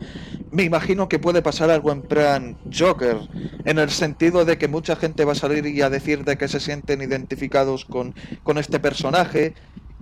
Me 0.51 0.65
imagino 0.65 1.09
que 1.09 1.21
puede 1.21 1.41
pasar 1.41 1.71
algo 1.71 1.93
en 1.93 2.03
plan 2.03 2.59
Joker, 2.77 3.19
en 3.65 3.79
el 3.79 3.91
sentido 3.91 4.45
de 4.45 4.59
que 4.59 4.67
mucha 4.67 4.97
gente 4.97 5.25
va 5.25 5.33
a 5.33 5.37
salir 5.37 5.65
y 5.65 5.83
a 5.83 5.91
decir 5.91 6.25
de 6.25 6.37
que 6.37 6.49
se 6.49 6.59
sienten 6.59 7.03
identificados 7.03 7.85
con, 7.85 8.17
con 8.43 8.59
este 8.59 8.81
personaje. 8.81 9.55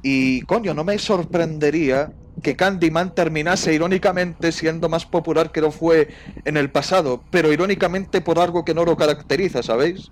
Y 0.02 0.40
coño, 0.42 0.72
no 0.72 0.84
me 0.84 0.98
sorprendería 0.98 2.12
que 2.42 2.56
Candyman 2.56 3.14
terminase 3.14 3.72
irónicamente 3.74 4.52
siendo 4.52 4.88
más 4.88 5.06
popular 5.06 5.52
que 5.52 5.60
lo 5.60 5.70
fue 5.70 6.08
en 6.44 6.56
el 6.56 6.70
pasado, 6.70 7.22
pero 7.30 7.52
irónicamente 7.52 8.20
por 8.20 8.38
algo 8.38 8.64
que 8.64 8.74
no 8.74 8.84
lo 8.84 8.96
caracteriza, 8.96 9.62
¿sabéis? 9.62 10.10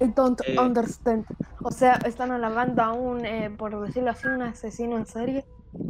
I 0.00 0.06
don't 0.16 0.40
Eh. 0.46 0.58
understand. 0.58 1.24
O 1.62 1.70
sea, 1.70 1.94
están 2.06 2.32
alabando 2.32 2.82
a 2.82 2.92
un, 2.92 3.24
eh, 3.24 3.50
por 3.56 3.78
decirlo 3.86 4.10
así, 4.10 4.26
un 4.26 4.42
asesino 4.42 4.96
en 4.96 5.06
serie. 5.06 5.44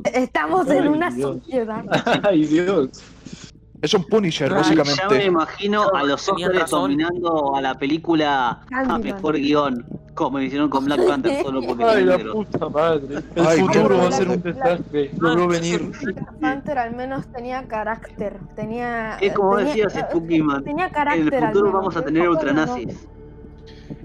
Estamos 0.04 0.68
en 0.70 0.88
una 0.88 1.10
Dios. 1.10 1.38
sociedad. 1.38 1.84
Ay, 2.22 2.44
Dios. 2.44 2.90
Es 3.82 3.92
un 3.94 4.04
Punisher, 4.04 4.48
Ya 4.48 4.54
me 4.54 4.60
básicamente. 4.60 5.24
imagino 5.26 5.82
a 5.92 6.04
los 6.04 6.24
razón. 6.28 6.82
dominando 6.82 7.56
a 7.56 7.60
la 7.60 7.74
película 7.74 8.60
a 8.72 8.98
mejor 8.98 9.34
guion, 9.36 9.84
como 10.14 10.38
hicieron 10.38 10.70
con 10.70 10.84
Black 10.84 11.04
Panther 11.04 11.42
solo 11.42 11.60
porque 11.66 11.82
Ay, 11.84 12.04
la 12.04 12.16
negro. 12.16 12.32
puta 12.34 12.68
madre. 12.68 13.16
El 13.34 13.46
Ay, 13.46 13.58
futuro 13.60 13.98
va 13.98 14.08
a 14.08 14.12
ser 14.12 14.28
un 14.28 14.40
desastre. 14.40 15.10
Lo 15.18 15.34
veo 15.34 15.48
venir. 15.48 15.90
Black 16.00 16.32
Panther 16.40 16.78
al 16.78 16.94
menos 16.94 17.26
tenía 17.26 17.66
carácter. 17.66 18.36
Tenía. 18.54 19.16
Es 19.20 19.32
como 19.34 19.56
tenía- 19.56 19.72
decías, 19.74 19.96
eh, 19.96 20.06
Spooky 20.08 20.42
Man. 20.42 20.62
Tenía 20.62 20.86
En 20.86 20.92
carácter. 20.92 21.34
el 21.34 21.42
al 21.42 21.48
futuro 21.52 21.64
menos, 21.66 21.80
vamos 21.80 21.96
a 21.96 21.98
el 21.98 22.04
tener 22.04 22.24
no. 22.24 22.30
ultranazis. 22.30 23.08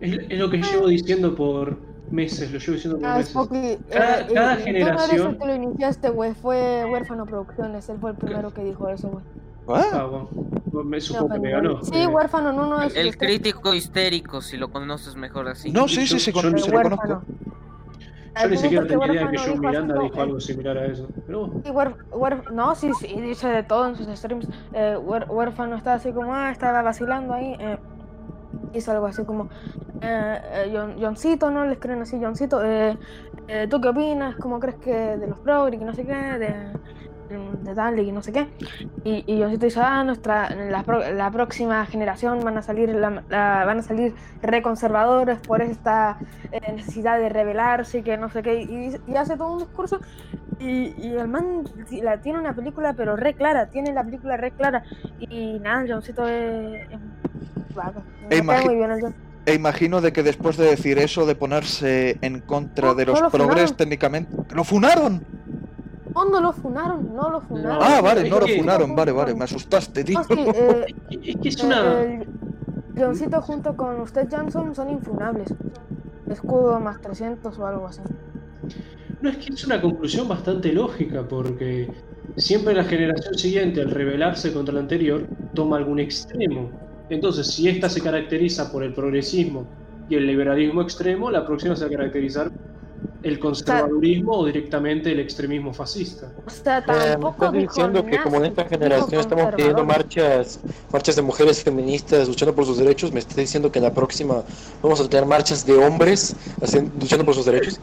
Es, 0.02 0.20
es 0.30 0.40
lo 0.40 0.50
que 0.50 0.58
llevo 0.58 0.88
diciendo 0.88 1.36
por 1.36 1.78
meses, 2.10 2.52
lo 2.52 2.58
llevo 2.58 2.74
diciendo 2.74 3.00
por 3.00 3.08
Ah, 3.10 3.18
meses. 3.18 3.32
Spooky, 3.32 3.58
eh, 3.58 3.80
Cada- 3.92 4.22
eh, 4.22 4.28
cada 4.34 4.54
eh, 4.54 4.58
Tú 4.58 4.60
no 4.60 4.66
generación- 4.66 5.12
eres 5.22 5.26
el 5.34 5.38
que 5.38 5.46
lo 5.46 5.56
iniciaste, 5.56 6.10
güey. 6.10 6.34
Fue 6.34 6.86
Huérfano 6.92 7.26
Producciones. 7.28 7.88
Él 7.90 7.98
fue 8.02 8.10
el 8.12 8.18
primero 8.18 8.52
que 8.52 8.64
dijo 8.64 8.90
eso, 8.90 9.10
güey. 9.10 9.24
¿Ah? 9.70 10.07
Bueno, 10.09 10.89
me 10.89 10.99
supongo 11.01 11.34
que 11.34 11.39
me 11.39 11.51
ganó. 11.51 11.84
Sí, 11.84 11.91
Eh, 11.95 12.07
Huérfano, 12.07 12.53
no, 12.53 12.65
no 12.68 12.82
es. 12.84 12.95
El 12.95 13.18
crítico 13.18 13.74
histérico, 13.74 14.41
si 14.41 14.57
lo 14.57 14.69
conoces 14.69 15.15
mejor 15.15 15.48
así. 15.49 15.72
No, 15.72 15.88
sí, 15.88 16.06
sí, 16.07 16.14
Yo- 16.15 16.19
sí, 16.19 16.31
yo 16.31 16.41
con- 16.41 16.57
eh, 16.57 16.61
lo 16.61 16.81
conozco. 16.98 17.23
Yo 18.39 18.49
ni 18.49 18.57
siquiera 18.57 18.85
es 18.85 18.91
que 18.91 18.98
tenía 18.98 19.14
idea 19.14 19.31
que 19.31 19.38
Huérfano 19.38 19.52
John 19.53 19.60
Miranda 19.61 19.99
dijo 19.99 20.15
eh, 20.15 20.22
algo 20.22 20.39
similar 20.39 20.77
a 20.77 20.85
eso. 20.85 21.07
Pero 21.26 21.48
bueno. 21.48 21.61
Sí, 21.65 21.72
huer- 21.72 21.95
huer- 22.11 22.52
no, 22.52 22.76
sí, 22.76 22.91
sí, 22.99 23.19
dice 23.19 23.48
de 23.48 23.64
todo 23.64 23.88
en 23.88 23.95
sus 23.95 24.07
streams. 24.07 24.48
Eh, 24.73 24.95
huer- 24.99 25.27
huérfano 25.27 25.76
está 25.76 25.95
así 25.95 26.11
como, 26.11 26.34
ah, 26.35 26.52
estaba 26.52 26.84
vacilando 26.84 27.34
ahí. 27.34 27.56
Eh, 27.60 27.77
hizo 28.73 28.91
algo 28.91 29.07
así 29.07 29.23
como, 29.26 29.49
eh, 30.02 30.39
eh, 30.53 30.72
John- 30.72 30.95
Johncito, 31.02 31.49
¿no? 31.49 31.65
Les 31.65 31.80
creen 31.80 32.02
así, 32.03 32.19
Johncito. 32.22 32.64
Eh, 32.64 32.95
eh, 33.48 33.68
¿Tú 33.69 33.81
qué 33.81 33.88
opinas? 33.89 34.35
¿Cómo 34.35 34.60
crees 34.60 34.77
que 34.77 34.94
de 34.94 35.26
los 35.27 35.39
progres 35.39 35.81
y 35.81 35.84
no 35.84 35.94
sé 35.95 36.06
qué? 36.06 36.14
De, 36.14 36.53
de 37.30 37.76
tal 37.76 37.99
y 37.99 38.12
no 38.12 38.22
sé 38.22 38.32
qué. 38.32 38.48
Y, 39.04 39.24
y 39.28 39.41
Johncito 39.41 39.66
dice, 39.66 39.80
ah, 39.82 40.04
nuestra, 40.04 40.49
la, 40.49 40.84
la 41.14 41.32
próxima 41.32 41.86
generación 41.86 42.40
van 42.44 42.58
a 42.58 42.62
salir, 42.62 42.90
la- 42.90 43.24
la- 43.30 43.64
van 43.66 43.80
a 43.80 43.82
salir 43.84 44.14
reconservadores 44.41 45.40
por 45.40 45.62
esta 45.62 46.18
eh, 46.52 46.60
necesidad 46.74 47.18
de 47.20 47.30
rebelarse 47.30 47.99
y 47.99 48.04
que 48.04 48.18
no 48.18 48.30
sé 48.30 48.41
qué. 48.44 48.62
Y, 48.62 48.95
y 49.12 49.16
hace 49.16 49.38
todo 49.38 49.54
un 49.54 49.60
discurso 49.60 49.99
y, 50.60 50.94
y 50.98 51.14
el 51.18 51.28
man 51.28 51.64
la, 52.02 52.18
tiene 52.22 52.40
una 52.40 52.54
película, 52.56 52.94
pero 52.94 53.16
re 53.16 53.34
clara, 53.34 53.68
tiene 53.68 53.94
la 53.94 54.04
película 54.04 54.38
re 54.38 54.52
clara. 54.52 54.84
Y 55.20 55.60
nada, 55.60 55.86
Johncito 55.88 56.28
es. 56.28 56.82
es 56.91 57.76
vago. 57.76 58.02
E 58.30 58.41
muy 58.41 58.76
bien 58.76 58.91
el. 58.91 59.14
E 59.45 59.54
imagino 59.54 60.02
de 60.02 60.12
que 60.12 60.24
después 60.24 60.58
de 60.58 60.66
decir 60.66 60.98
eso, 60.99 61.26
de 61.26 61.34
ponerse 61.36 62.18
en 62.22 62.41
contra 62.41 62.90
No, 62.90 62.95
de 62.95 63.06
no 63.06 63.12
los 63.14 63.22
lo 63.22 63.30
progres 63.30 63.78
técnicamente... 63.78 64.36
¡Lo 64.54 64.66
funaron! 64.66 65.24
No, 66.18 66.26
no 66.31 66.41
lo 66.41 66.52
funaron, 66.53 67.15
no 67.15 67.30
lo 67.30 67.41
funaron. 67.41 67.77
Ah, 67.81 68.02
vale, 68.02 68.22
es 68.23 68.30
no 68.31 68.39
lo 68.39 68.45
que- 68.48 68.57
funaron, 68.57 68.95
vale, 68.95 69.11
vale, 69.11 69.35
me 69.35 69.44
asustaste, 69.44 70.03
tío. 70.03 70.23
Sí, 70.23 70.34
eh, 70.38 70.85
Es 71.23 71.35
que 71.38 71.49
es 71.49 71.64
una. 71.64 72.02
el 72.02 72.27
Johncito 72.98 73.39
junto 73.41 73.76
con 73.77 74.02
usted 74.02 74.27
Johnson 74.31 74.73
son 74.73 74.89
infunables. 74.89 75.53
Escudo 76.27 76.80
más 76.80 76.99
300 77.02 77.57
o 77.60 77.68
algo 77.68 77.88
así. 77.88 78.02
No, 79.22 79.30
es 79.30 79.38
que 79.38 79.53
es 79.53 79.65
una 79.65 79.80
conclusión 79.81 80.27
bastante 80.27 80.73
lógica, 80.73 81.27
porque 81.27 81.89
siempre 82.35 82.73
la 82.73 82.84
generación 82.84 83.35
siguiente, 83.35 83.81
al 83.81 83.91
rebelarse 83.91 84.52
contra 84.52 84.73
la 84.73 84.80
anterior, 84.81 85.26
toma 85.53 85.77
algún 85.77 85.99
extremo. 85.99 86.72
Entonces, 87.10 87.48
si 87.48 87.69
esta 87.69 87.89
se 87.89 88.02
caracteriza 88.02 88.72
por 88.72 88.84
el 88.84 88.94
progresismo 88.94 89.65
y 90.10 90.15
el 90.15 90.26
liberalismo 90.27 90.81
extremo, 90.81 91.30
la 91.31 91.45
próxima 91.45 91.76
se 91.76 91.85
va 91.85 91.89
a 91.89 91.98
caracterizar 91.98 92.52
el 93.28 93.40
conservadurismo 93.40 94.34
o 94.40 94.45
directamente 94.45 95.12
el 95.12 95.20
extremismo 95.20 95.74
fascista. 95.74 96.32
O 96.45 96.49
sea, 96.49 96.78
Eh, 96.80 96.82
me 96.88 96.94
tampoco 96.94 97.34
estás 97.45 97.52
dijo 97.54 97.72
diciendo 97.74 98.06
que 98.06 98.22
como 98.22 98.38
en 98.38 98.45
esta 98.45 98.66
generación 98.66 99.22
estamos 99.22 99.54
pidiendo 99.56 99.84
marchas, 99.86 100.60
marchas 100.91 101.16
de 101.16 101.22
mujeres 101.22 101.64
feministas 101.64 102.28
luchando 102.28 102.54
por 102.56 102.66
sus 102.66 102.78
derechos, 102.78 103.12
me 103.12 103.20
estás 103.20 103.36
diciendo 103.36 103.72
que 103.72 103.80
en 103.80 103.84
la 103.86 103.94
próxima 103.94 104.44
vamos 104.82 104.99
a 105.02 105.08
tener 105.10 105.26
marchas 105.26 105.66
de 105.66 105.76
hombres 105.78 106.36
hacien- 106.62 106.91
luchando 106.99 107.26
por 107.26 107.34
sus 107.36 107.45
derechos. 107.45 107.80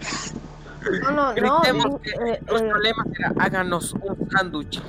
No, 1.03 1.11
no, 1.13 1.35
no. 1.35 1.61
Gritemos 1.61 2.03
di- 2.03 2.11
que 2.11 2.11
eh, 2.11 2.41
nuestro 2.47 2.77
eh, 2.77 2.81
lema 2.83 3.05
será 3.13 3.33
háganos 3.39 3.93
un 3.95 4.31
sándwich. 4.31 4.83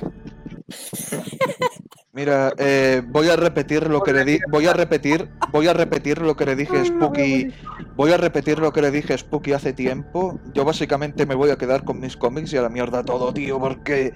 Mira, 2.16 2.54
eh, 2.56 3.02
voy 3.06 3.28
a 3.28 3.36
repetir 3.36 3.90
lo 3.90 4.00
que 4.00 4.14
le 4.14 4.24
di, 4.24 4.38
voy 4.48 4.66
a 4.66 4.72
repetir, 4.72 5.28
voy 5.52 5.68
a 5.68 5.74
repetir 5.74 6.22
lo 6.22 6.34
que 6.34 6.46
le 6.46 6.56
dije 6.56 6.78
a 6.78 6.82
Spooky, 6.86 7.52
voy 7.94 8.10
a 8.10 8.16
repetir 8.16 8.58
lo 8.58 8.72
que 8.72 8.80
le 8.80 8.90
dije 8.90 9.12
a 9.12 9.18
Spooky 9.18 9.52
hace 9.52 9.74
tiempo. 9.74 10.40
Yo 10.54 10.64
básicamente 10.64 11.26
me 11.26 11.34
voy 11.34 11.50
a 11.50 11.58
quedar 11.58 11.84
con 11.84 12.00
mis 12.00 12.16
cómics 12.16 12.54
y 12.54 12.56
a 12.56 12.62
la 12.62 12.70
mierda 12.70 13.02
todo, 13.02 13.34
tío, 13.34 13.60
porque 13.60 14.14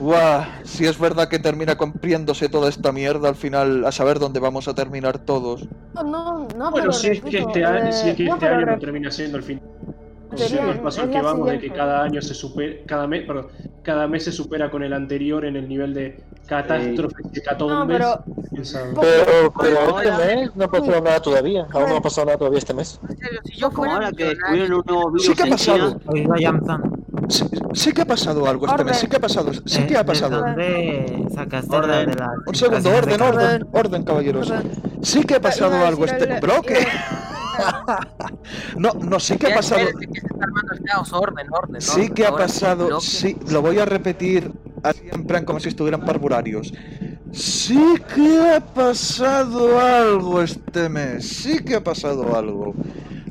buah, 0.00 0.44
si 0.64 0.86
es 0.86 0.98
verdad 0.98 1.28
que 1.28 1.38
termina 1.38 1.76
compriéndose 1.76 2.48
toda 2.48 2.68
esta 2.68 2.90
mierda 2.90 3.28
al 3.28 3.36
final, 3.36 3.86
a 3.86 3.92
saber 3.92 4.18
dónde 4.18 4.40
vamos 4.40 4.66
a 4.66 4.74
terminar 4.74 5.20
todos. 5.20 5.68
no, 5.94 6.02
no, 6.02 6.48
no, 6.48 6.70
Bueno, 6.72 6.88
pero 6.88 6.92
si 6.92 7.10
es 7.10 7.20
que 7.20 7.38
este 7.38 7.64
año, 7.64 7.92
si 7.92 8.08
es 8.08 8.16
que 8.16 8.24
eh, 8.24 8.26
no, 8.26 8.34
este 8.34 8.46
año 8.48 8.66
no 8.66 8.78
termina 8.80 9.08
siendo 9.12 9.38
el 9.38 9.44
fin. 9.44 9.60
Sería- 10.30 10.46
Siendo 10.48 10.72
el 10.72 10.80
paso 10.80 11.02
al 11.02 11.10
es 11.10 11.16
que 11.16 11.22
vamos 11.22 11.48
de 11.50 11.58
que 11.60 11.70
cada 11.70 12.02
año 12.02 12.20
se 12.20 12.34
supera, 12.34 12.76
cada 12.86 13.06
mes, 13.06 13.24
perdón, 13.26 13.46
cada 13.82 14.08
mes 14.08 14.24
se 14.24 14.32
supera 14.32 14.70
con 14.70 14.82
el 14.82 14.92
anterior 14.92 15.44
en 15.44 15.56
el 15.56 15.68
nivel 15.68 15.94
de 15.94 16.20
catástrofes 16.46 17.26
y 17.32 17.38
No, 17.38 17.42
catombes. 17.44 17.96
pero 17.98 18.24
pensados. 18.54 18.98
Pero, 19.00 19.52
pero 19.60 19.80
Ahora- 19.80 20.02
este 20.16 20.36
mes 20.36 20.50
no 20.56 20.64
ha 20.64 20.68
pasado 20.70 21.00
nada 21.00 21.20
todavía, 21.20 21.66
aún 21.72 21.88
no 21.90 21.96
ha 21.96 22.02
pasado 22.02 22.26
nada 22.26 22.38
todavía 22.38 22.58
este 22.58 22.74
mes. 22.74 23.00
En 23.08 23.16
serio, 23.18 23.40
si 23.44 23.52
yo 23.56 23.66
Como 23.68 23.76
fuera 23.78 23.94
ahora 23.94 24.12
que 24.12 24.24
descubrieron 24.24 24.72
un 24.78 24.82
nuevo 24.86 25.10
virus 25.10 25.26
Sí 25.26 25.34
que 25.34 25.42
ha 25.42 25.46
en 25.46 25.56
China, 25.56 25.76
pasado, 25.76 26.00
Oiga, 26.06 26.34
Jamson, 26.40 27.04
sí, 27.28 27.44
sí 27.74 27.92
que 27.92 28.00
ha 28.02 28.06
pasado 28.06 28.46
algo 28.46 28.66
este 28.66 28.84
mes, 28.84 28.96
sí 28.98 29.06
que 29.06 29.16
ha 29.16 29.20
pasado, 29.20 29.52
sí 29.52 29.80
eh, 29.82 29.86
que 29.86 29.94
ha 29.96 29.98
¿de 29.98 30.04
pasado. 30.04 30.40
Orden. 30.42 31.26
Un 32.46 32.54
segundo, 32.54 32.90
orden, 32.90 33.20
orden, 33.20 33.66
orden, 33.72 34.02
caballeros. 34.04 34.52
Sí 35.02 35.22
que 35.24 35.34
ha 35.36 35.40
pasado 35.40 35.84
algo 35.86 36.04
este 36.04 36.40
bloque. 36.40 36.86
No, 38.76 38.92
no, 38.94 39.18
sí 39.20 39.36
que 39.36 39.52
ha 39.52 39.56
pasado. 39.56 39.86
orden, 41.12 41.46
orden. 41.50 41.80
Sí 41.80 42.10
que 42.10 42.26
ha 42.26 42.32
pasado, 42.32 43.00
sí, 43.00 43.36
lo 43.50 43.62
voy 43.62 43.78
a 43.78 43.84
repetir 43.84 44.52
así 44.82 45.02
en 45.10 45.26
plan 45.26 45.44
como 45.44 45.60
si 45.60 45.68
estuvieran 45.68 46.04
parvularios. 46.04 46.72
Sí 47.32 47.96
que 48.14 48.54
ha 48.54 48.60
pasado 48.60 49.80
algo 49.80 50.40
este 50.42 50.88
mes, 50.88 51.26
sí 51.28 51.58
que 51.64 51.76
ha 51.76 51.84
pasado 51.84 52.36
algo. 52.36 52.74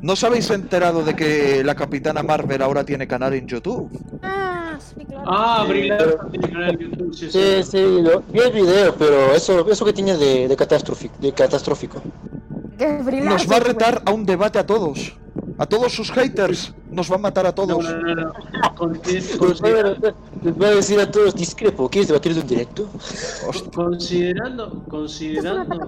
¿No 0.02 0.12
os 0.12 0.22
habéis 0.22 0.50
enterado 0.50 1.02
de 1.02 1.16
que 1.16 1.64
la 1.64 1.74
Capitana 1.74 2.22
Marvel 2.22 2.62
ahora 2.62 2.84
tiene 2.84 3.08
canal 3.08 3.34
en 3.34 3.46
YouTube? 3.46 3.90
Ah, 4.22 4.78
sí, 4.78 5.04
claro. 5.04 5.24
Ah, 5.26 5.66
tiene 6.30 6.52
canal 6.52 6.78
YouTube, 6.78 7.14
sí, 7.14 7.30
Sí, 7.30 7.62
sí. 7.64 8.04
vi 8.32 8.38
el 8.38 8.52
video, 8.52 8.94
pero 8.94 9.34
eso, 9.34 9.68
eso 9.68 9.84
que 9.84 9.92
tiene 9.92 10.16
de, 10.16 10.46
de, 10.46 10.56
catastrófico, 10.56 11.14
de 11.18 11.32
catastrófico. 11.32 12.00
Nos 12.78 13.50
va 13.50 13.56
a 13.56 13.60
retar 13.60 14.02
a 14.04 14.12
un 14.12 14.26
debate 14.26 14.58
a 14.58 14.66
todos. 14.66 15.16
A 15.58 15.66
todos 15.66 15.92
sus 15.92 16.10
haters. 16.10 16.74
Nos 16.90 17.10
va 17.10 17.16
a 17.16 17.18
matar 17.18 17.46
a 17.46 17.54
todos. 17.54 17.82
no, 17.82 18.00
no, 18.00 18.14
no. 18.14 18.32
Voy, 18.78 18.98
considera- 19.38 19.96
a, 20.70 20.74
decir 20.74 21.00
a 21.00 21.10
todos 21.10 21.34
discrepo, 21.34 21.88
¿quieres 21.88 22.08
debatir 22.08 22.32
en 22.32 22.46
directo? 22.46 22.88
Hostia. 23.48 23.70
Considerando, 23.74 24.84
considerando 24.88 25.78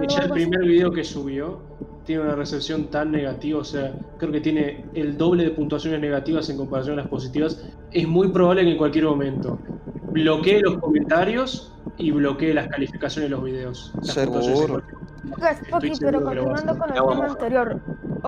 que 0.00 0.06
ya 0.08 0.20
el 0.20 0.30
primer 0.30 0.60
video 0.60 0.92
que 0.92 1.04
subió 1.04 1.60
tiene 2.04 2.22
una 2.22 2.34
recepción 2.34 2.90
tan 2.90 3.10
negativa, 3.12 3.60
o 3.60 3.64
sea, 3.64 3.94
creo 4.18 4.30
que 4.30 4.42
tiene 4.42 4.84
el 4.94 5.16
doble 5.16 5.44
de 5.44 5.50
puntuaciones 5.50 6.00
negativas 6.00 6.50
en 6.50 6.58
comparación 6.58 6.98
a 6.98 7.02
las 7.02 7.10
positivas, 7.10 7.64
es 7.92 8.06
muy 8.06 8.28
probable 8.28 8.64
que 8.64 8.72
en 8.72 8.78
cualquier 8.78 9.04
momento 9.04 9.58
bloquee 10.12 10.60
los 10.60 10.78
comentarios 10.78 11.72
y 11.96 12.10
bloquee 12.10 12.52
las 12.52 12.68
calificaciones 12.68 13.30
de 13.30 13.36
los 13.36 13.44
videos. 13.44 13.92
Las 14.02 14.14
Seguro. 14.14 14.82
Pero 16.00 16.22
continuando 16.22 16.78
con 16.78 16.88
el 16.88 16.94
tema 16.94 17.06
vamos. 17.06 17.30
anterior. 17.30 17.80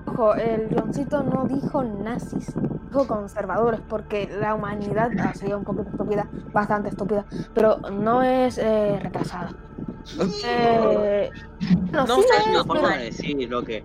Ojo, 0.06 0.34
el 0.34 0.68
guioncito 0.68 1.22
no 1.22 1.44
dijo 1.46 1.82
nazis, 1.82 2.52
dijo 2.88 3.06
conservadores, 3.06 3.80
porque 3.88 4.28
la 4.40 4.54
humanidad 4.54 5.10
ha 5.20 5.34
sido 5.34 5.58
un 5.58 5.64
poquito 5.64 5.90
estúpida, 5.90 6.26
bastante 6.52 6.88
estúpida, 6.90 7.24
pero 7.54 7.78
no 7.92 8.22
es 8.22 8.58
eh, 8.58 8.98
retrasada. 9.02 9.50
Eh, 10.44 11.30
no, 11.92 12.06
No, 12.06 12.16
sí 12.16 12.22
lo 12.22 12.50
una 12.50 12.60
es, 12.60 12.66
forma 12.66 12.82
pero 12.88 12.98
de 12.98 13.04
decirlo 13.04 13.62
que 13.64 13.84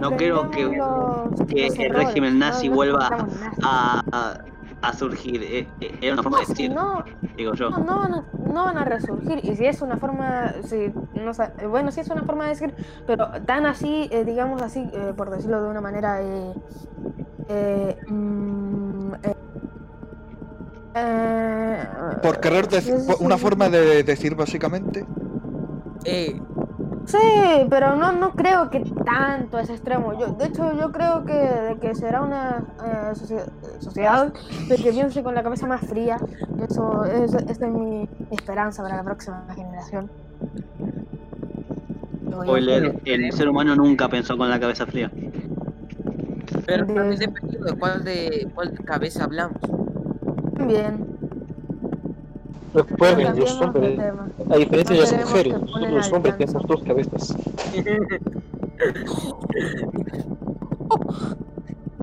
no 0.00 0.10
creo 0.16 0.50
que- 0.50 0.64
aprendemos 0.64 1.30
los- 1.38 1.48
que 1.48 1.66
los 1.66 1.74
el 1.78 1.80
errores, 1.86 2.06
régimen 2.06 2.38
nazi 2.38 2.68
vuelva 2.68 3.08
a, 3.62 4.02
a 4.82 4.92
surgir. 4.92 5.42
eh, 5.42 5.68
eh, 5.80 5.98
Era 6.00 6.14
una 6.14 6.22
forma 6.22 6.38
de 6.38 6.44
No, 6.44 6.46
si 6.46 6.52
decir, 6.62 6.74
no, 6.74 7.04
digo 7.36 7.54
yo. 7.54 7.70
No, 7.70 7.78
no 7.78 7.98
van, 7.98 8.14
a, 8.14 8.24
no 8.52 8.64
van 8.64 8.78
a 8.78 8.84
resurgir. 8.84 9.40
Y 9.42 9.56
si 9.56 9.66
es 9.66 9.82
una 9.82 9.96
forma, 9.96 10.54
si, 10.64 10.92
no 11.14 11.30
eh, 11.32 11.66
bueno, 11.66 11.90
sí 11.92 12.00
es 12.00 12.08
una 12.08 12.22
forma 12.22 12.44
de 12.44 12.50
decir, 12.50 12.74
pero 13.06 13.28
tan 13.46 13.66
así, 13.66 14.08
eh, 14.10 14.24
digamos 14.24 14.62
así, 14.62 14.88
eh, 14.92 15.12
por 15.16 15.30
decirlo 15.30 15.62
de 15.62 15.68
una 15.68 15.80
manera, 15.80 16.20
eh, 16.22 16.54
eh, 17.48 17.96
mm, 18.08 19.12
eh, 19.22 19.36
eh, 20.94 21.84
Por 22.22 22.40
querer 22.40 22.68
decir, 22.68 22.98
sí, 22.98 23.06
sí, 23.12 23.14
una 23.20 23.36
forma 23.38 23.68
de 23.68 24.02
decir 24.02 24.34
básicamente. 24.34 25.04
Eh, 26.04 26.40
Sí, 27.10 27.66
pero 27.68 27.96
no, 27.96 28.12
no 28.12 28.32
creo 28.32 28.70
que 28.70 28.80
tanto 29.04 29.56
a 29.56 29.62
ese 29.62 29.72
extremo. 29.72 30.18
Yo, 30.18 30.28
de 30.32 30.46
hecho, 30.46 30.72
yo 30.78 30.92
creo 30.92 31.24
que, 31.24 31.32
de 31.34 31.76
que 31.80 31.94
será 31.94 32.22
una 32.22 32.62
eh, 32.84 33.12
socie- 33.14 33.46
sociedad 33.80 34.32
de 34.68 34.76
que 34.76 34.92
piense 34.92 35.22
con 35.22 35.34
la 35.34 35.42
cabeza 35.42 35.66
más 35.66 35.80
fría. 35.80 36.18
Eso, 36.68 37.04
es, 37.04 37.34
esta 37.34 37.66
es 37.66 37.72
mi 37.72 38.08
esperanza 38.30 38.82
para 38.82 38.96
la 38.96 39.02
próxima 39.02 39.44
generación. 39.54 40.10
Spoiler, 42.30 43.00
el 43.04 43.32
ser 43.32 43.48
humano 43.48 43.74
nunca 43.74 44.08
pensó 44.08 44.36
con 44.36 44.48
la 44.48 44.60
cabeza 44.60 44.86
fría. 44.86 45.10
pero 46.66 46.86
también 46.86 47.18
dependiendo 47.18 47.66
de 47.66 47.78
cuál 47.78 48.04
de 48.04 48.48
cuál 48.54 48.72
cabeza 48.84 49.24
hablamos. 49.24 49.58
Bien. 50.66 51.19
Recuerden, 52.72 53.36
los 53.38 53.60
hombres, 53.60 53.98
a 54.50 54.56
diferencia 54.56 54.96
de 54.96 55.02
las 55.02 55.12
mujeres, 55.12 55.52
que 55.54 55.60
nosotros 55.60 55.90
los 55.92 56.12
hombres 56.12 56.36
tenemos 56.38 56.66
dos 56.66 56.82
cabezas. 56.84 57.36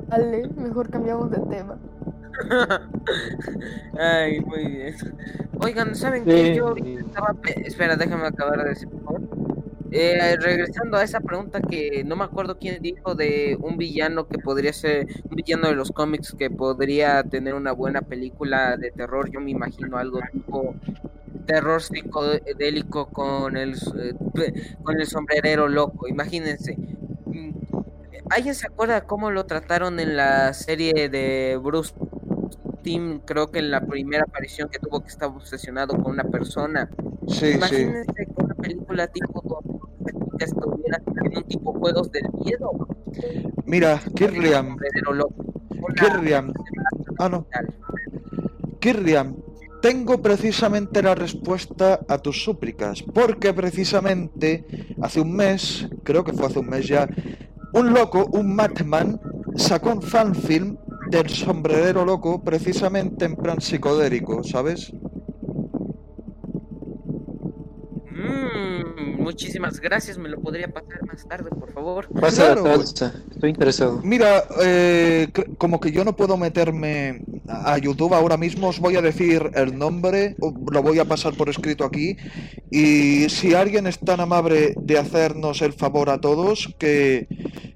Vale, 0.09 0.47
mejor 0.57 0.89
cambiamos 0.89 1.31
de 1.31 1.39
tema. 1.49 1.77
Ay, 3.99 4.39
muy 4.41 4.65
bien. 4.67 4.95
Oigan, 5.63 5.95
¿saben 5.95 6.23
Sí, 6.23 6.29
qué? 6.29 6.55
Yo 6.55 6.75
estaba... 6.77 7.33
pe- 7.33 7.67
Espera, 7.67 7.95
déjame 7.95 8.27
acabar 8.27 8.63
de 8.63 8.69
decir, 8.69 8.87
por 8.89 9.01
favor. 9.03 9.21
Eh, 9.91 10.35
regresando 10.39 10.97
a 10.97 11.03
esa 11.03 11.21
pregunta 11.21 11.61
que 11.61 12.03
no 12.03 12.15
me 12.15 12.25
acuerdo 12.25 12.57
quién 12.57 12.81
dijo 12.81 13.15
de 13.15 13.57
un 13.61 13.77
villano 13.77 14.27
que 14.27 14.37
podría 14.37 14.73
ser 14.73 15.07
un 15.29 15.35
villano 15.35 15.69
de 15.69 15.75
los 15.75 15.91
cómics 15.91 16.35
que 16.37 16.49
podría 16.49 17.23
tener 17.23 17.53
una 17.53 17.71
buena 17.71 18.01
película 18.01 18.75
de 18.75 18.91
terror. 18.91 19.31
Yo 19.31 19.39
me 19.39 19.51
imagino 19.51 19.97
algo 19.97 20.19
tipo 20.31 20.75
terror 21.45 21.81
psicodélico 21.81 23.07
con 23.07 23.55
el 23.55 23.75
eh, 23.75 24.13
con 24.83 24.99
el 24.99 25.07
sombrerero 25.07 25.67
loco. 25.67 26.07
Imagínense. 26.07 26.75
Mm, 27.25 27.51
¿Alguien 28.29 28.55
se 28.55 28.67
acuerda 28.67 29.01
cómo 29.01 29.31
lo 29.31 29.45
trataron 29.45 29.99
en 30.01 30.17
la 30.17 30.53
serie 30.53 31.07
de 31.07 31.57
Bruce 31.63 31.93
Tim? 32.83 33.19
Creo 33.19 33.51
que 33.51 33.59
en 33.59 33.71
la 33.71 33.85
primera 33.85 34.23
aparición 34.23 34.67
que 34.67 34.79
tuvo 34.79 34.99
que 34.99 35.07
estaba 35.07 35.33
obsesionado 35.33 35.95
con 35.95 36.11
una 36.11 36.25
persona. 36.25 36.89
Sí, 37.29 37.37
sí. 37.37 37.51
Imagínense 37.53 38.13
que 38.15 38.43
una 38.43 38.55
película 38.55 39.07
tipo 39.07 39.41
que 40.37 40.45
estuviera 40.45 41.01
en 41.25 41.37
un 41.37 41.43
tipo 41.43 41.73
juegos 41.73 42.11
del 42.11 42.23
miedo. 42.43 42.71
Mira, 43.65 43.99
Sombrerero 44.69 45.13
loco. 45.13 45.45
Una- 45.69 45.95
Kirliam. 45.95 46.53
Ah, 47.19 47.29
no. 47.29 47.45
Tengo 49.81 50.21
precisamente 50.21 51.03
la 51.03 51.13
respuesta 51.13 51.99
a 52.07 52.17
tus 52.17 52.43
súplicas, 52.43 53.03
porque 53.03 53.53
precisamente 53.53 54.65
hace 55.01 55.21
un 55.21 55.35
mes, 55.35 55.87
creo 56.03 56.23
que 56.23 56.33
fue 56.33 56.47
hace 56.47 56.59
un 56.59 56.67
mes 56.67 56.87
ya, 56.87 57.07
un 57.73 57.93
loco, 57.93 58.25
un 58.33 58.55
Madman, 58.55 59.19
sacó 59.55 59.91
un 59.91 60.01
fanfilm 60.01 60.77
del 61.11 61.29
sombrerero 61.29 62.03
loco 62.05 62.43
precisamente 62.43 63.25
en 63.25 63.35
plan 63.35 63.61
psicodélico, 63.61 64.43
¿sabes? 64.43 64.91
Mm, 68.27 69.21
muchísimas 69.21 69.79
gracias. 69.79 70.17
Me 70.17 70.29
lo 70.29 70.39
podría 70.39 70.67
pasar 70.67 71.05
más 71.05 71.27
tarde, 71.27 71.49
por 71.49 71.71
favor. 71.73 72.07
Pasa 72.19 72.45
Claro. 72.53 72.63
la 72.65 72.75
salsa, 72.75 73.13
estoy 73.31 73.49
interesado. 73.51 74.01
Mira, 74.03 74.43
eh, 74.61 75.27
como 75.57 75.79
que 75.79 75.91
yo 75.91 76.03
no 76.03 76.15
puedo 76.15 76.37
meterme 76.37 77.21
a 77.47 77.77
YouTube 77.77 78.13
ahora 78.13 78.37
mismo 78.37 78.67
os 78.67 78.79
voy 78.79 78.95
a 78.97 79.01
decir 79.01 79.51
el 79.55 79.77
nombre, 79.77 80.35
lo 80.71 80.83
voy 80.83 80.99
a 80.99 81.05
pasar 81.05 81.33
por 81.35 81.49
escrito 81.49 81.85
aquí. 81.85 82.17
Y 82.71 83.29
si 83.29 83.53
alguien 83.53 83.87
es 83.87 83.99
tan 83.99 84.19
amable 84.19 84.73
de 84.81 84.97
hacernos 84.97 85.61
el 85.61 85.73
favor 85.73 86.09
a 86.09 86.19
todos, 86.19 86.73
que, 86.77 87.27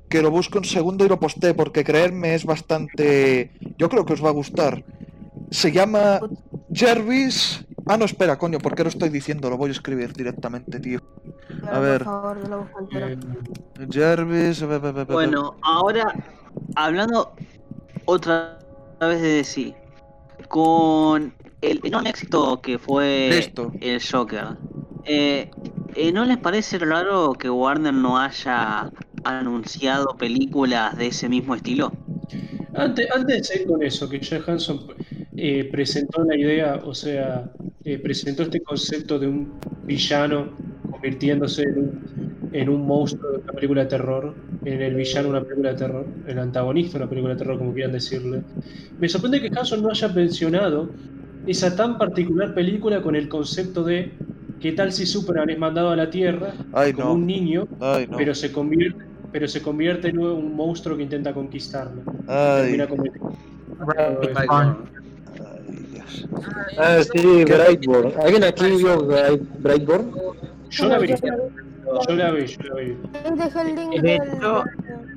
que 0.10 0.22
lo 0.22 0.32
busque 0.32 0.58
un 0.58 0.66
segundo 0.66 1.06
y 1.06 1.10
lo 1.10 1.20
postee, 1.20 1.54
porque 1.54 1.84
creerme 1.84 2.36
es 2.36 2.46
bastante. 2.46 3.52
Yo 3.78 3.88
creo 3.90 4.06
que 4.06 4.14
os 4.14 4.24
va 4.24 4.30
a 4.30 4.34
gustar. 4.34 4.84
Se 5.52 5.72
llama 5.72 6.20
Jervis. 6.74 7.66
Ah, 7.88 7.98
no, 7.98 8.06
espera, 8.06 8.38
coño, 8.38 8.60
¿por 8.60 8.76
qué 8.76 8.84
lo 8.84 8.90
estoy 8.90 9.10
diciendo? 9.10 9.50
Lo 9.50 9.58
voy 9.58 9.70
a 9.70 9.74
escribir 9.74 10.14
directamente, 10.14 10.80
tío. 10.80 11.00
A 11.66 11.72
Por 11.72 11.82
ver. 11.82 12.04
favor, 12.04 12.38
yo 12.42 12.48
lo. 12.50 12.70
Eh, 12.92 13.18
Jervis. 13.92 14.62
be- 14.62 14.80
be- 14.80 14.92
be- 14.92 15.06
be- 15.06 15.14
Bueno, 15.14 15.56
ahora 15.64 16.16
hablando 16.76 17.34
otra 18.06 18.60
vez 19.00 19.22
de 19.22 19.30
DC, 19.36 19.76
con 20.48 21.34
el 21.62 21.80
enorme 21.84 22.10
éxito 22.10 22.62
que 22.62 22.78
fue 22.78 23.30
Listo. 23.32 23.72
el 23.82 24.02
Joker, 24.02 24.46
eh, 25.06 25.50
eh, 25.96 26.12
¿no 26.12 26.26
les 26.26 26.38
parece 26.38 26.78
raro 26.80 27.34
que 27.34 27.50
Warner 27.50 27.94
no 27.94 28.18
haya 28.18 28.90
anunciado 29.24 30.16
películas 30.18 30.98
de 30.98 31.08
ese 31.08 31.30
mismo 31.30 31.56
estilo? 31.56 31.92
Antes, 32.76 33.08
antes 33.14 33.38
de 33.38 33.44
seguir 33.44 33.68
con 33.68 33.84
eso, 33.84 34.08
que 34.10 34.20
Jeff 34.20 34.48
Hanson 34.48 34.80
eh, 35.38 35.70
presentó 35.72 36.24
la 36.24 36.36
idea, 36.36 36.82
o 36.84 36.94
sea, 36.94 37.50
eh, 37.84 37.98
presentó 38.00 38.44
este 38.44 38.62
concepto 38.62 39.18
de 39.18 39.28
un 39.28 39.54
villano 39.86 40.50
convirtiéndose 40.90 41.64
en 41.64 41.78
un, 41.78 42.50
en 42.52 42.70
un 42.70 42.86
monstruo 42.86 43.32
de 43.32 43.38
una 43.40 43.54
película 43.54 43.82
de 43.84 43.88
terror, 43.90 44.36
en 44.66 44.82
el 44.82 44.96
villano 44.96 45.24
de 45.24 45.30
una 45.30 45.42
película 45.42 45.72
de 45.72 45.78
terror, 45.78 46.06
el 46.28 46.40
antagonista 46.40 46.98
de 46.98 47.04
una 47.04 47.10
película 47.10 47.34
de 47.34 47.40
terror, 47.40 47.58
como 47.58 47.74
quieran 47.74 47.94
decirle. 47.94 48.42
Me 49.00 49.08
sorprende 49.08 49.42
que 49.42 49.50
Hanson 49.58 49.82
no 49.82 49.90
haya 49.90 50.08
mencionado 50.10 50.90
esa 51.48 51.76
tan 51.76 51.98
particular 51.98 52.54
película 52.54 53.02
con 53.02 53.16
el 53.16 53.28
concepto 53.28 53.84
de 53.84 54.12
¿qué 54.60 54.74
tal 54.74 54.92
si 54.92 55.06
Superman 55.06 55.50
es 55.50 55.58
mandado 55.58 55.90
a 55.90 55.96
la 55.96 56.10
Tierra 56.10 56.54
Ay, 56.72 56.94
como 56.94 57.08
no. 57.08 57.14
un 57.16 57.26
niño, 57.26 57.68
Ay, 57.80 58.06
no. 58.08 58.18
pero 58.18 58.36
se 58.36 58.52
convierte 58.52 59.06
pero 59.32 59.48
se 59.48 59.62
convierte 59.62 60.10
en 60.10 60.20
un 60.20 60.56
monstruo 60.56 60.98
que 60.98 61.04
intenta 61.04 61.34
conquistarlo? 61.34 62.02
Ay, 62.28 62.78
Termina. 62.78 62.88
Ah, 66.78 67.00
sí, 67.04 67.46
Brightborn. 67.46 68.14
¿Alguien 68.22 68.44
aquí 68.44 68.66
vio 68.78 69.06
Bright- 69.08 69.42
Brightborn? 69.60 70.12
Yo 70.70 70.86
la 70.88 70.98
vi, 71.00 71.08
Yo- 71.10 72.16
la 72.16 72.32
vi, 72.32 72.46
yo 72.48 72.64
la 72.64 72.76
vi. 72.76 72.98
Ahí 73.14 73.36
dejé 73.38 73.62
el 73.62 73.76
link 73.76 74.02
De 74.02 74.16
hecho- 74.16 74.64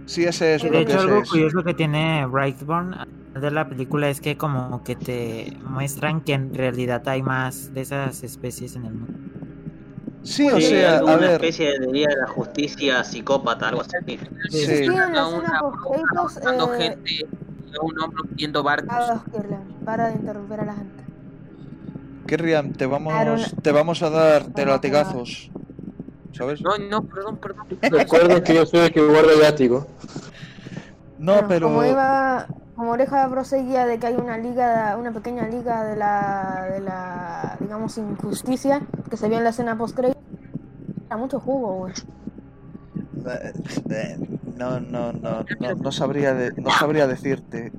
Sí, 0.06 0.24
ese 0.24 0.56
es 0.56 0.62
De 0.62 0.70
lo 0.70 0.78
hecho, 0.80 0.90
ese 0.92 1.00
algo 1.00 1.18
es. 1.22 1.30
curioso 1.30 1.62
que 1.62 1.74
tiene 1.74 2.26
Brightburn 2.26 2.94
de 3.40 3.50
la 3.50 3.68
película 3.68 4.08
es 4.10 4.20
que 4.20 4.36
como 4.36 4.82
que 4.84 4.96
te 4.96 5.56
muestran 5.68 6.20
que 6.20 6.34
en 6.34 6.52
realidad 6.54 7.02
hay 7.08 7.22
más 7.22 7.72
de 7.72 7.80
esas 7.80 8.22
especies 8.22 8.76
en 8.76 8.84
el 8.86 8.94
mundo. 8.94 9.14
Sí, 10.22 10.48
o 10.50 10.56
Sí, 10.56 10.62
sea, 10.68 10.98
a 10.98 11.16
ver. 11.16 11.32
especie 11.32 11.78
de 11.78 11.86
Día 11.92 12.08
de 12.08 12.16
la 12.16 12.26
Justicia 12.28 13.04
psicópata, 13.04 13.68
algo 13.68 13.82
así. 13.82 13.90
Sí. 14.50 14.66
Sí, 14.66 14.84
en 14.84 14.94
la 14.96 15.02
a 15.02 15.06
escena 15.06 15.28
una 15.28 15.60
post-créditos, 15.60 16.34
matando 16.36 16.74
eh, 16.74 16.78
gente, 16.82 17.26
a 17.78 17.84
un 17.84 17.98
hombre 18.00 18.22
viendo 18.32 18.62
barcos. 18.62 18.88
Ah, 18.98 19.22
para 19.84 20.08
de 20.08 20.14
interrumpir 20.14 20.60
a 20.60 20.64
la 20.64 20.74
gente. 20.74 21.04
Kirriam, 22.26 22.72
te 22.72 22.86
vamos, 22.86 23.54
te 23.62 23.70
vamos 23.72 24.02
a 24.02 24.10
dar 24.10 24.46
de 24.46 24.66
latigazos. 24.66 25.50
¿Sabes? 26.32 26.60
No, 26.62 26.76
no, 26.78 27.02
perdón, 27.04 27.36
perdón. 27.36 27.66
Recuerden 27.82 28.42
que 28.42 28.54
yo 28.54 28.66
soy 28.66 28.80
el 28.80 28.92
que 28.92 29.06
guarda 29.06 29.32
el 29.32 29.40
látigo. 29.40 29.86
No, 31.18 31.32
Bueno, 31.34 31.48
pero. 31.48 31.66
Como 31.68 31.84
iba, 31.84 32.46
como 32.74 32.90
Oreja 32.90 33.28
proseguía 33.30 33.86
de 33.86 33.98
que 33.98 34.06
hay 34.08 34.14
una 34.16 34.36
liga, 34.38 34.96
una 34.98 35.12
pequeña 35.12 35.46
liga 35.46 35.84
de 35.84 35.96
la, 35.96 36.68
de 36.72 36.80
la, 36.80 37.56
digamos, 37.60 37.96
injusticia 37.98 38.82
que 39.08 39.16
se 39.16 39.28
vio 39.28 39.38
en 39.38 39.44
la 39.44 39.50
escena 39.50 39.78
post 39.78 39.96
Era 39.98 41.16
mucho 41.16 41.38
jugo, 41.38 41.74
güey. 41.76 41.92
Eh, 43.26 44.18
No, 44.56 44.80
no, 44.80 45.12
no, 45.12 45.44
no, 45.60 45.74
no 45.74 45.92
sabría, 45.92 46.34
de- 46.34 46.52
no 46.60 46.70
sabría 46.70 47.06
decirte. 47.06 47.70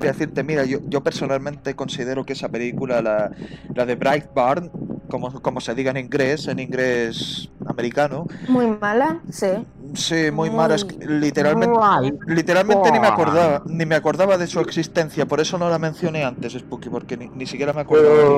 Decirte, 0.00 0.42
mira, 0.42 0.64
yo, 0.64 0.78
yo 0.88 1.02
personalmente 1.02 1.74
considero 1.74 2.24
que 2.24 2.32
esa 2.32 2.48
película, 2.48 3.02
la, 3.02 3.30
la 3.74 3.86
de 3.86 3.94
Brightburn, 3.94 4.70
como, 5.08 5.40
como 5.40 5.60
se 5.60 5.74
diga 5.74 5.90
en 5.90 5.98
inglés, 5.98 6.48
en 6.48 6.58
inglés 6.58 7.48
americano, 7.66 8.26
Muy 8.48 8.66
mala, 8.66 9.20
sí. 9.30 9.48
Sí, 9.94 10.30
muy 10.30 10.50
mala, 10.50 10.74
es 10.74 10.84
que 10.84 10.96
literalmente, 11.06 11.80
literalmente 12.26 12.92
ni 12.92 13.00
me 13.00 13.06
acordaba, 13.08 13.62
ni 13.68 13.86
me 13.86 13.94
acordaba 13.94 14.38
de 14.38 14.46
su 14.46 14.60
existencia, 14.60 15.26
por 15.26 15.40
eso 15.40 15.58
no 15.58 15.68
la 15.70 15.78
mencioné 15.78 16.24
antes, 16.24 16.52
Spooky, 16.54 16.90
porque 16.90 17.16
ni, 17.16 17.30
ni 17.32 17.46
siquiera 17.46 17.72
me 17.72 17.80
acordaba. 17.80 18.28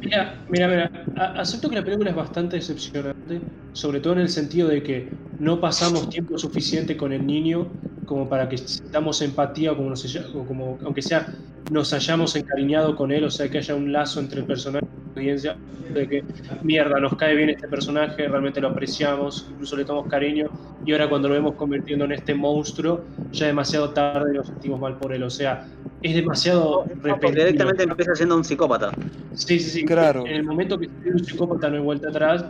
Mira, 0.00 0.44
mira, 0.48 0.68
mira, 0.68 0.92
a- 1.14 1.40
acepto 1.40 1.68
que 1.68 1.76
la 1.76 1.84
película 1.84 2.10
es 2.10 2.16
bastante 2.16 2.56
decepcionante, 2.56 3.50
sobre 3.72 4.00
todo 4.00 4.12
en 4.14 4.20
el 4.20 4.28
sentido 4.28 4.68
de 4.68 4.82
que 4.82 5.18
no 5.38 5.60
pasamos 5.60 6.08
tiempo 6.08 6.38
suficiente 6.38 6.96
con 6.96 7.12
el 7.12 7.26
niño 7.26 7.78
como 8.04 8.28
para 8.28 8.48
que 8.48 8.58
sintamos 8.58 9.20
empatía 9.22 9.72
o 9.72 9.76
como, 9.76 9.90
nos 9.90 10.04
haya- 10.04 10.26
o 10.34 10.46
como 10.46 10.78
aunque 10.84 11.02
sea 11.02 11.28
nos 11.70 11.92
hayamos 11.92 12.34
encariñado 12.36 12.96
con 12.96 13.12
él, 13.12 13.24
o 13.24 13.30
sea 13.30 13.48
que 13.48 13.58
haya 13.58 13.74
un 13.74 13.92
lazo 13.92 14.20
entre 14.20 14.40
el 14.40 14.46
personaje 14.46 14.86
y 14.86 15.14
la 15.14 15.20
audiencia, 15.20 15.56
de 15.92 16.06
que 16.06 16.24
mierda, 16.62 17.00
nos 17.00 17.16
cae 17.16 17.34
bien 17.34 17.50
este 17.50 17.66
personaje, 17.66 18.28
realmente 18.28 18.60
lo 18.60 18.68
apreciamos, 18.68 19.46
incluso 19.50 19.76
le 19.76 19.84
tomamos 19.84 20.10
cariño, 20.10 20.48
y 20.84 20.92
ahora 20.92 21.08
cuando 21.08 21.28
lo 21.28 21.34
vemos 21.34 21.54
convirtiendo 21.54 22.04
en 22.04 22.12
este 22.12 22.34
monstruo, 22.34 23.04
ya 23.32 23.46
demasiado 23.46 23.90
tarde 23.90 24.34
nos 24.34 24.46
sentimos 24.46 24.80
mal 24.80 24.96
por 24.98 25.12
él, 25.12 25.22
o 25.22 25.30
sea, 25.30 25.66
es 26.02 26.14
demasiado 26.14 26.84
Porque 26.84 27.10
repentino. 27.10 27.44
directamente 27.44 27.82
empieza 27.84 28.14
siendo 28.14 28.36
un 28.36 28.44
psicópata. 28.44 28.92
Sí, 29.34 29.58
sí, 29.58 29.70
sí. 29.70 29.84
Claro. 29.84 30.26
En 30.26 30.36
el 30.36 30.44
momento 30.44 30.78
que 30.78 30.88
se 31.02 31.10
un 31.10 31.24
psicópata 31.24 31.68
no 31.68 31.76
hay 31.76 31.82
vuelta 31.82 32.08
atrás 32.08 32.44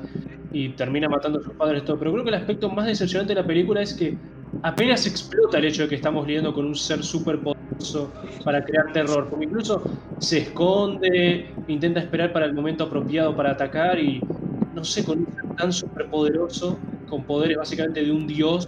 y 0.53 0.71
termina 0.71 1.09
matando 1.09 1.39
a 1.41 1.43
sus 1.43 1.55
padres 1.55 1.85
todo. 1.85 1.99
Pero 1.99 2.13
creo 2.13 2.25
que 2.25 2.31
el 2.31 2.37
aspecto 2.37 2.69
más 2.71 2.87
decepcionante 2.87 3.35
de 3.35 3.41
la 3.41 3.47
película 3.47 3.81
es 3.81 3.95
que 3.95 4.17
apenas 4.63 5.07
explota 5.07 5.59
el 5.59 5.67
hecho 5.67 5.83
de 5.83 5.89
que 5.89 5.95
estamos 5.97 6.27
lidiando 6.27 6.53
con 6.53 6.65
un 6.67 6.75
ser 6.75 7.03
súper 7.03 7.41
poderoso 7.43 8.15
para 8.45 8.63
crear 8.63 8.93
terror. 8.93 9.29
Porque 9.29 9.47
incluso 9.47 9.87
se 10.19 10.39
esconde, 10.39 11.63
intenta 11.67 12.01
esperar 12.01 12.33
para 12.33 12.47
el 12.47 12.55
momento 12.55 12.85
apropiado 12.85 13.37
para 13.37 13.51
atacar 13.53 13.99
y 14.01 14.29
no 14.73 14.85
sé, 14.85 15.05
con 15.05 15.19
un 15.19 15.27
ser 15.27 15.45
tan 15.57 15.73
superpoderoso, 15.73 16.85
con 17.07 17.25
poderes 17.25 17.57
básicamente 17.57 18.03
de 18.05 18.13
un 18.13 18.27
dios, 18.27 18.67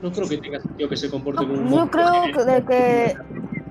no 0.00 0.12
creo 0.12 0.28
que 0.28 0.38
tenga 0.38 0.58
sentido 0.60 0.88
que 0.88 0.96
se 0.96 1.08
comporte 1.10 1.46
como 1.46 1.60
un 1.60 1.70
Yo 1.70 1.88
creo 1.88 2.06
que- 2.34 2.44
de 2.44 2.64
que, 2.64 2.74
de 2.74 3.14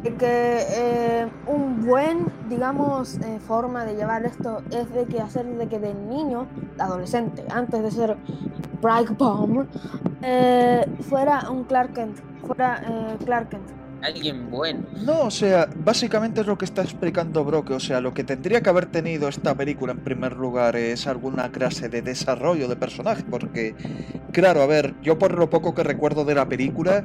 que 0.03 0.65
eh, 0.69 1.27
un 1.47 1.85
buen, 1.85 2.25
digamos, 2.47 3.17
eh, 3.17 3.39
forma 3.45 3.85
de 3.85 3.95
llevar 3.95 4.25
esto 4.25 4.61
es 4.71 4.91
de 4.93 5.05
que 5.05 5.19
hacer 5.19 5.45
de 5.45 5.67
que 5.67 5.79
del 5.79 6.07
niño, 6.07 6.47
adolescente, 6.77 7.43
antes 7.49 7.83
de 7.83 7.91
ser 7.91 8.17
Brightbomb, 8.81 9.67
eh, 10.21 10.85
fuera 11.01 11.49
un 11.49 11.63
Clark 11.65 11.93
Kent, 11.93 12.17
fuera 12.45 12.81
eh, 12.87 13.17
Clark 13.25 13.49
Kent. 13.49 13.69
Alguien 14.01 14.49
bueno. 14.49 14.85
No, 15.05 15.23
o 15.23 15.31
sea, 15.31 15.67
básicamente 15.83 16.39
es 16.39 16.47
lo 16.47 16.57
que 16.57 16.63
está 16.63 16.81
explicando 16.81 17.43
Brock. 17.43 17.71
O 17.71 17.81
sea, 17.81 17.99
lo 17.99 18.13
que 18.13 18.23
tendría 18.23 18.61
que 18.61 18.69
haber 18.69 18.85
tenido 18.85 19.27
esta 19.27 19.55
película 19.55 19.91
en 19.91 19.99
primer 19.99 20.37
lugar 20.37 20.77
es 20.77 21.05
alguna 21.05 21.51
clase 21.51 21.89
de 21.89 22.01
desarrollo 22.01 22.69
de 22.69 22.77
personaje. 22.77 23.25
Porque, 23.29 23.75
claro, 24.31 24.61
a 24.61 24.67
ver, 24.67 24.95
yo 25.01 25.19
por 25.19 25.37
lo 25.37 25.49
poco 25.49 25.75
que 25.75 25.83
recuerdo 25.83 26.23
de 26.23 26.35
la 26.35 26.47
película, 26.47 27.03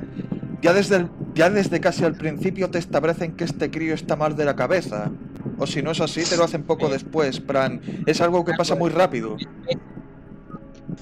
ya 0.65 0.73
desde, 0.73 0.97
el- 0.97 1.09
ya 1.35 1.51
desde 1.51 1.79
casi 1.79 2.05
al 2.05 2.15
principio 2.17 2.71
te 2.71 2.79
establecen 2.79 3.37
que 3.37 3.45
este 3.45 3.71
crío 3.71 3.95
está 3.95 4.17
mal 4.17 4.35
de 4.35 4.47
la 4.47 4.57
cabeza. 4.57 5.11
O 5.59 5.67
si 5.67 5.83
no 5.83 5.91
es 5.91 6.01
así, 6.01 6.25
te 6.25 6.37
lo 6.39 6.45
hacen 6.45 6.63
poco 6.63 6.89
después. 6.89 7.39
Plan, 7.39 7.81
es 8.07 8.21
algo 8.23 8.45
que 8.47 8.55
pasa 8.55 8.75
muy 8.75 8.89
rápido. 8.91 9.37
Que 9.37 9.77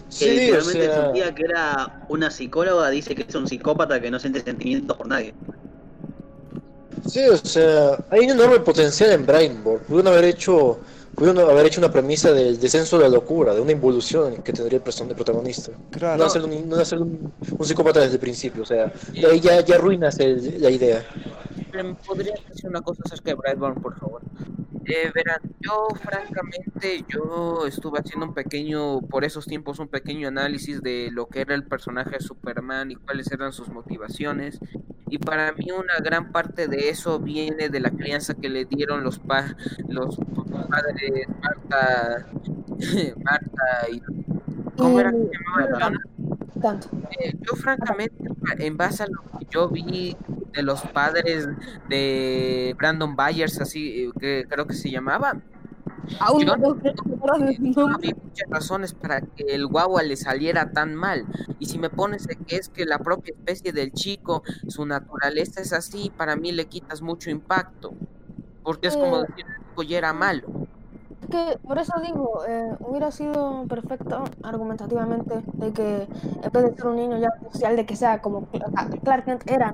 sí, 0.09 0.27
o 0.27 0.33
literalmente 0.35 0.87
sea, 0.87 1.07
su 1.07 1.13
tía, 1.13 1.35
que 1.35 1.45
era 1.45 2.05
una 2.09 2.31
psicóloga, 2.31 2.91
dice 2.91 3.15
que 3.15 3.25
es 3.29 3.35
un 3.37 3.47
psicópata 3.47 4.01
que 4.01 4.11
no 4.11 4.19
siente 4.19 4.41
sentimientos 4.41 4.97
por 4.97 5.07
nadie. 5.07 5.33
sí, 7.07 7.21
o 7.29 7.37
sea, 7.37 7.99
hay 8.11 8.21
un 8.25 8.31
enorme 8.31 8.59
potencial 8.61 9.13
en 9.13 9.25
Brainboard. 9.27 9.83
Pudieron 9.83 10.13
haber 10.13 10.25
hecho, 10.25 10.81
pudieron 11.15 11.49
haber 11.51 11.67
hecho 11.67 11.81
una 11.81 11.91
premisa 11.93 12.33
del 12.33 12.59
descenso 12.59 12.97
de 12.99 13.05
la 13.05 13.09
locura, 13.11 13.55
de 13.55 13.61
una 13.61 13.73
involución 13.73 14.43
que 14.43 14.53
tendría 14.53 14.79
el 14.79 14.85
person- 14.85 15.09
el 15.09 15.15
protagonista. 15.15 15.73
Claro. 15.91 16.19
No 16.19 16.25
hacer 16.25 16.43
un, 16.43 16.69
no 16.69 16.77
hacer 16.77 16.99
un, 16.99 17.33
un 17.59 17.67
psicópata 17.67 18.01
desde 18.01 18.15
el 18.15 18.21
principio, 18.21 18.63
o 18.63 18.67
sea, 18.67 18.93
de 19.13 19.27
ahí 19.27 19.41
ya, 19.41 19.61
ya 19.61 19.75
arruinas 19.77 20.19
el- 20.21 20.61
la 20.61 20.71
idea. 20.71 21.05
Pero 21.73 21.85
¿me 21.85 21.94
podría 21.94 22.35
decir 22.49 22.69
una 22.69 22.82
cosa 22.82 23.03
acerca 23.07 23.31
de 23.31 23.35
Brightburn, 23.35 23.81
por 23.81 23.99
favor? 23.99 24.23
Eh, 24.85 25.11
verán, 25.15 25.40
yo 25.61 25.89
francamente, 25.94 27.05
yo 27.09 27.66
estuve 27.66 28.01
haciendo 28.01 28.27
un 28.27 28.35
pequeño, 28.35 29.01
por 29.01 29.24
esos 29.24 29.47
tiempos, 29.47 29.78
un 29.78 29.89
pequeño 29.89 30.28
análisis 30.28 30.82
de 30.82 31.09
lo 31.12 31.28
que 31.28 31.40
era 31.40 31.55
el 31.55 31.65
personaje 31.65 32.11
de 32.11 32.20
Superman 32.20 32.90
y 32.90 32.97
cuáles 32.97 33.32
eran 33.32 33.53
sus 33.53 33.69
motivaciones. 33.69 34.59
Y 35.09 35.19
para 35.19 35.53
mí 35.53 35.70
una 35.70 35.99
gran 36.03 36.31
parte 36.31 36.69
de 36.69 36.90
eso 36.90 37.19
viene 37.20 37.69
de 37.69 37.81
la 37.81 37.90
crianza 37.90 38.35
que 38.35 38.49
le 38.49 38.65
dieron 38.65 39.03
los, 39.03 39.19
pa 39.19 39.57
los 39.89 40.16
padres 40.69 41.27
Marta, 41.40 42.27
Marta 43.24 43.90
y... 43.90 44.03
¿Cómo 44.77 45.01
era 45.01 45.11
que 45.11 45.19
se 45.19 45.73
llamaba? 45.73 45.93
Tanto. 46.61 46.89
Eh, 47.19 47.35
yo 47.41 47.55
francamente, 47.57 48.15
en 48.59 48.77
base 48.77 49.05
a 49.05 49.07
lo 49.07 49.23
que 49.39 49.47
yo 49.51 49.69
vi 49.69 50.16
de 50.53 50.62
los 50.62 50.83
padres 50.83 51.49
de 51.89 52.74
Brandon 52.79 53.16
Byers, 53.16 53.61
así 53.61 54.05
eh, 54.05 54.11
que 54.20 54.47
creo 54.49 54.66
que 54.66 54.74
se 54.74 54.91
llamaba. 54.91 55.37
Aún 56.19 56.45
Yo 56.45 56.57
no 56.57 56.74
no- 56.74 57.95
había 57.95 58.15
muchas 58.23 58.51
razones 58.51 58.93
para 58.93 59.20
que 59.20 59.45
el 59.55 59.66
guagua 59.66 60.03
le 60.03 60.16
saliera 60.16 60.73
tan 60.73 60.95
mal. 60.95 61.24
Y 61.59 61.66
si 61.66 61.79
me 61.79 61.91
pones 61.91 62.27
de 62.27 62.37
que 62.37 62.57
es 62.57 62.69
que 62.69 62.85
la 62.85 62.99
propia 62.99 63.33
especie 63.35 63.73
del 63.73 63.93
chico, 63.93 64.43
su 64.69 64.85
naturaleza 64.85 65.61
es 65.61 65.73
así, 65.73 66.11
para 66.16 66.35
mí 66.37 66.53
le 66.53 66.66
quitas 66.66 67.01
mucho 67.03 67.31
impacto. 67.31 67.95
Porque 68.65 68.89
es 68.89 68.97
como 68.97 69.23
Eh. 69.23 69.27
decir, 69.29 69.47
el 69.49 69.65
chico 69.69 69.83
ya 69.85 69.99
era 69.99 70.12
malo. 70.12 70.66
Es 71.23 71.28
que 71.28 71.59
por 71.65 71.78
eso 71.78 71.93
digo, 72.03 72.44
eh, 72.47 72.77
hubiera 72.82 73.11
sido 73.12 73.66
perfecto 73.69 74.36
argumentativamente 74.43 75.47
de 75.61 75.73
que 75.73 75.82
en 76.43 76.51
vez 76.53 76.65
de 76.65 76.73
ser 76.77 76.86
un 76.89 76.97
niño 76.97 77.19
ya 77.19 77.28
social, 77.51 77.77
de 77.77 77.86
que 77.86 77.97
sea 77.97 78.20
como 78.20 78.49
Cla- 78.51 78.90
Clark 79.03 79.24
Kent 79.24 79.43
era, 79.47 79.73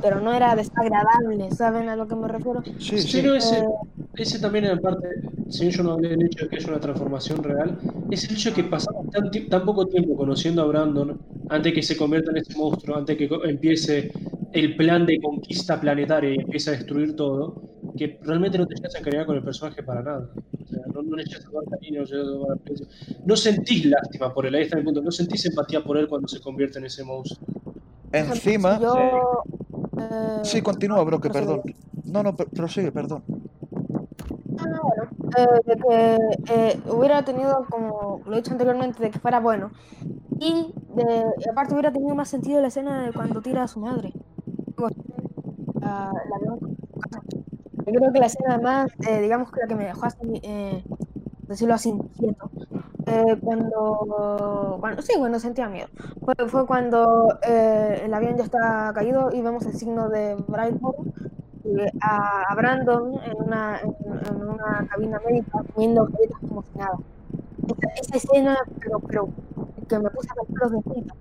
pero 0.00 0.20
no 0.20 0.32
era 0.34 0.54
desagradable, 0.56 1.50
¿saben 1.52 1.88
a 1.88 1.96
lo 1.96 2.08
que 2.08 2.16
me 2.16 2.28
refiero? 2.28 2.62
Sí, 2.78 3.02
Sí, 3.02 3.22
no, 3.22 3.34
ese, 3.34 3.62
Eh, 3.62 3.68
ese 4.16 4.38
también 4.38 4.64
en 4.66 4.78
parte, 4.80 5.08
si 5.48 5.70
yo 5.70 5.82
no 5.82 5.92
hablé 5.92 6.10
del 6.10 6.22
hecho 6.24 6.44
de 6.44 6.50
que 6.50 6.58
es 6.58 6.68
una 6.68 6.80
transformación 6.80 7.42
real, 7.42 7.78
es 8.10 8.28
el 8.28 8.36
hecho 8.36 8.50
de 8.50 8.56
que 8.56 8.64
pasamos 8.64 9.06
tan, 9.10 9.30
tan 9.48 9.64
poco 9.64 9.86
tiempo 9.86 10.16
conociendo 10.16 10.62
a 10.62 10.66
Brandon 10.66 11.20
antes 11.48 11.74
que 11.74 11.82
se 11.82 11.96
convierta 11.96 12.30
en 12.30 12.38
ese 12.38 12.56
monstruo, 12.58 12.96
antes 12.96 13.16
que 13.16 13.28
empiece 13.44 14.12
el 14.52 14.76
plan 14.76 15.04
de 15.06 15.18
conquista 15.20 15.80
planetaria 15.80 16.30
y 16.30 16.36
empiece 16.40 16.70
a 16.70 16.72
destruir 16.74 17.16
todo, 17.16 17.64
que 17.96 18.18
realmente 18.22 18.58
no 18.58 18.66
te 18.66 18.74
llegas 18.76 18.94
a 18.94 18.98
encariñar 18.98 19.26
con 19.26 19.36
el 19.36 19.44
personaje 19.44 19.82
para 19.82 20.02
nada. 20.02 20.30
O 20.64 20.66
sea, 20.66 20.80
no, 20.94 21.02
no 21.02 21.16
le 21.16 21.24
a 21.24 21.70
cariño, 21.70 22.02
no 23.24 23.34
a 23.34 23.36
sentís 23.36 23.84
lástima 23.86 24.32
por 24.32 24.46
él, 24.46 24.54
ahí 24.54 24.62
está 24.62 24.78
el 24.78 24.84
punto, 24.84 25.02
no 25.02 25.10
sentís 25.10 25.44
empatía 25.46 25.82
por 25.84 25.96
él 25.98 26.08
cuando 26.08 26.26
se 26.28 26.40
convierte 26.40 26.78
en 26.78 26.86
ese 26.86 27.04
monstruo. 27.04 27.46
Encima. 28.12 28.76
si 28.76 28.82
yo, 28.82 29.42
eh, 29.98 30.40
Sí, 30.44 30.62
continúa, 30.62 31.02
bro, 31.04 31.20
que 31.20 31.28
prosigue. 31.30 31.46
perdón. 31.56 31.74
No, 32.04 32.22
no, 32.22 32.36
pr- 32.36 32.48
prosigue, 32.48 32.92
perdón. 32.92 33.22
Ah, 34.58 34.80
bueno, 34.82 35.10
eh, 35.36 35.60
de 35.66 35.76
que 35.76 36.18
eh, 36.54 36.80
hubiera 36.90 37.24
tenido, 37.24 37.66
como 37.68 38.20
lo 38.26 38.32
he 38.34 38.36
dicho 38.36 38.52
anteriormente, 38.52 39.02
de 39.02 39.10
que 39.10 39.18
fuera 39.18 39.40
bueno. 39.40 39.70
Y 40.40 40.72
de, 40.94 41.24
aparte 41.50 41.74
hubiera 41.74 41.92
tenido 41.92 42.14
más 42.14 42.28
sentido 42.28 42.60
la 42.60 42.68
escena 42.68 43.04
de 43.04 43.12
cuando 43.12 43.40
tira 43.42 43.64
a 43.64 43.68
su 43.68 43.80
madre. 43.80 44.12
La, 45.80 46.10
la 46.12 46.56
Yo 47.86 47.92
creo 48.00 48.12
que 48.12 48.18
la 48.20 48.26
escena 48.26 48.58
más, 48.58 48.90
eh, 49.08 49.20
digamos 49.20 49.50
que 49.52 49.60
la 49.60 49.66
que 49.66 49.74
me 49.74 49.84
dejó 49.84 50.06
así, 50.06 50.40
eh, 50.42 50.82
decirlo 51.48 51.74
así, 51.74 51.90
inquieto, 51.90 52.50
eh, 53.06 53.36
cuando, 53.42 54.78
cuando, 54.80 55.02
sí, 55.02 55.12
cuando 55.18 55.38
sentía 55.38 55.68
miedo. 55.68 55.88
Fue, 56.24 56.34
fue 56.48 56.66
cuando 56.66 57.38
eh, 57.46 58.02
el 58.04 58.14
avión 58.14 58.36
ya 58.38 58.44
está 58.44 58.92
caído 58.94 59.30
y 59.32 59.42
vemos 59.42 59.66
el 59.66 59.74
signo 59.74 60.08
de 60.08 60.34
Brightmore 60.48 60.98
eh, 61.64 61.90
a, 62.00 62.42
a 62.48 62.54
Brandon 62.54 63.14
en 63.24 63.36
una, 63.42 63.80
en, 63.80 63.94
en 64.28 64.42
una 64.48 64.86
cabina 64.90 65.20
médica 65.26 65.62
comiendo 65.74 66.06
galletas 66.06 66.40
como 66.48 66.62
si 66.62 66.78
nada. 66.78 66.98
Esa, 67.68 67.88
esa 68.00 68.16
escena, 68.16 68.58
pero, 68.80 69.00
pero 69.00 69.28
que 69.88 69.98
me 69.98 70.10
puse 70.10 70.28
los 70.36 70.46
pelos 70.48 70.72
de 70.72 70.80
punta. 70.80 71.14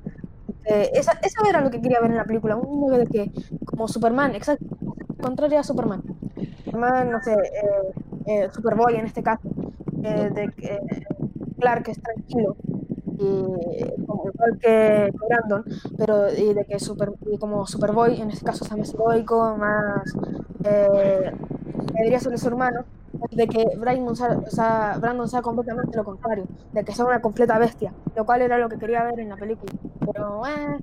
Eh, 0.66 0.92
esa, 0.96 1.14
eso 1.24 1.42
era 1.50 1.62
lo 1.62 1.72
que 1.72 1.82
quería 1.82 2.00
ver 2.02 2.12
en 2.12 2.18
la 2.18 2.26
película, 2.26 2.56
un 2.56 2.82
niño 2.82 2.94
de 2.98 3.08
que, 3.08 3.32
como 3.66 3.88
Superman, 3.88 4.36
exacto, 4.36 4.66
contraria 5.22 5.60
a 5.62 5.64
Superman. 5.64 6.04
Superman, 6.66 7.12
no 7.12 7.22
sé, 7.22 7.34
eh, 7.34 7.94
eh, 8.26 8.50
Superboy 8.54 8.96
en 8.96 9.06
este 9.06 9.24
caso, 9.24 9.50
eh, 10.04 10.30
de 10.34 10.52
que 10.52 10.74
eh, 10.74 11.06
Clark 11.60 11.88
es 11.90 12.02
tranquilo 12.02 12.56
y 13.18 14.06
como 14.06 14.30
igual 14.34 14.58
que, 14.60 15.12
Brandon, 15.28 15.64
pero 15.98 16.34
y 16.34 16.54
de 16.54 16.66
que 16.66 16.80
super, 16.80 17.12
y 17.32 17.38
como 17.38 17.66
Superboy 17.68 18.20
en 18.20 18.32
este 18.32 18.46
caso 18.46 18.66
es 18.66 18.78
más 18.78 18.94
heroico, 18.94 19.56
más 19.58 20.04
eh, 20.64 21.32
debería 21.94 22.20
ser 22.20 22.38
su 22.38 22.48
hermano, 22.48 22.86
de 23.32 23.48
que 23.48 23.66
Brandon 23.78 24.16
sea, 24.16 24.38
o 24.46 24.50
sea, 24.50 24.98
Brandon 25.00 25.28
sea 25.28 25.42
completamente 25.42 25.96
lo 25.98 26.04
contrario, 26.04 26.46
de 26.72 26.84
que 26.84 26.94
sea 26.94 27.06
una 27.06 27.22
completa 27.22 27.58
bestia, 27.60 27.94
lo 28.16 28.26
cual 28.26 28.42
era 28.42 28.58
lo 28.58 28.70
que 28.70 28.78
quería 28.78 29.04
ver 29.04 29.20
en 29.20 29.30
la 29.30 29.38
película. 29.38 29.72
Pero 30.00 30.42
eh, 30.48 30.80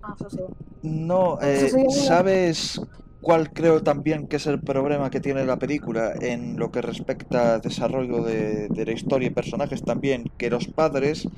no 0.00 0.16
sucedió. 0.16 0.48
No, 0.82 1.38
eh, 1.40 1.70
¿sabes 1.90 2.80
cuál 3.24 3.52
creo 3.52 3.82
también 3.82 4.28
que 4.28 4.36
es 4.36 4.46
el 4.46 4.60
problema 4.62 5.10
que 5.10 5.20
tiene 5.20 5.44
la 5.46 5.58
película 5.58 6.14
en 6.20 6.58
lo 6.58 6.70
que 6.72 6.82
respecta 6.82 7.54
a 7.54 7.60
desarrollo 7.60 8.22
de, 8.24 8.68
de 8.70 8.86
la 8.86 8.92
historia 8.92 9.28
y 9.28 9.30
personajes 9.32 9.84
también? 9.84 10.24
Que 10.38 10.50
los 10.50 10.68
padres, 10.68 11.28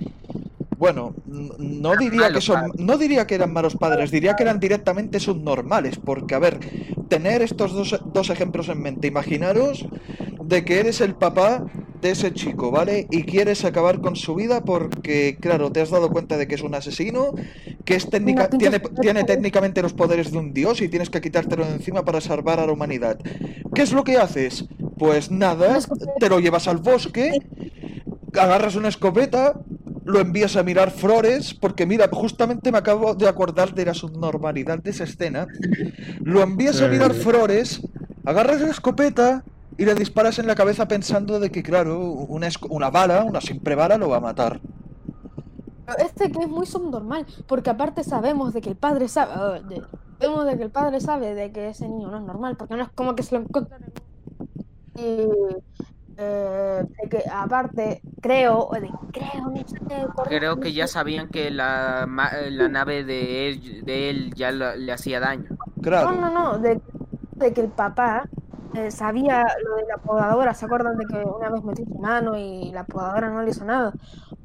bueno, 0.78 1.14
no 1.26 1.96
diría 1.96 2.32
que 2.32 2.40
son, 2.42 2.72
no 2.78 2.98
diría 2.98 3.26
que 3.26 3.36
eran 3.36 3.52
malos 3.52 3.76
padres, 3.76 4.10
diría 4.10 4.34
que 4.36 4.44
eran 4.44 4.60
directamente 4.60 5.20
subnormales, 5.20 5.98
porque 5.98 6.34
a 6.34 6.38
ver, 6.40 6.60
tener 7.08 7.42
estos 7.42 7.72
dos, 7.72 8.00
dos 8.04 8.30
ejemplos 8.30 8.68
en 8.68 8.82
mente, 8.82 9.08
imaginaros 9.08 9.88
de 10.40 10.64
que 10.64 10.80
eres 10.80 11.00
el 11.00 11.16
papá 11.16 11.64
de 12.00 12.10
ese 12.10 12.32
chico, 12.32 12.70
¿vale? 12.70 13.06
Y 13.10 13.24
quieres 13.24 13.64
acabar 13.64 14.00
con 14.00 14.16
su 14.16 14.34
vida 14.34 14.62
porque, 14.62 15.36
claro, 15.40 15.70
te 15.70 15.80
has 15.80 15.90
dado 15.90 16.10
cuenta 16.10 16.36
de 16.36 16.46
que 16.46 16.54
es 16.54 16.62
un 16.62 16.74
asesino, 16.74 17.32
que 17.84 17.94
es 17.94 18.08
técnica, 18.08 18.48
tiene, 18.48 18.80
tiene 19.00 19.24
técnicamente 19.24 19.82
los 19.82 19.92
poderes 19.92 20.32
de 20.32 20.38
un 20.38 20.52
dios 20.52 20.80
y 20.80 20.88
tienes 20.88 21.10
que 21.10 21.20
quitártelo 21.20 21.64
de 21.64 21.72
encima 21.72 22.04
para 22.04 22.20
salvar 22.20 22.60
a 22.60 22.66
la 22.66 22.72
humanidad. 22.72 23.18
¿Qué 23.74 23.82
es 23.82 23.92
lo 23.92 24.04
que 24.04 24.16
haces? 24.16 24.64
Pues 24.98 25.30
nada, 25.30 25.78
te 26.18 26.28
lo 26.28 26.40
llevas 26.40 26.68
al 26.68 26.78
bosque, 26.78 27.32
agarras 28.34 28.76
una 28.76 28.88
escopeta, 28.88 29.60
lo 30.04 30.20
envías 30.20 30.56
a 30.56 30.62
mirar 30.62 30.90
flores, 30.90 31.54
porque 31.54 31.86
mira, 31.86 32.08
justamente 32.12 32.70
me 32.70 32.78
acabo 32.78 33.14
de 33.14 33.28
acordar 33.28 33.74
de 33.74 33.86
la 33.86 33.94
subnormalidad 33.94 34.78
de 34.78 34.90
esa 34.90 35.04
escena. 35.04 35.46
Lo 36.22 36.42
envías 36.42 36.80
a 36.80 36.88
mirar 36.88 37.12
flores, 37.12 37.80
agarras 38.24 38.60
la 38.60 38.70
escopeta 38.70 39.44
y 39.78 39.84
le 39.84 39.94
disparas 39.94 40.38
en 40.38 40.46
la 40.46 40.54
cabeza 40.54 40.88
pensando 40.88 41.38
de 41.40 41.50
que, 41.50 41.62
claro, 41.62 42.00
una, 42.10 42.46
esco- 42.48 42.68
una 42.70 42.90
bala, 42.90 43.24
una 43.24 43.40
simple 43.40 43.74
bala 43.74 43.98
lo 43.98 44.08
va 44.08 44.16
a 44.18 44.20
matar. 44.20 44.60
Este 45.98 46.32
que 46.32 46.40
es 46.40 46.48
muy 46.48 46.66
subnormal, 46.66 47.26
porque 47.46 47.70
aparte 47.70 48.02
sabemos 48.02 48.52
de 48.52 48.60
que 48.60 48.70
el 48.70 48.76
padre 48.76 49.06
sabe, 49.06 49.32
ah, 49.36 49.60
de- 49.60 49.82
sabemos 50.18 50.46
de 50.46 50.56
que 50.56 50.62
el 50.64 50.70
padre 50.70 51.00
sabe 51.00 51.34
de 51.34 51.52
que 51.52 51.68
ese 51.68 51.88
niño 51.88 52.10
no 52.10 52.16
es 52.18 52.24
normal, 52.24 52.56
porque 52.56 52.74
no 52.74 52.82
es 52.82 52.88
como 52.90 53.14
que 53.14 53.22
se 53.22 53.36
lo 53.36 53.42
encuentran 53.42 53.82
en- 53.84 53.92
y 54.98 55.28
eh, 56.18 56.82
de 57.02 57.08
que 57.10 57.22
aparte 57.30 58.00
creo, 58.22 58.66
o 58.68 58.72
de, 58.74 58.90
creo, 59.12 59.50
no 59.50 59.56
sé, 59.68 59.78
Creo 60.24 60.58
que 60.58 60.72
ya 60.72 60.86
sabían 60.88 61.28
que 61.28 61.50
la, 61.50 62.06
ma- 62.08 62.32
la 62.50 62.68
nave 62.68 63.04
de 63.04 63.50
él, 63.50 63.84
de 63.84 64.10
él 64.10 64.32
ya 64.34 64.50
la- 64.50 64.74
le 64.76 64.90
hacía 64.92 65.20
daño. 65.20 65.56
Claro. 65.82 66.12
No, 66.12 66.30
no, 66.30 66.30
no, 66.52 66.58
de, 66.58 66.80
de 67.36 67.52
que 67.52 67.60
el 67.60 67.68
papá 67.68 68.28
eh, 68.76 68.90
sabía 68.90 69.42
lo 69.64 69.76
de 69.76 69.84
la 69.88 69.96
podadora, 69.96 70.54
¿se 70.54 70.66
acuerdan 70.66 70.96
de 70.96 71.06
que 71.06 71.16
una 71.16 71.48
vez 71.48 71.64
metió 71.64 71.84
su 71.84 71.94
mano 71.94 72.36
y 72.36 72.70
la 72.72 72.84
podadora 72.84 73.30
no 73.30 73.42
le 73.42 73.50
hizo 73.50 73.64
nada? 73.64 73.92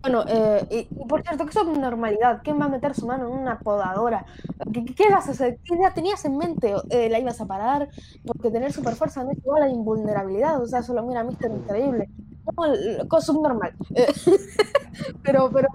Bueno, 0.02 0.24
eh, 0.28 0.88
y, 0.90 1.06
por 1.06 1.22
cierto, 1.22 1.44
que 1.44 1.52
eso 1.52 1.62
es 1.62 1.78
normalidad, 1.78 2.42
¿quién 2.44 2.60
va 2.60 2.66
a 2.66 2.70
meter 2.70 2.96
su 2.96 3.06
mano 3.06 3.28
en 3.28 3.34
una 3.34 3.60
podadora? 3.60 4.26
¿Qué, 4.74 4.86
qué, 4.86 5.10
vas 5.10 5.28
a 5.28 5.32
hacer? 5.32 5.60
¿Qué 5.64 5.76
idea 5.76 5.94
tenías 5.94 6.24
en 6.26 6.38
mente? 6.38 6.74
Eh, 6.90 7.10
¿La 7.10 7.20
ibas 7.20 7.42
a 7.42 7.46
parar? 7.46 7.90
Porque 8.26 8.52
tener 8.52 8.72
super 8.72 8.96
fuerza 8.96 9.24
no 9.24 9.32
es 9.32 9.38
igual 9.38 9.64
a 9.64 9.70
invulnerabilidad, 9.70 10.62
o 10.62 10.66
sea, 10.66 10.82
solo 10.82 11.04
mira 11.04 11.24
Mister 11.24 11.52
Increíble. 11.52 12.10
No, 12.46 13.08
cosa 13.08 13.28
subnormal. 13.28 13.74
Eh, 13.96 14.12
pero, 15.24 15.52
pero, 15.52 15.68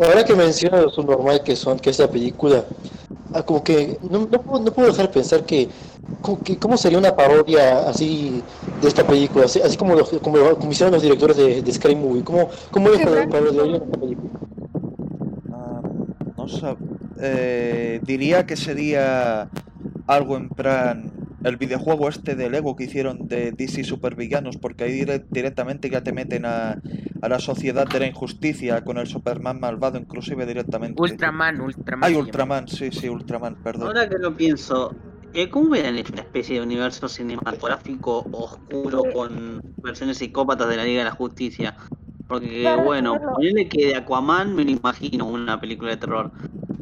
ahora 0.00 0.24
que 0.24 0.34
mencionas 0.34 0.82
lo 0.82 0.90
subnormal 0.90 1.42
que 1.44 1.56
son, 1.56 1.78
que 1.78 1.90
es 1.90 1.98
la 1.98 2.10
película, 2.10 2.64
ah, 3.32 3.44
como 3.44 3.64
que 3.64 3.98
no, 4.02 4.20
no, 4.26 4.42
puedo, 4.44 4.64
no 4.64 4.72
puedo 4.72 4.88
dejar 4.88 5.08
de 5.08 5.14
pensar 5.14 5.46
que, 5.46 5.70
como 6.20 6.42
que 6.42 6.58
cómo 6.58 6.76
sería 6.76 6.98
una 6.98 7.16
parodia 7.16 7.88
así 7.88 8.46
de 8.80 8.88
esta 8.88 9.06
película, 9.06 9.46
así, 9.46 9.60
así 9.62 9.76
como, 9.76 9.94
los- 9.94 10.10
como, 10.22 10.58
como 10.58 10.72
hicieron 10.72 10.92
los 10.94 11.02
directores 11.02 11.36
de, 11.36 11.62
de 11.62 11.72
Scary 11.72 11.96
Movie, 11.96 12.24
¿cómo, 12.24 12.50
cómo 12.70 12.88
ellos 12.88 13.00
Sí, 13.00 13.04
par- 13.04 13.12
Frank. 13.12 13.30
parodiarían 13.30 13.82
esta 13.84 13.98
película? 13.98 14.32
Ah, 15.50 15.82
no 16.36 16.44
sab- 16.48 16.82
eh, 17.20 18.00
diría 18.04 18.46
que 18.46 18.56
sería 18.56 19.50
algo 20.06 20.36
en 20.36 20.52
plan 20.52 21.19
el 21.42 21.56
videojuego 21.56 22.08
este 22.08 22.36
de 22.36 22.50
Lego 22.50 22.76
que 22.76 22.84
hicieron 22.84 23.26
de 23.28 23.52
DC 23.52 23.84
Supervillanos, 23.84 24.56
porque 24.56 24.84
ahí 24.84 24.92
dire- 24.92 25.24
directamente 25.30 25.88
ya 25.90 26.02
te 26.02 26.12
meten 26.12 26.44
a, 26.44 26.80
a 27.22 27.28
la 27.28 27.38
sociedad 27.38 27.86
de 27.86 28.00
la 28.00 28.06
injusticia 28.06 28.82
con 28.84 28.98
el 28.98 29.06
Superman 29.06 29.58
malvado, 29.60 29.98
inclusive 29.98 30.46
directamente. 30.46 31.00
Ultraman, 31.00 31.60
Ultraman. 31.60 32.08
Ay. 32.10 32.16
Ultraman, 32.16 32.68
sí, 32.68 32.90
sí, 32.92 33.08
Ultraman, 33.08 33.56
perdón. 33.62 33.88
Ahora 33.88 34.08
que 34.08 34.18
lo 34.18 34.36
pienso, 34.36 34.94
eh, 35.32 35.48
¿cómo 35.48 35.74
hecho 35.74 36.12
una 36.12 36.22
especie 36.22 36.56
de 36.56 36.62
universo 36.62 37.08
cinematográfico 37.08 38.26
oscuro 38.32 39.04
con 39.12 39.62
versiones 39.82 40.18
psicópatas 40.18 40.68
de 40.68 40.76
la 40.76 40.84
Liga 40.84 40.98
de 41.00 41.04
la 41.06 41.10
Justicia? 41.12 41.76
Porque, 42.28 42.60
Claro, 42.60 42.84
bueno, 42.84 43.16
claro. 43.16 43.32
ponele 43.34 43.68
que 43.68 43.86
de 43.86 43.96
Aquaman 43.96 44.54
me 44.54 44.64
lo 44.64 44.70
imagino 44.70 45.26
una 45.26 45.60
película 45.60 45.90
de 45.90 45.96
terror. 45.96 46.30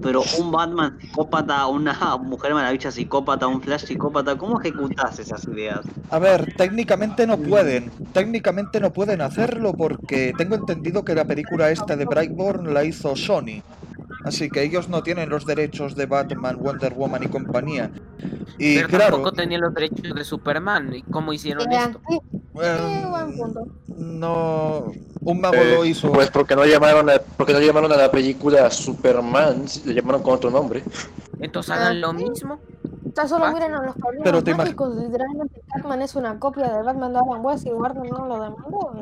Pero 0.00 0.22
un 0.38 0.52
Batman 0.52 0.98
psicópata, 1.00 1.66
una 1.66 2.16
Mujer 2.22 2.54
Maravilla 2.54 2.90
psicópata, 2.90 3.46
un 3.46 3.60
Flash 3.60 3.86
psicópata, 3.86 4.36
¿cómo 4.36 4.60
ejecutás 4.60 5.18
esas 5.18 5.46
ideas? 5.48 5.80
A 6.10 6.18
ver, 6.18 6.54
técnicamente 6.56 7.26
no 7.26 7.36
pueden, 7.38 7.90
técnicamente 8.12 8.80
no 8.80 8.92
pueden 8.92 9.20
hacerlo 9.20 9.74
porque 9.74 10.32
tengo 10.36 10.54
entendido 10.54 11.04
que 11.04 11.14
la 11.14 11.24
película 11.26 11.70
esta 11.70 11.96
de 11.96 12.04
Brightburn 12.06 12.72
la 12.72 12.84
hizo 12.84 13.16
Sony. 13.16 13.62
así 14.24 14.50
que 14.50 14.62
ellos 14.62 14.88
no 14.88 15.02
tienen 15.02 15.28
los 15.30 15.46
derechos 15.46 15.94
de 15.96 16.06
Batman, 16.06 16.58
Wonder 16.60 16.94
Woman 16.94 17.22
y 17.24 17.28
compañía. 17.28 17.90
Y 18.58 18.76
Pero 18.76 18.88
claro, 18.88 19.12
tampoco 19.16 19.32
tenían 19.32 19.60
los 19.62 19.74
derechos 19.74 20.14
de 20.14 20.24
Superman. 20.24 20.94
¿Y 20.94 21.02
cómo 21.02 21.32
hicieron 21.32 21.70
esto? 21.72 22.00
eh, 22.60 23.00
sí, 23.02 23.06
buen 23.08 23.36
punto. 23.36 23.66
no, 23.86 24.92
un 25.30 25.40
mago 25.40 25.56
Eh, 25.56 25.74
lo 25.76 25.84
hizo. 25.84 26.10
Pues 26.12 26.30
porque 26.30 26.56
no 26.56 26.64
llamaron 26.64 27.08
a, 27.10 27.18
porque 27.36 27.52
no 27.52 27.60
llamaron 27.60 27.92
a 27.92 27.96
la 27.96 28.10
película 28.10 28.70
Superman, 28.70 29.64
le 29.84 29.94
llamaron 29.94 30.22
con 30.22 30.34
otro 30.34 30.50
nombre. 30.50 30.82
Entonces 31.40 31.72
hagan 31.74 32.00
lo 32.00 32.12
mismo. 32.12 32.54
O 32.54 33.14
sea, 33.14 33.26
solo 33.28 33.46
Ah, 33.46 33.52
miren 33.52 33.74
a 33.74 33.82
los 33.82 33.94
Pero 33.94 34.04
padrinos 34.04 34.44
te 34.44 34.54
mágicos. 34.54 34.94
Literalmente, 34.96 35.60
Batman 35.74 36.02
es 36.02 36.14
una 36.14 36.38
copia 36.38 36.72
del 36.74 36.84
Batman 36.84 37.12
de 37.12 37.18
Alan 37.18 37.44
West 37.44 37.66
y 37.66 37.70
Warner 37.70 38.10
no 38.10 38.26
lo 38.26 38.34
demandó. 38.40 38.94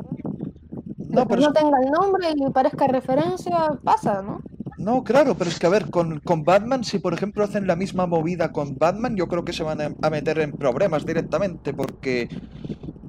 ¿no? 1.09 1.27
Pero 1.27 1.41
no 1.41 1.53
tenga 1.53 1.79
el 1.79 1.91
nombre 1.91 2.27
y 2.35 2.49
parezca 2.51 2.87
referencia, 2.87 3.79
pasa, 3.83 4.21
¿no? 4.21 4.41
No, 4.77 5.03
claro, 5.03 5.35
pero 5.35 5.49
es 5.49 5.59
que 5.59 5.65
a 5.65 5.69
ver, 5.69 5.89
con, 5.89 6.19
con 6.19 6.43
Batman, 6.43 6.83
si 6.83 6.99
por 6.99 7.13
ejemplo 7.13 7.43
hacen 7.43 7.65
la 7.65 7.75
misma 7.75 8.05
movida 8.05 8.51
con 8.51 8.77
Batman, 8.77 9.15
yo 9.15 9.27
creo 9.27 9.43
que 9.43 9.51
se 9.53 9.63
van 9.63 9.81
a, 9.81 9.89
a 10.01 10.09
meter 10.09 10.39
en 10.39 10.51
problemas 10.51 11.05
directamente, 11.05 11.73
porque 11.73 12.29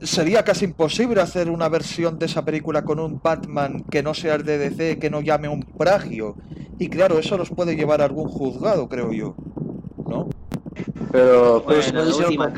sería 0.02 0.42
casi 0.44 0.64
imposible 0.64 1.20
hacer 1.20 1.50
una 1.50 1.68
versión 1.68 2.18
de 2.18 2.26
esa 2.26 2.44
película 2.44 2.84
con 2.84 2.98
un 3.00 3.20
Batman 3.22 3.82
que 3.90 4.02
no 4.02 4.14
sea 4.14 4.34
el 4.36 4.44
de 4.44 4.58
DC, 4.58 4.98
que 4.98 5.10
no 5.10 5.20
llame 5.20 5.48
un 5.48 5.62
plagio. 5.62 6.36
Y 6.78 6.88
claro, 6.88 7.18
eso 7.18 7.36
los 7.36 7.50
puede 7.50 7.74
llevar 7.76 8.00
a 8.00 8.04
algún 8.04 8.28
juzgado, 8.28 8.88
creo 8.88 9.12
yo. 9.12 9.34
¿No? 10.06 10.28
Pero, 11.10 11.62
pero 11.66 11.80
Bueno, 11.80 11.82
si 11.82 11.92
no 11.92 12.08
hicieron 12.08 12.36
con 12.36 12.52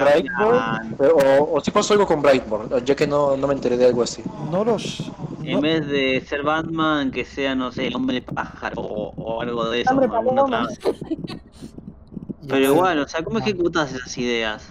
pero- 0.98 1.16
o, 1.16 1.56
o 1.56 1.60
si 1.60 1.70
pasó 1.70 1.94
algo 1.94 2.06
con 2.06 2.20
Brightburn, 2.20 2.84
ya 2.84 2.94
que 2.94 3.06
no, 3.06 3.36
no 3.36 3.46
me 3.46 3.54
enteré 3.54 3.76
de 3.76 3.86
algo 3.86 4.02
así. 4.02 4.22
No 4.50 4.64
los... 4.64 5.10
En 5.42 5.52
no- 5.54 5.60
vez 5.62 5.86
de 5.86 6.22
ser 6.28 6.42
Batman, 6.42 7.10
que 7.10 7.24
sea, 7.24 7.54
no 7.54 7.72
sé, 7.72 7.86
el 7.86 7.96
hombre 7.96 8.20
pájaro 8.22 8.82
o, 8.82 9.14
o 9.16 9.40
algo 9.40 9.70
de 9.70 9.82
eso. 9.82 9.90
Hombre 9.90 10.08
Pero 12.48 12.64
igual, 12.72 12.98
o 12.98 13.08
sea, 13.08 13.22
¿cómo 13.22 13.38
ejecutas 13.38 13.92
esas 13.92 14.16
ideas? 14.18 14.68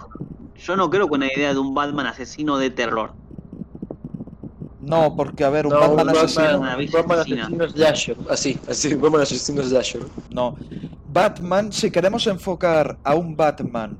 Yo 0.60 0.76
no 0.76 0.90
creo 0.90 1.08
con 1.08 1.20
la 1.20 1.26
idea 1.26 1.52
de 1.52 1.58
un 1.58 1.74
Batman 1.74 2.06
asesino 2.06 2.58
de 2.58 2.70
terror. 2.70 3.12
No, 4.80 5.14
porque 5.16 5.44
a 5.44 5.50
ver, 5.50 5.66
un 5.66 5.72
No, 5.72 5.80
Batman 5.80 6.08
un 6.08 6.16
asesino... 6.16 6.60
Batman, 6.60 7.18
asesino 7.18 7.68
slasher, 7.68 8.16
así, 8.28 8.58
así, 8.68 8.94
Batman 8.94 9.22
asesino 9.22 9.62
slasher. 9.62 10.02
No. 10.30 10.56
Batman, 11.12 11.72
si 11.72 11.90
queremos 11.90 12.26
enfocar 12.26 12.98
a 13.02 13.14
un 13.14 13.36
Batman 13.36 13.98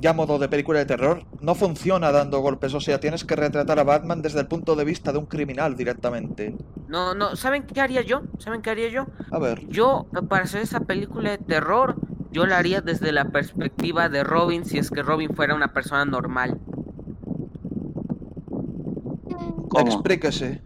ya 0.00 0.12
modo 0.12 0.38
de 0.38 0.48
película 0.48 0.78
de 0.78 0.86
terror, 0.86 1.24
no 1.40 1.54
funciona 1.54 2.12
dando 2.12 2.40
golpes. 2.40 2.74
O 2.74 2.80
sea, 2.80 3.00
tienes 3.00 3.24
que 3.24 3.36
retratar 3.36 3.78
a 3.78 3.84
Batman 3.84 4.22
desde 4.22 4.40
el 4.40 4.46
punto 4.46 4.76
de 4.76 4.84
vista 4.84 5.12
de 5.12 5.18
un 5.18 5.26
criminal 5.26 5.76
directamente. 5.76 6.56
No, 6.86 7.14
no, 7.14 7.36
¿saben 7.36 7.64
qué 7.64 7.80
haría 7.80 8.02
yo? 8.02 8.22
¿Saben 8.38 8.62
qué 8.62 8.70
haría 8.70 8.88
yo? 8.88 9.06
A 9.30 9.38
ver, 9.38 9.66
Yo, 9.68 10.06
para 10.28 10.44
hacer 10.44 10.62
esa 10.62 10.80
película 10.80 11.30
de 11.30 11.38
terror, 11.38 11.96
yo 12.32 12.46
la 12.46 12.58
haría 12.58 12.80
desde 12.80 13.12
la 13.12 13.26
perspectiva 13.26 14.08
de 14.08 14.24
Robin 14.24 14.64
si 14.64 14.78
es 14.78 14.90
que 14.90 15.02
Robin 15.02 15.34
fuera 15.34 15.54
una 15.54 15.72
persona 15.72 16.04
normal. 16.04 16.58
¿Cómo? 19.68 19.86
explíquese. 19.86 20.60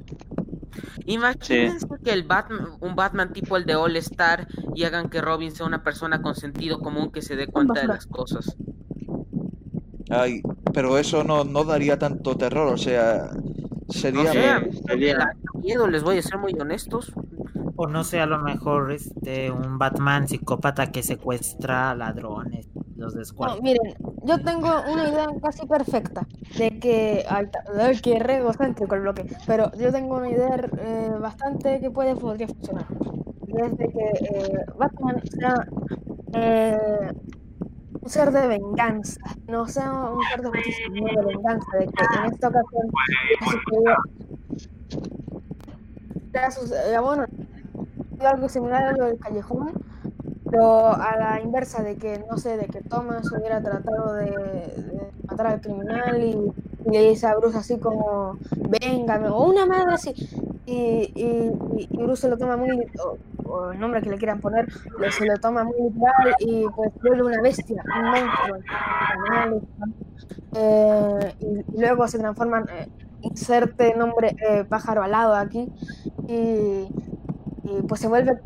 Imagínense 1.06 1.86
que 2.04 2.12
el 2.12 2.22
Batman, 2.22 2.68
un 2.80 2.94
Batman 2.94 3.32
tipo 3.32 3.56
el 3.56 3.64
de 3.66 3.74
All 3.74 3.96
Star 3.96 4.46
y 4.74 4.84
hagan 4.84 5.10
que 5.10 5.20
Robin 5.20 5.50
sea 5.50 5.66
una 5.66 5.82
persona 5.82 6.22
con 6.22 6.34
sentido 6.34 6.78
común 6.78 7.10
que 7.10 7.22
se 7.22 7.36
dé 7.36 7.46
cuenta 7.46 7.80
de 7.80 7.88
las 7.88 8.06
cosas. 8.06 8.56
Ay, 10.10 10.42
pero 10.72 10.98
eso 10.98 11.24
no, 11.24 11.44
no 11.44 11.64
daría 11.64 11.98
tanto 11.98 12.36
terror, 12.36 12.72
o 12.72 12.76
sea, 12.76 13.30
sería... 13.88 14.32
me 14.34 14.72
sería- 14.72 15.32
miedo, 15.54 15.86
les 15.86 16.02
voy 16.02 16.18
a 16.18 16.22
ser 16.22 16.38
muy 16.38 16.54
honestos. 16.58 17.12
O 17.76 17.86
no 17.86 18.04
sé, 18.04 18.20
a 18.20 18.26
lo 18.26 18.38
mejor 18.38 18.92
este 18.92 19.50
un 19.50 19.78
Batman 19.78 20.28
psicópata 20.28 20.92
que 20.92 21.02
secuestra 21.02 21.94
ladrones, 21.94 22.68
los 22.96 23.14
No, 23.14 23.18
descuarta. 23.18 23.60
miren, 23.62 23.94
yo 24.24 24.38
tengo 24.42 24.68
una 24.92 25.08
idea 25.08 25.26
casi 25.42 25.66
perfecta 25.66 26.26
de 26.58 26.78
que. 26.78 27.24
Ay, 27.28 27.46
que 28.02 28.18
re 28.18 28.36
egocéntrico 28.38 28.94
el 28.94 29.00
bloque. 29.02 29.24
Pero 29.46 29.72
yo 29.78 29.90
tengo 29.90 30.16
una 30.18 30.28
idea 30.28 30.54
eh, 30.78 31.12
bastante 31.18 31.80
que 31.80 31.90
puede 31.90 32.14
podría 32.14 32.46
funcionar. 32.48 32.86
Y 33.46 33.60
es 33.60 33.76
de 33.78 33.88
que 33.88 34.04
eh, 34.34 34.64
Batman 34.78 35.20
sea 35.24 35.66
eh, 36.34 37.08
un 38.02 38.08
ser 38.10 38.30
de 38.32 38.46
venganza. 38.48 39.20
No 39.48 39.66
sea 39.66 39.92
un 39.92 40.22
ser 40.24 40.40
de 40.42 40.48
justicia, 40.48 40.84
sino 40.92 41.06
de 41.20 41.26
venganza. 41.26 41.66
De 41.78 41.86
que 41.86 42.04
en 42.18 42.32
esta 42.32 42.48
ocasión 42.48 42.90
sucedió. 43.40 43.96
Ya 46.34 46.50
sucedió- 46.50 47.02
bueno, 47.02 47.26
algo 48.30 48.48
similar 48.48 48.84
a 48.84 48.92
lo 48.92 49.06
del 49.06 49.18
callejón. 49.18 49.72
Pero 50.50 50.88
a 50.88 51.16
la 51.16 51.40
inversa 51.40 51.82
de 51.82 51.96
que, 51.96 52.24
no 52.30 52.36
sé, 52.36 52.56
de 52.56 52.66
que 52.66 52.80
Thomas 52.82 53.30
hubiera 53.32 53.62
tratado 53.62 54.14
de, 54.14 54.32
matar 55.28 55.46
al 55.46 55.60
criminal 55.60 56.22
y, 56.22 56.36
le 56.90 57.08
dice 57.10 57.26
a 57.28 57.36
Bruce 57.36 57.56
así 57.58 57.78
como, 57.78 58.36
véngame, 58.68 59.28
o 59.28 59.44
una 59.44 59.66
madre 59.66 59.94
así. 59.94 60.12
Y, 60.66 61.12
y, 61.14 61.52
y- 61.78 61.96
Bruce 61.96 62.28
lo 62.28 62.36
toma 62.36 62.56
muy, 62.56 62.70
o, 63.44 63.70
el 63.72 63.78
nombre 63.80 64.02
que 64.02 64.10
le 64.10 64.18
quieran 64.18 64.40
poner, 64.40 64.66
se 65.10 65.26
lo 65.26 65.36
toma 65.38 65.64
muy 65.64 65.74
literal 65.90 66.34
y 66.40 66.64
pues 66.74 66.92
vuelve 67.02 67.22
una 67.22 67.40
bestia, 67.40 67.82
un 67.98 68.10
monstruo. 68.10 68.58
eh, 70.54 71.34
y 71.40 71.80
luego 71.80 72.06
se 72.08 72.18
transforman, 72.18 72.66
eh, 72.70 72.88
inserte 73.22 73.94
nombre 73.96 74.34
eh, 74.48 74.64
pájaro 74.64 75.02
alado 75.02 75.34
aquí. 75.34 75.68
Y, 76.28 76.88
y 77.64 77.82
pues 77.82 78.00
se 78.00 78.08
vuelve 78.08 78.38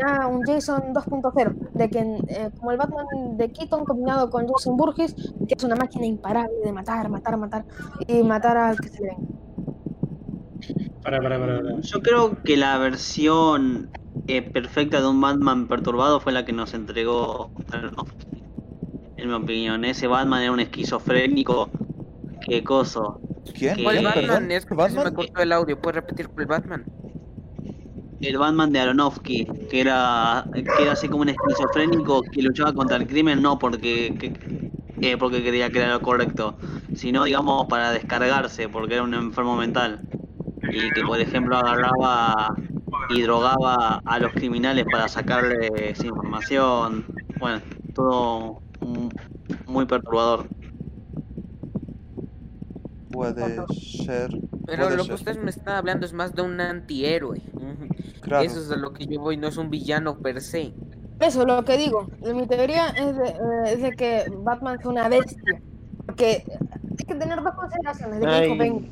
ya 0.00 0.26
un 0.26 0.42
Jason 0.42 0.92
2.0, 0.92 1.70
de 1.74 1.90
que 1.90 1.98
eh, 2.28 2.50
como 2.58 2.72
el 2.72 2.76
Batman 2.76 3.36
de 3.36 3.52
Keaton 3.52 3.84
combinado 3.84 4.30
con 4.30 4.48
Jason 4.48 4.76
Burgess, 4.76 5.14
que 5.14 5.54
es 5.56 5.64
una 5.64 5.76
máquina 5.76 6.06
imparable 6.06 6.54
de 6.64 6.72
matar, 6.72 7.08
matar, 7.08 7.36
matar 7.36 7.64
y 8.08 8.22
matar 8.22 8.56
al 8.56 8.80
que 8.80 8.88
se 8.88 9.02
le 9.02 9.08
venga. 9.10 9.22
Para, 11.02 11.20
para, 11.20 11.38
para, 11.38 11.62
para. 11.62 11.80
Yo 11.80 12.00
creo 12.00 12.42
que 12.42 12.56
la 12.56 12.78
versión 12.78 13.90
eh, 14.26 14.42
perfecta 14.42 15.00
de 15.00 15.06
un 15.08 15.20
Batman 15.20 15.68
perturbado 15.68 16.18
fue 16.20 16.32
la 16.32 16.44
que 16.44 16.52
nos 16.52 16.74
entregó. 16.74 17.50
En 19.16 19.28
mi 19.28 19.34
opinión, 19.34 19.84
ese 19.84 20.06
Batman 20.06 20.42
era 20.42 20.52
un 20.52 20.60
esquizofrénico. 20.60 21.68
Qué 22.40 22.64
coso. 22.64 23.20
¿Quién? 23.56 23.82
¿Cuál. 23.82 24.02
Batman? 24.04 24.12
Perdón, 24.14 24.50
Es 24.50 24.66
que 24.66 24.74
¿qué 24.76 24.88
se 24.88 24.96
me 24.98 25.04
Batman? 25.04 25.14
cortó 25.14 25.42
el 25.42 25.52
audio. 25.52 25.80
¿Puedes 25.80 25.96
repetir 25.96 26.28
cuál 26.28 26.46
Batman? 26.46 26.84
El 28.20 28.38
Batman 28.38 28.72
de 28.72 28.80
Aronofsky, 28.80 29.52
que 29.68 29.80
era, 29.80 30.48
que 30.52 30.82
era 30.82 30.92
así 30.92 31.08
como 31.08 31.22
un 31.22 31.28
esquizofrénico 31.28 32.22
que 32.30 32.42
luchaba 32.42 32.72
contra 32.72 32.96
el 32.96 33.06
crimen, 33.06 33.42
no 33.42 33.58
porque, 33.58 34.16
que- 34.18 34.32
eh, 35.00 35.16
porque 35.18 35.42
quería 35.42 35.70
que 35.70 35.80
era 35.80 35.92
lo 35.92 36.02
correcto, 36.02 36.58
sino 36.92 37.24
digamos 37.24 37.66
para 37.68 37.92
descargarse, 37.92 38.68
porque 38.68 38.94
era 38.94 39.02
un 39.04 39.14
enfermo 39.14 39.56
mental. 39.56 40.06
Y 40.70 40.92
que 40.92 41.04
por 41.04 41.20
ejemplo 41.20 41.56
agarraba 41.56 42.48
y 43.08 43.22
drogaba 43.22 44.00
a 44.04 44.18
los 44.20 44.34
criminales 44.34 44.86
para 44.90 45.08
sacarles 45.08 46.02
información. 46.04 47.10
Bueno, 47.38 47.64
todo 47.94 48.64
muy 49.66 49.86
perturbador. 49.86 50.50
Puede 53.08 53.64
ser. 53.68 54.30
Pero 54.66 54.84
puede 54.84 54.96
lo 54.96 55.02
ser. 55.04 55.08
que 55.10 55.14
ustedes 55.14 55.38
me 55.42 55.50
están 55.50 55.76
hablando 55.76 56.06
es 56.06 56.12
más 56.12 56.34
de 56.34 56.42
un 56.42 56.60
antihéroe. 56.60 57.40
Claro. 58.20 58.44
Eso 58.44 58.60
es 58.60 58.70
a 58.70 58.76
lo 58.76 58.92
que 58.92 59.06
yo 59.06 59.20
voy, 59.20 59.36
no 59.36 59.48
es 59.48 59.56
un 59.56 59.70
villano 59.70 60.16
per 60.18 60.40
se. 60.40 60.72
Eso 61.20 61.42
es 61.42 61.46
lo 61.46 61.64
que 61.64 61.76
digo. 61.76 62.08
Mi 62.22 62.46
teoría 62.46 62.88
es 62.88 63.16
de, 63.16 63.28
eh, 63.28 63.36
es 63.66 63.82
de 63.82 63.90
que 63.92 64.24
Batman 64.38 64.78
es 64.80 64.86
una 64.86 65.08
bestia. 65.08 65.60
Porque 66.06 66.44
hay 66.98 67.04
que 67.06 67.14
tener 67.14 67.42
dos 67.42 67.54
consideraciones. 67.54 68.20
De 68.20 68.26
que 68.26 68.40
dijo, 68.42 68.52
Ay. 68.52 68.58
ven, 68.58 68.90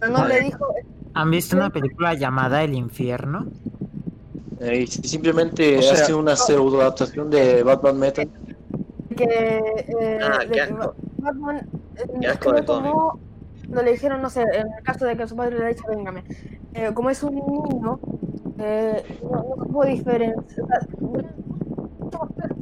pero 0.00 0.12
no 0.12 0.26
le 0.28 0.40
dijo 0.40 0.66
¿Han 1.14 1.30
visto 1.30 1.56
una 1.56 1.70
película 1.70 2.14
llamada 2.14 2.62
El 2.62 2.74
Infierno? 2.74 3.46
Eh, 4.60 4.86
simplemente 4.86 5.78
O 5.78 5.82
sea- 5.82 5.92
hace 5.94 6.14
una 6.14 6.36
pseudo 6.36 6.80
adaptación 6.80 7.30
de 7.30 7.62
Batman 7.62 7.98
Metal. 7.98 8.28
que, 9.16 9.24
eh, 9.24 10.18
Ah, 10.22 10.38
de 10.40 10.46
qué 10.46 10.52
que 10.52 10.60
asco. 10.60 10.94
Batman 11.18 11.56
eh, 11.96 12.02
Qué 12.20 12.26
es 12.26 12.32
asco 12.32 12.50
que 12.52 12.60
de 12.60 12.66
tomó 12.66 13.18
cuando 13.68 13.82
le 13.84 13.92
dijeron, 13.92 14.22
no 14.22 14.30
sé, 14.30 14.42
en 14.42 14.72
el 14.72 14.82
caso 14.82 15.04
de 15.06 15.16
que 15.16 15.28
su 15.28 15.36
padre 15.36 15.58
le 15.58 15.64
ha 15.66 15.68
dicho, 15.68 15.84
véngame, 15.88 16.24
eh, 16.74 16.90
como 16.94 17.10
es 17.10 17.22
un 17.22 17.34
niño, 17.34 18.00
eh, 18.58 19.04
no, 19.22 19.44
no 19.56 19.64
se 19.64 19.72
puede 19.72 19.90
diferenciar. 19.92 20.86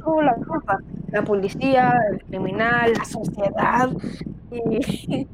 Tuvo 0.03 0.21
la 0.21 0.35
culpa, 0.35 0.79
la 1.11 1.23
policía, 1.23 1.93
el 2.11 2.23
criminal, 2.23 2.93
la 2.93 3.05
sociedad, 3.05 3.89
y, 4.51 4.77
y, 5.07 5.27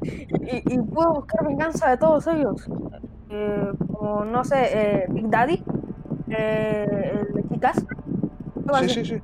y 0.74 0.78
pudo 0.78 1.14
buscar 1.14 1.46
venganza 1.46 1.90
de 1.90 1.96
todos 1.96 2.26
ellos. 2.26 2.68
Eh, 3.30 3.72
como, 3.88 4.24
no 4.24 4.44
sé, 4.44 4.56
eh, 4.72 5.06
Big 5.08 5.28
Daddy, 5.28 5.64
eh, 6.28 7.12
el 7.20 7.34
de 7.34 7.42
Kikas, 7.48 7.84
Sí, 8.80 8.88
sí, 8.88 9.04
sí. 9.04 9.20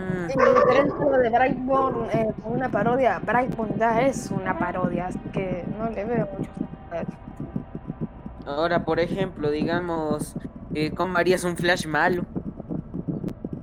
Mm, 0.00 0.30
Y 0.30 0.36
la 0.36 0.54
diferencia 0.54 1.18
de 1.18 1.30
Brightburn 1.30 2.10
eh, 2.12 2.32
una 2.44 2.68
parodia, 2.68 3.18
Brightburn 3.20 3.76
ya 3.78 4.00
es 4.02 4.30
una 4.30 4.58
parodia, 4.58 5.06
así 5.08 5.18
que 5.32 5.64
no 5.78 5.90
le 5.90 6.04
veo 6.04 6.28
mucho 6.38 6.50
a. 6.92 8.50
Ahora, 8.50 8.84
por 8.84 8.98
ejemplo, 9.00 9.50
digamos, 9.50 10.34
eh, 10.74 10.90
¿cómo 10.92 11.18
harías 11.18 11.44
un 11.44 11.56
flash 11.56 11.86
malo? 11.86 12.24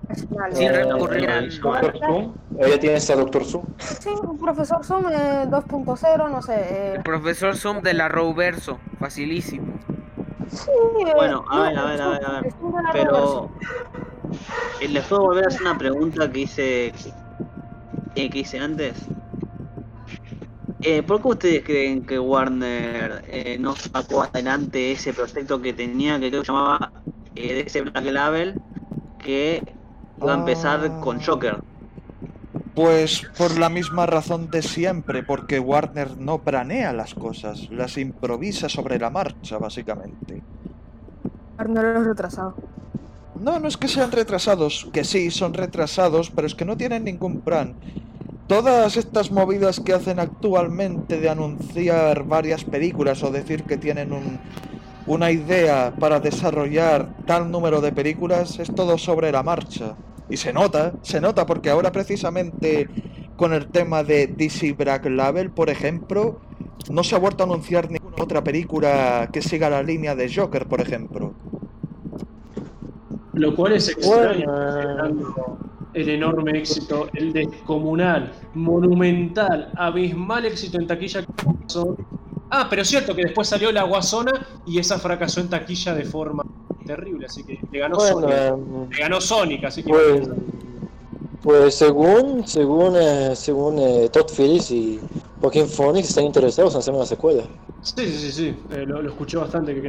Es 0.10 0.30
malo. 0.32 0.56
Sin 0.56 0.70
recurrir 0.74 1.30
a... 1.30 1.42
Doctor 1.42 1.98
Zoom. 2.00 2.34
Ella 2.60 2.80
tiene 2.80 2.96
esta 2.96 3.16
Doctor 3.16 3.44
Zoom. 3.44 3.66
Sí, 3.78 4.10
un 4.24 4.38
profesor 4.38 4.84
Zoom 4.86 5.06
eh, 5.12 5.46
2.0, 5.48 6.30
no 6.32 6.42
sé. 6.42 6.56
eh, 6.56 6.94
El 6.96 7.04
profesor 7.04 7.56
Zoom 7.58 7.82
de 7.82 7.94
la 7.94 8.08
Roverso, 8.08 8.80
facilísimo. 9.00 9.74
sí, 10.50 10.70
eh, 11.06 11.14
Bueno, 11.16 11.44
a 11.50 11.62
ver, 11.64 11.78
a 11.78 11.86
ver, 11.86 12.02
a 12.02 12.08
ver, 12.10 12.26
a 12.26 12.42
ver. 12.42 12.54
Pero 12.94 13.50
les 14.88 15.06
puedo 15.06 15.24
volver 15.24 15.46
a 15.46 15.48
hacer 15.48 15.62
una 15.62 15.78
pregunta 15.78 16.32
que 16.32 16.40
hice 16.42 16.94
eh, 18.16 18.30
que 18.30 18.40
hice 18.40 18.60
antes. 18.60 18.94
Eh, 20.82 21.02
¿Por 21.04 21.22
qué 21.22 21.28
ustedes 21.28 21.64
creen 21.64 22.06
que 22.06 22.20
Warner 22.20 23.24
eh, 23.28 23.58
no 23.60 23.76
sacó 23.76 24.24
adelante 24.24 24.92
ese 24.92 25.14
proyecto 25.14 25.62
que 25.62 25.74
tenía, 25.74 26.20
que 26.20 26.30
creo 26.30 26.42
que 26.42 26.46
se 26.46 26.52
llamaba 26.52 26.92
eh, 27.36 27.64
DC 27.64 27.82
Black 27.82 28.06
Label, 28.06 28.62
que 29.18 29.64
iba 30.22 30.34
a 30.34 30.36
empezar 30.36 30.80
Ah. 30.84 31.00
con 31.02 31.20
Joker? 31.22 31.64
Pues 32.76 33.24
por 33.38 33.58
la 33.58 33.70
misma 33.70 34.06
razón 34.06 34.52
de 34.52 34.62
siempre, 34.62 35.24
porque 35.24 35.60
Warner 35.60 36.18
no 36.18 36.44
planea 36.44 36.94
las 36.94 37.16
cosas, 37.16 37.70
las 37.72 37.98
improvisa 37.98 38.70
sobre 38.70 39.00
la 39.00 39.10
marcha, 39.10 39.58
básicamente. 39.58 40.46
Warner 41.58 41.98
es 41.98 42.06
retrasado. 42.06 42.56
No, 43.46 43.60
no 43.60 43.68
es 43.68 43.78
que 43.78 43.88
sean 43.88 44.12
retrasados, 44.12 44.90
que 44.94 45.04
sí, 45.04 45.30
son 45.32 45.54
retrasados, 45.54 46.32
pero 46.32 46.48
es 46.48 46.56
que 46.56 46.66
no 46.66 46.76
tienen 46.78 47.04
ningún 47.04 47.44
plan. 47.44 47.78
Todas 48.48 48.98
estas 48.98 49.32
movidas 49.32 49.82
que 49.82 49.94
hacen 49.94 50.20
actualmente 50.20 51.20
de 51.20 51.30
anunciar 51.30 52.26
varias 52.26 52.66
películas 52.66 53.24
o 53.24 53.32
decir 53.32 53.66
que 53.66 53.78
tienen 53.78 54.14
un- 54.14 54.42
una 55.06 55.32
idea 55.32 55.98
para 56.00 56.20
desarrollar 56.22 57.14
tal 57.26 57.52
número 57.52 57.82
de 57.82 57.94
películas 57.94 58.60
es 58.60 58.74
todo 58.74 58.98
sobre 58.98 59.32
la 59.32 59.44
marcha. 59.44 59.98
Y 60.30 60.38
se 60.38 60.54
nota, 60.54 60.98
se 61.04 61.22
nota 61.22 61.46
porque 61.46 61.70
ahora 61.72 61.92
precisamente 61.92 62.92
con 63.36 63.54
el 63.54 63.72
tema 63.72 64.04
de 64.04 64.28
DC 64.28 64.74
Black 64.74 65.06
Label, 65.08 65.54
por 65.54 65.70
ejemplo, 65.70 66.44
no 66.90 67.04
se 67.04 67.16
ha 67.16 67.20
vuelto 67.20 67.44
a 67.44 67.48
anunciar 67.48 67.90
ninguna 67.92 68.18
otra 68.24 68.44
película 68.44 69.30
que 69.34 69.42
siga 69.44 69.70
la 69.70 69.84
línea 69.84 70.16
de 70.16 70.32
Joker, 70.34 70.68
por 70.68 70.82
ejemplo. 70.82 71.38
Lo 73.38 73.56
cual 73.56 73.74
es 73.74 73.90
extraño, 73.90 74.46
Bueno. 74.52 75.58
el 75.94 76.10
enorme 76.10 76.58
éxito, 76.58 77.08
el 77.14 77.34
descomunal, 77.34 78.32
monumental, 78.54 79.72
abismal 79.76 80.46
éxito 80.46 80.80
en 80.80 80.88
taquilla 80.88 81.22
que 81.22 81.32
pasó. 81.64 81.96
Ah, 82.50 82.68
pero 82.70 82.82
es 82.84 82.88
cierto 82.88 83.14
que 83.16 83.24
después 83.24 83.48
salió 83.48 83.72
la 83.72 83.84
Guasona 83.84 84.32
y 84.66 84.80
esa 84.80 84.98
fracasó 85.00 85.42
en 85.42 85.50
taquilla 85.50 85.94
de 85.94 86.06
forma 86.06 86.44
terrible, 86.86 87.26
así 87.26 87.44
que 87.44 87.60
le 87.72 87.80
ganó 87.80 87.98
Bueno, 87.98 88.14
Sonic. 88.22 88.30
eh, 88.32 88.54
Le 88.92 88.98
ganó 89.00 89.20
Sonic, 89.22 89.64
así 89.66 89.84
que 89.84 89.90
pues, 89.90 90.30
pues 91.44 91.76
según 91.76 92.48
según 92.48 92.96
eh, 92.96 93.36
según 93.36 93.78
eh, 93.80 94.10
Todd 94.12 94.32
Phillips 94.36 94.72
y 94.72 95.00
Joaquín 95.42 95.68
Phoenix 95.68 96.10
están 96.10 96.24
interesados 96.26 96.74
en 96.74 96.80
hacer 96.80 96.94
una 96.94 97.06
secuela. 97.06 97.44
Sí, 97.96 98.06
sí, 98.06 98.18
sí, 98.18 98.32
sí. 98.32 98.56
eh, 98.72 98.86
lo, 98.86 99.02
lo 99.02 99.10
escuché 99.10 99.38
bastante 99.38 99.74
que 99.74 99.82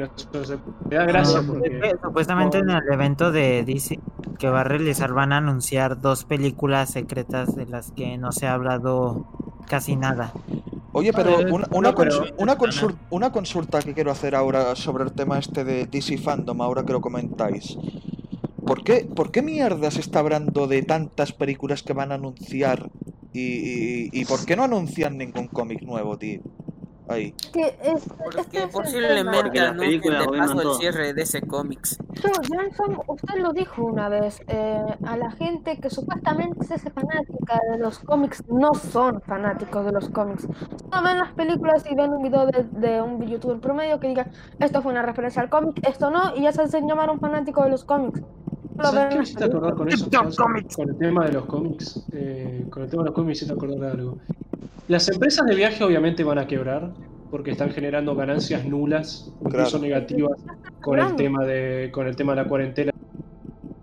Me 0.88 0.96
da 0.96 1.04
gracia 1.04 1.42
porque. 1.46 1.80
Supuestamente 2.02 2.58
en 2.58 2.70
el 2.70 2.82
evento 2.92 3.32
de 3.32 3.64
DC 3.64 3.98
que 4.38 4.48
va 4.48 4.60
a 4.60 4.64
realizar 4.64 5.12
van 5.12 5.32
a 5.32 5.38
anunciar 5.38 6.00
dos 6.00 6.24
películas 6.24 6.90
secretas 6.90 7.56
de 7.56 7.66
las 7.66 7.90
que 7.90 8.16
no 8.18 8.30
se 8.30 8.46
ha 8.46 8.54
hablado 8.54 9.26
casi 9.66 9.96
nada. 9.96 10.32
Oye, 10.92 11.12
pero 11.12 11.38
una, 11.50 11.66
una, 11.72 11.90
no, 11.90 11.94
pero- 11.96 12.10
consu- 12.10 12.34
una, 12.38 12.56
consul- 12.56 12.96
una 13.10 13.32
consulta 13.32 13.82
que 13.82 13.94
quiero 13.94 14.10
hacer 14.12 14.34
ahora 14.34 14.74
sobre 14.76 15.04
el 15.04 15.12
tema 15.12 15.38
este 15.38 15.64
de 15.64 15.86
DC 15.86 16.18
Fandom, 16.18 16.60
ahora 16.62 16.84
que 16.84 16.92
lo 16.92 17.00
comentáis. 17.00 17.76
¿Por 18.64 18.84
qué, 18.84 19.06
¿Por 19.14 19.30
qué 19.30 19.42
mierda 19.42 19.90
se 19.90 20.00
está 20.00 20.20
hablando 20.20 20.66
de 20.66 20.82
tantas 20.82 21.32
películas 21.32 21.82
que 21.82 21.94
van 21.94 22.12
a 22.12 22.16
anunciar 22.16 22.88
y, 23.32 23.40
y, 23.40 24.10
y 24.12 24.24
por 24.24 24.44
qué 24.44 24.56
no 24.56 24.64
anuncian 24.64 25.16
ningún 25.18 25.48
cómic 25.48 25.82
nuevo, 25.82 26.16
tío? 26.16 26.40
Ahí. 27.08 27.32
Que 27.52 27.78
es, 27.82 28.06
este 28.36 28.64
es 28.64 28.66
posiblemente 28.70 29.60
anuncien 29.60 29.76
películas 29.76 30.26
de 30.26 30.38
paso 30.38 30.60
el 30.60 30.78
cierre 30.78 31.14
de 31.14 31.22
ese 31.22 31.40
cómics. 31.42 31.98
Joe 32.22 32.32
Johnson, 32.48 33.00
usted 33.06 33.34
lo 33.40 33.52
dijo 33.52 33.84
una 33.84 34.08
vez, 34.08 34.42
eh, 34.48 34.84
a 35.04 35.16
la 35.16 35.30
gente 35.30 35.78
que 35.78 35.88
supuestamente 35.88 36.64
se 36.66 36.74
hace 36.74 36.90
fanática 36.90 37.60
de 37.72 37.78
los 37.78 37.98
cómics, 38.00 38.44
no 38.48 38.74
son 38.74 39.22
fanáticos 39.22 39.84
de 39.86 39.92
los 39.92 40.08
cómics. 40.10 40.42
Solo 40.42 41.02
ven 41.02 41.18
las 41.18 41.32
películas 41.32 41.84
y 41.90 41.94
ven 41.94 42.12
un 42.12 42.22
video 42.22 42.46
de, 42.46 42.64
de 42.64 43.00
un 43.00 43.24
youtuber 43.26 43.58
promedio 43.58 43.98
que 44.00 44.08
diga, 44.08 44.26
esto 44.58 44.82
fue 44.82 44.92
una 44.92 45.02
referencia 45.02 45.40
al 45.40 45.48
cómic, 45.48 45.80
esto 45.88 46.10
no, 46.10 46.36
y 46.36 46.42
ya 46.42 46.52
se 46.52 46.62
hacen 46.62 46.86
llamar 46.86 47.10
un 47.10 47.20
fanático 47.20 47.62
de 47.64 47.70
los 47.70 47.84
cómics. 47.84 48.22
¿Sabes 48.80 49.06
qué 49.10 49.16
me 49.16 49.22
hiciste 49.24 49.44
acordar 49.44 49.74
con 49.74 49.88
eso? 49.88 50.08
Con 50.76 50.88
el 50.90 50.96
tema 50.98 51.26
de 51.26 51.32
los 51.32 51.46
cómics. 51.46 52.08
eh, 52.12 52.66
con 52.70 52.82
el 52.84 52.90
tema 52.90 53.02
de 53.02 53.08
los 53.08 53.14
cómics 53.14 53.26
me 53.26 53.32
hiciste 53.32 53.54
acordar 53.54 53.78
de 53.80 53.90
algo. 53.90 54.18
Las 54.86 55.08
empresas 55.08 55.46
de 55.46 55.54
viaje 55.54 55.84
obviamente 55.84 56.24
van 56.24 56.38
a 56.38 56.46
quebrar 56.46 56.94
porque 57.28 57.50
están 57.50 57.70
generando 57.70 58.14
ganancias 58.14 58.64
nulas, 58.64 59.34
incluso 59.40 59.78
Claro. 59.78 59.82
negativas, 59.82 60.40
con 60.80 60.98
el 60.98 61.14
tema 61.16 61.44
de 61.44 61.90
con 61.92 62.06
el 62.06 62.16
tema 62.16 62.34
de 62.34 62.42
la 62.42 62.48
cuarentena. 62.48 62.90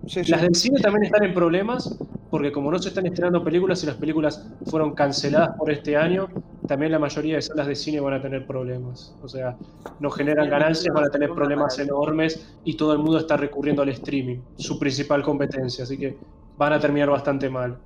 Sí, 0.07 0.23
sí. 0.23 0.31
Las 0.31 0.41
del 0.41 0.55
cine 0.55 0.79
también 0.79 1.05
están 1.05 1.23
en 1.23 1.33
problemas 1.33 1.97
porque 2.29 2.51
como 2.51 2.69
no 2.69 2.77
se 2.79 2.89
están 2.89 3.05
estrenando 3.05 3.43
películas 3.43 3.81
y 3.83 3.85
las 3.85 3.95
películas 3.95 4.45
fueron 4.65 4.93
canceladas 4.93 5.55
por 5.57 5.71
este 5.71 5.95
año, 5.95 6.27
también 6.67 6.91
la 6.91 6.99
mayoría 6.99 7.35
de 7.35 7.41
salas 7.41 7.67
de 7.67 7.75
cine 7.75 7.99
van 8.01 8.15
a 8.15 8.21
tener 8.21 8.45
problemas. 8.45 9.15
O 9.21 9.27
sea, 9.29 9.55
no 9.99 10.09
generan 10.09 10.49
ganancias, 10.49 10.93
van 10.93 11.05
a 11.05 11.09
tener 11.09 11.29
problemas 11.29 11.79
enormes 11.79 12.57
y 12.65 12.75
todo 12.75 12.93
el 12.93 12.99
mundo 12.99 13.19
está 13.19 13.37
recurriendo 13.37 13.83
al 13.83 13.89
streaming, 13.89 14.39
su 14.57 14.77
principal 14.77 15.23
competencia, 15.23 15.85
así 15.85 15.97
que 15.97 16.17
van 16.57 16.73
a 16.73 16.79
terminar 16.79 17.09
bastante 17.09 17.49
mal. 17.49 17.77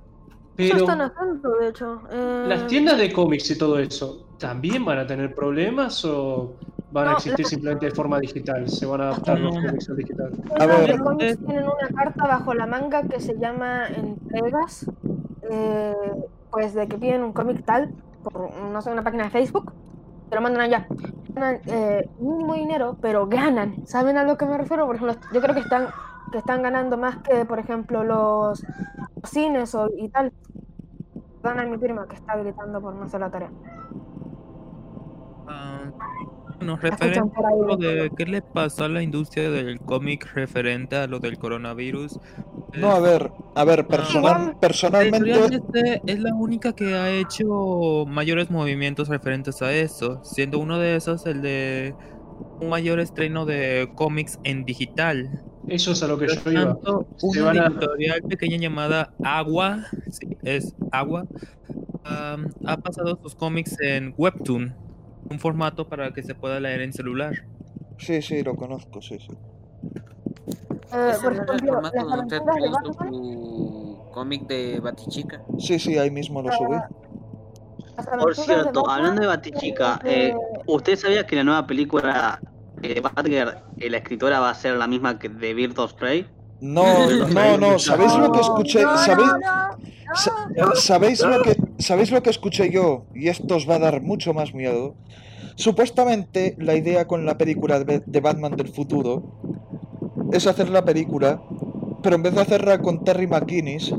Eso 0.56 0.72
Pero 0.74 0.76
están 0.78 1.00
haciendo, 1.00 1.50
de 1.56 1.68
hecho. 1.68 2.02
eh, 2.10 2.44
las 2.48 2.66
tiendas 2.66 2.98
de 2.98 3.12
cómics 3.12 3.50
y 3.50 3.56
todo 3.56 3.78
eso, 3.78 4.26
¿también 4.38 4.84
van 4.84 4.98
a 4.98 5.06
tener 5.06 5.34
problemas 5.34 6.04
o 6.04 6.56
van 6.92 7.08
a 7.08 7.12
existir 7.12 7.44
la- 7.44 7.48
simplemente 7.50 7.86
de 7.86 7.92
forma 7.92 8.18
digital? 8.18 8.68
¿Se 8.68 8.86
van 8.86 9.00
a 9.00 9.04
adaptar 9.10 9.38
los 9.40 9.54
cómics 9.54 9.88
al 9.90 9.96
digital? 9.96 10.32
A 10.58 10.66
Los 10.66 10.78
ver. 10.86 10.98
cómics 11.00 11.38
tienen 11.46 11.64
una 11.64 11.88
carta 11.94 12.26
bajo 12.26 12.54
la 12.54 12.66
manga 12.66 13.02
que 13.04 13.20
se 13.20 13.36
llama 13.38 13.86
entregas, 13.88 14.90
eh, 15.50 15.94
pues 16.50 16.74
de 16.74 16.88
que 16.88 16.98
piden 16.98 17.22
un 17.22 17.32
cómic 17.32 17.64
tal, 17.64 17.92
por, 18.22 18.52
no 18.54 18.80
sé, 18.82 18.90
una 18.90 19.02
página 19.04 19.24
de 19.24 19.30
Facebook, 19.30 19.72
te 20.28 20.34
lo 20.36 20.42
mandan 20.42 20.62
allá. 20.62 20.86
Ganan 21.34 21.60
eh, 21.66 22.08
mínimo 22.18 22.54
dinero, 22.54 22.96
pero 23.00 23.26
ganan. 23.28 23.86
¿Saben 23.86 24.16
a 24.18 24.24
lo 24.24 24.36
que 24.36 24.46
me 24.46 24.58
refiero? 24.58 24.86
Por 24.86 24.96
ejemplo, 24.96 25.16
yo 25.32 25.40
creo 25.40 25.54
que 25.54 25.60
están, 25.60 25.86
que 26.32 26.38
están 26.38 26.62
ganando 26.62 26.96
más 26.98 27.18
que, 27.18 27.44
por 27.44 27.58
ejemplo, 27.60 28.02
los, 28.04 28.62
los 28.64 29.30
cines 29.30 29.74
o, 29.76 29.88
y 29.96 30.08
tal. 30.08 30.32
Gana 31.42 31.64
mi 31.64 31.78
prima 31.78 32.06
que 32.06 32.16
está 32.16 32.36
gritando 32.36 32.80
por 32.82 32.94
no 32.94 33.04
hacer 33.04 33.20
la 33.20 33.30
tarea. 33.30 33.50
Ah, 35.48 35.84
bueno, 36.60 36.76
referente 36.76 37.20
a 37.20 37.66
lo 37.66 37.76
de 37.76 38.10
qué 38.16 38.26
le 38.26 38.42
pasó 38.42 38.84
a 38.84 38.88
la 38.88 39.02
industria 39.02 39.50
del 39.50 39.80
cómic 39.80 40.26
referente 40.34 40.96
a 40.96 41.06
lo 41.06 41.18
del 41.18 41.38
coronavirus. 41.38 42.18
No, 42.76 42.90
a 42.92 43.00
ver, 43.00 43.32
a 43.54 43.64
ver, 43.64 43.80
Ah. 43.80 43.88
personal, 43.88 44.40
Igual- 44.42 44.56
personalmente, 44.60 46.02
es 46.06 46.18
la 46.20 46.34
única 46.34 46.72
que 46.74 46.94
ha 46.94 47.10
hecho 47.10 48.04
mayores 48.06 48.50
movimientos 48.50 49.08
referentes 49.08 49.62
a 49.62 49.72
eso, 49.72 50.20
siendo 50.22 50.58
uno 50.58 50.78
de 50.78 50.96
esos 50.96 51.26
el 51.26 51.42
de 51.42 51.94
un 52.60 52.68
mayor 52.68 53.00
estreno 53.00 53.46
de 53.46 53.90
cómics 53.94 54.38
en 54.44 54.64
digital. 54.64 55.42
Eso 55.68 55.92
es 55.92 56.02
a 56.02 56.08
lo 56.08 56.18
que 56.18 56.26
Por 56.26 56.44
yo 56.44 56.52
iba. 56.52 56.74
tanto, 56.74 57.06
Se 57.16 57.26
una 57.26 57.42
van 57.44 57.58
a- 57.58 57.66
editorial 57.66 58.22
pequeña 58.22 58.56
llamada 58.58 59.12
Agua, 59.24 59.84
sí, 60.10 60.36
es 60.42 60.74
Agua, 60.92 61.26
am, 62.04 62.48
ha 62.66 62.76
pasado 62.78 63.18
sus 63.22 63.34
cómics 63.34 63.76
en 63.80 64.14
Webtoon, 64.16 64.74
un 65.30 65.38
formato 65.38 65.88
para 65.88 66.12
que 66.12 66.22
se 66.22 66.34
pueda 66.34 66.58
leer 66.60 66.80
en 66.82 66.92
celular. 66.92 67.32
sí, 67.98 68.20
sí, 68.20 68.42
lo 68.42 68.56
conozco, 68.56 69.00
sí, 69.00 69.18
sí. 69.18 69.28
Eh, 70.92 71.10
Ese 71.12 71.20
por 71.22 71.32
el 71.32 71.46
formato 71.46 71.96
las 71.96 72.04
donde 72.04 72.36
usted 72.36 72.40
puso 72.42 72.92
su 72.94 74.10
cómic 74.12 74.46
de 74.48 74.80
Batichica. 74.80 75.40
Sí, 75.58 75.78
sí, 75.78 75.96
ahí 75.98 76.10
mismo 76.10 76.42
lo 76.42 76.50
subí. 76.52 76.76
las 77.96 78.06
Por 78.18 78.34
cierto, 78.34 78.90
hablando 78.90 79.20
de 79.22 79.28
Batichica, 79.28 80.00
eh, 80.04 80.30
eh, 80.30 80.34
¿usted 80.66 80.96
sabía 80.96 81.24
que 81.26 81.36
la 81.36 81.44
nueva 81.44 81.64
película 81.66 82.40
eh, 82.82 82.94
de 82.94 83.00
Batgirl, 83.00 83.54
eh, 83.78 83.88
la 83.90 83.98
escritora 83.98 84.40
va 84.40 84.50
a 84.50 84.54
ser 84.54 84.76
la 84.76 84.88
misma 84.88 85.18
que 85.18 85.28
de 85.28 85.54
Birds 85.54 85.78
of 85.78 85.94
Prey? 85.94 86.26
No, 86.60 87.08
no, 87.28 87.56
no, 87.56 87.78
¿sabéis 87.78 88.14
lo 88.16 88.32
que 88.32 88.40
escuché? 88.40 88.82
no, 88.82 88.98
¿Sabéis. 88.98 89.30
¿sabéis 90.74 91.20
lo 91.24 91.40
que 91.42 91.54
sabéis 91.80 92.10
lo 92.10 92.22
que 92.22 92.30
escuché 92.30 92.70
yo? 92.70 93.06
Y 93.14 93.28
esto 93.28 93.56
os 93.56 93.68
va 93.68 93.76
a 93.76 93.80
dar 93.80 94.00
mucho 94.00 94.32
más 94.34 94.54
miedo. 94.54 94.94
Supuestamente 95.56 96.56
la 96.58 96.74
idea 96.74 97.06
con 97.06 97.26
la 97.26 97.36
película 97.36 97.80
de 97.80 98.20
Batman 98.20 98.56
del 98.56 98.68
futuro 98.68 99.22
es 100.32 100.46
hacer 100.46 100.68
la 100.68 100.84
película, 100.84 101.42
pero 102.02 102.16
en 102.16 102.22
vez 102.22 102.34
de 102.34 102.40
hacerla 102.40 102.78
con 102.78 103.04
Terry 103.04 103.26
McGuinness, 103.26 103.92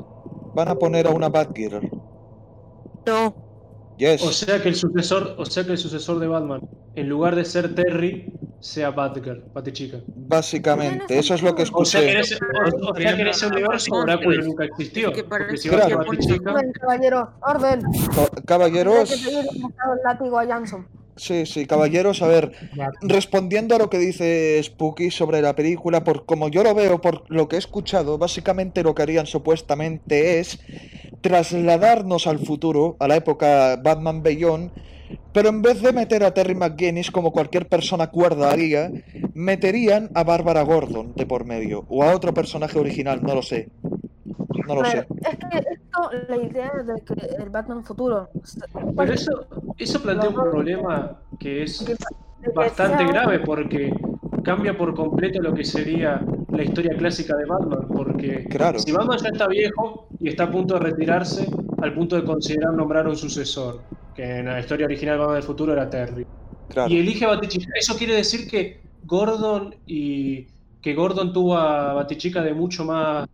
van 0.55 0.67
a 0.67 0.75
poner 0.75 1.07
a 1.07 1.11
una 1.11 1.29
Batgirl. 1.29 1.89
No. 3.05 3.35
Yes. 3.97 4.23
O 4.23 4.31
sea 4.31 4.61
que 4.61 4.69
el 4.69 4.75
sucesor, 4.75 5.35
o 5.37 5.45
sea 5.45 5.63
que 5.63 5.73
el 5.73 5.77
sucesor 5.77 6.19
de 6.19 6.27
Batman, 6.27 6.61
en 6.95 7.09
lugar 7.09 7.35
de 7.35 7.45
ser 7.45 7.75
Terry, 7.75 8.33
sea 8.61 8.91
Batgirl, 8.91 9.43
Batichica. 9.53 9.97
Básicamente, 10.07 11.17
eso 11.19 11.33
es 11.33 11.41
lo 11.41 11.53
que 11.55 11.63
O 11.73 11.83
sea 11.83 12.01
que 12.01 12.19
escuché. 12.19 12.19
ese, 12.19 12.35
o- 12.35 12.91
o 12.91 12.95
sea 12.95 13.15
que 13.15 13.21
en 13.23 13.27
ese 13.27 13.47
universo 13.47 13.93
Oráculo 13.95 14.43
nunca 14.45 14.65
existió. 14.65 15.11
Si 15.57 15.67
Claro. 15.67 15.97
Batichica, 15.97 16.51
Orden, 16.53 16.71
caballero, 16.73 17.31
orden. 17.41 17.81
Caballeros, 18.45 19.09
sí, 21.15 21.45
sí, 21.45 21.65
caballeros, 21.65 22.21
a 22.21 22.27
ver, 22.27 22.51
respondiendo 23.01 23.75
a 23.75 23.79
lo 23.79 23.89
que 23.89 23.97
dice 23.97 24.59
Spooky 24.63 25.11
sobre 25.11 25.41
la 25.41 25.55
película, 25.55 26.03
por 26.03 26.25
como 26.25 26.47
yo 26.49 26.63
lo 26.63 26.73
veo, 26.73 27.01
por 27.01 27.23
lo 27.29 27.47
que 27.47 27.55
he 27.57 27.59
escuchado, 27.59 28.17
básicamente 28.17 28.83
lo 28.83 28.95
que 28.95 29.03
harían 29.03 29.25
supuestamente 29.27 30.39
es 30.39 30.59
trasladarnos 31.21 32.27
al 32.27 32.39
futuro, 32.39 32.95
a 32.99 33.07
la 33.07 33.15
época 33.15 33.75
Batman 33.83 34.23
Beyond, 34.23 34.71
pero 35.33 35.49
en 35.49 35.61
vez 35.61 35.81
de 35.81 35.93
meter 35.93 36.23
a 36.23 36.33
Terry 36.33 36.55
McGuinness 36.55 37.11
como 37.11 37.31
cualquier 37.31 37.67
persona 37.67 38.07
cuerda 38.07 38.51
haría, 38.51 38.91
meterían 39.33 40.09
a 40.13 40.23
Bárbara 40.23 40.61
Gordon 40.63 41.13
de 41.15 41.25
por 41.25 41.45
medio, 41.45 41.85
o 41.89 42.03
a 42.03 42.13
otro 42.13 42.33
personaje 42.33 42.79
original, 42.79 43.21
no 43.23 43.35
lo 43.35 43.41
sé. 43.41 43.69
No 44.67 44.75
lo 44.75 44.85
sé. 44.85 44.99
Es 44.99 45.37
que 45.37 45.57
esto, 45.57 46.09
la 46.27 46.37
idea 46.37 46.71
de 46.85 47.01
que 47.01 47.43
el 47.43 47.49
Batman 47.49 47.83
futuro. 47.83 48.29
Pero 48.95 49.13
eso, 49.13 49.45
eso 49.77 50.01
plantea 50.01 50.29
un 50.29 50.35
problema 50.35 51.19
que 51.39 51.63
es 51.63 51.85
bastante 52.53 53.05
grave 53.05 53.39
porque 53.39 53.93
cambia 54.43 54.77
por 54.77 54.95
completo 54.95 55.41
lo 55.41 55.53
que 55.53 55.63
sería 55.63 56.23
la 56.51 56.63
historia 56.63 56.95
clásica 56.97 57.35
de 57.35 57.45
Batman. 57.45 57.87
Porque 57.87 58.45
Claro. 58.49 58.79
si 58.79 58.91
Batman 58.91 59.17
ya 59.21 59.29
está 59.29 59.47
viejo 59.47 60.07
y 60.19 60.29
está 60.29 60.43
a 60.45 60.51
punto 60.51 60.75
de 60.75 60.79
retirarse, 60.81 61.47
al 61.81 61.93
punto 61.93 62.15
de 62.15 62.23
considerar 62.23 62.73
nombrar 62.73 63.07
un 63.07 63.15
sucesor, 63.15 63.81
que 64.15 64.23
en 64.23 64.45
la 64.45 64.59
historia 64.59 64.85
original 64.85 65.17
Batman 65.17 65.35
del 65.35 65.43
futuro 65.43 65.73
era 65.73 65.89
Terry. 65.89 66.25
Claro. 66.69 66.91
Y 66.91 66.97
elige 66.97 67.25
a 67.25 67.29
Batichica. 67.29 67.71
Eso 67.77 67.97
quiere 67.97 68.15
decir 68.15 68.49
que 68.49 68.81
Gordon 69.03 69.75
y 69.85 70.47
que 70.81 70.93
Gordon 70.93 71.33
tuvo 71.33 71.57
a 71.57 71.93
Batichica 71.93 72.41
de 72.41 72.53
mucho 72.53 72.85
más 72.85 73.27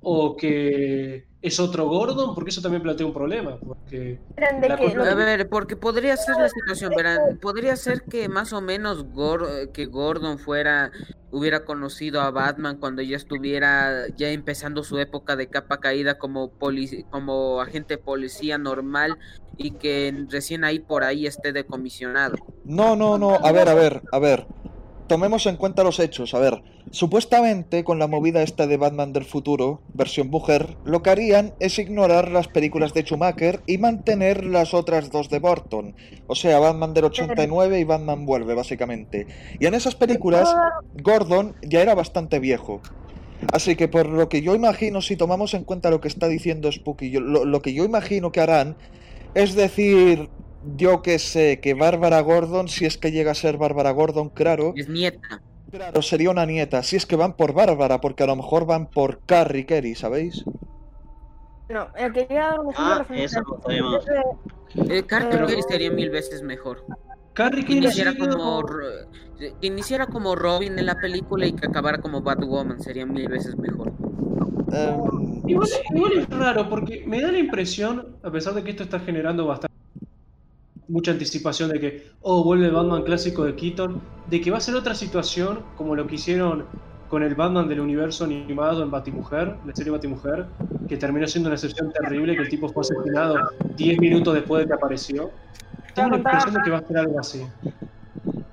o 0.00 0.36
que 0.36 1.25
es 1.42 1.60
otro 1.60 1.88
Gordon, 1.88 2.34
porque 2.34 2.50
eso 2.50 2.62
también 2.62 2.82
plantea 2.82 3.06
un 3.06 3.12
problema, 3.12 3.58
porque 3.58 4.18
que 4.36 5.00
A 5.08 5.14
ver, 5.14 5.48
porque 5.48 5.76
podría 5.76 6.16
ser 6.16 6.36
la 6.36 6.48
situación, 6.48 6.92
verán, 6.94 7.38
podría 7.40 7.76
ser 7.76 8.02
que 8.02 8.28
más 8.28 8.52
o 8.52 8.60
menos 8.60 9.06
Gor- 9.12 9.70
que 9.72 9.86
Gordon 9.86 10.38
fuera, 10.38 10.90
hubiera 11.30 11.64
conocido 11.64 12.20
a 12.20 12.30
Batman 12.30 12.78
cuando 12.78 13.02
ya 13.02 13.16
estuviera 13.16 14.06
ya 14.16 14.30
empezando 14.30 14.82
su 14.82 14.98
época 14.98 15.36
de 15.36 15.48
capa 15.48 15.78
caída 15.78 16.18
como 16.18 16.52
como 17.10 17.60
agente 17.60 17.96
policía 17.98 18.58
normal 18.58 19.16
y 19.56 19.72
que 19.72 20.12
recién 20.28 20.64
ahí 20.64 20.80
por 20.80 21.04
ahí 21.04 21.26
esté 21.26 21.52
decomisionado. 21.52 22.36
No, 22.64 22.94
no, 22.96 23.16
no, 23.16 23.36
a 23.36 23.52
ver, 23.52 23.68
a 23.68 23.74
ver, 23.74 24.02
a 24.12 24.18
ver. 24.18 24.46
Tomemos 25.06 25.46
en 25.46 25.56
cuenta 25.56 25.84
los 25.84 26.00
hechos, 26.00 26.34
a 26.34 26.40
ver. 26.40 26.62
Supuestamente, 26.90 27.84
con 27.84 27.98
la 27.98 28.08
movida 28.08 28.42
esta 28.42 28.66
de 28.66 28.76
Batman 28.76 29.12
del 29.12 29.24
futuro, 29.24 29.80
versión 29.94 30.30
mujer, 30.30 30.76
lo 30.84 31.02
que 31.02 31.10
harían 31.10 31.54
es 31.60 31.78
ignorar 31.78 32.30
las 32.30 32.48
películas 32.48 32.92
de 32.92 33.02
Schumacher 33.02 33.60
y 33.66 33.78
mantener 33.78 34.44
las 34.44 34.74
otras 34.74 35.10
dos 35.10 35.30
de 35.30 35.38
Burton. 35.38 35.94
O 36.26 36.34
sea, 36.34 36.58
Batman 36.58 36.92
del 36.92 37.04
89 37.04 37.78
y 37.78 37.84
Batman 37.84 38.26
vuelve, 38.26 38.54
básicamente. 38.54 39.26
Y 39.60 39.66
en 39.66 39.74
esas 39.74 39.94
películas, 39.94 40.52
Gordon 41.02 41.54
ya 41.62 41.82
era 41.82 41.94
bastante 41.94 42.40
viejo. 42.40 42.80
Así 43.52 43.76
que 43.76 43.86
por 43.86 44.08
lo 44.08 44.28
que 44.28 44.42
yo 44.42 44.54
imagino, 44.54 45.02
si 45.02 45.16
tomamos 45.16 45.54
en 45.54 45.64
cuenta 45.64 45.90
lo 45.90 46.00
que 46.00 46.08
está 46.08 46.26
diciendo 46.26 46.72
Spooky, 46.72 47.10
lo 47.12 47.62
que 47.62 47.74
yo 47.74 47.84
imagino 47.84 48.32
que 48.32 48.40
harán 48.40 48.76
es 49.36 49.54
decir, 49.54 50.30
yo 50.76 51.02
que 51.02 51.18
sé, 51.18 51.60
que 51.60 51.74
Bárbara 51.74 52.20
Gordon, 52.20 52.68
si 52.68 52.84
es 52.86 52.98
que 52.98 53.12
llega 53.12 53.30
a 53.32 53.34
ser 53.34 53.56
Bárbara 53.58 53.90
Gordon, 53.92 54.28
claro, 54.30 54.72
Es 54.76 54.88
nieta. 54.88 55.40
claro, 55.70 56.02
sería 56.02 56.30
una 56.30 56.46
nieta. 56.46 56.82
Si 56.82 56.96
es 56.96 57.06
que 57.06 57.16
van 57.16 57.36
por 57.36 57.52
Bárbara, 57.52 58.00
porque 58.00 58.24
a 58.24 58.26
lo 58.26 58.36
mejor 58.36 58.66
van 58.66 58.86
por 58.86 59.20
Carrie 59.26 59.66
Kerry, 59.66 59.94
¿sabéis? 59.94 60.44
No, 61.68 61.88
eh, 61.96 62.10
quería 62.12 62.40
dar 62.50 62.60
un 62.60 62.72
ejemplo 62.72 62.94
Ah, 62.94 63.06
eso 63.10 63.38
esto. 63.40 63.60
sabíamos. 63.62 64.04
Eh, 64.88 65.02
Carter 65.04 65.30
Pero- 65.30 65.46
Kerry 65.46 65.62
sería 65.68 65.90
mil 65.90 66.10
veces 66.10 66.42
mejor. 66.42 66.84
Carrie 67.32 67.62
Que 67.62 67.68
King 67.74 67.82
iniciara 67.82 68.14
como 68.16 68.62
Ro- 68.62 68.86
que 69.38 69.52
iniciara 69.60 70.06
como 70.06 70.34
Robin 70.34 70.78
en 70.78 70.86
la 70.86 70.94
película 70.94 71.46
y 71.46 71.52
que 71.52 71.66
acabara 71.66 71.98
como 72.00 72.22
Batwoman 72.22 72.80
sería 72.80 73.04
mil 73.04 73.28
veces 73.28 73.56
mejor. 73.58 73.92
Em, 74.72 75.42
Igual, 75.48 75.68
igual 75.94 76.12
es 76.18 76.28
raro, 76.30 76.68
porque 76.70 77.04
me 77.06 77.20
da 77.20 77.30
la 77.30 77.38
impresión, 77.38 78.16
a 78.22 78.30
pesar 78.30 78.54
de 78.54 78.64
que 78.64 78.70
esto 78.70 78.82
está 78.84 78.98
generando 79.00 79.46
bastante 79.46 79.74
mucha 80.88 81.10
anticipación 81.12 81.70
de 81.70 81.80
que, 81.80 82.06
oh, 82.22 82.44
vuelve 82.44 82.66
el 82.66 82.72
Batman 82.72 83.02
clásico 83.02 83.44
de 83.44 83.54
Keaton, 83.54 84.00
de 84.30 84.40
que 84.40 84.50
va 84.50 84.58
a 84.58 84.60
ser 84.60 84.74
otra 84.74 84.94
situación 84.94 85.60
como 85.76 85.94
lo 85.94 86.06
que 86.06 86.14
hicieron 86.16 86.64
con 87.08 87.22
el 87.22 87.34
Batman 87.36 87.68
del 87.68 87.80
universo 87.80 88.24
animado 88.24 88.82
en 88.82 88.90
Batimujer, 88.90 89.54
la 89.64 89.74
serie 89.74 89.92
Batimujer, 89.92 90.46
que 90.88 90.96
terminó 90.96 91.26
siendo 91.28 91.48
una 91.48 91.54
excepción 91.54 91.92
terrible, 91.92 92.34
que 92.34 92.42
el 92.42 92.48
tipo 92.48 92.68
fue 92.68 92.80
asesinado 92.82 93.36
10 93.76 93.98
minutos 94.00 94.34
después 94.34 94.62
de 94.62 94.68
que 94.68 94.74
apareció. 94.74 95.30
Tengo 95.94 96.10
la 96.10 96.16
impresión 96.18 96.54
de 96.54 96.60
que 96.64 96.70
va 96.70 96.78
a 96.78 96.82
ser 96.82 96.98
algo 96.98 97.20
así. 97.20 97.42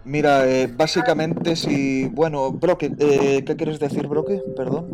mira, 0.05 0.47
eh, 0.47 0.71
básicamente 0.71 1.55
si... 1.55 2.07
Bueno, 2.09 2.51
Broque, 2.51 2.91
eh, 2.99 3.43
¿qué 3.43 3.55
quieres 3.55 3.79
decir, 3.79 4.07
Broque? 4.07 4.41
Perdón. 4.55 4.85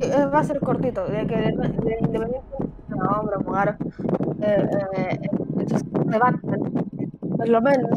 Eh, 0.00 0.26
va 0.32 0.40
a 0.40 0.44
ser 0.44 0.58
cortito, 0.60 1.06
de 1.06 1.26
que 1.26 1.36
de, 1.36 1.52
de- 1.52 2.18
de 2.18 2.18
por 7.36 7.48
lo 7.48 7.60
menos, 7.62 7.90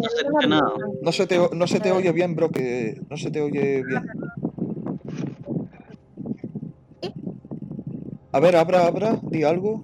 No 1.01 1.11
se. 1.11 1.23
No 1.23 1.27
te, 1.27 1.55
no 1.55 1.67
se 1.67 1.79
te 1.79 1.91
oye 1.91 2.11
bien, 2.11 2.35
Broque. 2.35 3.01
No 3.09 3.17
se 3.17 3.31
te 3.31 3.41
oye 3.41 3.83
bien. 3.83 4.03
A 8.31 8.39
ver, 8.39 8.55
abra, 8.55 8.85
abra, 8.85 9.17
di 9.23 9.43
algo. 9.43 9.83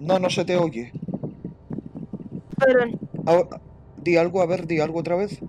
No, 0.00 0.18
no 0.18 0.28
se 0.28 0.44
te 0.44 0.56
oye. 0.56 0.92
pero 2.58 2.80
Ahora- 3.26 3.60
di 4.02 4.16
algo, 4.18 4.42
a 4.42 4.46
ver, 4.46 4.66
di 4.66 4.80
algo 4.80 4.98
otra 5.00 5.16
vez. 5.16 5.40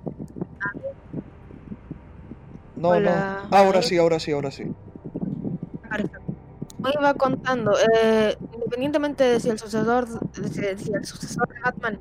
No, 2.78 2.90
Hola. 2.90 3.48
no. 3.52 3.58
Ahora 3.58 3.82
sí, 3.82 3.98
ahora 3.98 4.20
sí, 4.20 4.32
ahora 4.32 4.52
sí. 4.52 4.64
Hoy 6.84 6.94
va 7.04 7.14
contando, 7.16 7.72
eh, 7.74 8.38
independientemente 8.66 9.24
de 9.24 9.40
si 9.40 9.50
el 9.50 9.60
sucesor, 9.60 10.08
de 10.32 10.78
si, 10.78 10.92
el 10.92 11.06
sucesor 11.06 11.48
de 11.48 11.60
Batman, 11.60 12.00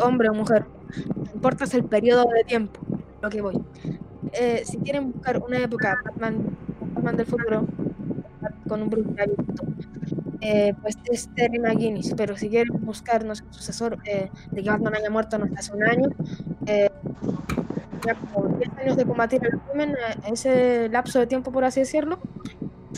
hombre 0.00 0.30
o 0.30 0.34
mujer, 0.34 0.64
lo 1.14 1.24
que 1.24 1.32
importa 1.34 1.64
es 1.64 1.74
el 1.74 1.84
periodo 1.84 2.24
de 2.34 2.44
tiempo, 2.44 2.80
lo 3.20 3.28
que 3.28 3.42
voy. 3.42 3.62
Eh, 4.32 4.62
si 4.64 4.78
quieren 4.78 5.12
buscar 5.12 5.38
una 5.38 5.58
época 5.58 5.98
Batman, 6.04 6.56
del 7.16 7.26
futuro, 7.26 7.66
con 8.68 8.82
un 8.82 8.88
Bruce 8.88 9.10
eh, 10.40 10.74
pues 10.80 10.96
es 11.10 11.28
Terry 11.34 11.58
McGuinness, 11.58 12.14
pero 12.16 12.36
si 12.36 12.48
quieren 12.48 12.72
buscar 12.84 13.24
no 13.24 13.34
sé, 13.34 13.44
un 13.44 13.52
sucesor 13.52 13.98
eh, 14.04 14.30
de 14.50 14.62
que 14.62 14.70
Batman 14.70 14.94
haya 14.96 15.10
muerto 15.10 15.38
no 15.38 15.46
hace 15.56 15.72
un 15.72 15.84
año, 15.84 16.08
eh, 16.66 16.90
ya 18.06 18.14
como 18.14 18.56
10 18.56 18.70
años 18.78 18.96
de 18.96 19.04
combatir 19.04 19.40
el 19.44 19.58
crimen, 19.60 19.94
ese 20.26 20.88
lapso 20.88 21.18
de 21.18 21.26
tiempo, 21.26 21.52
por 21.52 21.64
así 21.64 21.80
decirlo, 21.80 22.18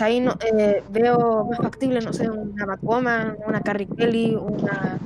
ahí 0.00 0.20
no, 0.20 0.36
eh, 0.58 0.82
veo 0.90 1.44
más 1.44 1.58
factible, 1.58 2.00
no 2.00 2.12
sé, 2.12 2.28
una 2.28 2.66
Batwoman, 2.66 3.36
una 3.46 3.60
Carrie 3.60 3.86
Kelly, 3.96 4.34
una, 4.34 4.98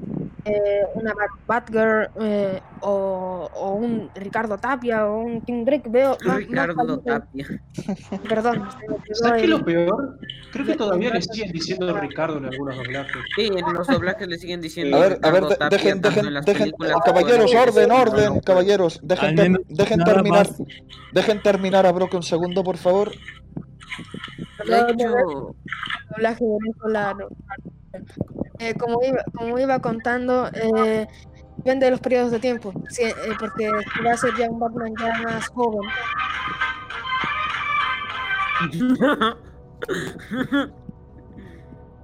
eh, 0.45 0.83
una 0.95 1.13
Bat 1.15 1.29
Batgirl 1.47 2.09
eh, 2.21 2.61
o, 2.81 3.49
o 3.53 3.75
un 3.75 4.09
Ricardo 4.15 4.57
Tapia 4.57 5.07
o 5.07 5.21
un 5.21 5.43
Tim 5.43 5.65
Drake. 5.65 5.89
Veo 5.89 6.17
más, 6.25 6.37
Ricardo 6.39 6.99
Tapia. 7.01 7.47
Perdón, 8.29 8.69
¿Sabes 9.13 9.43
qué 9.43 9.49
lo 9.49 9.65
peor? 9.65 10.19
Creo 10.53 10.65
que 10.65 10.75
todavía 10.77 11.11
le 11.11 11.21
siguen 11.21 11.53
diciendo 11.53 11.93
Ricardo 12.01 12.39
en 12.39 12.47
algunos 12.47 12.77
doblajes. 12.77 13.23
Sí, 13.37 13.51
en 13.55 13.73
los 13.75 13.87
doblajes 13.87 14.27
le 14.29 14.39
siguen 14.39 14.61
diciendo 14.63 14.97
A 14.97 15.01
ver, 15.01 15.19
a 15.23 15.31
ver, 15.31 15.47
Tapia, 15.49 15.69
dejen, 15.69 16.01
dejen, 16.01 16.35
dejen, 16.45 16.73
caballeros, 17.05 17.53
en- 17.53 17.59
orden, 17.59 17.91
orden, 17.93 18.41
caballeros, 18.41 19.01
dejen, 19.03 19.37
ter- 19.37 19.61
dejen 19.69 20.05
terminar, 20.05 20.49
más. 20.49 20.63
dejen 21.13 21.43
terminar 21.43 21.85
a 21.87 21.93
Broque 21.93 22.17
un 22.17 22.23
segundo, 22.23 22.65
por 22.65 22.79
favor. 22.79 23.13
De 24.67 24.93
hecho, 24.93 25.55
doblaje 26.11 26.45
venezolano. 26.45 27.29
Eh, 28.59 28.75
como, 28.75 29.01
iba, 29.03 29.25
como 29.37 29.59
iba 29.59 29.81
contando, 29.81 30.49
eh, 30.53 31.07
depende 31.59 31.87
de 31.87 31.93
los 31.93 32.01
periodos 32.01 32.33
de 32.33 32.41
tiempo, 32.41 32.73
sí, 32.89 33.05
eh, 33.05 33.15
porque 33.39 33.71
va 33.71 34.13
a 34.13 34.17
ser 34.17 34.35
ya 34.37 34.51
un 34.51 34.59
Batman 34.59 34.93
ya 34.99 35.23
más 35.23 35.47
joven. 35.49 35.89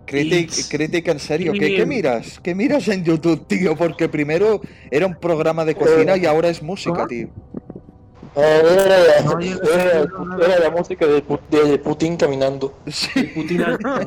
Crítica 0.06 1.12
en 1.12 1.18
serio, 1.18 1.52
¿qué, 1.52 1.84
miras? 1.86 2.38
¿Qué 2.40 2.54
miras 2.54 2.88
en 2.88 3.04
YouTube, 3.04 3.46
tío? 3.48 3.74
Porque 3.74 4.08
primero 4.08 4.60
era 4.90 5.06
un 5.06 5.16
programa 5.16 5.64
de 5.64 5.74
cocina 5.74 6.16
y 6.16 6.26
ahora 6.26 6.48
es 6.48 6.62
música, 6.62 7.06
tío. 7.06 7.28
Ah, 8.36 8.60
era, 8.62 8.98
la, 8.98 9.20
No, 9.24 9.40
era- 9.40 10.04
no, 10.06 10.44
era 10.44 10.70
música 10.70 11.06
de, 11.06 11.24
Pu- 11.24 11.40
de 11.50 11.78
Putin 11.78 12.16
caminando. 12.16 12.74
Sí. 12.86 13.08
El 13.14 13.30
Putin 13.32 13.62
ancho. 13.62 14.00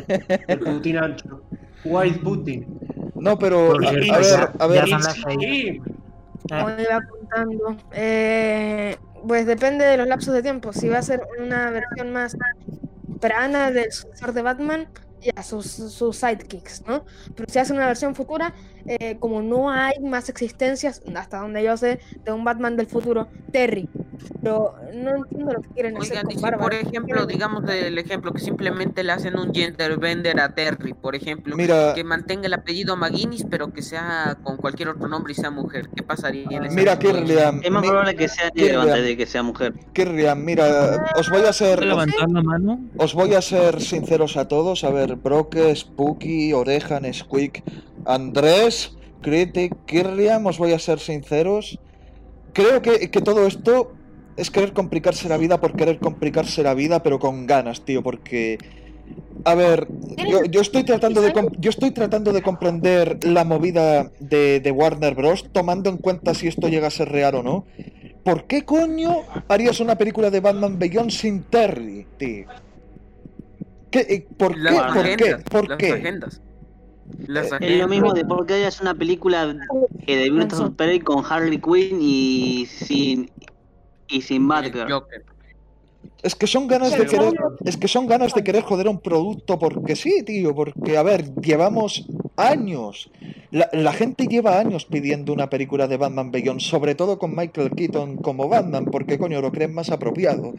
El 0.47 0.59
Putin 0.65 0.97
ancho. 0.97 1.41
White 1.85 2.19
Putin. 2.19 2.79
No, 3.15 3.39
pero 3.39 3.67
Por 3.73 3.85
a, 3.87 3.91
ver, 3.91 4.03
ya- 4.05 4.53
a 4.59 4.67
ver, 4.67 4.85
ya. 4.85 4.97
Como 6.49 6.69
Eh, 6.69 6.85
iba 6.87 6.99
preguntando. 6.99 7.77
Eh, 7.93 8.97
pues 9.27 9.45
depende 9.45 9.85
de 9.85 9.97
los 9.97 10.07
lapsos 10.07 10.33
de 10.33 10.41
tiempo. 10.43 10.71
Si 10.73 10.87
va 10.89 10.99
a 10.99 11.01
ser 11.01 11.21
una 11.39 11.71
versión 11.71 12.11
más 12.13 12.35
temprana 13.07 13.71
del 13.71 13.91
sucesor 13.91 14.33
de 14.33 14.41
Batman, 14.41 14.87
ya, 15.21 15.43
sus, 15.43 15.65
sus 15.67 16.15
sidekicks, 16.17 16.83
¿no? 16.87 17.03
Pero 17.35 17.51
si 17.51 17.59
hace 17.59 17.73
una 17.73 17.87
versión 17.87 18.15
futura, 18.15 18.53
eh, 18.85 19.17
como 19.19 19.41
no 19.41 19.69
hay 19.69 19.99
más 20.01 20.29
existencias, 20.29 21.01
hasta 21.15 21.39
donde 21.39 21.63
yo 21.63 21.75
sé, 21.77 21.99
de 22.23 22.31
un 22.31 22.43
Batman 22.45 22.77
del 22.77 22.87
futuro, 22.87 23.27
Terry. 23.51 23.89
Pero 24.41 24.75
no 24.93 25.15
entiendo 25.17 25.53
lo 25.53 25.61
que 25.61 25.69
quieren 25.69 25.97
hacer 25.97 26.11
Oigan, 26.11 26.23
con 26.25 26.31
y 26.31 26.35
si 26.35 26.41
Bárbara. 26.41 26.63
por 26.63 26.71
¿Qué 26.71 26.79
ejemplo, 26.81 27.15
quieren? 27.15 27.27
digamos 27.27 27.69
el 27.69 27.97
ejemplo 27.97 28.31
que 28.31 28.39
simplemente 28.39 29.03
le 29.03 29.11
hacen 29.11 29.37
un 29.37 29.53
gender 29.53 29.97
bender 29.97 30.39
a 30.39 30.53
Terry, 30.55 30.93
por 30.93 31.15
ejemplo, 31.15 31.55
Mira- 31.55 31.93
que 31.93 32.03
mantenga 32.03 32.47
el 32.47 32.53
apellido 32.53 32.95
McGuinness, 32.95 33.45
pero 33.49 33.71
que 33.73 33.81
sea 33.81 34.37
con 34.43 34.57
cualquier 34.57 34.89
otro 34.89 35.07
nombre 35.07 35.33
y 35.33 35.35
sea 35.35 35.51
mujer, 35.51 35.89
¿qué 35.95 36.03
pasaría 36.03 36.45
en 36.49 36.65
ese 36.65 36.75
Mira? 36.75 36.97
Kirlian, 36.97 37.61
Es 37.63 37.71
más 37.71 37.81
mi- 37.81 37.87
probable 37.89 38.15
que 38.15 38.27
sea 38.27 38.49
¿Quién 38.51 38.67
negro 38.67 38.81
antes 38.81 39.03
de 39.03 39.17
que 39.17 39.25
sea 39.25 39.43
mujer. 39.43 39.73
Kirlian, 39.93 40.43
mira, 40.43 41.05
os 41.15 41.29
voy 41.29 41.41
a 41.43 41.53
ser, 41.53 41.77
¿Puedo 41.79 41.89
levantar 41.91 42.29
la 42.29 42.41
mano? 42.41 42.79
os 42.97 43.13
voy 43.13 43.33
a 43.33 43.41
ser 43.41 43.81
sinceros 43.81 44.37
a 44.37 44.47
todos. 44.47 44.83
A 44.83 44.89
ver, 44.89 45.06
Broke, 45.15 45.75
Spooky, 45.75 46.53
Orejan, 46.53 47.11
Squeak, 47.13 47.63
Andrés, 48.05 48.97
Critic, 49.21 49.75
Kirlian, 49.85 50.45
os 50.45 50.57
voy 50.57 50.73
a 50.73 50.79
ser 50.79 50.99
sinceros. 50.99 51.79
Creo 52.53 52.81
que, 52.81 53.09
que 53.11 53.21
todo 53.21 53.45
esto 53.47 53.91
es 54.37 54.51
querer 54.51 54.73
complicarse 54.73 55.27
la 55.27 55.37
vida 55.37 55.59
por 55.59 55.75
querer 55.75 55.99
complicarse 55.99 56.63
la 56.63 56.73
vida, 56.73 57.03
pero 57.03 57.19
con 57.19 57.45
ganas, 57.45 57.81
tío, 57.81 58.03
porque... 58.03 58.57
A 59.45 59.55
ver, 59.55 59.87
yo, 60.29 60.43
yo 60.43 60.59
estoy 60.59 60.83
tratando 60.83 61.21
de 61.21 61.33
yo 61.59 61.69
estoy 61.69 61.91
tratando 61.91 62.33
de 62.33 62.41
comprender 62.41 63.23
la 63.23 63.45
movida 63.45 64.11
de, 64.19 64.59
de 64.59 64.71
Warner 64.71 65.15
Bros. 65.15 65.45
tomando 65.53 65.89
en 65.89 65.97
cuenta 65.97 66.33
si 66.33 66.47
esto 66.47 66.67
llega 66.67 66.87
a 66.87 66.91
ser 66.91 67.09
real 67.09 67.35
o 67.35 67.43
no. 67.43 67.65
¿Por 68.23 68.43
qué 68.45 68.65
coño 68.65 69.23
harías 69.47 69.79
una 69.79 69.97
película 69.97 70.29
de 70.29 70.41
Batman 70.41 70.77
Beyond 70.77 71.11
sin 71.11 71.43
Terry, 71.43 72.05
tío? 72.17 72.47
¿Qué, 74.05 74.13
eh, 74.15 74.27
¿Por 74.37 74.53
qué? 74.53 74.59
Las 74.61 74.93
¿Por 74.93 75.03
qué? 75.15 75.29
agendas, 75.29 75.43
¿Por 75.43 75.69
las 75.69 75.77
qué? 75.77 75.91
agendas. 75.93 76.41
Las 77.27 77.45
Es 77.45 77.51
lo 77.51 77.55
agendas. 77.57 77.89
mismo 77.89 78.13
de 78.13 78.25
por 78.25 78.45
qué 78.45 78.53
hayas 78.55 78.81
una 78.81 78.93
película 78.93 79.55
que 80.05 80.23
estar 80.25 80.31
Menso. 80.31 80.57
superhéroe 80.57 81.03
con 81.03 81.23
Harley 81.25 81.59
Quinn 81.59 81.99
y 82.01 82.65
sin 82.65 83.31
y 84.07 84.21
sin 84.21 84.47
Batgirl. 84.47 84.91
Joker. 84.91 85.23
Es 86.23 86.35
que 86.35 86.47
son 86.47 86.67
ganas 86.67 86.97
de 86.97 87.05
querer, 87.05 87.33
es 87.63 87.77
que 87.77 87.87
son 87.87 88.07
ganas 88.07 88.33
de 88.33 88.43
querer 88.43 88.63
joder 88.63 88.87
a 88.87 88.89
un 88.89 88.99
producto 88.99 89.59
porque 89.59 89.95
sí, 89.95 90.23
tío, 90.25 90.53
porque 90.55 90.97
a 90.97 91.03
ver, 91.03 91.33
llevamos 91.35 92.05
años. 92.37 93.09
La, 93.51 93.93
gente 93.93 94.27
lleva 94.27 94.59
años 94.59 94.85
pidiendo 94.85 95.33
una 95.33 95.49
película 95.49 95.87
de 95.87 95.97
Batman 95.97 96.31
Beyond, 96.31 96.61
sobre 96.61 96.95
todo 96.95 97.17
con 97.17 97.35
Michael 97.35 97.71
Keaton 97.71 98.17
como 98.17 98.47
Batman, 98.47 98.85
porque 98.85 99.17
coño 99.17 99.41
lo 99.41 99.51
creen 99.51 99.73
más 99.73 99.89
apropiado. 99.89 100.53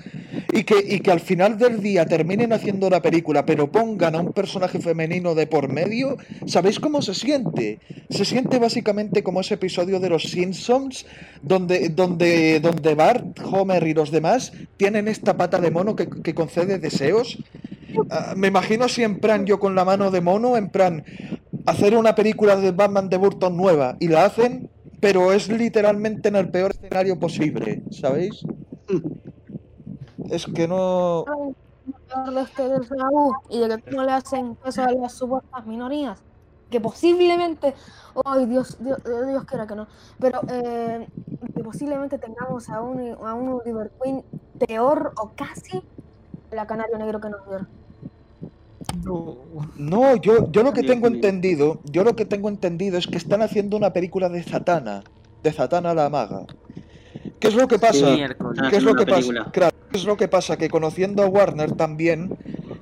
Y 0.52 0.64
que, 0.64 0.76
y 0.86 1.00
que 1.00 1.10
al 1.10 1.20
final 1.20 1.58
del 1.58 1.80
día 1.82 2.06
terminen 2.06 2.52
haciendo 2.52 2.90
la 2.90 3.00
película, 3.00 3.46
pero 3.46 3.70
pongan 3.70 4.14
a 4.14 4.20
un 4.20 4.32
personaje 4.32 4.80
femenino 4.80 5.34
de 5.34 5.46
por 5.46 5.72
medio, 5.72 6.16
¿sabéis 6.46 6.80
cómo 6.80 7.02
se 7.02 7.14
siente? 7.14 7.78
Se 8.10 8.24
siente 8.24 8.58
básicamente 8.58 9.22
como 9.22 9.40
ese 9.40 9.54
episodio 9.54 10.00
de 10.00 10.08
los 10.08 10.24
Simpsons, 10.24 11.06
donde, 11.42 11.88
donde, 11.90 12.60
donde 12.60 12.94
Bart, 12.94 13.38
Homer 13.44 13.86
y 13.86 13.94
los 13.94 14.10
demás 14.10 14.52
tienen 14.76 15.08
esta 15.08 15.36
pata 15.36 15.60
de 15.60 15.70
mono 15.70 15.94
que, 15.96 16.34
concede 16.34 16.78
deseos. 16.78 17.38
Ah, 18.10 18.34
me 18.36 18.48
imagino 18.48 18.84
así 18.84 19.02
en 19.02 19.18
plan 19.18 19.46
yo 19.46 19.58
con 19.58 19.74
la 19.74 19.84
mano 19.84 20.10
de 20.10 20.20
mono, 20.20 20.56
en 20.56 20.68
plan 20.68 21.04
hacer 21.68 21.96
una 21.96 22.14
película 22.14 22.56
de 22.56 22.72
Batman 22.72 23.08
de 23.08 23.16
Burton 23.16 23.56
nueva 23.56 23.96
y 24.00 24.08
la 24.08 24.24
hacen, 24.24 24.70
pero 25.00 25.32
es 25.32 25.48
literalmente 25.48 26.28
en 26.28 26.36
el 26.36 26.50
peor 26.50 26.72
escenario 26.72 27.18
posible, 27.18 27.82
¿sabéis? 27.90 28.44
Es 30.30 30.46
que 30.46 30.66
no... 30.66 31.24
Y 33.50 33.60
de 33.60 33.68
que 33.68 33.90
cómo 33.90 34.02
le 34.02 34.12
hacen 34.12 34.54
caso 34.56 34.82
a 34.82 34.92
las 34.92 35.12
supuestas 35.12 35.66
minorías, 35.66 36.22
que 36.70 36.80
posiblemente, 36.80 37.74
ay 38.24 38.46
Dios, 38.46 38.78
Dios, 38.80 38.98
Dios 39.04 39.44
quiera 39.44 39.66
que 39.66 39.74
no, 39.74 39.86
pero 40.18 40.40
eh, 40.48 41.06
que 41.54 41.62
posiblemente 41.62 42.18
tengamos 42.18 42.68
a 42.70 42.80
un, 42.80 43.16
a 43.24 43.34
un 43.34 43.60
Oliver 43.60 43.90
Queen 44.02 44.24
peor 44.66 45.12
o 45.20 45.32
casi 45.34 45.82
la 46.50 46.66
Canario 46.66 46.98
Negro 46.98 47.20
que 47.20 47.30
nos 47.30 47.46
dieron. 47.46 47.77
No, 49.76 50.16
yo, 50.16 50.50
yo 50.50 50.62
lo 50.62 50.72
que 50.72 50.82
tengo 50.82 51.06
entendido, 51.08 51.80
yo 51.84 52.04
lo 52.04 52.14
que 52.16 52.24
tengo 52.24 52.48
entendido 52.48 52.98
es 52.98 53.06
que 53.06 53.16
están 53.16 53.42
haciendo 53.42 53.76
una 53.76 53.92
película 53.92 54.28
de 54.28 54.42
Satana, 54.42 55.02
de 55.42 55.52
Satana 55.52 55.94
la 55.94 56.08
maga. 56.10 56.42
¿Qué 57.40 57.48
es 57.48 57.54
lo 57.54 57.68
que 57.68 57.78
pasa? 57.78 58.14
Sí, 58.14 58.22
¿Qué 58.70 58.76
es 58.76 58.82
lo 58.82 58.94
que 58.94 59.06
pasa? 59.06 59.50
Claro, 59.52 59.76
¿qué 59.90 59.96
es 59.98 60.04
lo 60.04 60.16
que 60.16 60.28
pasa? 60.28 60.56
Que 60.56 60.68
conociendo 60.68 61.22
a 61.22 61.26
Warner 61.26 61.72
también, 61.72 62.36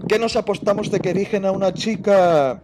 que 0.09 0.19
nos 0.19 0.37
apostamos 0.37 0.91
de 0.91 1.01
que 1.01 1.11
erigen 1.11 1.45
a 1.45 1.53
una 1.53 1.73
chica... 1.75 2.61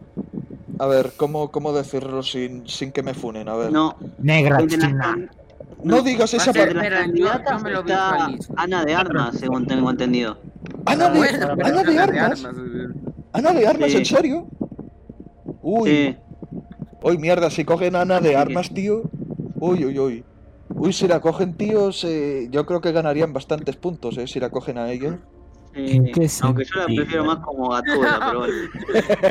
A 0.78 0.86
ver, 0.86 1.12
¿cómo, 1.16 1.50
cómo 1.50 1.72
decirlo 1.72 2.22
sin, 2.22 2.66
sin 2.68 2.92
que 2.92 3.02
me 3.02 3.14
funen? 3.14 3.48
A 3.48 3.54
ver. 3.56 3.70
No, 3.70 3.94
Negra 4.18 4.66
china. 4.66 4.98
can- 5.00 5.30
No 5.84 6.00
digas 6.02 6.32
esa 6.34 6.52
me 6.52 7.70
lo 7.70 7.82
visualizo. 7.84 8.52
Ana 8.56 8.84
de 8.84 8.94
Armas, 8.94 9.36
según 9.38 9.66
tengo 9.66 9.90
entendido. 9.90 10.38
Ana 10.86 11.10
de, 11.10 11.20
Ana 11.62 11.82
de 11.84 11.98
Ana 11.98 12.24
Armas. 12.26 12.46
Ana 13.32 13.52
de 13.52 13.66
Armas, 13.66 13.90
Sí. 13.90 13.98
¿en 13.98 14.04
serio? 14.04 14.46
Uy, 15.62 15.88
Sí, 15.90 16.16
uy, 17.02 17.18
mierda, 17.18 17.50
si 17.50 17.64
cogen 17.64 17.96
a 17.96 18.02
Ana 18.02 18.20
de 18.20 18.36
Armas, 18.36 18.72
tío. 18.72 19.02
Uy, 19.56 19.84
uy, 19.84 19.98
uy. 19.98 20.24
Uy, 20.74 20.92
si 20.92 21.06
la 21.06 21.20
cogen, 21.20 21.54
tíos, 21.56 22.02
eh, 22.04 22.48
yo 22.50 22.66
creo 22.66 22.80
que 22.80 22.92
ganarían 22.92 23.32
bastantes 23.32 23.76
puntos, 23.76 24.16
eh, 24.18 24.26
si 24.26 24.40
la 24.40 24.50
cogen 24.50 24.78
a 24.78 24.90
ella. 24.90 25.18
sí. 25.74 25.96
¿En 25.96 26.04
qué 26.12 26.28
aunque 26.42 26.64
yo 26.64 26.76
la 26.80 26.86
prefiero 26.86 27.24
más 27.24 27.38
como 27.38 27.68
Gatúbela, 27.70 28.20
pero 28.26 28.38
bueno. 28.40 28.54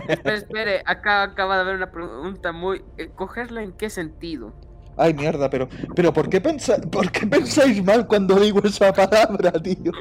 Espere, 0.08 0.36
espere, 0.36 0.84
acá 0.86 1.24
acaba 1.24 1.56
de 1.56 1.62
haber 1.62 1.76
una 1.76 1.92
pregunta 1.92 2.52
muy... 2.52 2.84
eh, 2.98 3.10
¿Cogerla 3.16 3.64
en 3.64 3.74
qué 3.74 3.90
sentido? 3.90 4.54
Ay, 4.98 5.14
mierda, 5.14 5.50
pero, 5.50 5.68
pero 5.96 6.14
¿por 6.14 6.30
qué, 6.30 6.42
pensa, 6.42 6.78
¿por 6.80 7.12
qué 7.12 7.26
pensáis 7.26 7.84
mal 7.84 8.06
cuando 8.08 8.36
digo 8.40 8.62
esa 8.64 8.92
palabra, 8.94 9.52
tío? 9.54 9.92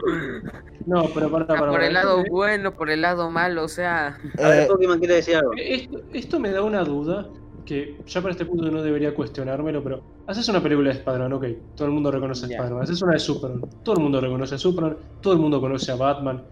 No, 0.87 1.05
pero 1.15 1.31
para, 1.31 1.45
Ah, 1.45 1.47
para, 1.47 1.61
por 1.61 1.71
para. 1.73 1.87
el 1.87 1.95
lado 1.95 2.25
bueno, 2.31 2.73
por 2.75 2.91
el 2.91 3.03
lado 3.03 3.31
malo, 3.31 3.65
o 3.65 3.69
sea... 3.69 4.19
A 4.43 4.49
ver, 4.49 4.63
Eh, 4.65 4.67
Pokémon 4.67 4.99
quiere 4.99 5.15
decir 5.17 5.37
algo. 5.37 5.53
Esto, 5.57 6.01
esto 6.13 6.41
me 6.41 6.51
da 6.51 6.63
una 6.63 6.83
duda 6.85 7.29
que 7.65 7.99
ya 8.07 8.21
para 8.21 8.33
este 8.33 8.45
punto 8.45 8.69
no 8.71 8.83
debería 8.83 9.15
cuestionármelo, 9.15 9.83
pero 9.85 10.03
haces 10.27 10.49
una 10.49 10.61
película 10.63 10.91
de 10.91 10.97
Spider-Man, 10.99 11.33
ok, 11.35 11.45
todo 11.77 11.87
el 11.87 11.95
mundo 11.95 12.11
reconoce 12.11 12.47
a. 12.47 12.49
Spider-Man, 12.49 12.83
haces 12.83 13.01
una 13.03 13.13
de 13.13 13.19
Superman, 13.21 13.61
todo 13.85 13.95
el 13.97 14.03
mundo 14.03 14.21
reconoce 14.21 14.55
a 14.57 14.59
Superman, 14.59 14.97
todo 15.21 15.33
el 15.35 15.39
mundo 15.39 15.61
conoce 15.61 15.93
a 15.93 15.97
Batman, 15.97 16.43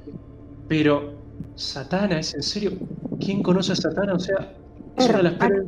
pero 0.69 1.15
Satana, 1.57 2.21
¿es 2.21 2.35
en 2.35 2.43
serio? 2.43 2.73
¿Quién 3.19 3.43
conoce 3.43 3.73
a 3.73 3.77
Satana? 3.77 4.15
O 4.15 4.19
sea, 4.21 4.53
es 4.97 5.09
una 5.09 5.17
de 5.19 5.23
las 5.25 5.33
peores... 5.35 5.65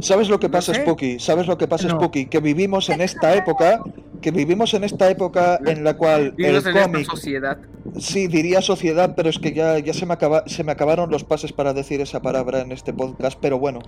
¿Sabes 0.00 0.28
lo 0.28 0.38
que 0.40 0.48
pasa. 0.48 0.74
Spooky? 0.74 1.18
¿Sabes 1.18 1.46
lo 1.46 1.56
que 1.58 1.66
pasa, 1.68 1.88
No. 1.88 1.94
Spooky? 1.94 2.26
Que 2.26 2.40
vivimos 2.40 2.88
en 2.90 3.00
esta 3.00 3.34
época, 3.34 3.80
que 4.20 4.30
vivimos 4.30 4.74
en 4.74 4.84
esta 4.84 5.10
época 5.10 5.58
en 5.66 5.84
la 5.84 5.96
cual 5.96 6.22
el 6.22 6.32
Vivimos 6.32 6.66
en 6.66 6.76
esta 6.76 6.82
cómic, 6.82 7.06
sociedad. 7.06 7.58
sí, 7.98 8.26
diría 8.26 8.60
sociedad, 8.60 9.14
pero 9.16 9.28
es 9.28 9.38
que 9.38 9.52
ya, 9.52 9.78
ya 9.78 9.94
se, 9.94 10.06
me 10.06 10.14
acaba, 10.14 10.44
se 10.46 10.64
me 10.64 10.72
acabaron 10.72 11.10
los 11.10 11.24
pases 11.24 11.52
para 11.52 11.72
decir 11.72 12.00
esa 12.00 12.20
palabra 12.20 12.60
en 12.60 12.72
este 12.72 12.92
podcast, 12.92 13.38
pero 13.40 13.58
bueno, 13.58 13.80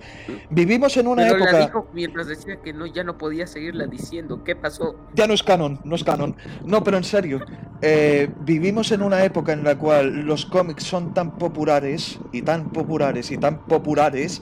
vivimos 0.49 0.95
en 0.97 1.07
una 1.07 1.23
Pero 1.23 1.37
la 1.37 1.45
época... 1.45 1.65
dijo 1.65 1.87
mientras 1.93 2.27
decía 2.27 2.57
que 2.63 2.73
no, 2.73 2.85
ya 2.85 3.03
no 3.03 3.17
podía 3.17 3.45
seguirla 3.47 3.85
diciendo. 3.85 4.43
¿Qué 4.43 4.55
pasó? 4.55 4.95
Ya 5.15 5.27
no 5.27 5.33
es 5.33 5.43
canon, 5.43 5.79
no 5.83 5.95
es 5.95 6.03
canon. 6.03 6.35
No, 6.65 6.83
pero 6.83 6.97
en 6.97 7.03
serio, 7.03 7.39
eh, 7.81 8.29
vivimos 8.41 8.91
en 8.91 9.01
una 9.01 9.23
época 9.23 9.53
en 9.53 9.63
la 9.63 9.77
cual 9.77 10.21
los 10.25 10.45
cómics 10.45 10.83
son 10.83 11.13
tan 11.13 11.37
populares 11.37 12.19
y 12.31 12.41
tan 12.41 12.71
populares 12.71 13.31
y 13.31 13.37
tan 13.37 13.65
populares 13.65 14.41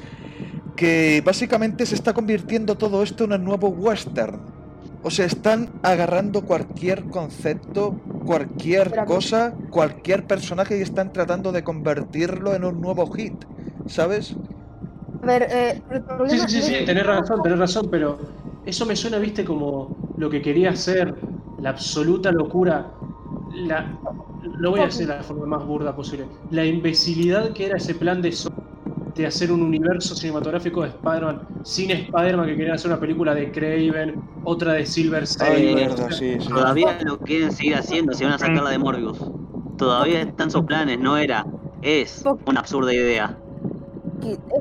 que 0.78 1.24
básicamente 1.26 1.86
se 1.88 1.96
está 1.96 2.14
convirtiendo 2.14 2.78
todo 2.80 3.04
esto 3.04 3.26
en 3.26 3.34
el 3.34 3.44
nuevo 3.46 3.70
western. 3.70 4.46
O 5.02 5.12
sea, 5.12 5.26
están 5.28 5.76
agarrando 5.84 6.46
cualquier 6.46 7.10
concepto, 7.10 8.06
cualquier 8.24 9.04
cosa, 9.06 9.62
cualquier 9.70 10.28
personaje 10.28 10.78
y 10.80 10.84
están 10.84 11.14
tratando 11.14 11.52
de 11.54 11.64
convertirlo 11.66 12.56
en 12.56 12.66
un 12.66 12.82
nuevo 12.82 13.08
hit, 13.12 13.46
¿sabes? 13.88 14.40
A 15.22 15.26
ver, 15.28 15.44
eh, 15.44 15.84
el 15.90 16.04
Sí, 16.26 16.40
problema 16.40 16.46
sí, 16.48 16.50
sí, 16.50 16.62
sí, 16.62 16.86
es- 16.86 16.86
tenés 16.86 17.06
razón, 17.06 17.42
tenés 17.42 17.60
razón, 17.60 17.90
pero 17.90 18.18
eso 18.64 18.86
me 18.86 18.96
suena, 18.96 19.18
viste, 19.20 19.46
como 19.46 20.12
lo 20.16 20.30
que 20.30 20.42
quería 20.42 20.72
hacer, 20.72 21.14
la 21.58 21.70
absoluta 21.70 22.32
locura, 22.32 23.02
la, 23.50 24.02
lo 24.42 24.72
voy 24.72 24.82
a 24.82 24.86
decir 24.86 25.08
de 25.08 25.16
la 25.16 25.24
forma 25.24 25.46
más 25.46 25.66
burda 25.66 25.96
posible, 25.96 26.30
la 26.50 26.66
imbecilidad 26.66 27.54
que 27.54 27.66
era 27.66 27.78
ese 27.78 27.96
plan 27.96 28.22
de 28.22 28.32
Sony 28.34 28.50
de 29.18 29.28
hacer 29.28 29.52
un 29.52 29.62
universo 29.62 30.16
cinematográfico 30.16 30.84
de 30.84 30.90
Spider-Man 30.90 31.48
sin 31.64 31.92
Spider-Man, 31.92 32.46
que 32.48 32.56
querían 32.56 32.76
hacer 32.76 32.92
una 32.92 33.00
película 33.00 33.34
de 33.34 33.52
Craven, 33.52 34.22
otra 34.44 34.74
de 34.74 34.86
Silver 34.86 35.22
Ay, 35.22 35.28
Sable, 35.28 35.76
mierda, 35.76 36.12
sí, 36.12 36.38
sí. 36.40 36.48
Todavía 36.48 37.00
lo 37.04 37.18
quieren 37.20 37.52
seguir 37.52 37.76
haciendo, 37.76 38.14
si 38.14 38.24
van 38.24 38.34
a 38.34 38.38
sacar 38.38 38.64
la 38.64 38.70
de 38.70 38.78
Morbius. 38.78 39.20
Todavía 39.78 40.22
están 40.22 40.52
sus 40.52 40.64
planes, 40.64 41.00
no 41.00 41.18
era. 41.18 41.46
Es 41.82 42.24
una 42.46 42.60
absurda 42.62 42.94
idea. 42.94 43.38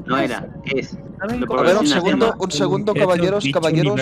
No 0.07 0.19
era, 0.19 0.49
es. 0.65 0.97
¿saben 1.19 1.41
Lo 1.41 1.47
cómo 1.47 1.61
A 1.61 1.63
ver, 1.65 1.77
un 1.79 1.87
segundo, 1.87 2.35
un 2.39 2.51
segundo, 2.51 2.95
caballeros, 2.95 3.45
caballeros, 3.53 4.01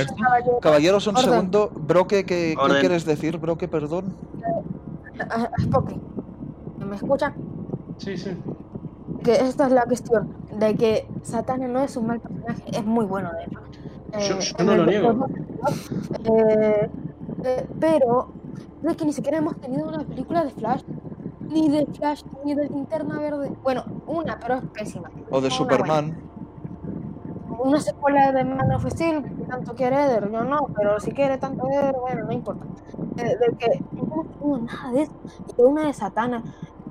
caballeros, 0.61 1.07
un 1.07 1.17
segundo. 1.17 1.71
Broque, 1.75 2.25
¿qué, 2.25 2.57
quieres 2.81 3.05
decir, 3.05 3.39
Broque? 3.39 3.69
Perdón. 3.69 4.15
Ah, 5.31 5.49
Spocky, 5.61 5.95
¿me 6.85 6.97
escuchan? 6.97 7.35
Sí, 7.99 8.17
sí. 8.17 8.31
Que 9.25 9.33
esta 9.33 9.67
es 9.67 9.73
la 9.73 9.85
cuestión, 9.85 10.35
de 10.59 10.75
que 10.77 11.09
Satana 11.23 11.67
no 11.67 11.81
es 11.81 11.97
un 11.97 12.07
mal 12.07 12.21
personaje, 12.21 12.63
es 12.71 12.85
muy 12.85 13.07
bueno 13.07 13.31
de 13.33 13.45
hecho. 13.45 13.59
Yo- 14.13 14.37
Eh, 14.37 14.41
yo 14.41 14.55
en 14.59 14.67
no 14.67 14.73
el 14.73 14.79
lo 14.79 14.87
niego. 14.87 15.27
Eh, 16.25 16.91
eh, 17.45 17.67
pero 17.81 18.29
es 18.85 18.97
que 18.97 19.05
ni 19.07 19.13
siquiera 19.13 19.39
hemos 19.39 19.57
tenido 19.61 19.89
una 19.89 20.05
película 20.05 20.45
de 20.45 20.51
Flash, 20.51 20.83
ni 21.49 21.69
de 21.71 21.87
Flash, 21.87 22.23
ni 22.45 22.55
de 22.55 22.69
Linterna 22.69 23.19
Verde. 23.19 23.51
Bueno, 23.63 23.85
una, 24.07 24.39
pero 24.39 24.55
es 24.57 24.63
pésima. 24.75 25.11
O 25.31 25.41
de 25.41 25.47
Una 25.49 25.57
Superman. 25.57 26.07
buena. 26.11 27.61
Una 27.65 27.81
secuela 27.81 28.31
de 28.33 28.45
Man 28.45 28.73
of 28.73 28.85
Steel, 28.91 29.23
que 29.23 29.45
tanto 29.45 29.75
quiere 29.75 29.97
Eder, 30.05 30.31
yo 30.31 30.45
no, 30.45 30.69
pero 30.77 31.01
si 31.01 31.13
quiere 31.13 31.39
tanto 31.39 31.67
Eder, 31.71 31.97
bueno, 31.99 32.25
no 32.27 32.33
importa. 32.33 32.65
Eh, 33.17 33.37
de 33.39 33.57
que 33.57 33.81
no 33.93 34.03
hemos 34.03 34.27
tenido 34.39 34.59
nada 34.59 34.93
de 34.93 35.03
eso, 35.03 35.13
y 35.49 35.53
de 35.57 35.65
una 35.65 35.87
de 35.87 35.93
Satana. 35.95 36.43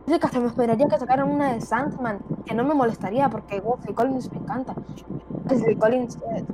De 0.05 0.19
que 0.19 0.25
hasta 0.25 0.39
me 0.39 0.47
esperaría 0.47 0.87
que 0.87 0.97
sacaran 0.99 1.29
una 1.29 1.53
de 1.53 1.61
Sandman, 1.61 2.19
que 2.45 2.53
no 2.53 2.63
me 2.65 2.73
molestaría 2.73 3.29
porque 3.29 3.59
Wesley 3.59 3.93
Collins 3.93 4.31
me 4.31 4.39
encanta. 4.39 4.75
Wesley 5.49 5.75
Collins 5.75 6.17
eh, 6.35 6.45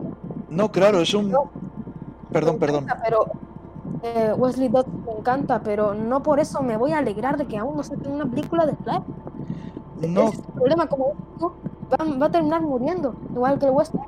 No, 0.49 0.71
claro, 0.71 1.01
es 1.01 1.13
un. 1.13 1.31
No. 1.31 1.49
Perdón, 2.31 2.59
perdón. 2.59 2.85
pero 3.03 3.25
eh, 4.03 4.33
Wesley 4.37 4.69
Dodds 4.69 4.87
me 5.05 5.13
encanta, 5.13 5.61
pero 5.63 5.93
no 5.95 6.21
por 6.21 6.39
eso 6.39 6.61
me 6.61 6.77
voy 6.77 6.91
a 6.93 6.99
alegrar 6.99 7.37
de 7.37 7.47
que 7.47 7.57
aún 7.57 7.75
no 7.75 7.83
saquen 7.83 8.11
una 8.11 8.25
película 8.25 8.65
de 8.65 8.75
Flash. 8.75 9.01
No, 10.07 10.27
Ese 10.29 10.37
es 10.37 10.45
el 10.47 10.53
problema, 10.53 10.87
como 10.87 11.13
digo, 11.35 11.55
va, 11.91 12.17
va 12.17 12.25
a 12.27 12.31
terminar 12.31 12.61
muriendo, 12.61 13.15
igual 13.33 13.59
que 13.59 13.65
el 13.65 13.71
Western. 13.71 14.03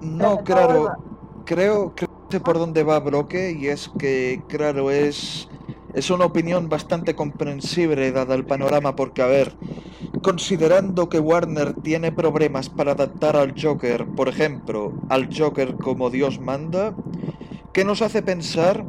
no, 0.00 0.36
Pero 0.36 0.44
claro. 0.44 0.96
Creo, 1.44 1.92
creo 1.94 1.94
que 1.94 2.06
sé 2.30 2.40
por 2.40 2.58
dónde 2.58 2.82
va 2.84 2.98
Broque 3.00 3.52
y 3.52 3.66
es 3.68 3.90
que, 3.98 4.42
claro, 4.48 4.90
es, 4.90 5.48
es 5.94 6.10
una 6.10 6.26
opinión 6.26 6.68
bastante 6.68 7.14
comprensible 7.14 8.12
dada 8.12 8.34
el 8.34 8.46
panorama 8.46 8.96
porque, 8.96 9.22
a 9.22 9.26
ver, 9.26 9.58
considerando 10.22 11.08
que 11.08 11.20
Warner 11.20 11.74
tiene 11.74 12.12
problemas 12.12 12.70
para 12.70 12.92
adaptar 12.92 13.36
al 13.36 13.54
Joker, 13.60 14.10
por 14.14 14.28
ejemplo, 14.28 14.98
al 15.08 15.28
Joker 15.34 15.78
como 15.80 16.10
Dios 16.10 16.40
manda, 16.40 16.98
¿qué 17.72 17.84
nos 17.84 18.02
hace 18.02 18.22
pensar 18.22 18.86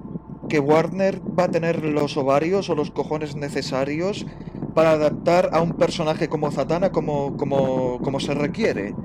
que 0.50 0.60
Warner 0.60 1.24
va 1.38 1.46
a 1.46 1.52
tener 1.52 1.84
los 1.86 2.18
ovarios 2.18 2.70
o 2.70 2.76
los 2.76 2.92
cojones 2.92 3.36
necesarios 3.36 4.28
para 4.74 4.92
adaptar 4.94 5.50
a 5.54 5.62
un 5.62 5.78
personaje 5.78 6.30
como 6.30 6.52
Zatanna 6.52 6.92
como, 6.92 7.36
como, 7.38 8.02
como 8.02 8.20
se 8.20 8.34
requiere? 8.36 8.98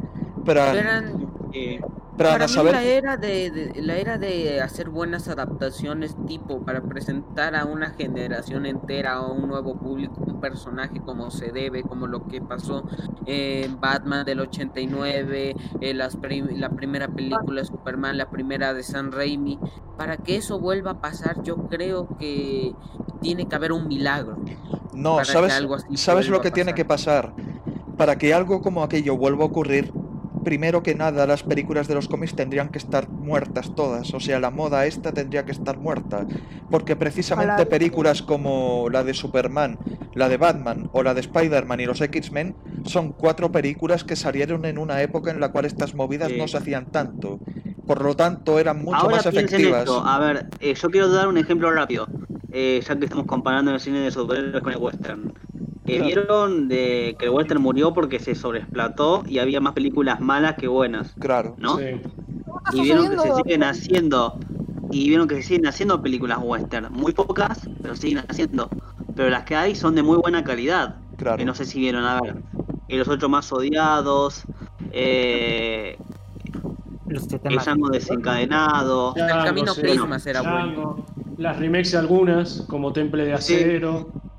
Para, 2.20 2.32
para 2.32 2.38
para 2.38 2.48
mí 2.48 2.54
saber... 2.54 2.72
la 2.72 2.82
era 2.84 3.16
de, 3.16 3.50
de- 3.50 3.82
la 3.82 3.96
era 3.96 4.18
de 4.18 4.60
hacer 4.60 4.90
buenas 4.90 5.28
adaptaciones 5.28 6.14
tipo 6.26 6.64
para 6.64 6.82
presentar 6.82 7.54
a 7.56 7.64
una 7.64 7.90
generación 7.90 8.66
entera 8.66 9.14
a 9.14 9.26
un 9.32 9.48
nuevo 9.48 9.78
público 9.78 10.22
un 10.26 10.40
personaje 10.40 11.00
como 11.00 11.30
se 11.30 11.52
debe 11.52 11.82
como 11.82 12.06
lo 12.06 12.26
que 12.26 12.40
pasó 12.42 12.84
en 13.26 13.80
Batman 13.80 14.24
del 14.26 14.40
89 14.40 15.56
eh, 15.80 15.94
las 15.94 16.16
prim- 16.16 16.48
la 16.52 16.70
primera 16.70 17.08
película 17.08 17.62
de 17.62 17.66
Superman 17.66 18.18
la 18.18 18.30
primera 18.30 18.74
de 18.74 18.82
San 18.82 19.12
Raimi 19.12 19.58
para 19.96 20.16
que 20.18 20.36
eso 20.36 20.58
vuelva 20.60 20.92
a 20.92 21.00
pasar 21.00 21.42
yo 21.42 21.66
creo 21.68 22.08
que 22.18 22.76
tiene 23.20 23.48
que 23.48 23.54
haber 23.56 23.72
un 23.72 23.88
milagro 23.88 24.36
No, 24.92 25.24
¿sabes, 25.24 25.66
¿sabes 25.94 26.28
lo 26.28 26.40
que 26.40 26.50
tiene 26.50 26.74
que 26.74 26.84
pasar? 26.84 27.34
Para 27.96 28.18
que 28.18 28.34
algo 28.34 28.62
como 28.62 28.82
aquello 28.82 29.16
vuelva 29.16 29.44
a 29.44 29.48
ocurrir, 29.48 29.94
primero 30.44 30.82
que 30.82 30.94
nada 30.94 31.26
las 31.26 31.42
películas 31.42 31.88
de 31.88 31.94
los 31.94 32.08
cómics 32.08 32.34
tendrían 32.34 32.68
que 32.68 32.78
estar 32.78 33.08
muertas 33.08 33.74
todas. 33.74 34.12
O 34.14 34.20
sea, 34.20 34.40
la 34.40 34.50
moda 34.50 34.86
esta 34.86 35.12
tendría 35.12 35.44
que 35.44 35.52
estar 35.52 35.78
muerta. 35.78 36.26
Porque 36.70 36.96
precisamente 36.96 37.52
Ojalá. 37.54 37.68
películas 37.68 38.22
como 38.22 38.88
la 38.90 39.04
de 39.04 39.14
Superman, 39.14 39.78
la 40.14 40.28
de 40.28 40.36
Batman 40.36 40.88
o 40.92 41.02
la 41.02 41.14
de 41.14 41.20
Spider-Man 41.20 41.80
y 41.80 41.86
los 41.86 42.00
X-Men 42.00 42.54
son 42.84 43.12
cuatro 43.12 43.50
películas 43.52 44.04
que 44.04 44.16
salieron 44.16 44.64
en 44.64 44.78
una 44.78 45.02
época 45.02 45.30
en 45.30 45.40
la 45.40 45.50
cual 45.50 45.64
estas 45.64 45.94
movidas 45.94 46.30
Sí. 46.30 46.38
no 46.38 46.48
se 46.48 46.56
hacían 46.58 46.86
tanto. 46.86 47.38
Por 47.86 48.02
lo 48.04 48.14
tanto, 48.14 48.58
eran 48.58 48.82
mucho 48.84 48.96
Ahora 48.98 49.16
más 49.16 49.26
efectivas. 49.26 49.80
esto, 49.80 50.04
a 50.06 50.18
ver, 50.20 50.46
eh, 50.60 50.74
yo 50.74 50.90
quiero 50.90 51.08
dar 51.10 51.26
un 51.26 51.38
ejemplo 51.38 51.72
rápido, 51.72 52.06
eh, 52.52 52.80
ya 52.86 52.96
que 52.96 53.04
estamos 53.06 53.26
comparando 53.26 53.72
el 53.72 53.80
cine 53.80 53.98
de 54.00 54.10
superhéroes 54.12 54.62
con 54.62 54.72
el 54.72 54.78
western. 54.78 55.32
Claro. 55.84 56.04
Vieron 56.04 56.68
de 56.68 57.16
que 57.18 57.24
el 57.26 57.30
western 57.30 57.60
murió 57.62 57.92
porque 57.94 58.18
se 58.20 58.34
sobreexplotó 58.34 59.24
y 59.26 59.38
había 59.38 59.60
más 59.60 59.72
películas 59.72 60.20
malas 60.20 60.54
que 60.56 60.68
buenas, 60.68 61.12
Claro. 61.18 61.54
¿no? 61.58 61.78
Sí. 61.78 61.84
Y 62.74 62.82
vieron 62.82 63.10
que 63.10 63.16
se 63.18 63.34
siguen 63.36 63.62
haciendo 63.64 64.38
y 64.90 65.08
vieron 65.08 65.26
que 65.26 65.36
se 65.36 65.42
siguen 65.42 65.66
haciendo 65.66 66.02
películas 66.02 66.38
western, 66.42 66.92
muy 66.92 67.12
pocas, 67.12 67.68
pero 67.82 67.96
siguen 67.96 68.24
haciendo. 68.28 68.68
Pero 69.16 69.30
las 69.30 69.44
que 69.44 69.56
hay 69.56 69.74
son 69.74 69.94
de 69.94 70.02
muy 70.02 70.16
buena 70.18 70.44
calidad. 70.44 70.96
Claro. 71.16 71.38
Que 71.38 71.44
no 71.44 71.54
sé 71.54 71.64
si 71.64 71.78
vieron, 71.80 72.04
a 72.04 72.20
ver, 72.20 72.36
eh, 72.88 72.96
los 72.98 73.08
ocho 73.08 73.28
más 73.28 73.52
odiados, 73.52 74.44
eh, 74.92 75.96
Los 77.06 77.24
siete 77.24 77.48
el. 77.48 77.56
Django 77.56 77.88
desencadenado. 77.88 79.14
El 79.16 79.28
camino 79.44 79.74
sí. 79.74 79.80
Christmas 79.82 80.26
era 80.26 80.42
Django. 80.42 81.04
Las 81.38 81.58
remakes 81.58 81.92
de 81.92 81.98
algunas, 81.98 82.62
como 82.68 82.92
Temple 82.92 83.24
de 83.24 83.38
Sí. 83.38 83.56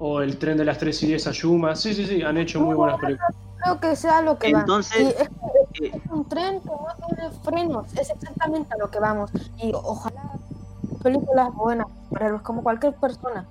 O 0.04 0.20
El 0.20 0.38
Tren 0.38 0.58
de 0.58 0.66
las 0.66 0.80
Tres 0.80 1.04
Ideas 1.04 1.28
a 1.28 1.32
Yuma. 1.32 1.76
Sí, 1.76 1.94
sí, 1.94 2.08
sí, 2.08 2.24
han 2.24 2.36
hecho 2.38 2.60
muy 2.60 2.74
buenas 2.74 3.00
películas. 3.00 3.36
creo 3.62 3.80
que 3.80 3.96
sea 3.96 4.24
lo 4.24 4.40
que 4.40 4.52
va. 4.52 4.62
Entonces, 4.62 5.00
Y 5.00 5.22
es, 5.22 5.30
que 5.74 5.86
eh, 5.86 5.92
es 5.94 6.12
un 6.12 6.28
tren 6.28 6.60
que 6.60 6.70
no 6.70 7.08
tiene 7.08 7.30
frenos, 7.44 7.94
es 7.94 8.10
exactamente 8.10 8.74
a 8.74 8.78
lo 8.78 8.90
que 8.90 9.00
vamos. 9.00 9.30
Y 9.58 9.72
ojalá 9.76 10.24
películas 11.04 11.54
buenas, 11.54 11.86
superhéroes, 12.10 12.42
como 12.42 12.64
cualquier 12.64 12.96
persona. 12.96 13.46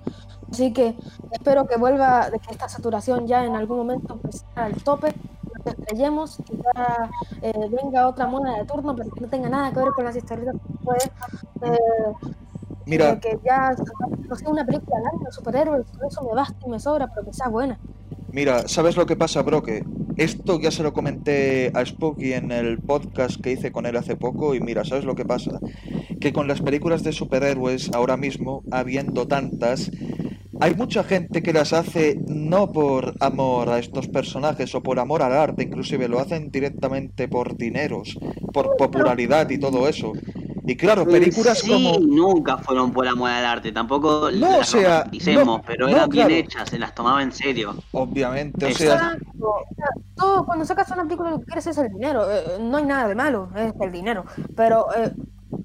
Así 0.51 0.73
que 0.73 0.97
espero 1.31 1.67
que 1.67 1.77
vuelva, 1.77 2.29
de 2.29 2.37
que 2.39 2.51
esta 2.51 2.67
saturación 2.67 3.27
ya 3.27 3.45
en 3.45 3.55
algún 3.55 3.77
momento 3.77 4.17
pues, 4.17 4.43
sea 4.53 4.65
al 4.65 4.75
tope, 4.83 5.13
nos 5.57 5.73
estrellemos, 5.73 6.37
que 6.45 6.57
ya 6.57 7.09
eh, 7.41 7.69
venga 7.81 8.09
otra 8.09 8.27
moda 8.27 8.57
de 8.57 8.65
turno, 8.65 8.93
pero 8.93 9.09
que 9.09 9.21
no 9.21 9.27
tenga 9.29 9.47
nada 9.47 9.71
que 9.71 9.79
ver 9.79 9.93
con 9.95 10.03
las 10.03 10.17
historietas. 10.17 10.55
Pues, 10.83 11.09
eh, 11.61 12.13
Mira, 12.85 13.19
que 13.19 13.37
ya 13.43 13.75
no 14.27 14.35
sea 14.35 14.49
una 14.49 14.65
película 14.65 14.97
año 14.97 15.25
de 15.25 15.31
superhéroes, 15.31 15.85
con 15.91 16.07
eso 16.07 16.23
me 16.23 16.33
basta 16.33 16.57
y 16.65 16.69
me 16.69 16.79
sobra, 16.79 17.07
pero 17.07 17.25
que 17.25 17.33
sea 17.33 17.47
buena. 17.47 17.79
Mira, 18.31 18.67
¿sabes 18.67 18.95
lo 18.95 19.05
que 19.05 19.17
pasa, 19.17 19.41
Broque? 19.41 19.83
Esto 20.15 20.59
ya 20.59 20.71
se 20.71 20.83
lo 20.83 20.93
comenté 20.93 21.71
a 21.73 21.85
Spooky 21.85 22.33
en 22.33 22.51
el 22.51 22.79
podcast 22.79 23.41
que 23.41 23.51
hice 23.51 23.71
con 23.71 23.85
él 23.85 23.97
hace 23.97 24.15
poco 24.15 24.55
y 24.55 24.61
mira, 24.61 24.85
¿sabes 24.85 25.03
lo 25.03 25.15
que 25.15 25.25
pasa? 25.25 25.59
Que 26.19 26.31
con 26.31 26.47
las 26.47 26.61
películas 26.61 27.03
de 27.03 27.11
superhéroes 27.11 27.91
ahora 27.93 28.17
mismo, 28.17 28.63
habiendo 28.71 29.27
tantas, 29.27 29.91
hay 30.61 30.75
mucha 30.75 31.03
gente 31.03 31.41
que 31.41 31.53
las 31.53 31.73
hace 31.73 32.17
no 32.27 32.71
por 32.71 33.15
amor 33.19 33.69
a 33.69 33.79
estos 33.79 34.07
personajes 34.07 34.73
o 34.75 34.83
por 34.83 34.99
amor 34.99 35.23
al 35.23 35.33
arte, 35.33 35.63
inclusive 35.63 36.07
lo 36.07 36.19
hacen 36.19 36.51
directamente 36.51 37.27
por 37.27 37.57
dineros, 37.57 38.17
por 38.53 38.77
popularidad 38.77 39.49
y 39.49 39.59
todo 39.59 39.87
eso. 39.89 40.13
Y 40.63 40.77
claro, 40.77 41.09
películas 41.09 41.59
sí, 41.59 41.67
como... 41.67 41.99
nunca 41.99 42.57
fueron 42.59 42.91
por 42.93 43.07
amor 43.07 43.31
al 43.31 43.45
arte, 43.45 43.71
tampoco 43.71 44.29
No, 44.31 44.57
las 44.57 44.59
o 44.59 44.63
sea, 44.63 45.05
no, 45.43 45.63
pero 45.65 45.89
no, 45.89 45.97
eran 45.97 46.09
bien 46.09 46.29
hechas, 46.29 46.69
se 46.69 46.77
las 46.77 46.93
tomaba 46.93 47.23
en 47.23 47.31
serio. 47.31 47.75
Obviamente, 47.91 48.67
o 48.67 48.69
Exacto. 48.69 48.99
sea, 48.99 49.13
Exacto. 49.13 49.47
O 49.69 49.75
sea, 49.75 49.87
todo, 50.15 50.45
cuando 50.45 50.65
sacas 50.65 50.91
una 50.91 51.03
película 51.03 51.31
lo 51.31 51.39
que 51.39 51.45
quieres 51.45 51.67
es 51.67 51.77
el 51.79 51.89
dinero. 51.89 52.31
eh, 52.31 52.59
no 52.59 52.77
hay 52.77 52.85
nada 52.85 53.07
de 53.07 53.15
malo, 53.15 53.49
es 53.55 53.73
el 53.81 53.91
dinero. 53.91 54.25
Pero, 54.55 54.87
eh, 54.95 55.11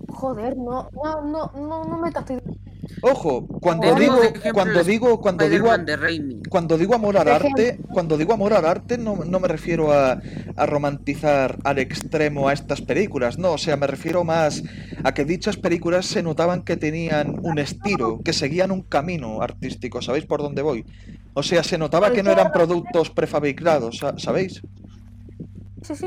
joder, 0.08 0.56
no, 0.56 0.88
no, 0.92 1.22
no, 1.22 1.52
no, 1.54 1.84
no 1.84 1.98
metas 1.98 2.24
tu 2.24 2.34
ojo, 3.00 3.50
cuando 3.60 3.94
digo, 3.94 4.40
cuando 4.52 4.84
digo, 4.84 5.20
cuando 5.20 5.48
digo, 5.48 5.70
Cuando 6.48 6.78
digo 6.78 6.94
amor 6.94 7.16
al 7.18 7.28
arte, 7.28 7.82
cuando 7.90 8.16
digo 8.18 8.32
amor 8.34 8.52
al 8.54 8.66
arte 8.66 8.98
no, 8.98 9.24
no 9.24 9.40
me 9.40 9.48
refiero 9.48 9.92
a, 9.92 10.20
a 10.56 10.66
romantizar 10.66 11.58
al 11.64 11.78
extremo 11.78 12.48
a 12.48 12.52
estas 12.52 12.82
películas, 12.82 13.38
no, 13.38 13.52
o 13.54 13.58
sea, 13.58 13.76
me 13.76 13.86
refiero 13.88 14.24
más 14.24 14.62
a 15.02 15.12
que 15.14 15.24
dichas 15.24 15.56
películas 15.58 16.06
se 16.06 16.22
notaban 16.22 16.62
que 16.62 16.76
tenían 16.76 17.38
un 17.42 17.58
estilo, 17.58 18.22
que 18.24 18.32
seguían 18.32 18.70
un 18.72 18.82
camino 18.84 19.42
artístico, 19.42 20.02
¿sabéis 20.02 20.26
por 20.26 20.40
dónde 20.42 20.62
voy? 20.62 20.86
O 21.34 21.42
sea, 21.42 21.62
se 21.64 21.78
notaba 21.78 22.12
que 22.12 22.22
no 22.22 22.30
eran 22.32 22.52
productos 22.52 23.10
prefabricados, 23.10 23.98
sa- 23.98 24.14
¿sabéis? 24.18 24.64
Sí, 25.82 25.94
sí. 25.96 26.06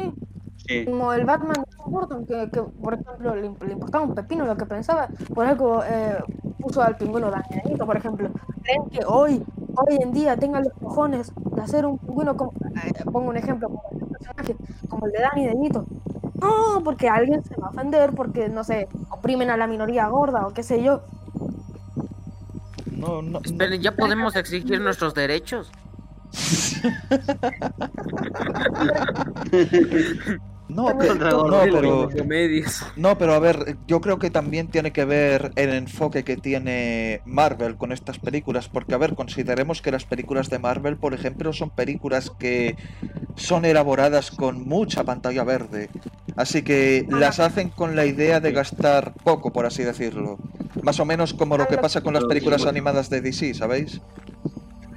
Sí. 0.70 0.86
Como 0.86 1.12
el 1.14 1.26
Batman 1.26 1.64
de 1.68 1.84
Burton, 1.84 2.28
que, 2.28 2.48
que, 2.52 2.62
por 2.62 2.94
ejemplo, 2.94 3.36
le, 3.36 3.42
le 3.66 3.74
importaba 3.74 4.04
un 4.06 4.14
pepino 4.14 4.46
lo 4.46 4.56
que 4.56 4.68
pensaba. 4.68 5.08
Por 5.34 5.48
algo 5.48 5.84
eh, 5.84 6.16
puso 6.60 6.84
al 6.84 6.96
pingüino 6.96 7.32
Danielito, 7.32 7.88
por 7.88 7.98
ejemplo. 7.98 8.30
¿Creen 8.62 8.84
que 8.92 9.00
hoy, 9.08 9.44
hoy 9.76 9.98
en 10.00 10.12
día, 10.14 10.38
tengan 10.38 10.64
los 10.66 10.74
cojones 10.74 11.32
de 11.56 11.62
hacer 11.62 11.88
un 11.88 11.98
pingüino 11.98 12.38
como. 12.38 12.52
eh, 12.84 13.04
pongo 13.12 13.30
un 13.30 13.38
ejemplo, 13.38 13.68
como 13.68 13.82
un 13.90 14.10
personaje 14.10 14.56
como 14.88 15.08
el 15.08 15.12
de 15.12 15.20
Danny 15.22 15.48
DeVito? 15.48 15.86
No, 16.40 16.84
porque 16.84 17.10
alguien 17.10 17.44
se 17.44 17.56
va 17.56 17.68
a 17.68 17.72
ofender, 17.72 18.14
porque, 18.14 18.48
no 18.50 18.64
sé, 18.64 18.88
oprimen 19.10 19.50
a 19.50 19.58
la 19.58 19.66
minoría 19.66 20.08
gorda 20.08 20.46
o 20.46 20.54
qué 20.54 20.62
sé 20.62 20.84
yo. 20.84 21.02
No, 22.86 23.24
no, 23.24 23.40
no. 23.42 23.42
Esperen, 23.44 23.82
¿ya 23.82 23.96
podemos 23.96 24.36
exigir 24.36 24.80
nuestros 24.82 25.16
derechos? 25.16 25.72
No, 30.70 30.86
Pero- 31.00 31.14
no, 31.50 31.64
pero 31.74 32.10
no, 32.96 33.18
pero 33.18 33.34
a 33.34 33.40
ver, 33.40 33.78
yo 33.88 34.02
creo 34.02 34.20
que 34.20 34.30
también 34.30 34.68
tiene 34.68 34.92
que 34.92 35.04
ver 35.04 35.52
el 35.56 35.74
enfoque 35.74 36.24
que 36.24 36.38
tiene 36.38 37.22
Marvel 37.26 37.76
con 37.76 37.92
estas 37.92 38.20
películas, 38.20 38.70
porque 38.70 38.94
a 38.94 39.00
ver, 39.00 39.16
consideremos 39.16 39.82
que 39.82 39.92
las 39.92 40.06
películas 40.06 40.50
de 40.50 40.60
Marvel, 40.60 40.98
por 40.98 41.16
ejemplo, 41.16 41.54
son 41.54 41.72
películas 41.72 42.30
que 42.38 42.76
son 43.36 43.66
elaboradas 43.66 44.30
con 44.30 44.68
mucha 44.68 45.04
pantalla 45.04 45.44
verde, 45.44 45.90
así 46.36 46.62
que 46.62 47.06
las 47.10 47.40
hacen 47.40 47.70
con 47.70 47.96
la 47.96 48.06
idea 48.06 48.40
de 48.40 48.52
gastar 48.52 49.14
poco, 49.24 49.52
por 49.52 49.66
así 49.66 49.84
decirlo, 49.84 50.38
más 50.84 51.00
o 51.00 51.06
menos 51.06 51.34
como 51.34 51.58
lo 51.58 51.68
que 51.68 51.78
pasa 51.80 52.02
con 52.02 52.14
las 52.14 52.26
películas 52.26 52.66
animadas 52.68 53.10
de 53.10 53.22
DC, 53.22 53.56
¿sabéis? 53.56 54.02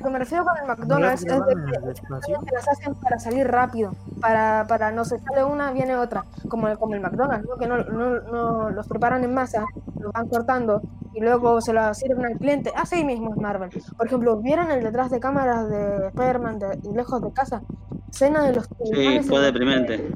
Lo 0.03 0.09
que 0.09 0.13
me 0.15 0.19
refiero 0.19 0.45
con 0.45 0.57
el 0.59 0.67
McDonald's 0.67 1.23
es 1.25 1.29
de 1.29 2.35
que 2.45 2.55
las 2.55 2.69
hacen 2.69 2.95
para 2.97 3.21
salir 3.21 3.47
rápido, 3.47 3.93
para, 4.21 4.67
para 4.69 4.91
no 4.91 5.05
se 5.05 5.17
sale 5.21 5.45
una, 5.45 5.71
viene 5.71 5.97
otra, 5.97 6.25
como 6.49 6.67
el, 6.67 6.77
como 6.77 6.95
el 6.95 7.01
McDonald's, 7.01 7.47
¿no? 7.49 7.57
que 7.57 7.69
no, 7.69 7.79
no, 7.85 8.21
no 8.21 8.71
los 8.71 8.89
preparan 8.89 9.23
en 9.23 9.33
masa, 9.33 9.65
los 10.01 10.13
van 10.13 10.29
cortando 10.29 10.83
y 11.15 11.21
luego 11.21 11.61
se 11.61 11.73
lo 11.73 11.95
sirven 11.95 12.27
al 12.27 12.37
cliente. 12.37 12.73
Así 12.75 13.05
mismo 13.05 13.31
es 13.31 13.37
Marvel. 13.41 13.71
Por 13.97 14.07
ejemplo, 14.09 14.39
¿vieron 14.39 14.73
el 14.73 14.83
detrás 14.83 15.09
de 15.13 15.21
cámaras 15.21 15.69
de 15.69 16.09
Spider-Man 16.09 16.59
de 16.59 16.81
Lejos 16.95 17.23
de 17.23 17.33
Casa? 17.33 17.63
Escena 18.11 18.43
de 18.43 18.55
los 18.55 18.65
Sí, 18.65 19.21
fue 19.23 19.37
en- 19.39 19.45
deprimente. 19.45 20.13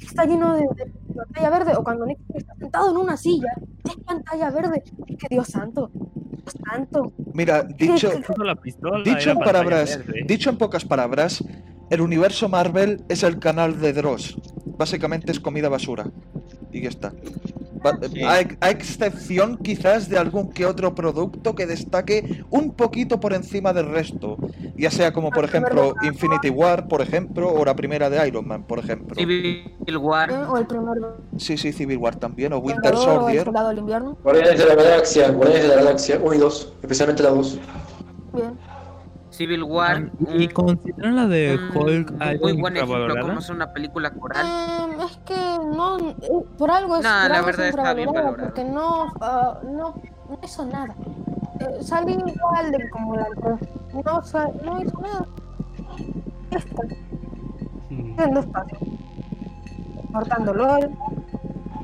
Está 0.00 0.24
lleno 0.24 0.54
de, 0.54 0.62
de 0.74 0.92
pantalla 1.14 1.50
verde, 1.50 1.72
o 1.76 1.84
cuando 1.84 2.04
Nick 2.04 2.18
está 2.34 2.52
sentado 2.56 2.90
en 2.90 2.96
una 2.96 3.16
silla, 3.16 3.52
es 3.84 3.96
pantalla 4.04 4.50
verde. 4.50 4.82
Es 5.06 5.16
que 5.18 5.26
Dios 5.30 5.46
santo, 5.46 5.90
Dios 6.52 6.70
santo. 6.70 7.12
Mira, 7.34 7.62
dicho, 7.78 8.10
Dicho 9.04 9.30
en 9.30 9.38
palabras, 9.38 9.98
verde. 9.98 10.24
dicho 10.26 10.50
en 10.50 10.56
pocas 10.58 10.84
palabras, 10.84 11.44
el 11.90 12.00
universo 12.00 12.48
Marvel 12.48 13.02
es 13.08 13.22
el 13.22 13.38
canal 13.38 13.80
de 13.80 13.92
Dross. 13.92 14.36
Básicamente 14.78 15.32
es 15.32 15.40
comida 15.40 15.68
basura. 15.68 16.06
Y 16.72 16.82
ya 16.82 16.88
está. 16.88 17.12
Sí. 18.12 18.22
A, 18.22 18.40
ex- 18.40 18.56
a 18.60 18.70
excepción 18.70 19.56
quizás 19.58 20.08
de 20.08 20.18
algún 20.18 20.50
que 20.50 20.66
otro 20.66 20.94
producto 20.94 21.54
que 21.54 21.66
destaque 21.66 22.44
un 22.50 22.72
poquito 22.72 23.20
por 23.20 23.32
encima 23.32 23.72
del 23.72 23.90
resto. 23.90 24.36
Ya 24.76 24.90
sea 24.90 25.12
como 25.12 25.30
por 25.30 25.44
ejemplo 25.44 25.94
Infinity 26.02 26.50
War, 26.50 26.88
por 26.88 27.00
ejemplo, 27.00 27.52
o 27.52 27.64
la 27.64 27.74
primera 27.74 28.10
de 28.10 28.26
Iron 28.28 28.46
Man, 28.46 28.64
por 28.64 28.78
ejemplo. 28.78 29.14
Civil 29.14 29.72
¿eh? 29.86 29.96
War. 29.96 30.30
O 30.48 30.56
el 30.58 30.66
primer 30.66 30.98
Sí, 31.36 31.56
sí, 31.56 31.72
Civil 31.72 31.98
War 31.98 32.16
también, 32.16 32.52
o 32.52 32.58
Winter 32.58 32.96
Soldier. 32.96 33.44
Soldado 33.44 33.68
del 33.68 33.78
Invierno. 33.78 34.16
Guardianes 34.22 34.58
de 34.58 34.66
la 34.66 34.74
Galaxia, 34.74 35.30
Guardianes 35.30 35.62
de 35.62 35.68
la 35.68 35.74
Galaxia 35.76 36.20
1 36.22 36.34
y 36.34 36.38
2, 36.38 36.72
especialmente 36.82 37.22
la 37.22 37.30
2. 37.30 37.58
Bien. 38.34 38.58
Civil 39.30 39.62
War. 39.62 40.10
¿Y 40.34 40.48
consideran 40.48 41.16
la 41.16 41.26
de 41.26 41.56
un 41.56 41.76
Hulk 41.76 42.10
muy 42.12 42.20
algo 42.28 42.54
buen 42.58 42.76
ejemplo 42.76 43.14
como 43.20 43.38
es 43.38 43.48
una 43.50 43.72
película 43.72 44.10
coral. 44.10 44.46
Eh, 44.46 45.04
es 45.04 45.16
que 45.18 45.34
no, 45.34 45.98
eh, 45.98 46.14
por 46.58 46.70
algo 46.70 46.96
es, 46.96 47.02
No, 47.04 47.28
la 47.28 47.42
verdad 47.42 47.68
está 47.68 47.94
bien 47.94 48.12
valorado. 48.12 48.36
porque 48.44 48.64
no, 48.64 49.12
ah, 49.20 49.58
no, 49.64 49.94
no 50.28 50.38
hizo 50.42 50.66
nada. 50.66 50.94
Eh, 51.60 51.82
salió 51.82 52.14
igual 52.26 52.70
de 52.72 52.90
como 52.90 53.16
la 53.16 53.26
no, 53.92 54.22
no 54.64 54.82
hizo 54.82 55.00
nada. 55.00 55.26
Ya 56.50 56.58
está, 56.58 56.82
Mm. 57.90 58.20
en 58.20 58.34
dos 58.34 58.46
pasos. 58.46 58.78
Cortando 60.12 60.54
LOL. 60.54 60.90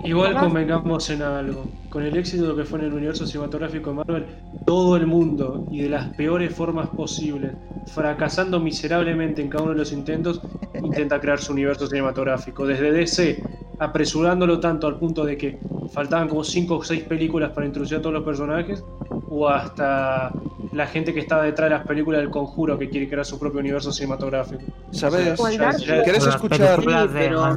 Igual 0.05 0.37
convengamos 0.39 1.11
en 1.11 1.23
algo. 1.23 1.65
Con 1.97 2.05
el 2.05 2.15
éxito 2.19 2.43
de 2.43 2.49
lo 2.51 2.57
que 2.57 2.65
fue 2.67 2.79
en 2.81 2.85
el 2.85 2.93
universo 2.93 3.27
cinematográfico 3.27 3.89
de 3.89 3.97
Marvel, 3.97 4.27
todo 4.67 4.97
el 4.97 5.07
mundo, 5.07 5.67
y 5.71 5.81
de 5.81 5.89
las 5.89 6.15
peores 6.15 6.55
formas 6.55 6.91
posibles, 6.91 7.53
fracasando 7.87 8.61
miserablemente 8.61 9.41
en 9.41 9.49
cada 9.49 9.63
uno 9.65 9.73
de 9.73 9.79
los 9.79 9.93
intentos, 9.93 10.43
intenta 10.83 11.19
crear 11.19 11.41
su 11.41 11.55
universo 11.55 11.87
cinematográfico. 11.87 12.67
Desde 12.67 12.93
DC, 12.93 13.43
apresurándolo 13.79 14.61
tanto 14.61 14.87
al 14.89 14.99
punto 14.99 15.25
de 15.25 15.39
que 15.39 15.59
faltaban 15.91 16.29
como 16.29 16.45
5 16.45 16.77
o 16.77 16.85
6 16.85 17.05
películas 17.05 17.53
para 17.53 17.67
introducir 17.67 17.97
a 17.97 18.03
todos 18.03 18.13
los 18.13 18.25
personajes, 18.25 18.85
o 19.31 19.49
hasta 19.49 20.33
la 20.73 20.87
gente 20.87 21.15
que 21.15 21.21
está 21.21 21.41
detrás 21.43 21.71
de 21.71 21.77
las 21.77 21.87
películas 21.87 22.21
del 22.21 22.31
conjuro 22.31 22.79
que 22.79 22.91
quiere 22.91 23.09
crear 23.09 23.25
su 23.25 23.39
propio 23.39 23.61
universo 23.61 23.91
cinematográfico. 23.91 24.63
¿Sabes? 24.91 25.39
O 25.41 25.49
el 25.49 25.55
Ya- 25.57 25.65
Dark 25.65 25.79
ya- 25.79 26.03
¿Quieres 26.03 26.27
Las 26.27 26.35
escuchar? 26.35 26.81
Sí, 26.81 26.87
pero. 27.13 27.57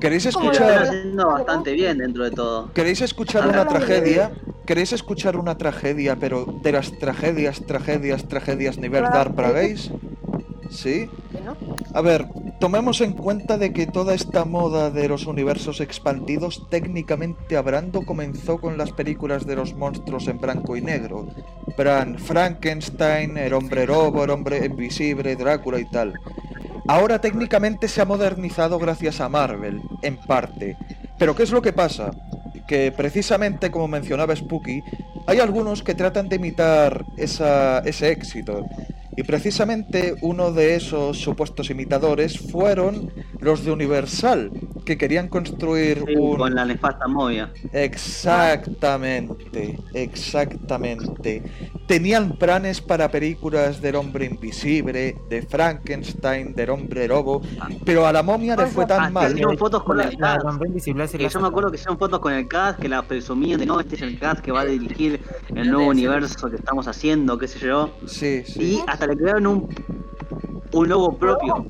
¿Queréis 0.00 0.26
escuchar? 0.26 0.82
haciendo 0.82 1.26
bastante 1.28 1.72
bien 1.72 1.98
dentro 1.98 2.24
de 2.24 2.30
todo. 2.32 2.70
¿Queréis 2.74 3.00
escuchar 3.12 3.46
una 3.46 3.66
tragedia? 3.66 4.32
¿Queréis 4.66 4.92
escuchar 4.92 5.36
una 5.36 5.58
tragedia, 5.58 6.16
pero 6.16 6.46
de 6.62 6.72
las 6.72 6.98
tragedias, 6.98 7.60
tragedias, 7.66 8.26
tragedias 8.26 8.78
nivel. 8.78 9.04
Dark 9.04 9.34
Pragueis? 9.34 9.90
¿Sí? 10.70 11.10
¿no? 11.44 11.54
A 11.92 12.00
ver, 12.00 12.26
tomemos 12.58 13.02
en 13.02 13.12
cuenta 13.12 13.58
de 13.58 13.74
que 13.74 13.86
toda 13.86 14.14
esta 14.14 14.46
moda 14.46 14.90
de 14.90 15.08
los 15.08 15.26
universos 15.26 15.80
expandidos, 15.80 16.66
técnicamente 16.70 17.58
hablando, 17.58 18.02
comenzó 18.06 18.58
con 18.58 18.78
las 18.78 18.92
películas 18.92 19.46
de 19.46 19.56
los 19.56 19.74
monstruos 19.74 20.26
en 20.28 20.38
blanco 20.38 20.74
y 20.76 20.80
negro. 20.80 21.26
Bran 21.76 22.18
Frankenstein, 22.18 23.36
el 23.36 23.52
hombre 23.52 23.86
lobo, 23.86 24.24
el 24.24 24.30
hombre 24.30 24.64
invisible, 24.64 25.36
Drácula 25.36 25.80
y 25.80 25.84
tal. 25.90 26.14
Ahora 26.88 27.20
técnicamente 27.20 27.88
se 27.88 28.00
ha 28.00 28.06
modernizado 28.06 28.78
gracias 28.78 29.20
a 29.20 29.28
Marvel, 29.28 29.82
en 30.00 30.16
parte. 30.16 30.78
Pero 31.18 31.34
¿qué 31.36 31.42
es 31.42 31.50
lo 31.50 31.60
que 31.60 31.72
pasa? 31.74 32.10
Que 32.66 32.92
precisamente 32.92 33.70
como 33.70 33.88
mencionaba 33.88 34.34
Spooky, 34.36 34.82
hay 35.26 35.40
algunos 35.40 35.82
que 35.82 35.94
tratan 35.94 36.28
de 36.28 36.36
imitar 36.36 37.04
ese 37.16 38.10
éxito. 38.10 38.66
Y 39.16 39.22
precisamente 39.24 40.14
uno 40.22 40.52
de 40.52 40.74
esos 40.74 41.18
supuestos 41.18 41.68
imitadores 41.70 42.38
fueron 42.38 43.10
los 43.40 43.64
de 43.64 43.72
Universal, 43.72 44.50
que 44.86 44.96
querían 44.96 45.28
construir 45.28 46.02
Sí, 46.06 46.14
un... 46.16 46.36
Con 46.38 46.54
la 46.54 46.64
nefasta 46.64 47.06
movia. 47.08 47.52
Exactamente, 47.72 49.78
exactamente. 49.94 51.42
Tenían 51.86 52.32
planes 52.38 52.80
para 52.80 53.10
películas 53.10 53.80
del 53.82 53.96
hombre 53.96 54.24
invisible, 54.26 55.16
de 55.28 55.42
Frankenstein, 55.42 56.54
del 56.54 56.70
hombre 56.70 57.06
lobo, 57.08 57.42
pero 57.84 58.06
a 58.06 58.12
la 58.12 58.22
momia 58.22 58.56
le 58.56 58.66
fue 58.66 58.84
Ah, 58.84 58.88
tan 58.88 59.06
que 59.06 59.10
mal. 59.12 59.32
hicieron 59.32 59.58
fotos 59.58 59.82
con 59.82 60.00
el 60.00 60.10
sí 60.80 60.94
Que 61.18 61.28
yo 61.28 61.40
me 61.40 61.48
acuerdo 61.48 61.70
que 61.70 61.76
hicieron 61.76 61.98
fotos 61.98 62.20
con 62.20 62.32
el 62.32 62.48
cast, 62.48 62.78
que 62.80 62.88
la 62.88 63.02
presumían 63.02 63.60
de 63.60 63.66
no, 63.66 63.78
este 63.80 63.96
es 63.96 64.02
el 64.02 64.18
cast 64.18 64.40
que 64.40 64.52
va 64.52 64.62
a 64.62 64.64
dirigir 64.64 65.20
el 65.54 65.70
nuevo 65.70 65.90
universo 65.90 66.48
que 66.50 66.56
estamos 66.56 66.88
haciendo, 66.88 67.36
qué 67.38 67.48
sé 67.48 67.58
yo. 67.60 67.90
Sí, 68.06 68.42
sí. 68.46 68.62
Y 68.62 68.80
hasta 68.86 69.01
le 69.06 69.16
crearon 69.16 69.46
un, 69.46 69.68
un 70.72 70.88
logo 70.88 71.16
propio. 71.16 71.66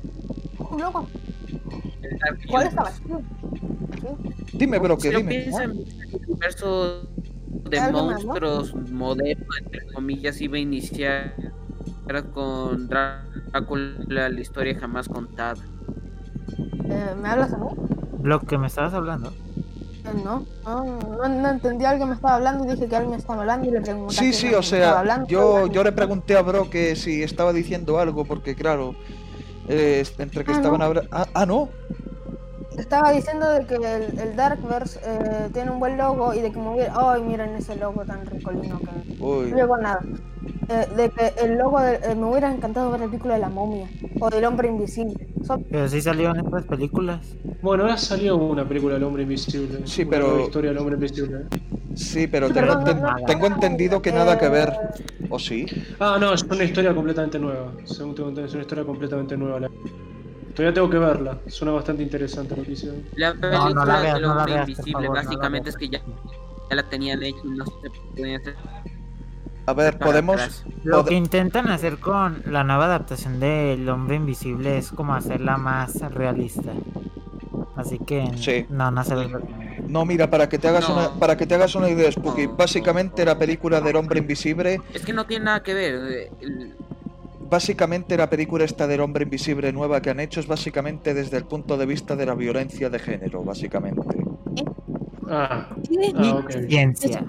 Un 0.71 0.81
loco. 0.81 1.07
¿Cuál 2.49 2.67
estaba? 2.67 2.91
Sí. 2.91 3.03
Dime, 4.53 4.79
bro, 4.79 4.97
que 4.97 5.07
Si 5.07 5.11
lo 5.13 5.19
dime. 5.19 5.29
piensan, 5.31 5.71
el 5.71 6.21
universo 6.27 7.07
de 7.69 7.79
¿Algo 7.79 8.05
más, 8.05 8.21
no? 8.23 8.27
monstruos 8.27 8.75
moderno, 8.91 9.45
entre 9.59 9.85
comillas, 9.93 10.39
iba 10.41 10.57
a 10.57 10.59
iniciar 10.59 11.33
con 12.33 12.87
Drácula, 12.87 14.29
la 14.29 14.39
historia 14.39 14.77
jamás 14.79 15.07
contada. 15.09 15.55
Eh, 16.85 17.15
¿Me 17.21 17.29
hablas 17.29 17.53
a 17.53 17.57
mí? 17.57 17.65
Lo 18.21 18.39
que 18.41 18.57
me 18.57 18.67
estabas 18.67 18.93
hablando. 18.93 19.33
No, 20.23 20.45
no, 20.65 21.27
no, 21.29 21.49
entendí 21.49 21.85
a 21.85 21.91
alguien 21.91 22.09
me 22.09 22.15
estaba 22.15 22.35
hablando 22.35 22.65
y 22.65 22.71
dije 22.75 22.87
que 22.87 22.95
alguien 22.95 23.11
me 23.11 23.17
estaba 23.17 23.39
hablando 23.41 23.67
y 23.67 23.71
le 23.71 23.81
pregunté. 23.81 24.13
Sí, 24.15 24.33
sí, 24.33 24.53
o 24.53 24.61
sea, 24.61 24.99
hablando. 24.99 25.27
yo, 25.27 25.67
yo 25.67 25.83
le 25.83 25.91
pregunté 25.93 26.35
a 26.35 26.41
Bro 26.41 26.69
que 26.69 26.95
si 26.95 27.23
estaba 27.23 27.53
diciendo 27.53 27.99
algo, 27.99 28.25
porque 28.25 28.53
claro, 28.53 28.95
eh, 29.69 30.03
entre 30.17 30.43
que 30.43 30.51
Ah, 30.51 30.55
estaban 30.55 30.79
no. 30.79 30.85
ahora... 30.85 31.03
Ah, 31.11 31.25
ah, 31.33 31.45
no. 31.45 31.69
Estaba 32.77 33.11
diciendo 33.11 33.49
de 33.49 33.65
que 33.65 33.75
el, 33.75 34.19
el 34.19 34.35
Darkverse 34.35 34.99
eh, 35.05 35.49
tiene 35.53 35.71
un 35.71 35.79
buen 35.79 35.97
logo 35.97 36.33
y 36.33 36.39
de 36.41 36.51
que 36.51 36.59
me 36.59 36.69
hubiera... 36.73 36.93
¡Ay, 36.95 37.21
miren 37.21 37.55
ese 37.55 37.75
logo 37.75 38.03
tan 38.05 38.25
ricolino 38.25 38.79
que... 38.79 39.23
Uy. 39.23 39.51
No 39.51 39.57
llegó 39.57 39.77
nada. 39.77 40.01
Eh, 40.69 40.87
de 40.95 41.09
que 41.09 41.33
el 41.43 41.57
logo 41.57 41.79
de- 41.79 41.95
eh, 41.95 42.15
me 42.15 42.25
hubiera 42.25 42.51
encantado 42.53 42.89
ver 42.91 43.01
el 43.01 43.09
película 43.09 43.33
de 43.35 43.41
la 43.41 43.49
momia 43.49 43.87
o 44.19 44.29
del 44.29 44.45
hombre 44.45 44.69
invisible. 44.69 45.27
Son- 45.45 45.63
Pero 45.69 45.87
sí 45.89 46.01
salieron 46.01 46.37
estas 46.39 46.63
películas. 46.65 47.19
Bueno, 47.61 47.83
ahora 47.83 47.97
salió 47.97 48.37
una 48.37 48.67
película 48.67 48.93
del 48.95 49.03
hombre 49.03 49.23
invisible. 49.23 49.81
Sí, 49.85 50.01
una 50.03 50.09
pero- 50.11 50.27
nueva 50.27 50.43
historia 50.43 50.69
del 50.71 50.77
hombre 50.79 50.95
invisible. 50.95 51.45
Sí, 51.95 52.27
pero 52.27 52.47
Sí, 52.47 52.53
tengo, 52.53 52.67
perdón, 52.83 53.01
no, 53.01 53.11
no, 53.19 53.25
tengo 53.25 53.45
entendido 53.47 54.01
que 54.01 54.09
eh, 54.09 54.13
nada 54.13 54.37
que 54.39 54.49
ver. 54.49 54.73
¿O 55.29 55.37
sí? 55.37 55.65
Ah, 55.99 56.17
no, 56.19 56.33
es 56.33 56.41
una 56.43 56.63
historia 56.63 56.93
completamente 56.95 57.37
nueva. 57.39 57.71
Según 57.85 58.15
tengo 58.15 58.29
entendido, 58.29 58.47
es 58.47 58.53
una 58.53 58.61
historia 58.63 58.83
completamente 58.85 59.37
nueva. 59.37 59.59
la- 59.59 59.69
Todavía 60.55 60.73
tengo 60.73 60.89
que 60.89 60.97
verla. 60.99 61.37
Suena 61.47 61.71
bastante 61.73 62.03
interesante 62.03 62.55
lo 62.55 62.63
que 62.63 62.71
hicieron. 62.73 63.03
La 63.15 63.33
no 63.33 63.41
película 63.41 63.85
la 63.85 63.99
veas, 64.01 64.13
del 64.13 64.21
no 64.23 64.27
la 64.27 64.33
hombre 64.41 64.53
veas, 64.53 64.69
invisible, 64.69 64.91
favor, 64.93 65.07
no 65.09 65.13
la 65.15 65.21
básicamente 65.23 65.69
es 65.69 65.77
que 65.77 65.89
ya, 65.89 66.01
ya 66.69 66.75
la 66.75 66.83
tenían 66.83 67.23
hecha 67.23 67.39
y 67.43 67.47
no 67.49 67.65
se 67.65 67.89
podían 68.15 68.41
hacer 68.41 68.55
A 69.65 69.73
ver, 69.73 69.97
podemos... 69.97 70.63
Lo 70.83 71.05
que 71.05 71.15
intentan 71.15 71.69
hacer 71.69 71.97
con 71.97 72.43
la 72.45 72.63
nueva 72.63 72.85
adaptación 72.85 73.39
de 73.39 73.73
El 73.73 73.87
Hombre 73.89 74.15
Invisible 74.17 74.77
es 74.77 74.91
como 74.91 75.15
hacerla 75.15 75.57
más 75.57 75.99
realista. 76.13 76.71
Así 77.75 77.97
que 77.99 78.29
Sí. 78.37 78.65
no, 78.69 78.91
no 78.91 79.03
se 79.03 79.15
ve. 79.15 79.29
No, 79.87 80.05
mira, 80.05 80.29
para 80.29 80.47
que 80.47 80.59
te 80.59 80.67
hagas 80.67 80.87
No. 80.87 80.95
una 80.95 81.09
para 81.19 81.35
que 81.35 81.45
te 81.47 81.55
hagas 81.55 81.73
una 81.75 81.89
idea, 81.89 82.11
Spooky, 82.11 82.45
básicamente 82.47 83.25
la 83.25 83.37
película 83.37 83.81
del 83.81 83.95
hombre 83.95 84.19
invisible, 84.19 84.79
Es 84.93 85.03
que 85.03 85.13
no 85.13 85.25
tiene 85.25 85.45
nada 85.45 85.63
que 85.63 85.73
ver. 85.73 85.95
eh, 86.11 86.31
el- 86.41 86.75
básicamente 87.53 88.17
la 88.17 88.29
película 88.31 88.65
esta 88.65 88.87
del 88.87 88.99
hombre 89.01 89.25
invisible 89.25 89.71
nueva 89.71 90.01
que 90.01 90.09
han 90.09 90.19
hecho 90.19 90.39
es 90.39 90.47
básicamente 90.47 91.13
desde 91.13 91.37
el 91.37 91.45
punto 91.45 91.77
de 91.77 91.85
vista 91.85 92.15
de 92.15 92.25
la 92.25 92.33
violencia 92.33 92.89
de 92.89 92.97
género, 92.97 93.43
básicamente. 93.43 94.01
Ah, 95.29 95.69
¿Qué? 95.87 96.11
ah, 96.15 96.35
ok. 96.43 96.51
Ciencia. 96.67 97.23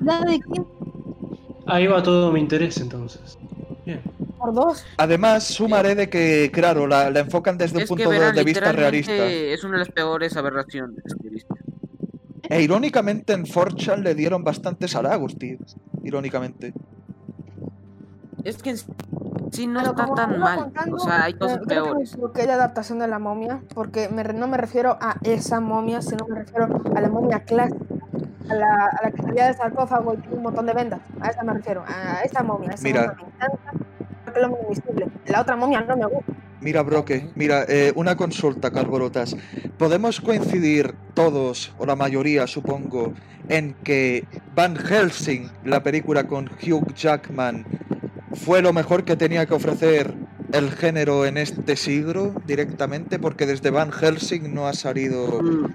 Ahí 1.67 1.87
va 1.87 2.03
todo 2.03 2.33
mi 2.33 2.41
interés 2.41 2.79
entonces. 2.79 3.39
Bien. 3.85 4.01
Por 4.39 4.55
dos. 4.55 4.85
Además, 4.97 5.45
sumaré 5.45 5.95
de 5.95 6.09
que, 6.09 6.51
claro, 6.51 6.87
la, 6.87 7.11
la 7.11 7.21
enfocan 7.21 7.59
desde 7.59 7.77
un 7.77 7.83
Es 7.83 7.89
punto 7.91 8.09
de- 8.09 8.19
verán, 8.19 8.35
de 8.35 8.45
vista 8.45 8.73
realista. 8.73 9.13
es 9.27 9.63
una 9.63 9.75
de 9.75 9.79
las 9.81 9.91
peores 9.91 10.35
aberraciones 10.39 11.03
que 11.21 11.29
he 11.29 11.31
visto. 11.31 11.55
E 12.49 12.63
irónicamente 12.63 13.35
en 13.35 13.45
4chan 13.45 14.03
le 14.03 14.15
dieron 14.15 14.43
bastantes 14.43 14.97
halagos, 14.97 15.37
tío. 15.39 15.59
Irónicamente. 16.03 16.73
Es 18.43 18.63
que 18.63 18.71
en 18.71 18.77
sí 19.55 19.67
no 19.67 19.81
está 19.81 19.95
como 20.05 20.15
tan 20.15 20.39
mal. 20.39 20.59
contando, 20.59 20.97
O 20.97 20.99
sea, 21.01 21.25
hay 21.25 21.33
eh, 21.33 21.39
cosas 21.39 21.59
creo 21.65 21.69
que 21.69 21.75
me 21.75 21.83
peores. 21.95 22.13
equivoqué 22.13 22.47
de 22.47 22.53
adaptación 22.53 22.99
de 22.99 23.09
la 23.09 23.19
momia, 23.19 23.61
porque 23.75 24.09
me 24.09 24.25
no 24.25 24.47
me 24.49 24.57
refiero 24.57 24.97
a 25.01 25.17
esa 25.23 25.61
momia, 25.61 26.03
sino 26.03 26.27
me 26.27 26.37
refiero 26.41 26.69
a 26.95 27.01
la 27.01 27.09
momia 27.09 27.41
clásica, 27.45 27.85
a 28.51 28.55
la, 28.55 28.87
a 28.87 29.03
la 29.05 29.11
que 29.13 29.23
salía 29.23 29.47
del 29.47 29.57
sarcófago 29.57 30.15
y 30.15 30.17
tiene 30.19 30.37
un 30.37 30.43
montón 30.43 30.67
de 30.67 30.75
vendas. 30.75 31.01
A 31.21 31.29
esa 31.29 31.43
me 31.43 31.55
refiero, 31.55 31.85
a 31.87 32.21
esa 32.23 32.43
momia. 32.43 32.71
Esa 32.73 32.83
Mira. 32.85 33.01
momia 33.03 33.17
me 33.17 33.45
encanta, 33.47 33.73
porque 34.25 34.41
es 34.41 34.47
lo 34.49 34.59
invisible. 34.63 35.07
La 35.27 35.41
otra 35.43 35.57
momia 35.57 35.81
no 35.83 35.97
me 35.97 36.07
gusta. 36.07 36.33
Mira, 36.61 36.83
Broque, 36.83 37.29
mira, 37.35 37.65
eh, 37.69 37.93
una 37.95 38.17
consulta, 38.17 38.71
Carborotas. 38.71 39.37
¿Podemos 39.77 40.21
coincidir 40.23 40.95
todos, 41.13 41.75
o 41.79 41.85
la 41.85 41.95
mayoría 41.95 42.47
supongo, 42.47 43.13
en 43.49 43.75
que 43.85 44.27
Van 44.55 44.75
Helsing, 44.77 45.51
la 45.65 45.83
película 45.83 46.27
con 46.27 46.47
Hugh 46.49 46.95
Jackman, 46.95 47.67
fue 48.35 48.63
lo 48.63 48.73
mejor 48.73 49.05
que 49.05 49.17
tenía 49.17 49.47
que 49.47 49.55
ofrecer 49.55 50.15
el 50.53 50.71
género 50.71 51.25
en 51.27 51.37
este 51.39 51.77
siglo 51.77 52.35
directamente? 52.47 53.19
Porque 53.19 53.47
desde 53.47 53.71
Van 53.71 53.91
Helsing 53.93 54.55
no 54.55 54.67
ha 54.67 54.73
salido... 54.75 55.41
Mm, 55.43 55.67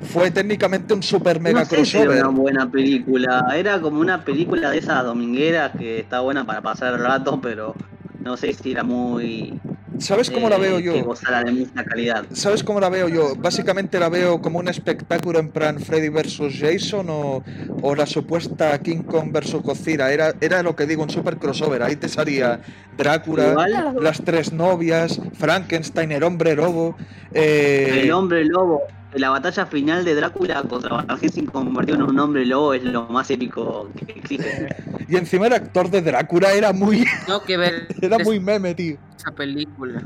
Fue 0.00 0.30
técnicamente 0.30 0.94
un 0.94 1.02
super 1.02 1.40
mega 1.40 1.60
No 1.60 1.66
sé 1.66 1.84
si 1.84 1.96
era 1.98 2.06
crossover. 2.06 2.26
una 2.28 2.38
buena 2.40 2.70
película. 2.70 3.44
Era 3.56 3.80
como 3.80 4.00
una 4.00 4.24
película 4.24 4.70
de 4.70 4.78
esas 4.78 5.02
domingueras 5.04 5.72
que 5.76 5.98
está 5.98 6.20
buena 6.20 6.46
para 6.46 6.60
pasar 6.62 6.94
el 6.94 7.00
rato, 7.00 7.40
pero 7.40 7.74
no 8.20 8.36
sé 8.36 8.52
si 8.52 8.70
era 8.70 8.84
muy. 8.84 9.58
¿Sabes 9.98 10.30
cómo 10.30 10.48
la 10.48 10.56
eh, 10.56 10.60
veo 10.60 10.76
Que 10.78 10.84
yo? 10.84 11.04
gozara 11.04 11.42
de 11.44 11.66
calidad. 11.84 12.24
¿Sabes 12.32 12.62
cómo 12.62 12.80
la 12.80 12.88
veo 12.88 13.08
yo? 13.08 13.34
Básicamente 13.36 13.98
la 13.98 14.08
veo 14.08 14.40
como 14.40 14.58
un 14.58 14.68
espectáculo 14.68 15.38
en 15.38 15.50
plan 15.50 15.78
Freddy 15.80 16.08
vs. 16.08 16.40
Jason 16.58 17.06
o, 17.10 17.42
o 17.82 17.94
la 17.94 18.06
supuesta 18.06 18.78
King 18.80 19.02
Kong 19.02 19.32
vs. 19.32 19.54
Godzilla. 19.62 20.12
Era, 20.12 20.34
era 20.40 20.62
lo 20.62 20.76
que 20.76 20.86
digo, 20.86 21.02
un 21.02 21.10
super 21.10 21.36
crossover. 21.38 21.82
Ahí 21.82 21.96
te 21.96 22.08
salía 22.08 22.60
Drácula, 22.96 23.50
Igual, 23.50 23.96
las 24.00 24.22
tres 24.24 24.52
novias, 24.52 25.20
Frankenstein, 25.34 26.12
el 26.12 26.22
hombre 26.22 26.54
lobo. 26.56 26.96
eh, 27.32 28.00
el 28.04 28.10
hombre 28.12 28.44
lobo. 28.44 28.82
La 29.14 29.30
batalla 29.30 29.64
final 29.64 30.04
de 30.04 30.14
Drácula 30.14 30.62
contra 30.64 31.02
Van 31.02 31.18
Helsing 31.18 31.46
convertido 31.46 31.96
en 31.96 32.02
un 32.02 32.18
hombre 32.20 32.44
lobo 32.44 32.74
es 32.74 32.84
lo 32.84 33.06
más 33.06 33.30
épico 33.30 33.88
que 33.96 34.12
existe. 34.12 34.68
y 35.08 35.16
encima 35.16 35.46
el 35.46 35.54
actor 35.54 35.90
de 35.90 36.02
Drácula 36.02 36.52
era 36.52 36.72
muy, 36.74 37.06
Tengo 37.24 37.42
que 37.42 37.56
ver 37.56 37.88
era 38.02 38.18
muy 38.18 38.38
meme, 38.38 38.74
tío. 38.74 38.98
esa 39.16 39.32
película. 39.32 40.02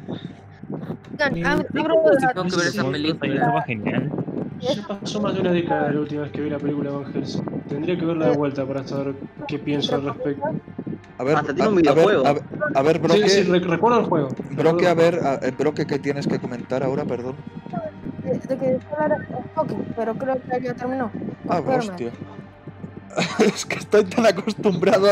Oigan, 1.19 1.35
Sí, 1.35 1.43
hab- 1.43 1.63
sí, 1.73 1.79
abro 1.79 1.95
la- 2.21 2.33
Tengo 2.33 2.49
que 2.49 2.57
ver 2.57 2.67
esa 2.67 2.83
Sí, 2.83 2.91
película. 2.91 3.35
Estaba 3.35 3.63
genial. 3.63 4.13
Ya 4.59 4.87
pasó 4.87 5.21
más 5.21 5.35
de 5.35 5.41
una 5.41 5.53
década 5.53 5.93
la 5.93 6.01
última 6.01 6.23
vez 6.23 6.33
que 6.33 6.41
vi 6.43 6.51
la 6.51 6.59
película 6.59 6.91
de 6.91 6.97
Van 6.97 7.07
Helsing. 7.13 7.43
Tendría 7.69 7.99
que 7.99 8.05
verla 8.07 8.29
de 8.31 8.37
vuelta 8.37 8.67
para 8.67 8.87
saber 8.87 9.17
qué 9.49 9.59
pienso 9.59 9.95
al 9.97 10.05
respecto. 10.05 10.45
A 11.19 11.25
ver, 11.25 11.37
Hasta 11.37 11.55
tiene 11.55 11.69
un 11.71 11.75
a, 11.75 11.77
ver, 11.77 11.95
videojuego. 11.95 12.27
a 12.27 12.33
ver, 12.33 12.43
a 12.75 12.83
ver, 12.83 12.99
Broque, 12.99 13.29
Sí, 13.29 13.45
sí, 13.45 13.51
re- 13.51 13.61
recuerdo 13.61 14.01
el 14.01 14.07
juego. 14.07 14.29
Broque, 14.51 14.87
a 14.89 14.95
ver, 14.95 15.21
a- 15.23 15.35
eh, 15.43 15.53
Broque, 15.57 15.87
¿qué 15.87 15.99
tienes 15.99 16.27
que 16.27 16.39
comentar 16.39 16.83
ahora? 16.83 17.05
Perdón. 17.05 17.37
de, 18.25 18.31
de 18.49 18.57
que 18.57 18.79
hablar 18.93 19.19
un 19.37 19.49
poco, 19.55 19.85
pero 19.97 20.15
creo 20.17 20.37
que 20.37 20.65
ya 20.65 20.75
terminó. 20.75 21.13
Ah, 21.49 21.61
hostia. 21.61 22.13
Es 23.55 23.67
que 23.67 23.77
estoy 23.77 24.05
tan 24.05 24.27
acostumbrado 24.27 25.09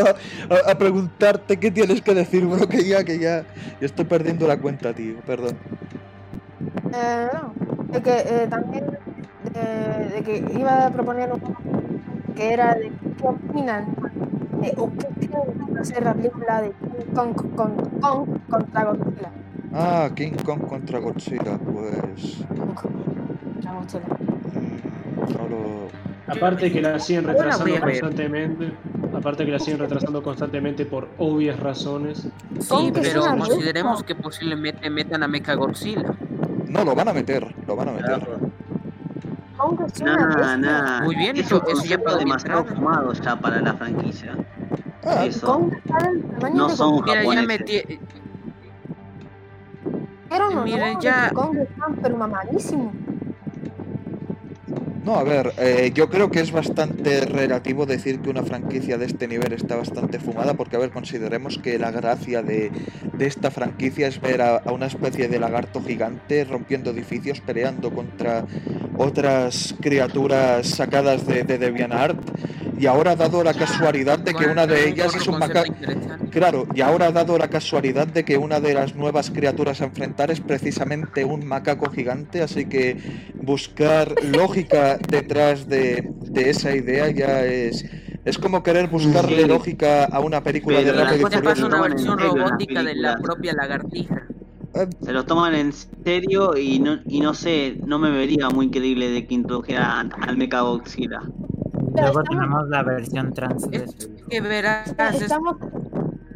a, 0.67 0.75
preguntarte 0.77 1.59
qué 1.59 1.71
tienes 1.71 2.01
que 2.03 2.15
decir, 2.15 2.47
bro, 2.47 2.69
que 2.69 2.85
ya, 2.85 3.05
que 3.05 3.19
ya. 3.19 3.45
ya 3.81 3.87
estoy 3.87 4.05
perdiendo 4.05 4.47
la 4.47 4.59
cuenta, 4.59 4.93
tío. 4.93 5.17
Perdón. 5.27 5.57
Eh, 6.95 7.29
no, 7.33 7.55
de 7.93 8.03
que 8.03 8.19
eh, 8.19 8.47
también 8.49 8.87
de, 9.55 10.09
de 10.15 10.23
que 10.23 10.59
iba 10.59 10.87
a 10.87 10.91
proponer 10.91 11.33
un 11.33 11.41
que 12.35 12.53
era 12.53 12.75
de 12.75 12.91
qué 12.91 13.27
opinan 13.27 13.87
eh, 14.63 14.75
o 14.77 14.91
qué 14.91 15.07
creen 15.27 15.77
que 15.77 15.85
ser 15.85 16.03
la 16.05 16.15
película 16.15 16.63
de 16.63 16.71
King 16.73 17.15
Kong, 17.15 17.35
con, 17.55 17.77
Kong 18.01 18.39
contra 18.49 18.85
Godzilla. 18.85 19.31
Ah, 19.73 20.11
King 20.15 20.37
Kong 20.45 20.67
contra 20.67 20.99
Godzilla, 20.99 21.59
pues. 21.59 22.45
Kong 22.49 22.75
contra 22.75 23.73
Godzilla. 23.73 24.07
mm, 24.55 25.33
No 25.33 25.49
lo. 25.49 26.10
Aparte 26.31 26.71
que 26.73 26.81
la 26.81 26.99
siguen 26.99 27.25
retrasando 27.25 27.81
constantemente. 27.81 28.73
Aparte 29.15 29.45
que 29.45 29.51
la 29.53 29.59
siguen 29.59 29.81
retrasando 29.81 30.23
constantemente 30.23 30.87
por 30.87 31.09
obvias 31.19 31.59
razones. 31.61 32.29
Sí, 32.61 32.91
pero 32.93 33.23
consideremos 33.23 34.03
que 34.03 34.15
posiblemente 34.15 34.89
metan 34.91 35.23
a 35.23 35.29
Mechagodzilla. 35.29 36.15
No, 36.69 36.85
lo 36.85 36.95
van 36.95 37.09
a 37.09 37.13
meter, 37.13 37.55
lo 37.67 37.75
van 37.77 37.89
a 37.89 37.93
meter. 37.93 38.29
Una 39.61 39.87
Nah, 40.27 40.57
nah. 40.57 41.03
Muy 41.03 41.17
bien, 41.17 41.37
es 41.37 41.47
eso- 41.47 41.63
eso 41.69 41.85
ya 41.85 41.99
mi 41.99 42.19
demasiado 42.19 42.65
fumado 42.65 43.13
ya 43.13 43.37
para 43.37 43.61
la 43.61 43.75
franquicia. 43.75 44.35
Ah, 45.05 45.27
Eso. 45.27 45.69
Está 45.85 46.49
No 46.55 46.69
de 46.69 46.77
son 46.77 46.97
Godzilla. 47.01 47.21
Mira, 47.21 47.35
ya 47.35 47.43
japoneses. 47.43 47.47
metí. 47.47 48.01
Pero 50.31 50.51
no, 50.51 50.65
no, 50.65 51.01
ya- 51.01 51.31
Kong 51.35 51.57
está 51.59 51.87
pero 52.01 52.17
mamadísimo. 52.17 52.93
No, 55.05 55.15
a 55.15 55.25
ver, 55.25 55.55
eh, 55.57 55.93
yo 55.95 56.11
creo 56.11 56.31
que 56.31 56.41
es 56.41 56.53
bastante 56.53 57.23
relativo 57.23 57.87
decir 57.87 58.21
que 58.21 58.29
una 58.29 58.43
franquicia 58.43 58.99
de 58.99 59.07
este 59.07 59.27
nivel 59.27 59.55
está 59.55 59.77
bastante 59.77 60.19
fumada, 60.19 60.55
porque, 60.55 60.77
a 60.77 60.79
ver, 60.79 60.91
consideremos 60.91 61.59
que 61.59 61.79
la 61.79 61.91
gracia 61.91 62.43
de, 62.43 62.71
de 63.15 63.27
esta 63.27 63.51
franquicia 63.51 64.09
es 64.09 64.21
ver 64.21 64.43
a, 64.43 64.63
una 64.71 64.87
especie 64.87 65.29
de 65.29 65.39
lagarto 65.39 65.83
gigante 65.83 66.45
rompiendo 66.45 66.91
edificios, 66.91 67.41
peleando 67.41 67.91
contra 67.95 68.45
otras 68.99 69.75
criaturas 69.81 70.69
sacadas 70.69 71.27
de, 71.27 71.45
de 71.45 71.57
DeviantArt, 71.57 72.19
y 72.81 72.87
ahora 72.87 73.15
dado 73.15 73.45
la 73.45 73.53
casualidad 73.55 74.19
de 74.19 74.33
que 74.35 74.47
una 74.47 74.67
de 74.67 74.89
ellas 74.89 75.15
es 75.15 75.27
un 75.29 75.39
macaco... 75.39 75.73
Claro, 76.31 76.67
y 76.75 76.81
ahora 76.81 77.07
ha 77.07 77.13
dado 77.13 77.37
la 77.37 77.49
casualidad 77.49 78.07
de 78.07 78.25
que 78.25 78.39
una 78.39 78.61
de 78.61 78.73
las 78.75 78.95
nuevas 78.95 79.31
criaturas 79.31 79.81
a 79.81 79.85
enfrentar 79.85 80.31
es 80.31 80.41
precisamente 80.41 81.25
un 81.25 81.47
macaco 81.47 81.91
gigante, 81.91 82.43
así 82.43 82.67
que 82.67 82.97
buscar 83.35 84.15
lógica 84.25 84.99
detrás 85.09 85.69
de, 85.69 86.09
de 86.23 86.51
esa 86.51 86.75
idea 86.75 87.11
ya 87.11 87.45
es... 87.45 87.85
Es 88.23 88.37
como 88.39 88.63
querer 88.63 88.89
buscarle 88.89 89.43
Sí. 89.43 89.49
lógica 89.49 90.05
a 90.05 90.21
una 90.21 90.43
película 90.43 90.79
de 90.81 90.85
Pero 90.85 90.97
la 90.99 91.05
Rápido 91.05 91.29
y 91.29 91.33
Furioso. 91.33 91.67
una 91.67 91.81
versión 91.81 92.19
robótica 92.19 92.83
de 92.83 92.95
la 92.95 93.17
propia 93.17 93.55
lagartija. 93.55 94.27
Se 95.03 95.13
lo 95.13 95.25
toman 95.25 95.55
en 95.55 95.73
serio 95.73 96.57
y 96.57 96.79
no, 96.81 97.01
y 97.07 97.21
no 97.21 97.33
sé, 97.35 97.77
no 97.87 97.99
me 97.99 98.11
vería 98.11 98.51
muy 98.51 98.71
creíble 98.71 99.11
de 99.11 99.27
que 99.27 99.35
introdujeran 99.35 100.13
al 100.21 100.37
Mechagodzilla. 100.37 101.23
Luego 102.01 102.21
estamos- 102.21 102.29
tenemos 102.29 102.69
la 102.69 102.83
versión 102.83 103.33
trans 103.33 103.71
de 103.71 103.77
Es 103.79 103.95
que 104.29 104.41
verás, 104.41 104.89
es- 105.15 105.23
Estamos, 105.23 105.57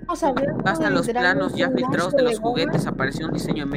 estamos 0.01 0.23
hablando 0.23 0.62
basta 0.62 0.91
los 0.91 1.09
planos 1.09 1.55
ya 1.55 1.70
filtrados 1.70 2.12
de 2.15 2.23
los 2.23 2.41
goma, 2.41 2.51
juguetes, 2.51 2.86
apareció 2.86 3.27
un 3.27 3.32
diseño 3.32 3.65
de 3.65 3.70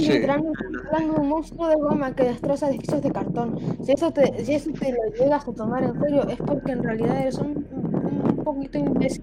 Sí. 0.00 0.12
literalmente 0.12 0.58
estamos 0.64 0.86
hablando 0.92 1.14
de 1.14 1.20
un 1.20 1.28
monstruo 1.28 1.68
de 1.68 1.74
goma 1.76 2.12
que 2.14 2.24
destroza 2.24 2.68
edificios 2.68 3.02
de 3.02 3.12
cartón. 3.12 3.58
Si 3.84 3.92
eso 3.92 4.10
te, 4.12 4.44
si 4.44 4.54
eso 4.54 4.70
te 4.72 4.90
lo 4.92 4.98
llegas 5.18 5.46
a 5.46 5.52
tomar 5.52 5.82
en 5.84 6.00
serio, 6.00 6.26
es 6.28 6.36
porque 6.38 6.72
en 6.72 6.82
realidad 6.82 7.20
eres 7.20 7.38
un, 7.38 7.64
un 7.72 8.42
poquito 8.44 8.78
imbécil. 8.78 9.22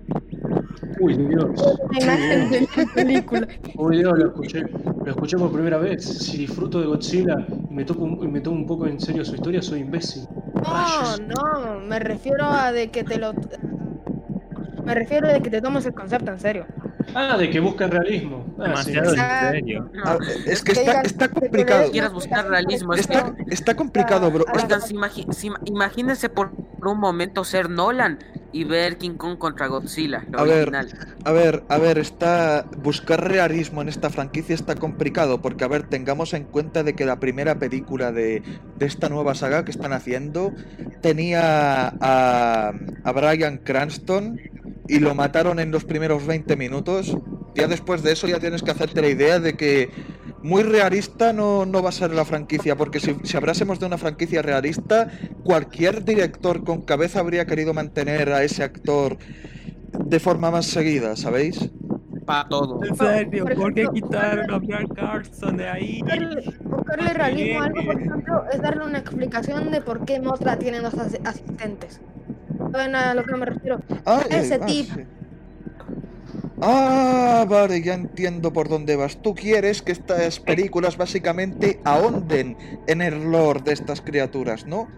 Uy, 0.99 1.15
Dios. 1.17 1.77
La 1.91 2.03
imagen 2.03 2.49
de 2.51 2.61
la 2.61 2.93
película. 2.93 3.47
Uy, 3.75 3.97
Dios, 3.97 4.17
lo 4.19 4.27
escuché. 4.27 4.61
Lo 5.03 5.09
escuché 5.11 5.37
por 5.37 5.51
primera 5.51 5.77
vez. 5.77 6.03
Si 6.05 6.37
disfruto 6.37 6.79
de 6.79 6.85
Godzilla 6.85 7.45
y 7.69 7.73
me, 7.73 7.83
toco 7.83 8.03
un- 8.03 8.23
y 8.23 8.27
me 8.27 8.39
tomo 8.39 8.57
un 8.57 8.67
poco 8.67 8.85
en 8.87 8.99
serio 8.99 9.25
su 9.25 9.35
historia, 9.35 9.61
soy 9.61 9.79
imbécil. 9.81 10.23
No, 10.63 10.73
Rayos. 10.73 11.21
no, 11.21 11.79
me 11.79 11.99
refiero 11.99 12.45
a 12.45 12.71
de 12.71 12.89
que 12.91 13.03
te 13.03 13.17
lo. 13.17 13.33
Me 14.83 14.95
refiero 14.95 15.27
a 15.27 15.33
de 15.33 15.41
que 15.41 15.49
te 15.49 15.61
tomes 15.61 15.85
el 15.85 15.93
concepto 15.93 16.31
en 16.31 16.39
serio. 16.39 16.65
Ah, 17.15 17.35
de 17.37 17.49
que 17.49 17.59
busca 17.59 17.87
realismo. 17.87 18.45
Ah, 18.59 18.75
sí. 18.83 18.91
Demasiado 18.91 19.13
en 19.13 19.19
Ah, 19.19 19.49
serio. 19.51 19.91
Ah, 20.05 20.17
es 20.45 20.63
que 20.63 20.71
está, 20.73 21.01
está 21.01 21.27
complicado. 21.29 21.91
Quieras 21.91 22.13
buscar 22.13 22.47
realismo, 22.47 22.93
es 22.93 23.01
Está, 23.01 23.33
está 23.47 23.75
complicado, 23.75 24.29
bro. 24.31 24.45
Oigan, 24.53 24.81
si 24.81 24.95
imagi- 24.95 25.31
si 25.33 25.49
imagínense 25.65 26.29
por 26.29 26.51
un 26.83 26.99
momento 26.99 27.43
ser 27.43 27.69
Nolan 27.69 28.19
y 28.51 28.63
ver 28.65 28.97
King 28.97 29.17
Kong 29.17 29.37
contra 29.37 29.67
Godzilla, 29.67 30.25
lo 30.29 30.39
A 30.39 30.43
ver, 30.43 30.71
original. 30.71 30.93
A 31.23 31.31
ver, 31.31 31.65
a 31.69 31.77
ver, 31.77 31.99
está 31.99 32.65
buscar 32.77 33.27
realismo 33.29 33.81
en 33.81 33.89
esta 33.89 34.09
franquicia 34.09 34.55
está 34.55 34.75
complicado 34.77 35.41
porque 35.41 35.63
a 35.65 35.67
ver, 35.67 35.83
tengamos 35.83 36.33
en 36.33 36.45
cuenta 36.45 36.83
de 36.83 36.95
que 36.95 37.05
la 37.05 37.19
primera 37.19 37.59
película 37.59 38.11
de, 38.11 38.43
de 38.75 38.85
esta 38.85 39.09
nueva 39.09 39.35
saga 39.35 39.65
que 39.65 39.71
están 39.71 39.93
haciendo 39.93 40.53
tenía 41.01 41.87
a, 42.01 42.73
a 43.03 43.11
Bryan 43.11 43.59
Cranston 43.59 44.39
y 44.87 44.99
lo 44.99 45.15
mataron 45.15 45.59
en 45.59 45.71
los 45.71 45.85
primeros 45.85 46.25
20 46.25 46.55
minutos 46.57 47.17
Ya 47.55 47.67
después 47.67 48.03
de 48.03 48.13
eso 48.13 48.27
ya 48.27 48.39
tienes 48.39 48.63
que 48.63 48.71
hacerte 48.71 49.01
la 49.01 49.09
idea 49.09 49.39
de 49.39 49.55
que 49.55 49.89
muy 50.41 50.63
realista 50.63 51.33
no, 51.33 51.65
no 51.65 51.83
va 51.83 51.89
a 51.89 51.91
ser 51.91 52.11
la 52.13 52.25
franquicia, 52.25 52.75
porque 52.75 52.99
si, 52.99 53.15
si 53.23 53.37
hablásemos 53.37 53.79
de 53.79 53.85
una 53.85 53.97
franquicia 53.97 54.41
realista, 54.41 55.07
cualquier 55.43 56.03
director 56.03 56.63
con 56.63 56.81
cabeza 56.83 57.19
habría 57.19 57.45
querido 57.45 57.73
mantener 57.73 58.31
a 58.31 58.43
ese 58.43 58.63
actor 58.63 59.17
de 59.93 60.19
forma 60.19 60.51
más 60.51 60.65
seguida, 60.67 61.15
¿sabéis? 61.15 61.69
Para 62.25 62.47
todo. 62.49 62.83
En 62.83 62.95
serio, 62.95 63.43
Por 63.43 63.55
¿por 63.55 63.73
qué 63.73 63.87
quitaron 63.93 64.51
a 64.51 64.57
Brian 64.59 64.87
Carson 64.87 65.57
de 65.57 65.67
ahí? 65.69 66.01
Buscarle, 66.63 67.13
realismo 67.13 67.61
a 67.61 67.65
algo, 67.65 67.83
por 67.83 67.99
ejemplo, 67.99 68.43
es 68.51 68.61
darle 68.61 68.85
una 68.85 68.99
explicación 68.99 69.71
de 69.71 69.81
por 69.81 70.05
qué 70.05 70.19
Motra 70.19 70.57
tiene 70.57 70.79
dos 70.81 70.93
as- 70.95 71.19
asistentes. 71.23 71.99
¿Saben 72.71 72.95
a 72.95 73.13
lo 73.13 73.23
que 73.23 73.35
me 73.35 73.45
refiero? 73.45 73.79
Ah, 74.05 74.23
Ese 74.29 74.55
eh, 74.55 74.59
ah, 74.61 74.65
tipo. 74.65 74.95
sí. 74.95 75.01
Ah, 76.63 77.45
vale, 77.49 77.81
ya 77.81 77.93
entiendo 77.95 78.53
por 78.53 78.69
dónde 78.69 78.95
vas. 78.95 79.19
Tú 79.21 79.33
quieres 79.33 79.81
que 79.81 79.91
estas 79.91 80.39
películas 80.39 80.95
básicamente 80.97 81.81
ahonden 81.83 82.57
en 82.85 83.01
el 83.01 83.15
lore 83.31 83.61
de 83.63 83.73
estas 83.73 84.01
criaturas, 84.01 84.65
¿no? 84.67 84.93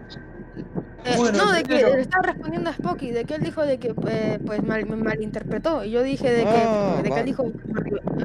Eh, 1.06 1.16
Bueno, 1.18 1.38
no, 1.46 1.52
de 1.52 1.64
que 1.64 1.76
pero- 1.76 1.96
le 1.96 2.02
estaba 2.02 2.24
respondiendo 2.24 2.70
a 2.70 2.74
Spocky, 2.74 3.12
de 3.12 3.26
que 3.26 3.36
él 3.36 3.44
dijo 3.44 3.62
de 3.64 3.78
que 3.78 3.94
eh, 4.08 4.40
pues 4.46 4.64
mal, 4.64 4.86
me 4.86 4.96
malinterpretó. 4.96 5.84
Y 5.84 5.92
yo 5.92 6.02
dije 6.04 6.32
de 6.32 6.44
que, 6.44 6.64
Ah, 6.66 7.00
de 7.04 7.10
que 7.10 7.20
él 7.20 7.26
dijo 7.26 7.46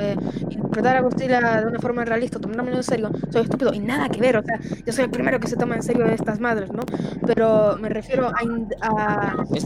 eh, 0.00 0.16
interpretar 0.50 0.96
a 0.96 1.00
Godzilla 1.00 1.60
de 1.60 1.66
una 1.66 1.80
forma 1.80 2.04
realista, 2.04 2.38
tomármelo 2.38 2.76
en 2.76 2.82
serio, 2.84 3.10
soy 3.32 3.42
estúpido. 3.42 3.72
Y 3.74 3.80
nada 3.80 4.08
que 4.08 4.20
ver, 4.20 4.36
o 4.36 4.42
sea, 4.42 4.58
yo 4.86 4.92
soy 4.92 5.04
el 5.04 5.10
primero 5.10 5.40
que 5.40 5.48
se 5.48 5.56
toma 5.56 5.74
en 5.74 5.82
serio 5.82 6.06
de 6.06 6.14
estas 6.14 6.38
madres, 6.40 6.70
¿no? 6.72 6.82
Pero 7.26 7.76
me 7.80 7.88
refiero 7.88 8.28
a, 8.28 8.32
a, 8.80 9.36
Es 9.54 9.64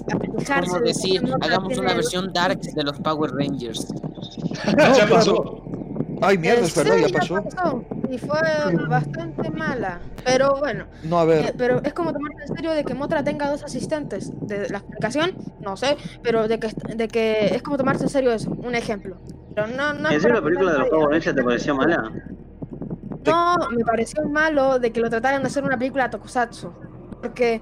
a 0.51 0.61
como 0.63 0.79
decir, 0.81 1.23
hagamos 1.41 1.77
una 1.79 1.95
versión 1.95 2.33
dark 2.33 2.61
de 2.61 2.83
los 2.83 2.99
Power 3.01 3.31
Rangers. 3.33 3.87
ya 4.97 5.07
pasó. 5.09 5.63
Ay, 6.23 6.39
mierda, 6.39 6.61
Eh, 6.61 6.65
es 6.65 6.75
verdad, 6.77 6.95
sí, 6.95 7.03
ya 7.03 7.19
pasó. 7.19 7.85
Y 8.11 8.19
fue 8.19 8.39
bastante 8.89 9.51
mala. 9.51 10.01
Pero 10.25 10.57
bueno, 10.59 10.87
No, 11.03 11.21
a 11.21 11.25
eh, 11.25 11.27
ver, 11.27 11.55
pero 11.59 11.83
es 11.83 11.93
como 11.93 12.13
tomarse 12.13 12.43
en 12.49 12.57
serio 12.57 12.73
de 12.73 12.85
que 12.85 12.95
Motra 12.95 13.25
tenga 13.25 13.51
dos 13.51 13.63
asistentes. 13.65 14.31
De 14.47 14.69
la 14.69 14.79
explicación, 14.79 15.33
no 15.61 15.77
sé, 15.77 15.97
pero 16.23 16.47
de 16.49 16.59
que, 16.61 16.69
de 16.97 17.09
que 17.09 17.55
es 17.55 17.63
como 17.63 17.77
tomarse 17.77 18.05
en 18.05 18.11
serio 18.11 18.33
eso. 18.33 18.51
Un 18.51 18.75
ejemplo. 18.75 19.17
Pero 19.55 19.67
no, 19.67 19.93
no 19.95 20.11
¿En 20.11 20.21
serio 20.21 20.37
la 20.37 20.43
película 20.43 20.73
de 20.73 20.79
los. 20.79 20.89
Power 20.89 21.11
Rangers 21.11 21.37
te 21.37 21.43
pareció 21.43 21.75
mala? 21.75 22.13
No, 23.27 23.57
me 23.71 23.85
pareció 23.85 24.25
malo 24.29 24.79
de 24.79 24.93
que 24.93 25.01
lo 25.01 25.11
trataran 25.11 25.43
de 25.43 25.49
hacer 25.49 25.65
una 25.65 25.79
película 25.79 26.11
tokusatsu. 26.11 26.73
Porque 27.21 27.61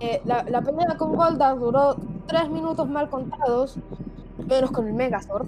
eh, 0.00 0.20
la, 0.24 0.42
la 0.44 0.62
pelea 0.62 0.96
con 0.96 1.14
Goldar 1.14 1.58
duró 1.58 1.96
tres 2.26 2.48
minutos 2.48 2.88
mal 2.88 3.10
contados, 3.10 3.76
menos 4.46 4.70
con 4.70 4.86
el 4.86 4.94
Megazord. 4.94 5.46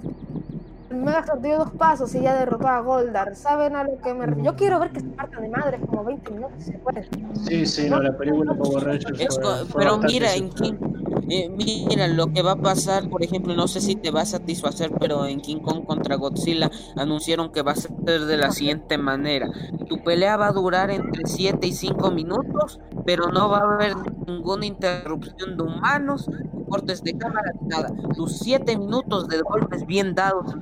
Megazord 1.03 1.41
dio 1.41 1.57
dos 1.57 1.71
pasos 1.71 2.13
y 2.15 2.21
ya 2.21 2.35
derrotó 2.35 2.67
a 2.67 2.79
Goldar. 2.79 3.35
¿Saben 3.35 3.75
a 3.75 3.83
lo 3.83 3.97
que 3.99 4.13
me 4.13 4.25
refiero? 4.25 4.51
Yo 4.51 4.55
quiero 4.55 4.79
ver 4.79 4.91
que 4.91 4.99
se 5.01 5.07
partan 5.07 5.43
de 5.43 5.49
madres 5.49 5.81
como 5.87 6.03
20 6.03 6.31
minutos 6.31 6.55
si 6.59 6.71
se 6.71 6.77
puede. 6.79 7.07
Sí, 7.45 7.65
sí, 7.65 7.89
no, 7.89 8.01
la 8.01 8.15
película 8.15 8.53
Power 8.53 8.83
Rangers 8.83 9.39
pero 9.75 9.97
mira, 9.97 10.33
en 10.33 10.51
simple. 10.55 11.14
Eh, 11.27 11.49
mira 11.49 12.07
lo 12.07 12.31
que 12.31 12.43
va 12.43 12.51
a 12.51 12.55
pasar, 12.55 13.09
por 13.09 13.23
ejemplo, 13.23 13.55
no 13.55 13.67
sé 13.67 13.81
si 13.81 13.95
te 13.95 14.11
va 14.11 14.21
a 14.21 14.25
satisfacer, 14.25 14.91
pero 14.99 15.25
en 15.25 15.41
King 15.41 15.59
Kong 15.59 15.83
contra 15.83 16.15
Godzilla 16.17 16.69
anunciaron 16.95 17.51
que 17.51 17.63
va 17.63 17.71
a 17.71 17.75
ser 17.75 17.91
de 17.91 18.37
la 18.37 18.51
siguiente 18.51 18.97
manera. 18.99 19.49
Tu 19.87 20.03
pelea 20.03 20.37
va 20.37 20.47
a 20.47 20.51
durar 20.51 20.91
entre 20.91 21.25
7 21.25 21.65
y 21.65 21.71
5 21.73 22.11
minutos, 22.11 22.79
pero 23.05 23.29
no 23.29 23.49
va 23.49 23.59
a 23.59 23.73
haber 23.73 23.95
ninguna 24.27 24.67
interrupción 24.67 25.57
de 25.57 25.63
humanos, 25.63 26.29
cortes 26.69 27.01
de 27.03 27.17
cámara, 27.17 27.51
nada. 27.61 27.89
Tus 28.15 28.37
7 28.39 28.77
minutos 28.77 29.27
de 29.27 29.41
golpes 29.41 29.85
bien 29.85 30.13
dados. 30.13 30.53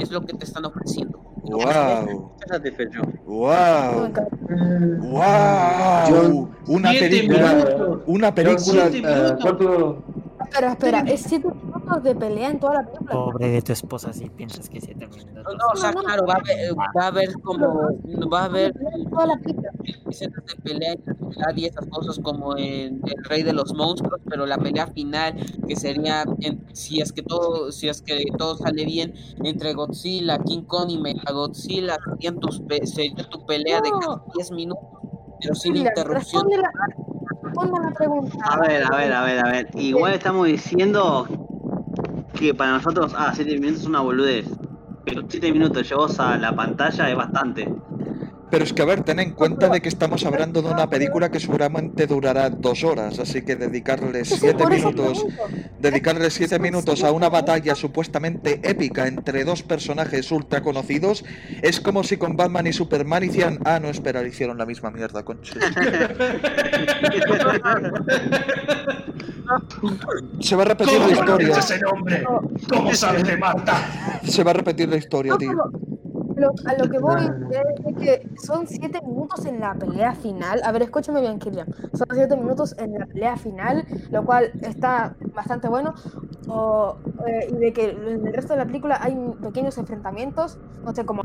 Es 0.00 0.10
lo 0.10 0.24
que 0.24 0.32
te 0.34 0.44
están 0.44 0.64
ofreciendo. 0.64 1.18
wow, 1.42 2.08
wow, 3.26 4.12
wow, 5.00 6.48
una 6.66 6.90
película, 6.90 8.00
una 8.06 8.34
película. 8.34 8.90
¿cuánto? 9.40 10.04
Espera, 10.40 10.72
espera, 10.72 11.00
es 11.00 11.20
7 11.22 11.48
minutos 11.48 12.02
de 12.02 12.14
pelea 12.14 12.50
en 12.50 12.60
toda 12.60 12.74
la 12.74 12.86
película. 12.86 13.10
Pobre 13.12 13.48
de 13.50 13.62
tu 13.62 13.72
esposa 13.72 14.12
si 14.12 14.28
piensas 14.30 14.68
que 14.68 14.80
siete 14.80 15.06
minutos. 15.06 15.34
No, 15.34 15.42
no, 15.42 15.64
o 15.72 15.76
sea, 15.76 15.92
claro, 15.92 16.26
va 16.26 16.34
a 16.34 16.36
haber, 16.38 16.78
va 16.78 17.02
a 17.02 17.06
haber 17.08 17.32
como, 17.42 17.80
va 18.32 18.40
a 18.40 18.44
haber 18.46 18.72
Toda 19.10 19.26
la 19.26 19.36
película. 19.38 19.70
escenas 20.08 20.44
de 20.46 20.56
pelea 20.62 20.94
y 21.56 21.64
esas 21.66 21.86
cosas 21.88 22.18
como 22.22 22.56
en 22.56 23.00
El 23.04 23.24
Rey 23.24 23.42
de 23.42 23.52
los 23.52 23.74
Monstruos, 23.74 24.20
pero 24.28 24.46
la 24.46 24.58
pelea 24.58 24.86
final 24.88 25.34
que 25.66 25.76
sería 25.76 26.24
en- 26.40 26.64
si 26.74 27.00
es 27.00 27.12
que 27.12 27.22
todo 27.22 27.70
si 27.72 27.88
es 27.88 28.02
que 28.02 28.22
todo 28.36 28.56
sale 28.56 28.84
bien 28.84 29.14
entre 29.44 29.72
Godzilla, 29.74 30.38
King 30.38 30.62
Kong 30.62 30.90
y 30.90 30.98
Mechagodzilla 30.98 31.96
serían 32.04 32.38
tus 32.40 32.60
pe- 32.60 32.86
sería 32.86 33.28
tu 33.28 33.44
pelea 33.46 33.80
de 33.80 33.90
casi 33.90 34.18
10 34.34 34.50
minutos, 34.52 34.99
pero 35.40 35.54
sin 35.54 35.72
Mira, 35.72 35.90
interrupción. 35.90 36.44
responde 36.48 36.56
la, 36.58 36.70
responde 37.42 37.80
la 37.80 37.90
pregunta. 37.92 38.36
A 38.44 38.60
ver, 38.60 38.84
a 38.84 38.96
ver, 38.96 39.12
a 39.12 39.24
ver, 39.24 39.46
a 39.46 39.50
ver. 39.50 39.68
Igual 39.74 40.14
estamos 40.14 40.46
diciendo 40.46 41.26
que 42.34 42.54
para 42.54 42.72
nosotros, 42.72 43.12
ah, 43.16 43.32
7 43.34 43.58
minutos 43.58 43.82
es 43.82 43.86
una 43.86 44.00
boludez. 44.00 44.46
Pero 45.04 45.22
7 45.28 45.52
minutos 45.52 45.88
llevos 45.88 46.20
a 46.20 46.36
la 46.36 46.54
pantalla 46.54 47.10
es 47.10 47.16
bastante. 47.16 47.72
Pero 48.50 48.64
es 48.64 48.72
que 48.72 48.82
a 48.82 48.84
ver, 48.84 49.02
ten 49.02 49.20
en 49.20 49.32
cuenta 49.32 49.68
de 49.68 49.80
que 49.80 49.88
estamos 49.88 50.24
hablando 50.24 50.62
de 50.62 50.70
una 50.70 50.88
película 50.88 51.30
que 51.30 51.40
seguramente 51.40 52.06
durará 52.06 52.50
dos 52.50 52.84
horas, 52.84 53.18
así 53.18 53.42
que 53.42 53.56
dedicarle 53.56 54.24
siete 54.24 54.66
minutos, 54.66 55.24
dedicarle 55.78 56.30
siete 56.30 56.58
minutos 56.58 57.04
a 57.04 57.12
una 57.12 57.28
batalla 57.28 57.74
supuestamente 57.74 58.60
épica 58.62 59.06
entre 59.06 59.44
dos 59.44 59.62
personajes 59.62 60.30
ultra 60.32 60.62
conocidos, 60.62 61.24
es 61.62 61.80
como 61.80 62.04
si 62.04 62.16
con 62.16 62.36
Batman 62.36 62.66
y 62.66 62.72
Superman 62.72 63.24
hicieran, 63.24 63.58
ah, 63.64 63.80
no, 63.80 63.88
espera, 63.88 64.26
hicieron 64.26 64.58
la 64.58 64.66
misma 64.66 64.90
mierda, 64.90 65.24
concha. 65.24 65.54
Se 70.40 70.54
va 70.54 70.62
a 70.62 70.66
repetir 70.66 70.94
la 70.94 71.00
¿Cómo 71.00 71.20
historia, 71.20 71.48
conoces 71.48 71.70
ese 71.70 71.80
nombre? 71.80 72.24
¿Cómo 72.68 72.94
sabes 72.94 73.24
de 73.24 73.36
Marta? 73.36 74.20
se 74.22 74.44
va 74.44 74.52
a 74.52 74.54
repetir 74.54 74.88
la 74.88 74.96
historia, 74.96 75.36
tío. 75.36 75.50
Lo- 76.40 76.52
a 76.66 76.74
lo 76.74 76.88
que 76.90 76.98
voy 76.98 77.22
es 77.86 77.96
que 77.98 78.28
son 78.42 78.66
7 78.66 79.00
minutos 79.06 79.44
en 79.46 79.60
la 79.60 79.74
pelea 79.74 80.14
final. 80.14 80.60
A 80.64 80.72
ver, 80.72 80.82
escúchame 80.82 81.20
bien, 81.20 81.38
Kilian. 81.38 81.66
Son 81.92 82.06
7 82.12 82.36
minutos 82.36 82.74
en 82.78 82.92
la 82.98 83.06
pelea 83.06 83.36
final, 83.36 83.84
lo 84.10 84.24
cual 84.24 84.50
está 84.62 85.14
bastante 85.34 85.68
bueno. 85.68 85.94
O, 86.48 86.96
eh, 87.26 87.48
y 87.50 87.56
de 87.56 87.72
que 87.72 87.90
en 87.90 88.26
el 88.26 88.32
resto 88.32 88.54
de 88.54 88.58
la 88.60 88.66
película 88.66 88.98
hay 89.00 89.14
pequeños 89.42 89.76
enfrentamientos, 89.78 90.58
no 90.84 90.94
sé 90.94 91.04
cómo. 91.04 91.22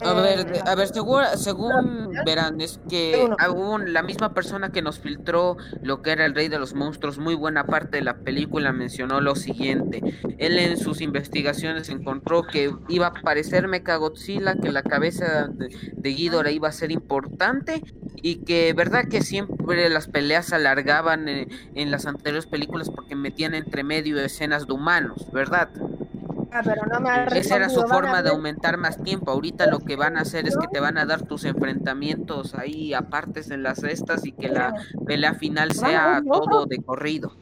A 0.00 0.10
eh, 0.12 0.44
ver, 0.44 0.62
a 0.66 0.74
ver, 0.74 0.88
según, 0.88 1.22
según 1.36 2.12
verán, 2.24 2.60
es 2.60 2.80
que 2.88 3.28
aún 3.38 3.92
la 3.92 4.02
misma 4.02 4.34
persona 4.34 4.70
que 4.70 4.82
nos 4.82 4.98
filtró 4.98 5.56
lo 5.82 6.02
que 6.02 6.12
era 6.12 6.24
el 6.26 6.34
rey 6.34 6.48
de 6.48 6.58
los 6.58 6.74
monstruos, 6.74 7.18
muy 7.18 7.34
buena 7.34 7.66
parte 7.66 7.98
de 7.98 8.02
la 8.02 8.18
película 8.18 8.72
mencionó 8.72 9.20
lo 9.20 9.36
siguiente. 9.36 10.02
Él 10.38 10.58
en 10.58 10.76
sus 10.76 11.00
investigaciones 11.00 11.88
encontró 11.88 12.42
que 12.42 12.74
iba 12.88 13.06
a 13.06 13.10
aparecer 13.10 13.68
Mechagodzilla, 13.68 14.56
que 14.56 14.72
la 14.72 14.82
cabeza 14.82 15.48
de, 15.48 15.68
de 15.92 16.14
Ghidorah 16.14 16.50
iba 16.50 16.68
a 16.68 16.72
ser 16.72 16.90
importante 16.90 17.82
y 18.16 18.36
que 18.36 18.72
verdad 18.72 19.04
que 19.08 19.22
siempre 19.22 19.88
las 19.90 20.08
peleas 20.08 20.46
se 20.46 20.54
alargaban 20.54 21.28
en, 21.28 21.48
en 21.74 21.90
las 21.90 22.06
anteriores 22.06 22.46
películas 22.46 22.90
porque 22.90 23.14
metían 23.14 23.54
entre 23.54 23.84
medio 23.84 24.18
escenas 24.20 24.66
de 24.66 24.72
humanos, 24.72 25.26
¿verdad? 25.32 25.68
Ah, 26.54 26.60
pero 26.64 26.82
no 26.86 27.00
me 27.00 27.10
ha 27.10 27.24
Esa 27.24 27.56
era 27.56 27.68
su 27.68 27.82
forma 27.82 28.22
de 28.22 28.30
aumentar 28.30 28.76
más 28.76 29.02
tiempo. 29.02 29.32
Ahorita 29.32 29.66
lo 29.66 29.80
que 29.80 29.96
van 29.96 30.16
a 30.16 30.20
hacer 30.20 30.46
es 30.46 30.56
que 30.56 30.68
te 30.68 30.78
van 30.78 30.98
a 30.98 31.04
dar 31.04 31.22
tus 31.22 31.44
enfrentamientos 31.44 32.54
ahí 32.54 32.94
apartes 32.94 33.50
en 33.50 33.64
las 33.64 33.80
cestas 33.80 34.24
y 34.24 34.30
que 34.30 34.48
la 34.48 34.72
pelea 35.04 35.34
final 35.34 35.72
sea 35.72 36.22
todo 36.24 36.66
de 36.66 36.78
corrido. 36.78 37.32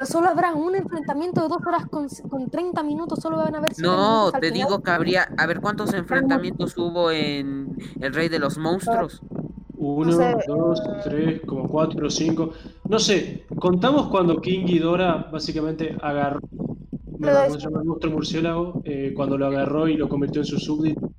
Solo 0.00 0.28
habrá 0.28 0.54
un 0.54 0.74
enfrentamiento 0.74 1.40
de 1.42 1.48
2 1.48 1.58
horas 1.66 1.86
con, 1.86 2.08
con 2.28 2.50
30 2.50 2.82
minutos, 2.82 3.20
solo 3.20 3.36
van 3.36 3.54
a 3.54 3.60
ver 3.60 3.72
No, 3.78 4.32
te 4.32 4.50
digo 4.50 4.82
que 4.82 4.90
habría, 4.90 5.28
a 5.38 5.46
ver 5.46 5.60
cuántos 5.60 5.94
enfrentamientos 5.94 6.76
hubo 6.76 7.12
en 7.12 7.76
El 8.00 8.12
Rey 8.12 8.28
de 8.28 8.40
los 8.40 8.58
Monstruos. 8.58 9.22
Uno, 9.78 10.10
No 10.10 10.16
sé. 10.16 10.36
dos, 10.48 10.82
tres, 11.04 11.40
como 11.46 11.68
cuatro, 11.68 12.10
cinco. 12.10 12.50
No 12.88 12.98
sé, 12.98 13.46
contamos 13.60 14.08
cuando 14.08 14.40
King 14.40 14.64
Ghidorah 14.66 15.28
básicamente 15.30 15.96
agarró. 16.02 16.40
Eh, 18.84 19.12
cuando 19.14 19.38
lo 19.38 19.46
agarró 19.46 19.88
y 19.88 19.96
lo 19.96 20.08
convirtió 20.08 20.40
en 20.42 20.46
su 20.46 20.58
súbdito. 20.58 21.10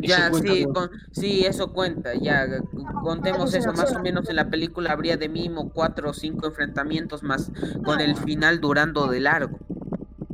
Ya, 0.00 0.30
cuenta 0.30 0.52
sí, 0.52 0.64
con- 0.72 0.90
sí, 1.12 1.44
eso 1.44 1.72
cuenta, 1.72 2.14
ya, 2.14 2.46
contemos 3.02 3.54
eso, 3.54 3.72
más 3.72 3.94
o 3.94 4.00
menos 4.00 4.28
en 4.28 4.36
la 4.36 4.48
película 4.50 4.92
habría 4.92 5.16
de 5.16 5.28
mínimo 5.28 5.70
cuatro 5.74 6.10
o 6.10 6.12
cinco 6.12 6.46
enfrentamientos 6.46 7.22
más, 7.22 7.50
con 7.84 8.00
el 8.00 8.16
final 8.16 8.60
durando 8.60 9.08
de 9.08 9.20
largo. 9.20 9.58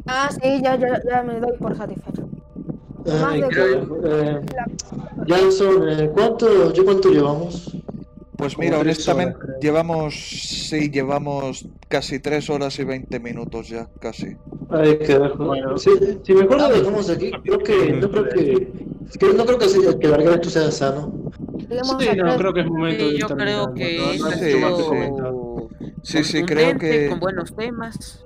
Ah, 0.07 0.31
sí, 0.31 0.61
ya, 0.63 0.77
ya, 0.77 1.01
ya 1.09 1.23
me 1.23 1.41
doy 1.41 1.57
por 1.59 1.77
satisfecho. 1.77 2.29
Ay, 3.25 3.41
de 3.43 3.49
eh, 4.05 4.41
Jason, 5.27 5.89
eh, 5.89 6.11
¿cuánto, 6.13 6.73
¿yo 6.73 6.85
cuánto 6.85 7.11
llevamos? 7.11 7.73
Pues 8.37 8.59
mira, 8.59 8.79
honestamente, 8.79 9.35
horas, 9.37 9.59
llevamos, 9.61 10.15
sí, 10.69 10.91
llevamos 10.91 11.67
casi 11.89 12.19
tres 12.21 12.51
horas 12.51 12.79
y 12.79 12.85
20 12.85 13.19
minutos 13.19 13.69
ya, 13.69 13.89
casi. 14.01 14.37
Ay, 14.71 14.99
carajo. 14.99 15.45
Bueno. 15.45 15.79
Si, 15.79 15.91
si 16.25 16.33
mejor 16.35 16.59
lo 16.61 16.69
dejamos 16.69 17.09
aquí, 17.11 17.31
creo 17.45 17.59
que 17.59 17.93
no 17.93 18.11
creo 18.11 18.29
que, 18.29 18.69
que 19.19 19.27
no 19.35 19.45
creo 19.47 19.59
que, 19.59 19.69
sea- 19.69 19.99
que 20.41 20.51
sea 20.51 20.71
sano. 20.73 21.13
Sí, 21.99 22.07
no, 22.17 22.37
creo 22.37 22.53
que 22.53 22.61
es 22.61 22.67
momento 22.67 23.05
Sí, 23.07 23.13
de 23.13 23.19
yo 23.19 23.27
creo 23.29 23.75
que 23.75 23.99
no- 24.19 24.25
no 24.25 24.31
sí, 26.03 26.25
sí. 26.25 26.43
creo 26.45 26.79
que... 26.79 27.09
con 27.09 27.21
buenos 27.21 27.55
temas. 27.55 28.25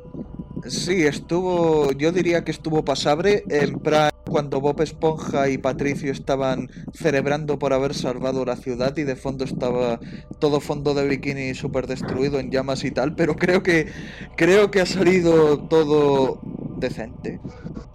Sí, 0.67 1.05
estuvo, 1.05 1.91
yo 1.93 2.13
diría 2.13 2.45
que 2.45 2.51
estuvo 2.51 2.85
pasable, 2.85 3.45
en 3.49 3.79
plan 3.79 4.11
cuando 4.31 4.61
Bob 4.61 4.81
Esponja 4.81 5.49
y 5.51 5.59
Patricio 5.59 6.13
estaban 6.13 6.71
celebrando 6.95 7.59
por 7.59 7.73
haber 7.73 7.95
salvado 7.95 8.45
la 8.45 8.57
ciudad 8.57 8.97
y 8.97 9.03
de 9.03 9.17
fondo 9.17 9.45
estaba 9.45 10.01
todo 10.39 10.61
fondo 10.61 10.95
de 10.95 11.07
bikini 11.07 11.55
súper 11.55 11.87
destruido 11.87 12.39
en 12.39 12.51
llamas 12.51 12.85
y 12.85 12.93
tal, 12.93 13.15
pero 13.15 13.37
creo 13.37 13.63
que 13.63 13.89
creo 14.37 14.71
que 14.71 14.81
ha 14.81 14.87
salido 14.87 15.59
todo 15.69 16.41
decente. 16.81 17.41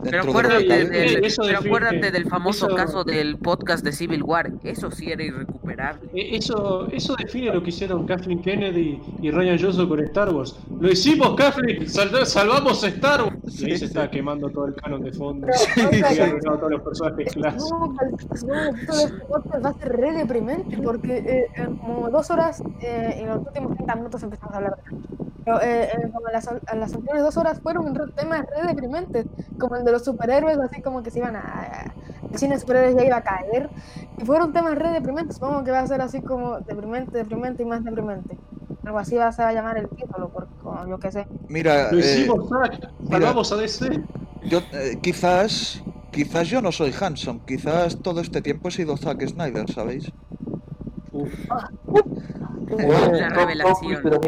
Pero 0.03 0.23
de 0.23 0.29
acuérdate, 0.29 1.25
eso 1.27 1.41
pero 1.45 1.59
acuérdate 1.59 2.11
del 2.11 2.25
famoso 2.29 2.67
eso- 2.67 2.75
caso 2.75 3.03
del 3.03 3.37
podcast 3.37 3.83
de 3.83 3.91
Civil 3.91 4.23
War. 4.23 4.51
Eso 4.63 4.91
sí 4.91 5.11
era 5.11 5.23
irrecuperable. 5.23 6.09
Eh, 6.13 6.35
Eso, 6.37 6.87
eso 6.91 7.15
define 7.17 7.53
lo 7.53 7.61
que 7.63 7.69
hicieron 7.69 8.05
Kathleen 8.05 8.41
Kennedy 8.41 9.01
y 9.21 9.31
Ryan 9.31 9.57
Johnson 9.59 9.87
con 9.89 9.99
Star 10.01 10.33
Wars. 10.33 10.55
Lo 10.79 10.91
hicimos, 10.91 11.35
Kathleen, 11.35 11.89
sal- 11.89 12.25
salvamos 12.25 12.83
a 12.83 12.87
Star 12.87 13.23
Wars. 13.23 13.35
Y 13.61 13.65
ahí 13.65 13.71
Sí, 13.71 13.71
se 13.71 13.77
sí. 13.79 13.85
está 13.85 14.09
quemando 14.09 14.49
todo 14.49 14.65
el 14.67 14.75
canon 14.75 15.01
de 15.03 15.11
fondo. 15.13 15.47
Pero, 15.75 15.89
Y 15.91 15.95
sí. 15.95 16.19
arruinado 16.21 16.55
a 16.55 16.59
todos 16.59 16.71
los 16.71 16.81
personajes 16.81 17.33
clásicos. 17.33 17.71
El- 18.01 18.37
supongo 18.37 18.73
que 18.75 18.85
todo 18.85 18.99
este 19.05 19.25
podcast 19.25 19.65
va 19.65 19.69
a 19.69 19.73
ser 19.73 19.91
re 19.97 20.11
deprimente 20.13 20.77
porque 20.77 21.17
eh, 21.17 21.47
en 21.55 21.75
como 21.77 22.09
dos 22.09 22.29
horas 22.29 22.61
eh, 22.81 23.19
y 23.21 23.25
los 23.25 23.39
últimos 23.47 23.73
30 23.75 23.95
minutos 23.95 24.23
empezamos 24.23 24.53
a 24.53 24.57
hablar 24.57 24.75
de 24.75 24.97
pero 25.45 25.61
eh, 25.61 25.83
eh, 25.93 26.09
como 26.11 26.27
las, 26.33 26.49
las 26.75 26.93
anteriores 26.95 27.21
dos 27.23 27.37
horas 27.37 27.59
fueron 27.61 27.93
re- 27.93 28.11
temas 28.15 28.45
re 28.49 28.67
deprimentes 28.75 29.25
como 29.59 29.75
el 29.75 29.85
de 29.85 29.91
los 29.91 30.03
superhéroes 30.03 30.57
así 30.59 30.81
como 30.81 31.01
que 31.01 31.11
se 31.11 31.19
iban 31.19 31.35
a 31.35 31.93
el 32.31 32.37
cine 32.37 32.55
de 32.55 32.61
superhéroes 32.61 32.95
ya 32.95 33.05
iba 33.05 33.17
a 33.17 33.23
caer 33.23 33.69
y 34.17 34.25
fueron 34.25 34.53
temas 34.53 34.75
re 34.75 34.89
deprimentes 34.91 35.35
supongo 35.37 35.63
que 35.63 35.71
va 35.71 35.79
a 35.79 35.87
ser 35.87 36.01
así 36.01 36.21
como 36.21 36.59
deprimente 36.59 37.17
deprimente 37.17 37.63
y 37.63 37.65
más 37.65 37.83
deprimente 37.83 38.37
algo 38.85 38.99
así 38.99 39.15
va, 39.15 39.31
se 39.31 39.41
va 39.41 39.49
a 39.49 39.53
llamar 39.53 39.77
el 39.77 39.89
título 39.89 40.29
porque 40.29 40.53
como 40.61 40.87
yo 40.87 40.99
qué 40.99 41.11
sé 41.11 41.27
Mira, 41.47 41.91
Lo 41.91 41.97
eh, 41.97 42.01
hicimos, 42.01 42.49
Zack. 42.49 42.91
Salvamos 43.09 43.51
a 43.51 43.55
DC. 43.55 44.03
yo 44.43 44.59
eh, 44.73 44.97
quizás 45.01 45.81
quizás 46.11 46.47
yo 46.47 46.61
no 46.61 46.71
soy 46.71 46.93
Hanson, 46.97 47.39
quizás 47.45 47.97
todo 48.01 48.21
este 48.21 48.41
tiempo 48.41 48.69
he 48.69 48.71
sido 48.71 48.95
Zack 48.95 49.27
Snyder, 49.27 49.69
¿sabéis? 49.71 50.11
Uf. 51.11 51.33
La 52.67 53.29
revelación. 53.29 54.01
Pero 54.03 54.19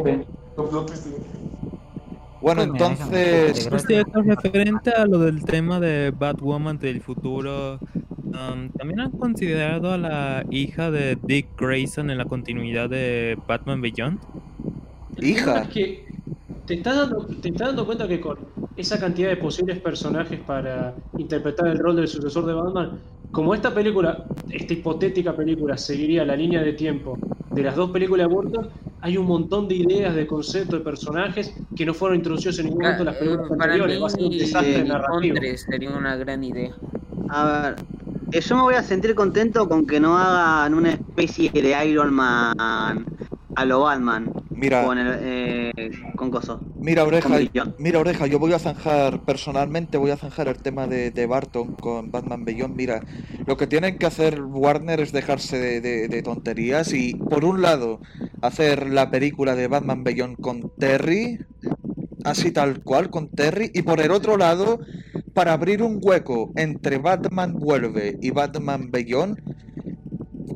Bueno, 2.48 2.66
Pues 2.78 2.92
entonces 2.92 3.68
Por 3.68 3.82
cierto, 3.82 4.22
referente 4.22 4.92
a 4.92 5.06
lo 5.06 5.20
del 5.20 5.44
tema 5.44 5.82
de 5.82 6.12
Batwoman 6.12 6.78
del 6.78 7.02
futuro, 7.02 7.78
um, 8.24 8.70
también 8.70 9.02
han 9.02 9.12
considerado 9.12 9.92
a 9.92 9.98
la 9.98 10.46
hija 10.50 10.90
de 10.90 11.18
Dick 11.22 11.48
Grayson 11.60 12.10
en 12.10 12.18
la 12.18 12.24
continuidad 12.24 12.90
de 12.90 13.38
Batman 13.46 13.82
Beyond. 13.82 14.20
Hija. 15.18 15.56
tema 15.56 15.64
es 15.64 15.68
que 15.68 16.07
te 16.68 16.74
estás, 16.76 16.98
dando, 16.98 17.26
te 17.26 17.48
estás 17.48 17.70
dando 17.70 17.86
cuenta 17.86 18.08
que 18.08 18.20
con 18.20 18.38
esa 18.76 19.00
cantidad 19.00 19.30
de 19.30 19.38
posibles 19.38 19.80
personajes 19.80 20.40
para 20.42 20.94
interpretar 21.18 21.68
el 21.68 21.80
rol 21.80 21.96
del 21.96 22.08
sucesor 22.10 22.46
de 22.46 22.54
Batman, 22.54 23.00
como 23.32 23.56
esta 23.56 23.74
película, 23.74 24.26
esta 24.50 24.74
hipotética 24.74 25.34
película, 25.34 25.78
seguiría 25.78 26.26
la 26.26 26.36
línea 26.36 26.62
de 26.62 26.74
tiempo 26.74 27.18
de 27.52 27.64
las 27.64 27.76
dos 27.76 27.90
películas 27.92 28.28
de 28.28 28.34
Burton, 28.34 28.70
hay 29.00 29.18
un 29.18 29.26
montón 29.26 29.70
de 29.70 29.76
ideas, 29.76 30.14
de 30.14 30.28
conceptos, 30.28 30.80
de 30.80 30.86
personajes 30.86 31.54
que 31.76 31.86
no 31.86 31.94
fueron 31.94 32.18
introducidos 32.18 32.60
en 32.60 32.66
ningún 32.66 32.82
momento 32.82 33.04
en 33.04 33.06
las 33.06 33.16
películas 33.16 33.46
Eh, 33.46 33.56
Para 33.58 33.74
anteriores. 33.74 34.02
Va 34.02 34.08
a 34.08 34.10
ser 34.10 34.24
un 34.24 34.30
mí, 34.30 34.40
desastre 34.40 34.80
eh, 34.80 34.84
narrativo. 34.84 35.36
Londres 35.36 35.66
sería 35.70 35.90
una 35.92 36.16
gran 36.18 36.44
idea. 36.44 36.76
A 37.30 37.62
ver, 37.62 37.76
eh, 38.34 38.42
yo 38.42 38.56
me 38.58 38.62
voy 38.64 38.76
a 38.76 38.84
sentir 38.84 39.16
contento 39.16 39.70
con 39.70 39.88
que 39.88 40.00
no 40.02 40.18
hagan 40.18 40.74
una 40.74 40.92
especie 40.92 41.50
de 41.50 41.88
Iron 41.88 42.14
Man 42.14 43.06
a 43.58 43.66
lo 43.66 43.82
Batman 43.82 44.32
mira, 44.50 44.84
con 44.86 44.98
el 44.98 45.08
eh, 45.22 45.92
con 46.16 46.30
coso. 46.32 46.60
mira 46.80 47.04
oreja, 47.04 47.28
con. 47.30 47.76
Mira, 47.80 48.00
Oreja, 48.00 48.28
yo 48.28 48.40
voy 48.40 48.54
a 48.54 48.60
zanjar, 48.60 49.24
personalmente 49.26 49.98
voy 49.98 50.12
a 50.12 50.18
zanjar 50.18 50.48
el 50.48 50.58
tema 50.58 50.88
de, 50.88 51.12
de 51.12 51.26
Barton 51.26 51.76
con 51.76 52.12
Batman 52.12 52.46
Beyond. 52.46 52.76
Mira, 52.76 53.02
lo 53.46 53.58
que 53.58 53.68
tienen 53.68 53.98
que 53.98 54.06
hacer 54.06 54.42
Warner 54.42 55.00
es 55.00 55.12
dejarse 55.12 55.58
de, 55.60 55.82
de- 55.82 56.08
de 56.08 56.22
tonterías 56.24 56.94
y, 56.94 57.14
por 57.16 57.46
un 57.46 57.62
lado, 57.62 58.00
hacer 58.42 58.88
la 58.90 59.10
película 59.12 59.56
de 59.56 59.68
Batman 59.68 60.04
Beyond 60.04 60.38
con 60.40 60.72
Terry, 60.78 61.40
así 62.24 62.52
tal 62.52 62.84
cual, 62.84 63.10
con 63.10 63.30
Terry, 63.30 63.72
y 63.74 63.82
por 63.84 64.02
el 64.02 64.12
otro 64.12 64.38
lado, 64.38 64.80
para 65.34 65.54
abrir 65.54 65.82
un 65.84 66.00
hueco 66.02 66.52
entre 66.56 66.98
Batman 67.00 67.54
Vuelve 67.54 68.18
y 68.22 68.32
Batman 68.32 68.92
Beyond, 68.92 69.40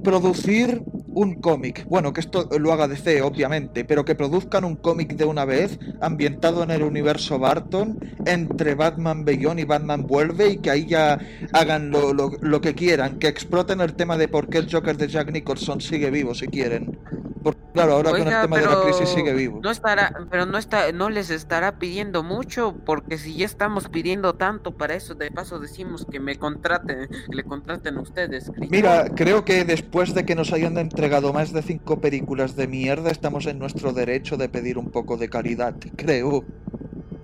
producir 0.04 0.82
un 1.14 1.36
cómic. 1.36 1.86
Bueno, 1.88 2.14
que 2.14 2.22
esto 2.22 2.48
lo 2.60 2.72
haga 2.74 2.88
DC, 2.88 3.22
obviamente, 3.22 3.86
pero 3.86 4.06
que 4.06 4.16
produzcan 4.16 4.64
un 4.66 4.76
cómic 4.76 5.16
de 5.16 5.26
una 5.26 5.46
vez, 5.46 5.80
ambientado 6.02 6.64
en 6.64 6.72
el 6.72 6.84
universo 6.84 7.40
Barton, 7.40 8.00
entre 8.26 8.76
Batman 8.76 9.26
Beyond 9.26 9.60
y 9.60 9.64
Batman 9.66 10.06
Vuelve, 10.08 10.50
y 10.52 10.58
que 10.58 10.72
ahí 10.72 10.86
ya 10.88 11.20
hagan 11.54 11.92
lo, 11.92 12.14
lo- 12.14 12.32
lo 12.42 12.62
que 12.62 12.74
quieran, 12.76 13.20
que 13.20 13.28
exploten 13.28 13.82
el 13.82 13.94
tema 13.96 14.18
de 14.18 14.28
por 14.28 14.50
qué 14.50 14.60
el 14.60 14.72
Joker 14.72 14.98
de 14.98 15.08
Jack 15.08 15.32
Nicholson 15.32 15.82
sigue 15.82 16.10
vivo, 16.12 16.34
si 16.34 16.48
quieren. 16.48 16.98
Porque, 17.44 17.60
claro, 17.74 17.94
ahora 17.94 18.12
con 18.12 18.22
el 18.22 18.28
Oiga, 18.28 18.42
tema 18.44 18.60
de 18.60 18.66
la 18.68 18.82
crisis 18.84 19.10
sigue 19.10 19.34
vivo. 19.34 19.60
No 19.64 19.72
estará, 19.72 20.14
pero 20.30 20.46
no 20.46 20.58
está, 20.58 20.92
no 20.92 21.10
les 21.10 21.30
estará 21.32 21.80
pidiendo 21.80 22.22
mucho, 22.24 22.76
porque 22.86 23.18
si 23.18 23.36
ya 23.36 23.46
estamos 23.46 23.90
pidiendo 23.90 24.36
tanto 24.36 24.72
para 24.78 24.94
eso, 24.94 25.16
de 25.16 25.32
paso 25.32 25.60
decimos 25.60 26.06
que 26.10 26.20
me 26.20 26.36
contraten, 26.38 27.08
que 27.10 27.36
le 27.36 27.44
contraten 27.44 27.98
a 27.98 28.02
ustedes. 28.02 28.44
escritor. 28.44 28.70
Mira, 28.70 29.06
creo 29.16 29.44
que 29.44 29.66
después 29.66 30.14
de 30.14 30.26
que 30.26 30.36
nos 30.36 30.54
hayan 30.54 30.78
entregado 30.78 31.34
más 31.34 31.52
de 31.52 31.62
cinco 31.64 32.00
películas 32.00 32.56
de 32.56 32.68
mierda, 32.68 33.10
estamos 33.10 33.46
en 33.48 33.58
nuestro 33.58 33.92
derecho 33.94 34.38
de 34.38 34.48
pedir 34.50 34.78
un 34.78 34.92
poco 34.92 35.18
de 35.18 35.30
caridad, 35.30 35.76
creo. 35.96 36.44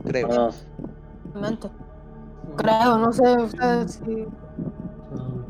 Creo. 0.04 0.28
Ah, 0.32 0.52
Realmente. 1.34 1.70
creo 2.56 2.98
no 2.98 3.12
sé 3.12 3.24
ustedes 3.38 4.02
si 4.06 4.26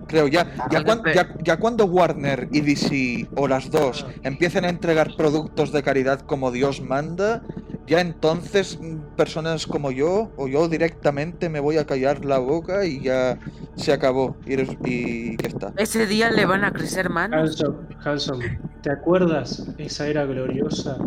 Creo, 0.08 0.28
ya, 0.28 0.46
ya, 0.72 0.80
Oiga, 0.80 0.84
cuan- 0.84 1.02
pe- 1.04 1.14
ya, 1.14 1.28
ya 1.44 1.58
cuando 1.58 1.86
Warner 1.86 2.48
y 2.52 2.62
DC, 2.62 3.28
o 3.36 3.48
las 3.48 3.70
dos, 3.70 4.06
empiecen 4.24 4.66
a 4.66 4.70
entregar 4.70 5.16
productos 5.18 5.72
de 5.72 5.84
caridad 5.84 6.22
como 6.22 6.52
Dios 6.52 6.82
manda, 6.82 7.44
ya 7.88 8.02
entonces 8.02 8.78
mm, 8.80 9.16
personas 9.16 9.66
como 9.66 9.92
yo, 9.92 10.32
o 10.36 10.48
yo 10.48 10.68
directamente 10.68 11.50
me 11.50 11.60
voy 11.60 11.78
a 11.78 11.86
callar 11.86 12.26
la 12.26 12.38
boca 12.38 12.86
y 12.86 13.02
ya 13.02 13.40
se 13.76 13.94
acabó. 13.94 14.36
Y, 14.46 14.62
y 14.86 15.38
ya 15.38 15.48
está. 15.48 15.74
Ese 15.78 16.06
día 16.06 16.30
le 16.30 16.46
van 16.46 16.64
a 16.64 16.72
crecer 16.72 17.10
manos. 17.10 17.40
Hanson, 17.40 17.88
Hanson, 18.04 18.40
¿te 18.82 18.92
acuerdas 18.92 19.68
esa 19.78 20.08
era 20.08 20.26
gloriosa 20.26 20.98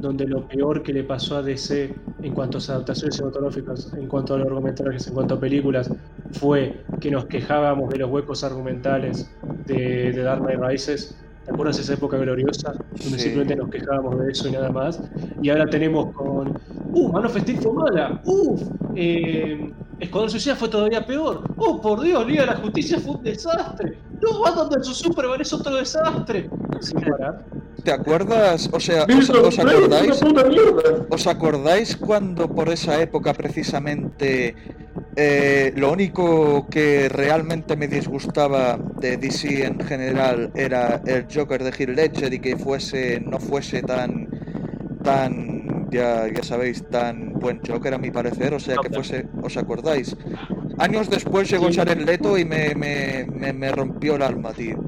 donde 0.00 0.26
lo 0.26 0.46
peor 0.46 0.82
que 0.82 0.92
le 0.92 1.02
pasó 1.02 1.36
a 1.36 1.42
DC 1.42 1.94
en 2.22 2.34
cuanto 2.34 2.58
a 2.58 2.60
adaptaciones 2.60 3.16
cinematográficas, 3.16 3.92
en 3.94 4.06
cuanto 4.06 4.34
a 4.34 4.38
largometrajes, 4.38 5.08
en 5.08 5.14
cuanto 5.14 5.34
a 5.34 5.40
películas, 5.40 5.90
fue 6.32 6.84
que 7.00 7.10
nos 7.10 7.26
quejábamos 7.26 7.90
de 7.90 7.98
los 7.98 8.10
huecos 8.10 8.44
argumentales 8.44 9.30
de, 9.66 10.12
de 10.12 10.22
Dark 10.22 10.42
Knight 10.42 10.60
Rises? 10.60 11.16
¿Te 11.48 11.54
acuerdas 11.54 11.76
de 11.78 11.82
esa 11.82 11.94
época 11.94 12.18
gloriosa 12.18 12.72
donde 12.72 13.18
Sí. 13.18 13.18
simplemente 13.20 13.56
nos 13.56 13.70
quejábamos 13.70 14.20
de 14.20 14.30
eso 14.32 14.48
y 14.48 14.52
nada 14.52 14.68
más? 14.68 15.00
Y 15.40 15.48
ahora 15.48 15.64
tenemos 15.66 16.12
con, 16.14 16.58
¡uh! 16.92 17.08
Man 17.10 17.24
of 17.24 17.38
Steel 17.38 17.58
fue 17.58 17.72
mala, 17.72 18.20
¡uf! 18.26 18.60
Eh, 18.94 19.72
Escuadrón 19.98 20.30
Suicida 20.30 20.54
fue 20.56 20.68
todavía 20.68 21.06
peor, 21.06 21.42
¡oh 21.56 21.80
por 21.80 22.02
Dios! 22.02 22.26
Liga 22.26 22.42
de 22.42 22.48
la 22.48 22.56
Justicia 22.56 22.98
fue 23.00 23.14
un 23.16 23.22
desastre, 23.24 23.98
¡no! 24.20 24.40
Batman 24.42 24.68
vs 24.68 24.86
Superman 24.88 25.40
es 25.40 25.50
otro 25.54 25.74
desastre! 25.76 26.50
Sin 26.80 27.00
parar. 27.00 27.42
¿Te 27.82 27.92
acuerdas? 27.92 28.68
O 28.70 28.78
sea, 28.78 29.06
¿os, 29.06 29.30
os 29.30 29.58
acordáis? 29.58 30.22
¿Os 31.08 31.26
acordáis 31.26 31.96
cuando 31.96 32.46
por 32.46 32.68
esa 32.68 33.00
época 33.00 33.32
precisamente 33.32 34.54
eh, 35.16 35.72
lo 35.76 35.92
único 35.92 36.66
que 36.68 37.08
realmente 37.08 37.76
me 37.76 37.88
disgustaba 37.88 38.78
de 39.00 39.16
DC 39.16 39.64
en 39.66 39.80
general 39.80 40.50
era 40.54 41.02
el 41.06 41.26
Joker 41.32 41.62
de 41.62 41.70
Heath 41.70 41.96
Ledger 41.96 42.32
y 42.32 42.38
que 42.38 42.56
fuese 42.56 43.20
no 43.20 43.38
fuese 43.38 43.82
tan 43.82 44.28
tan 45.02 45.88
ya, 45.90 46.28
ya 46.32 46.42
sabéis 46.42 46.84
tan 46.88 47.32
buen 47.34 47.60
Joker 47.66 47.94
a 47.94 47.98
mi 47.98 48.10
parecer, 48.10 48.54
o 48.54 48.60
sea 48.60 48.76
que 48.76 48.90
fuese, 48.90 49.26
¿os 49.42 49.56
acordáis? 49.56 50.14
Años 50.78 51.08
después 51.08 51.50
llegó 51.50 51.68
Sí. 51.70 51.76
Jared 51.76 52.00
Leto 52.04 52.38
y 52.38 52.44
me, 52.44 52.74
me, 52.74 53.26
me, 53.26 53.52
me 53.52 53.72
rompió 53.72 54.16
el 54.16 54.22
alma, 54.22 54.52
tío. 54.52 54.78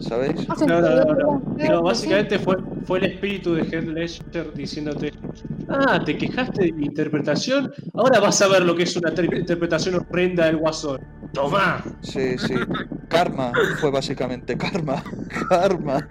¿Sabéis? 0.00 0.48
no 0.66 0.80
No, 0.80 1.40
no, 1.56 1.82
básicamente 1.82 2.38
fue, 2.38 2.56
fue 2.84 2.98
el 2.98 3.04
espíritu 3.04 3.54
de 3.54 3.62
Heath 3.62 3.86
Ledger 3.86 4.52
diciéndote, 4.54 5.12
ah, 5.72 6.02
te 6.04 6.16
quejaste 6.16 6.64
de 6.66 6.72
mi 6.72 6.86
interpretación, 6.86 7.72
ahora 7.94 8.20
vas 8.20 8.40
a 8.42 8.48
ver 8.48 8.62
lo 8.62 8.74
que 8.76 8.82
es 8.84 8.96
una 8.96 9.12
ter- 9.14 9.32
interpretación 9.34 9.94
horrenda 9.96 10.46
del 10.46 10.56
Guasón. 10.58 11.00
¡Toma! 11.32 11.82
Sí, 12.00 12.36
sí. 12.38 12.54
Karma 13.08 13.52
fue 13.80 13.90
básicamente 13.90 14.56
karma. 14.56 15.02
Karma. 15.48 16.06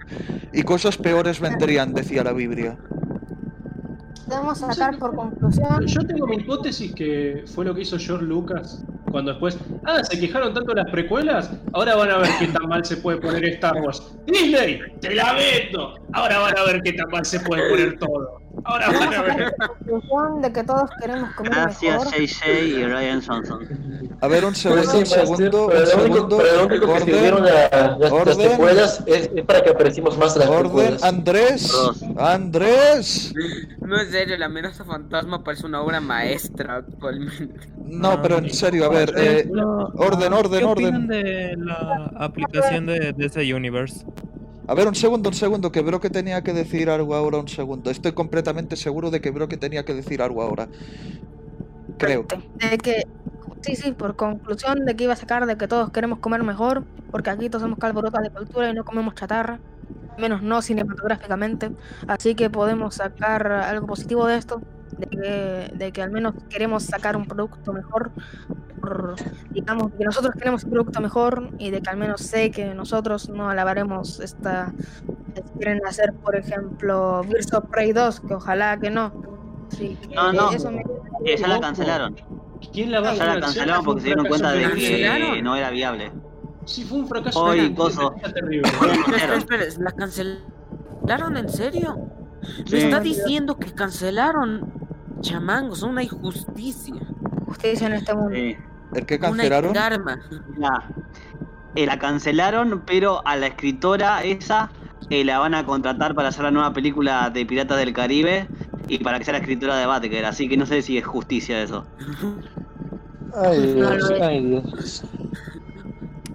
Y 0.52 0.62
cosas 0.62 0.96
peores 0.96 1.38
vendrían, 1.40 1.92
decía 1.94 2.24
la 2.24 2.32
Biblia. 2.32 2.76
Podemos 4.26 4.58
sacar 4.58 4.98
por 4.98 5.14
conclusión. 5.14 5.86
Yo 5.86 6.00
tengo 6.06 6.26
mi 6.26 6.36
hipótesis 6.36 6.94
que 6.94 7.44
fue 7.46 7.64
lo 7.64 7.74
que 7.74 7.82
hizo 7.82 7.98
George 7.98 8.24
Lucas 8.24 8.82
cuando 9.12 9.30
después, 9.32 9.56
ah, 9.86 10.02
se 10.02 10.18
quejaron 10.18 10.52
tanto 10.54 10.74
las 10.74 10.90
precuelas, 10.90 11.50
ahora 11.72 11.94
van 11.94 12.10
a 12.10 12.18
ver 12.18 12.30
qué 12.40 12.48
tan 12.48 12.66
mal 12.68 12.84
se 12.84 12.96
puede 12.96 13.18
poner 13.18 13.44
Star 13.44 13.76
Wars. 13.76 14.02
Disney, 14.26 14.80
te 15.00 15.14
la 15.14 15.34
vendo. 15.34 15.94
Ahora 16.12 16.38
van 16.40 16.58
a 16.58 16.64
ver 16.64 16.82
qué 16.82 16.92
tan 16.94 17.08
mal 17.10 17.24
se 17.24 17.38
puede 17.40 17.68
poner 17.70 17.98
todo. 17.98 18.40
Ahora 18.64 18.90
van 18.90 19.14
a 19.14 19.22
ver. 19.22 19.54
conclusión 19.78 20.42
de 20.42 20.52
que 20.52 20.62
todos 20.64 20.90
queremos 21.00 21.32
comer 21.34 21.52
Gracias. 21.52 22.10
JJ 22.10 22.64
y 22.64 22.84
Ryan 22.84 23.22
Johnson. 23.22 23.68
A 24.20 24.28
ver, 24.28 24.44
un 24.44 24.54
segundo, 24.54 24.98
un 24.98 25.06
segundo, 25.06 25.68
pero 25.68 25.84
lo 25.86 26.02
único, 26.04 26.14
segundo. 26.14 26.36
pero 26.38 26.56
lo 26.56 26.66
único 26.66 26.86
que 26.86 26.92
Orden, 27.32 27.44
la- 27.44 27.96
las, 27.98 28.26
las 28.26 28.36
precuelas 28.36 29.02
es, 29.06 29.30
es 29.34 29.44
para 29.44 29.62
que 29.62 29.70
apreciemos 29.70 30.16
más 30.18 30.36
las 30.36 30.48
orden, 30.48 30.62
precuelas. 30.64 31.02
Andrés. 31.02 31.72
Andrés. 32.18 33.32
No, 33.80 34.00
en 34.00 34.10
serio, 34.10 34.36
la 34.38 34.46
amenaza 34.46 34.84
fantasma 34.84 35.42
parece 35.42 35.66
una 35.66 35.80
obra 35.80 36.00
maestra 36.00 36.76
actualmente. 36.76 37.68
No, 37.84 38.20
pero 38.22 38.38
en 38.38 38.50
serio, 38.50 38.84
a 38.84 38.88
ver, 38.90 39.01
eh, 39.16 39.48
No, 39.50 39.86
orden, 39.96 40.32
ah, 40.32 40.38
orden, 40.38 40.58
¿Qué 40.60 40.64
orden. 40.64 40.86
opinan 40.86 41.06
de 41.08 41.56
la 41.58 42.12
aplicación 42.16 42.86
de, 42.86 43.12
de 43.12 43.26
ese 43.26 43.54
universe? 43.54 44.04
A 44.68 44.74
ver, 44.74 44.86
un 44.86 44.94
segundo, 44.94 45.28
un 45.28 45.34
segundo, 45.34 45.72
que 45.72 45.80
Broque 45.80 46.08
tenía 46.08 46.42
que 46.42 46.52
decir 46.52 46.88
algo 46.88 47.14
ahora, 47.14 47.38
un 47.38 47.48
segundo. 47.48 47.90
Estoy 47.90 48.12
completamente 48.12 48.76
seguro 48.76 49.10
de 49.10 49.20
que 49.20 49.30
Broque 49.30 49.56
tenía 49.56 49.84
que 49.84 49.92
decir 49.94 50.22
algo 50.22 50.42
ahora. 50.42 50.68
Creo. 51.98 52.26
De 52.54 52.78
que, 52.78 53.02
sí, 53.62 53.76
sí, 53.76 53.92
por 53.92 54.16
conclusión 54.16 54.84
de 54.84 54.94
que 54.94 55.04
iba 55.04 55.12
a 55.12 55.16
sacar 55.16 55.46
de 55.46 55.56
que 55.56 55.66
todos 55.66 55.90
queremos 55.90 56.20
comer 56.20 56.42
mejor, 56.44 56.84
porque 57.10 57.30
aquí 57.30 57.48
todos 57.48 57.62
somos 57.62 57.78
calborotas 57.78 58.22
de 58.22 58.30
cultura 58.30 58.70
y 58.70 58.74
no 58.74 58.84
comemos 58.84 59.14
chatarra, 59.14 59.58
menos 60.16 60.42
no 60.42 60.62
cinematográficamente, 60.62 61.72
así 62.06 62.34
que 62.34 62.50
podemos 62.50 62.96
sacar 62.96 63.50
algo 63.50 63.86
positivo 63.86 64.26
de 64.26 64.36
esto, 64.36 64.62
de 64.98 65.06
que, 65.06 65.72
de 65.76 65.92
que 65.92 66.02
al 66.02 66.10
menos 66.10 66.34
queremos 66.48 66.84
sacar 66.84 67.16
un 67.16 67.26
producto 67.26 67.72
mejor, 67.72 68.10
por- 68.80 69.14
digamos 69.50 69.92
que 69.96 70.04
nosotros 70.04 70.34
queremos 70.34 70.64
un 70.64 70.70
producto 70.70 71.00
mejor 71.00 71.50
y 71.58 71.70
de 71.70 71.80
que 71.80 71.90
al 71.90 71.96
menos 71.96 72.20
sé 72.20 72.50
que 72.50 72.74
nosotros 72.74 73.28
no 73.28 73.48
alabaremos 73.50 74.20
esta, 74.20 74.72
si 75.34 75.42
quieren 75.58 75.80
hacer 75.86 76.12
por 76.14 76.36
ejemplo 76.36 77.22
Birds 77.28 77.52
of 77.54 77.64
Prey 77.70 77.92
2, 77.92 78.20
que 78.20 78.34
ojalá 78.34 78.78
que 78.78 78.90
no. 78.90 79.12
Sí, 79.70 79.96
que 80.08 80.14
No, 80.14 80.32
no. 80.32 80.50
eso 80.52 80.70
me- 80.70 80.84
Eh, 81.24 81.36
ya 81.38 81.46
la 81.48 81.60
cancelaron. 81.60 82.16
¿Quién 82.72 82.90
la 82.92 83.00
va 83.00 83.10
a 83.10 83.14
Ya 83.14 83.24
la 83.34 83.40
cancelaron 83.40 83.84
porque 83.84 84.00
se 84.02 84.06
dieron 84.08 84.26
cuenta 84.26 84.52
de 84.52 84.70
que 84.72 85.40
no 85.42 85.56
era 85.56 85.70
viable. 85.70 86.12
Sí, 86.64 86.84
fue 86.84 86.98
un 86.98 87.08
fracaso 87.08 87.42
Hoy, 87.42 87.74
coso. 87.74 88.14
Espera, 88.22 89.34
espera, 89.36 89.64
¿la 89.78 89.90
cancelaron 89.92 91.36
en 91.36 91.48
serio? 91.48 91.96
Me 92.70 92.78
está 92.78 93.00
diciendo 93.00 93.56
que 93.58 93.72
cancelaron 93.72 94.72
chamangos, 95.20 95.82
una 95.82 96.02
injusticia, 96.02 96.94
justicia 97.46 97.86
en 97.86 97.92
este 97.94 98.14
mundo. 98.14 98.34
Sí. 98.34 98.56
¿El 98.94 99.06
que 99.06 99.16
una 99.16 99.28
cancelaron? 99.28 99.72
karma. 99.72 100.20
Ya. 100.58 100.88
Eh, 101.74 101.86
la 101.86 101.98
cancelaron, 101.98 102.82
pero 102.84 103.26
a 103.26 103.36
la 103.36 103.46
escritora 103.46 104.22
esa 104.24 104.70
eh, 105.10 105.24
la 105.24 105.38
van 105.38 105.54
a 105.54 105.64
contratar 105.64 106.14
para 106.14 106.28
hacer 106.28 106.44
la 106.44 106.50
nueva 106.50 106.72
película 106.72 107.30
de 107.30 107.46
Piratas 107.46 107.78
del 107.78 107.92
Caribe 107.92 108.46
y 108.88 108.98
para 108.98 109.18
que 109.18 109.24
sea 109.24 109.32
la 109.32 109.38
escritora 109.38 109.76
de 109.76 109.86
Bateker, 109.86 110.24
así 110.26 110.48
que 110.48 110.56
no 110.56 110.66
sé 110.66 110.82
si 110.82 110.98
es 110.98 111.06
justicia 111.06 111.62
eso. 111.62 111.86
Ay, 113.34 113.58
No, 113.76 113.90
Dios, 113.90 114.10
no, 114.10 114.24
ay, 114.26 114.44
Dios. 114.44 115.04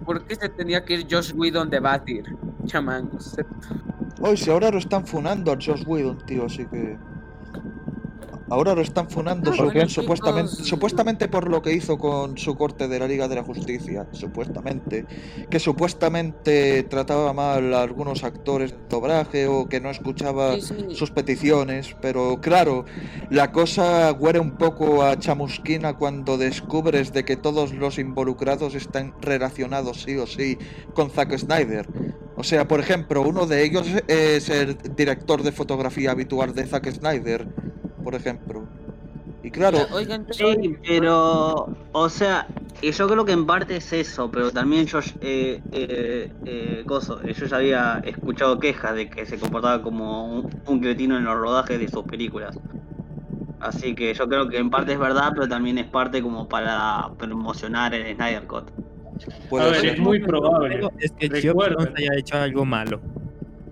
¿Por 0.05 0.23
qué 0.23 0.35
se 0.35 0.49
tenía 0.49 0.83
que 0.83 0.95
ir 0.95 1.07
Josh 1.09 1.33
Whedon 1.35 1.69
de 1.69 1.79
batir? 1.79 2.23
Chamangos. 2.65 3.35
Hoy, 4.19 4.37
si 4.37 4.49
ahora 4.49 4.71
lo 4.71 4.77
están 4.79 5.05
funando 5.05 5.51
a 5.51 5.55
Josh 5.55 5.83
Whedon, 5.85 6.25
tío, 6.25 6.45
así 6.45 6.65
que. 6.65 6.97
Ahora 8.49 8.73
lo 8.73 8.81
están 8.81 9.09
funando 9.09 9.51
Ah, 9.51 9.55
su- 9.57 9.63
bueno, 9.65 10.47
supuestamente, 10.47 11.27
por 11.27 11.49
lo 11.49 11.61
que 11.61 11.73
hizo 11.73 11.97
con 11.97 12.37
su 12.37 12.55
corte 12.55 12.87
de 12.87 12.97
la 12.97 13.05
Liga 13.05 13.27
de 13.27 13.35
la 13.35 13.43
Justicia, 13.43 14.07
supuestamente. 14.13 15.05
Que 15.49 15.59
supuestamente 15.59 16.83
trataba 16.83 17.33
mal 17.33 17.73
a 17.73 17.81
algunos 17.81 18.23
actores 18.23 18.71
de 18.71 18.77
doblaje 18.89 19.47
o 19.47 19.67
que 19.67 19.81
no 19.81 19.89
escuchaba 19.89 20.55
Sí, 20.55 20.61
sí. 20.61 20.95
sus 20.95 21.11
peticiones, 21.11 21.93
pero 22.01 22.39
claro, 22.39 22.85
la 23.29 23.51
cosa 23.51 24.13
huele 24.13 24.39
un 24.39 24.51
poco 24.51 25.03
a 25.03 25.19
chamusquina 25.19 25.97
cuando 25.97 26.37
descubres 26.37 27.11
de 27.11 27.25
que 27.25 27.35
todos 27.35 27.73
los 27.73 27.99
involucrados 27.99 28.75
están 28.75 29.13
relacionados 29.19 30.03
sí 30.03 30.15
o 30.15 30.25
sí 30.25 30.57
con 30.93 31.09
Zack 31.09 31.37
Snyder. 31.37 31.85
O 32.39 32.43
sea, 32.43 32.67
por 32.67 32.79
ejemplo, 32.79 33.23
uno 33.23 33.47
de 33.47 33.63
ellos 33.65 33.87
es 34.07 34.49
el 34.49 34.77
director 34.95 35.41
de 35.41 35.51
fotografía 35.51 36.11
habitual 36.11 36.53
de 36.53 36.67
Zack 36.67 36.91
Snyder, 36.91 37.47
por 38.03 38.13
ejemplo. 38.13 38.69
Y 39.41 39.49
claro, 39.51 39.87
Oigan, 39.89 40.27
Sí, 40.31 40.77
pero, 40.85 41.77
o 41.93 42.09
sea, 42.09 42.47
y 42.81 42.91
yo 42.91 43.07
creo 43.07 43.25
que 43.25 43.31
en 43.31 43.47
parte 43.47 43.77
es 43.77 43.91
eso, 43.91 44.29
pero 44.31 44.51
también 44.51 44.85
yo, 44.85 44.99
eh, 45.21 45.63
eh, 45.71 46.31
eh, 46.45 46.83
coso, 46.85 47.21
eh, 47.23 47.33
yo 47.33 47.47
ya 47.47 47.57
había 47.57 48.01
escuchado 48.05 48.59
quejas 48.59 48.95
de 48.95 49.09
que 49.09 49.25
se 49.25 49.39
comportaba 49.39 49.81
como 49.81 50.27
un, 50.35 50.61
un 50.67 50.79
cretino 50.79 51.17
en 51.17 51.23
los 51.25 51.35
rodajes 51.37 51.79
de 51.79 51.87
sus 51.89 52.05
películas. 52.05 52.59
Así 53.59 53.95
que 53.95 54.13
yo 54.13 54.27
creo 54.27 54.49
que 54.49 54.57
en 54.57 54.69
parte 54.69 54.93
es 54.93 54.99
verdad, 54.99 55.31
pero 55.35 55.47
también 55.47 55.77
es 55.79 55.87
parte 55.87 56.21
como 56.21 56.47
para 56.47 57.11
promocionar 57.17 57.93
el 57.93 58.15
Snyder 58.15 58.47
Cut. 58.47 58.71
A 59.59 59.65
ver, 59.69 59.85
es 59.85 59.99
muy 59.99 60.19
probable. 60.19 60.81
Es 60.99 61.11
que 61.11 61.27
Recuerden. 61.27 61.93
Haya 61.95 62.15
hecho 62.17 62.37
algo 62.37 62.65
malo. 62.65 62.99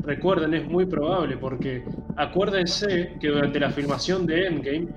Recuerden, 0.03 0.53
es 0.53 0.67
muy 0.67 0.85
probable, 0.85 1.35
porque 1.37 1.83
acuérdense 2.15 3.13
que 3.19 3.29
durante 3.29 3.59
la 3.59 3.71
filmación 3.71 4.25
de 4.27 4.47
Endgame, 4.47 4.87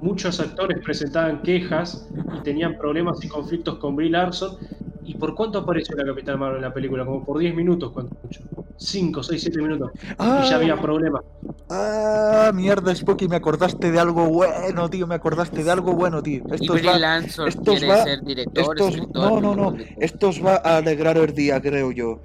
muchos 0.00 0.40
actores 0.40 0.78
presentaban 0.82 1.42
quejas 1.42 2.08
y 2.36 2.42
tenían 2.42 2.78
problemas 2.78 3.22
y 3.24 3.28
conflictos 3.28 3.78
con 3.78 3.94
Brie 3.94 4.10
Larson. 4.10 4.56
¿Y 5.04 5.14
por 5.14 5.34
cuánto 5.34 5.58
apareció 5.58 5.94
la 5.96 6.04
Capitana 6.04 6.38
Marvel 6.38 6.56
en 6.56 6.62
la 6.62 6.72
película? 6.74 7.04
Como 7.04 7.22
por 7.24 7.38
10 7.38 7.54
minutos, 7.54 7.92
cuando 7.92 8.16
mucho. 8.22 8.40
5, 8.76 9.22
6, 9.22 9.42
7 9.42 9.60
minutos. 9.62 9.90
Y 10.18 10.48
ya 10.48 10.56
había 10.56 10.80
problemas. 10.80 11.22
Ah, 11.70 12.50
mierda, 12.54 12.94
Spooky, 12.94 13.28
me 13.28 13.36
acordaste 13.36 13.90
de 13.92 13.98
algo 14.00 14.26
bueno, 14.26 14.88
tío, 14.88 15.06
me 15.06 15.14
acordaste 15.14 15.62
de 15.62 15.70
algo 15.70 15.92
bueno, 15.94 16.22
tío. 16.22 16.42
y 16.50 16.54
Esto 16.54 16.72
Brie 16.72 16.86
va, 16.90 16.98
Lanson 16.98 17.48
estos 17.48 17.78
quiere 17.78 17.88
va- 17.88 18.02
ser 18.04 18.22
director, 18.22 18.62
estos, 18.76 18.94
escritor. 18.94 19.42
no, 19.42 19.54
no, 19.54 19.54
no, 19.70 19.76
esto 19.98 20.28
os 20.28 20.44
va 20.44 20.56
a 20.56 20.78
alegrar 20.78 21.16
el 21.18 21.34
día, 21.34 21.60
creo 21.60 21.92
yo. 21.92 22.18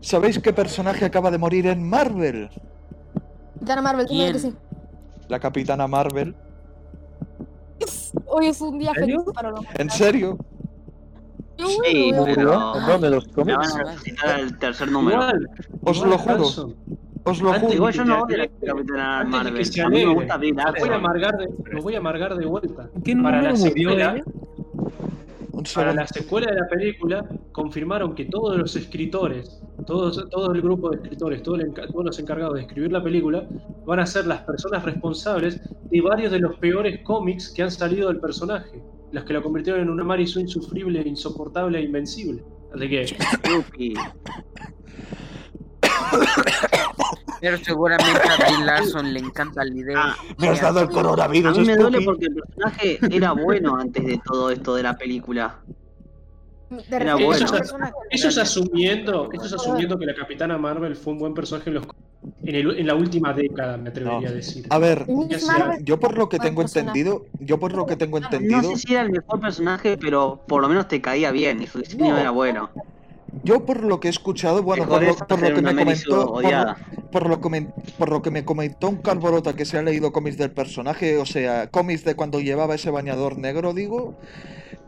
¿Sabéis 0.00 0.38
qué 0.40 0.52
personaje 0.52 1.04
acaba 1.04 1.30
de 1.30 1.38
morir 1.38 1.66
en 1.66 1.88
Marvel? 1.88 2.50
Capitana 3.54 3.82
Marvel, 3.82 4.06
que 4.08 4.38
sí. 4.38 4.52
La 5.28 5.38
Capitana 5.38 5.86
Marvel. 5.86 6.34
Hoy 8.26 8.46
es 8.46 8.60
un 8.60 8.78
día 8.78 8.92
feliz 8.94 9.18
para 9.34 9.50
los 9.50 9.64
¿En 9.78 9.90
serio? 9.90 10.36
Sí, 11.58 12.12
bueno, 12.12 12.24
pero 12.34 12.76
¿En 12.78 12.86
dónde 12.86 13.10
los 13.10 13.28
cómics? 13.28 13.56
van 13.58 13.86
a 13.86 13.90
necesitar 13.92 14.30
al 14.30 14.58
tercer 14.58 14.90
número. 14.90 15.16
Igual, 15.22 15.48
Os 15.84 15.96
igual, 15.96 16.10
lo 16.10 16.18
juro. 16.18 16.44
Os 17.24 17.40
lo 17.40 17.48
Antes- 17.50 17.60
juro. 17.62 17.74
Igual 17.74 17.92
yo 17.94 18.04
no 18.04 18.22
odio 18.22 18.42
a 18.42 18.46
Capitana 18.66 19.24
Marvel. 19.24 19.80
A 19.84 19.88
mí 19.88 20.04
me 20.06 20.14
gusta 20.14 20.36
Brie 20.38 20.52
Lo 20.52 20.56
voy 20.56 20.64
a 20.64 20.70
Larson. 20.72 20.92
amargar 20.92 21.36
de, 21.38 21.48
lo 21.70 21.82
voy 21.82 21.94
a 21.94 21.98
amargar 21.98 22.36
de 22.36 22.46
vuelta. 22.46 22.88
¿Qué 23.04 23.16
Para 23.16 23.42
la 23.42 23.56
secuela, 23.56 24.22
Para 25.74 25.92
la 25.94 26.06
secuela 26.08 26.50
de 26.50 26.60
la 26.60 26.68
película 26.68 27.24
confirmaron 27.52 28.14
que 28.16 28.24
todos 28.24 28.56
los 28.56 28.74
escritores, 28.74 29.62
todos, 29.86 30.28
todo 30.30 30.52
el 30.52 30.60
grupo 30.62 30.90
de 30.90 30.96
escritores, 30.96 31.38
el 31.40 31.44
todos 31.44 32.04
los 32.04 32.18
encargados 32.18 32.54
de 32.54 32.62
escribir 32.62 32.90
la 32.90 33.02
película, 33.02 33.44
van 33.84 34.00
a 34.00 34.06
ser 34.06 34.26
las 34.26 34.40
personas 34.40 34.84
responsables 34.84 35.60
de 35.90 36.00
varios 36.00 36.32
de 36.32 36.40
los 36.40 36.56
peores 36.56 37.00
cómics 37.04 37.50
que 37.50 37.62
han 37.62 37.70
salido 37.70 38.08
del 38.08 38.18
personaje, 38.18 38.82
las 39.12 39.24
que 39.24 39.32
lo 39.34 39.42
convirtieron 39.42 39.82
en 39.82 39.90
una 39.90 40.04
Marisu 40.04 40.40
insufrible, 40.40 41.02
insoportable 41.06 41.78
e 41.78 41.82
invencible. 41.82 42.42
Así 42.74 42.88
que. 42.88 43.14
Pero 47.40 47.58
seguramente 47.58 48.20
a 48.28 48.36
Brie 48.36 48.64
Larson 48.64 49.12
le 49.12 49.20
encanta 49.20 49.64
la 49.64 49.74
idea. 49.74 49.98
Ah, 49.98 50.16
Me 50.38 50.48
has 50.48 50.60
dado 50.60 50.80
el 50.80 50.86
A 50.86 50.90
coronavirus, 50.90 51.58
mí 51.58 51.64
me 51.66 51.76
duele 51.76 52.00
porque 52.02 52.26
el 52.26 52.34
personaje 52.34 52.98
era 53.10 53.32
bueno 53.32 53.76
antes 53.76 54.04
de 54.04 54.20
todo 54.24 54.50
esto 54.50 54.74
de 54.76 54.84
la 54.84 54.96
película. 54.96 55.60
Era 56.90 57.14
bueno. 57.16 57.46
eso 58.10 58.28
es 58.28 58.38
asumiendo, 58.38 59.28
eso 59.32 59.46
es 59.46 59.52
asumiendo 59.52 59.98
que 59.98 60.06
la 60.06 60.14
Capitana 60.14 60.58
Marvel 60.58 60.96
fue 60.96 61.12
un 61.14 61.18
buen 61.18 61.34
personaje 61.34 61.70
en, 61.70 61.74
los, 61.74 61.84
en, 62.44 62.54
el- 62.54 62.78
en 62.78 62.86
la 62.86 62.94
última 62.94 63.32
década, 63.32 63.76
me 63.76 63.90
atrevería 63.90 64.20
No. 64.20 64.28
a 64.28 64.32
decir. 64.32 64.66
A 64.70 64.78
ver, 64.78 65.06
sea- 65.38 65.78
yo 65.82 65.98
por 66.00 66.16
lo 66.16 66.28
que 66.28 66.38
tengo 66.38 66.62
personaje. 66.62 66.98
entendido, 67.00 67.26
yo 67.40 67.58
por 67.58 67.72
lo 67.74 67.86
que 67.86 67.96
tengo 67.96 68.18
No 68.20 68.26
entendido, 68.26 68.62
sé 68.62 68.76
si 68.76 68.92
era 68.92 69.02
el 69.02 69.10
mejor 69.10 69.40
personaje, 69.40 69.96
pero 69.98 70.42
por 70.46 70.62
lo 70.62 70.68
menos 70.68 70.88
te 70.88 71.00
caía 71.00 71.30
bien 71.30 71.62
y 71.62 71.66
su 71.66 71.78
diseño 71.80 72.08
No. 72.10 72.18
era 72.18 72.30
bueno. 72.30 72.70
Yo 73.32 73.64
por 73.64 73.82
lo 73.82 74.00
que 74.00 74.08
he 74.08 74.10
escuchado, 74.10 74.62
bueno, 74.62 74.88
por 74.88 75.02
lo, 75.02 75.16
por 75.16 75.52
que 75.52 75.62
me 75.62 75.74
comentó, 75.74 76.38
por, 77.10 77.28
lo, 77.28 77.40
comen- 77.40 77.72
por 77.98 78.10
lo 78.10 78.22
que 78.22 78.30
me 78.30 78.44
comentó 78.44 78.88
un 78.88 78.98
calvorota 78.98 79.54
que 79.54 79.64
se 79.64 79.78
ha 79.78 79.82
leído 79.82 80.12
cómics 80.12 80.38
del 80.38 80.52
personaje, 80.52 81.18
o 81.18 81.26
sea, 81.26 81.68
cómics 81.68 82.04
de 82.04 82.14
cuando 82.14 82.40
llevaba 82.40 82.74
ese 82.74 82.90
bañador 82.90 83.38
negro, 83.38 83.72
digo. 83.74 84.14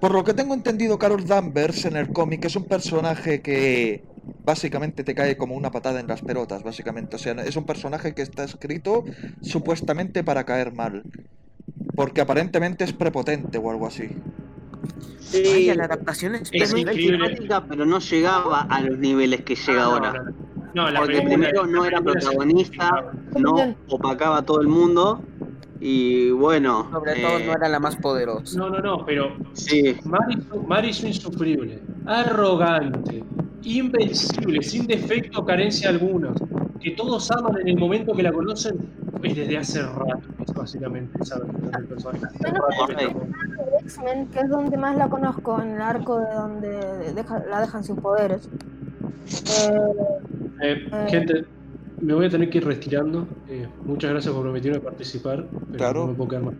Por 0.01 0.13
lo 0.13 0.25
que 0.25 0.35
tengo 0.35 0.55
entendido, 0.55 0.99
Carol 0.99 1.27
Danvers 1.27 1.85
en 1.87 1.97
el 1.97 2.13
cómic 2.13 2.45
es 2.45 2.57
un 2.57 2.65
personaje 2.67 3.41
que 3.43 4.05
básicamente 4.45 5.05
te 5.05 5.15
cae 5.15 5.37
como 5.39 5.55
una 5.57 5.71
patada 5.71 6.01
en 6.01 6.07
las 6.09 6.23
pelotas, 6.23 6.63
básicamente. 6.63 7.17
O 7.17 7.19
sea, 7.19 7.33
es 7.45 7.57
un 7.57 7.65
personaje 7.67 8.15
que 8.15 8.23
está 8.23 8.45
escrito 8.45 9.05
supuestamente 9.41 10.25
para 10.25 10.45
caer 10.45 10.73
mal. 10.73 11.07
Porque 11.95 12.21
aparentemente 12.21 12.85
es 12.85 12.93
prepotente 12.93 13.59
o 13.59 13.71
algo 13.71 13.87
así. 13.87 14.11
Sí, 15.21 15.43
Vaya, 15.53 15.75
la 15.75 15.85
adaptación 15.85 16.35
es, 16.37 16.51
Es 16.53 16.75
pero 17.69 17.87
no 17.87 17.99
llegaba 17.99 18.61
a 18.63 18.81
los 18.83 18.99
niveles 18.99 19.43
que 19.43 19.57
llega 19.57 19.83
Ah, 19.83 19.87
no, 19.87 19.93
ahora. 19.93 20.13
no, 20.13 20.23
no. 20.25 20.55
No, 20.75 20.91
la 20.91 21.01
Porque 21.01 21.23
primero 21.23 21.67
no 21.67 21.85
era 21.85 22.01
protagonista, 22.01 23.13
no 23.39 23.77
opacaba 23.89 24.39
a 24.39 24.43
todo 24.43 24.61
el 24.61 24.67
mundo. 24.67 25.23
Y 25.81 26.31
bueno, 26.31 26.89
sobre 26.91 27.21
todo 27.21 27.39
eh, 27.39 27.47
no 27.47 27.53
era 27.53 27.69
la 27.69 27.79
más 27.79 27.97
poderosa. 27.97 28.59
No, 28.59 28.71
no, 28.71 28.81
no, 28.81 29.05
pero 29.05 29.37
sí, 29.53 29.97
Mari, 30.05 30.39
Mari 30.67 30.91
es 30.91 31.05
insufrible, 31.05 31.81
arrogante, 32.07 33.23
invencible, 33.63 34.63
sin 34.63 34.87
defecto 34.87 35.41
o 35.41 35.45
carencia 35.45 35.91
alguna, 35.91 36.33
que 36.85 36.91
todos 36.91 37.31
aman 37.31 37.59
en 37.63 37.69
el 37.69 37.79
momento 37.79 38.13
que 38.15 38.23
la 38.23 38.31
conocen, 38.33 38.77
es 39.23 39.35
desde 39.35 39.57
hace 39.57 39.83
rato, 39.83 40.21
es 40.47 40.53
básicamente 40.53 41.19
esa 41.23 41.39
versión 41.39 41.71
del 41.73 41.87
personaje. 41.87 42.27
X-Men, 43.85 44.27
que 44.29 44.41
es 44.41 44.49
donde 44.51 44.77
más 44.77 44.95
la 44.97 45.09
conozco, 45.09 45.61
en 45.63 45.71
el 45.73 45.81
arco 45.81 46.19
de 46.19 46.35
donde 46.35 47.13
deja- 47.15 47.43
la 47.51 47.61
dejan 47.63 47.83
sin 47.83 47.97
poderes. 47.97 48.49
Eh, 49.63 49.81
Eh, 50.63 51.07
gente, 51.09 51.45
me 52.01 52.15
voy 52.15 52.27
a 52.27 52.31
tener 52.31 52.49
que 52.51 52.59
ir 52.59 52.67
retirando. 52.67 53.27
Eh, 53.49 53.67
muchas 53.85 54.11
gracias 54.13 54.33
por 54.33 54.45
permitirme 54.45 54.79
participar, 54.81 55.47
pero 55.51 55.77
Claro. 55.79 56.01
no 56.03 56.07
me 56.09 56.15
puedo 56.15 56.29
quedar 56.31 56.43
más. 56.45 56.55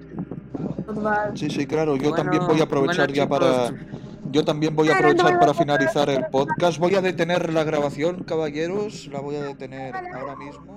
Football. 0.87 1.37
Sí, 1.37 1.49
sí, 1.51 1.67
claro. 1.67 1.97
Yo 1.97 2.11
Bueno, 2.11 2.17
también 2.17 2.47
voy 2.47 2.61
a 2.61 2.65
aprovechar 2.65 3.07
bueno, 3.09 3.15
ya 3.15 3.29
para. 3.29 3.71
Yo 4.35 4.45
también 4.45 4.75
voy 4.75 4.89
a 4.89 4.97
aprovechar 4.97 5.39
para 5.39 5.55
finalizar 5.55 6.11
el 6.11 6.27
podcast. 6.27 6.79
Voy 6.79 6.97
a 6.97 7.01
detener 7.01 7.53
la 7.53 7.63
grabación, 7.63 8.25
caballeros. 8.25 9.07
La 9.07 9.21
voy 9.21 9.37
a 9.37 9.43
detener 9.43 9.95
ahora 9.95 10.35
mismo. 10.35 10.74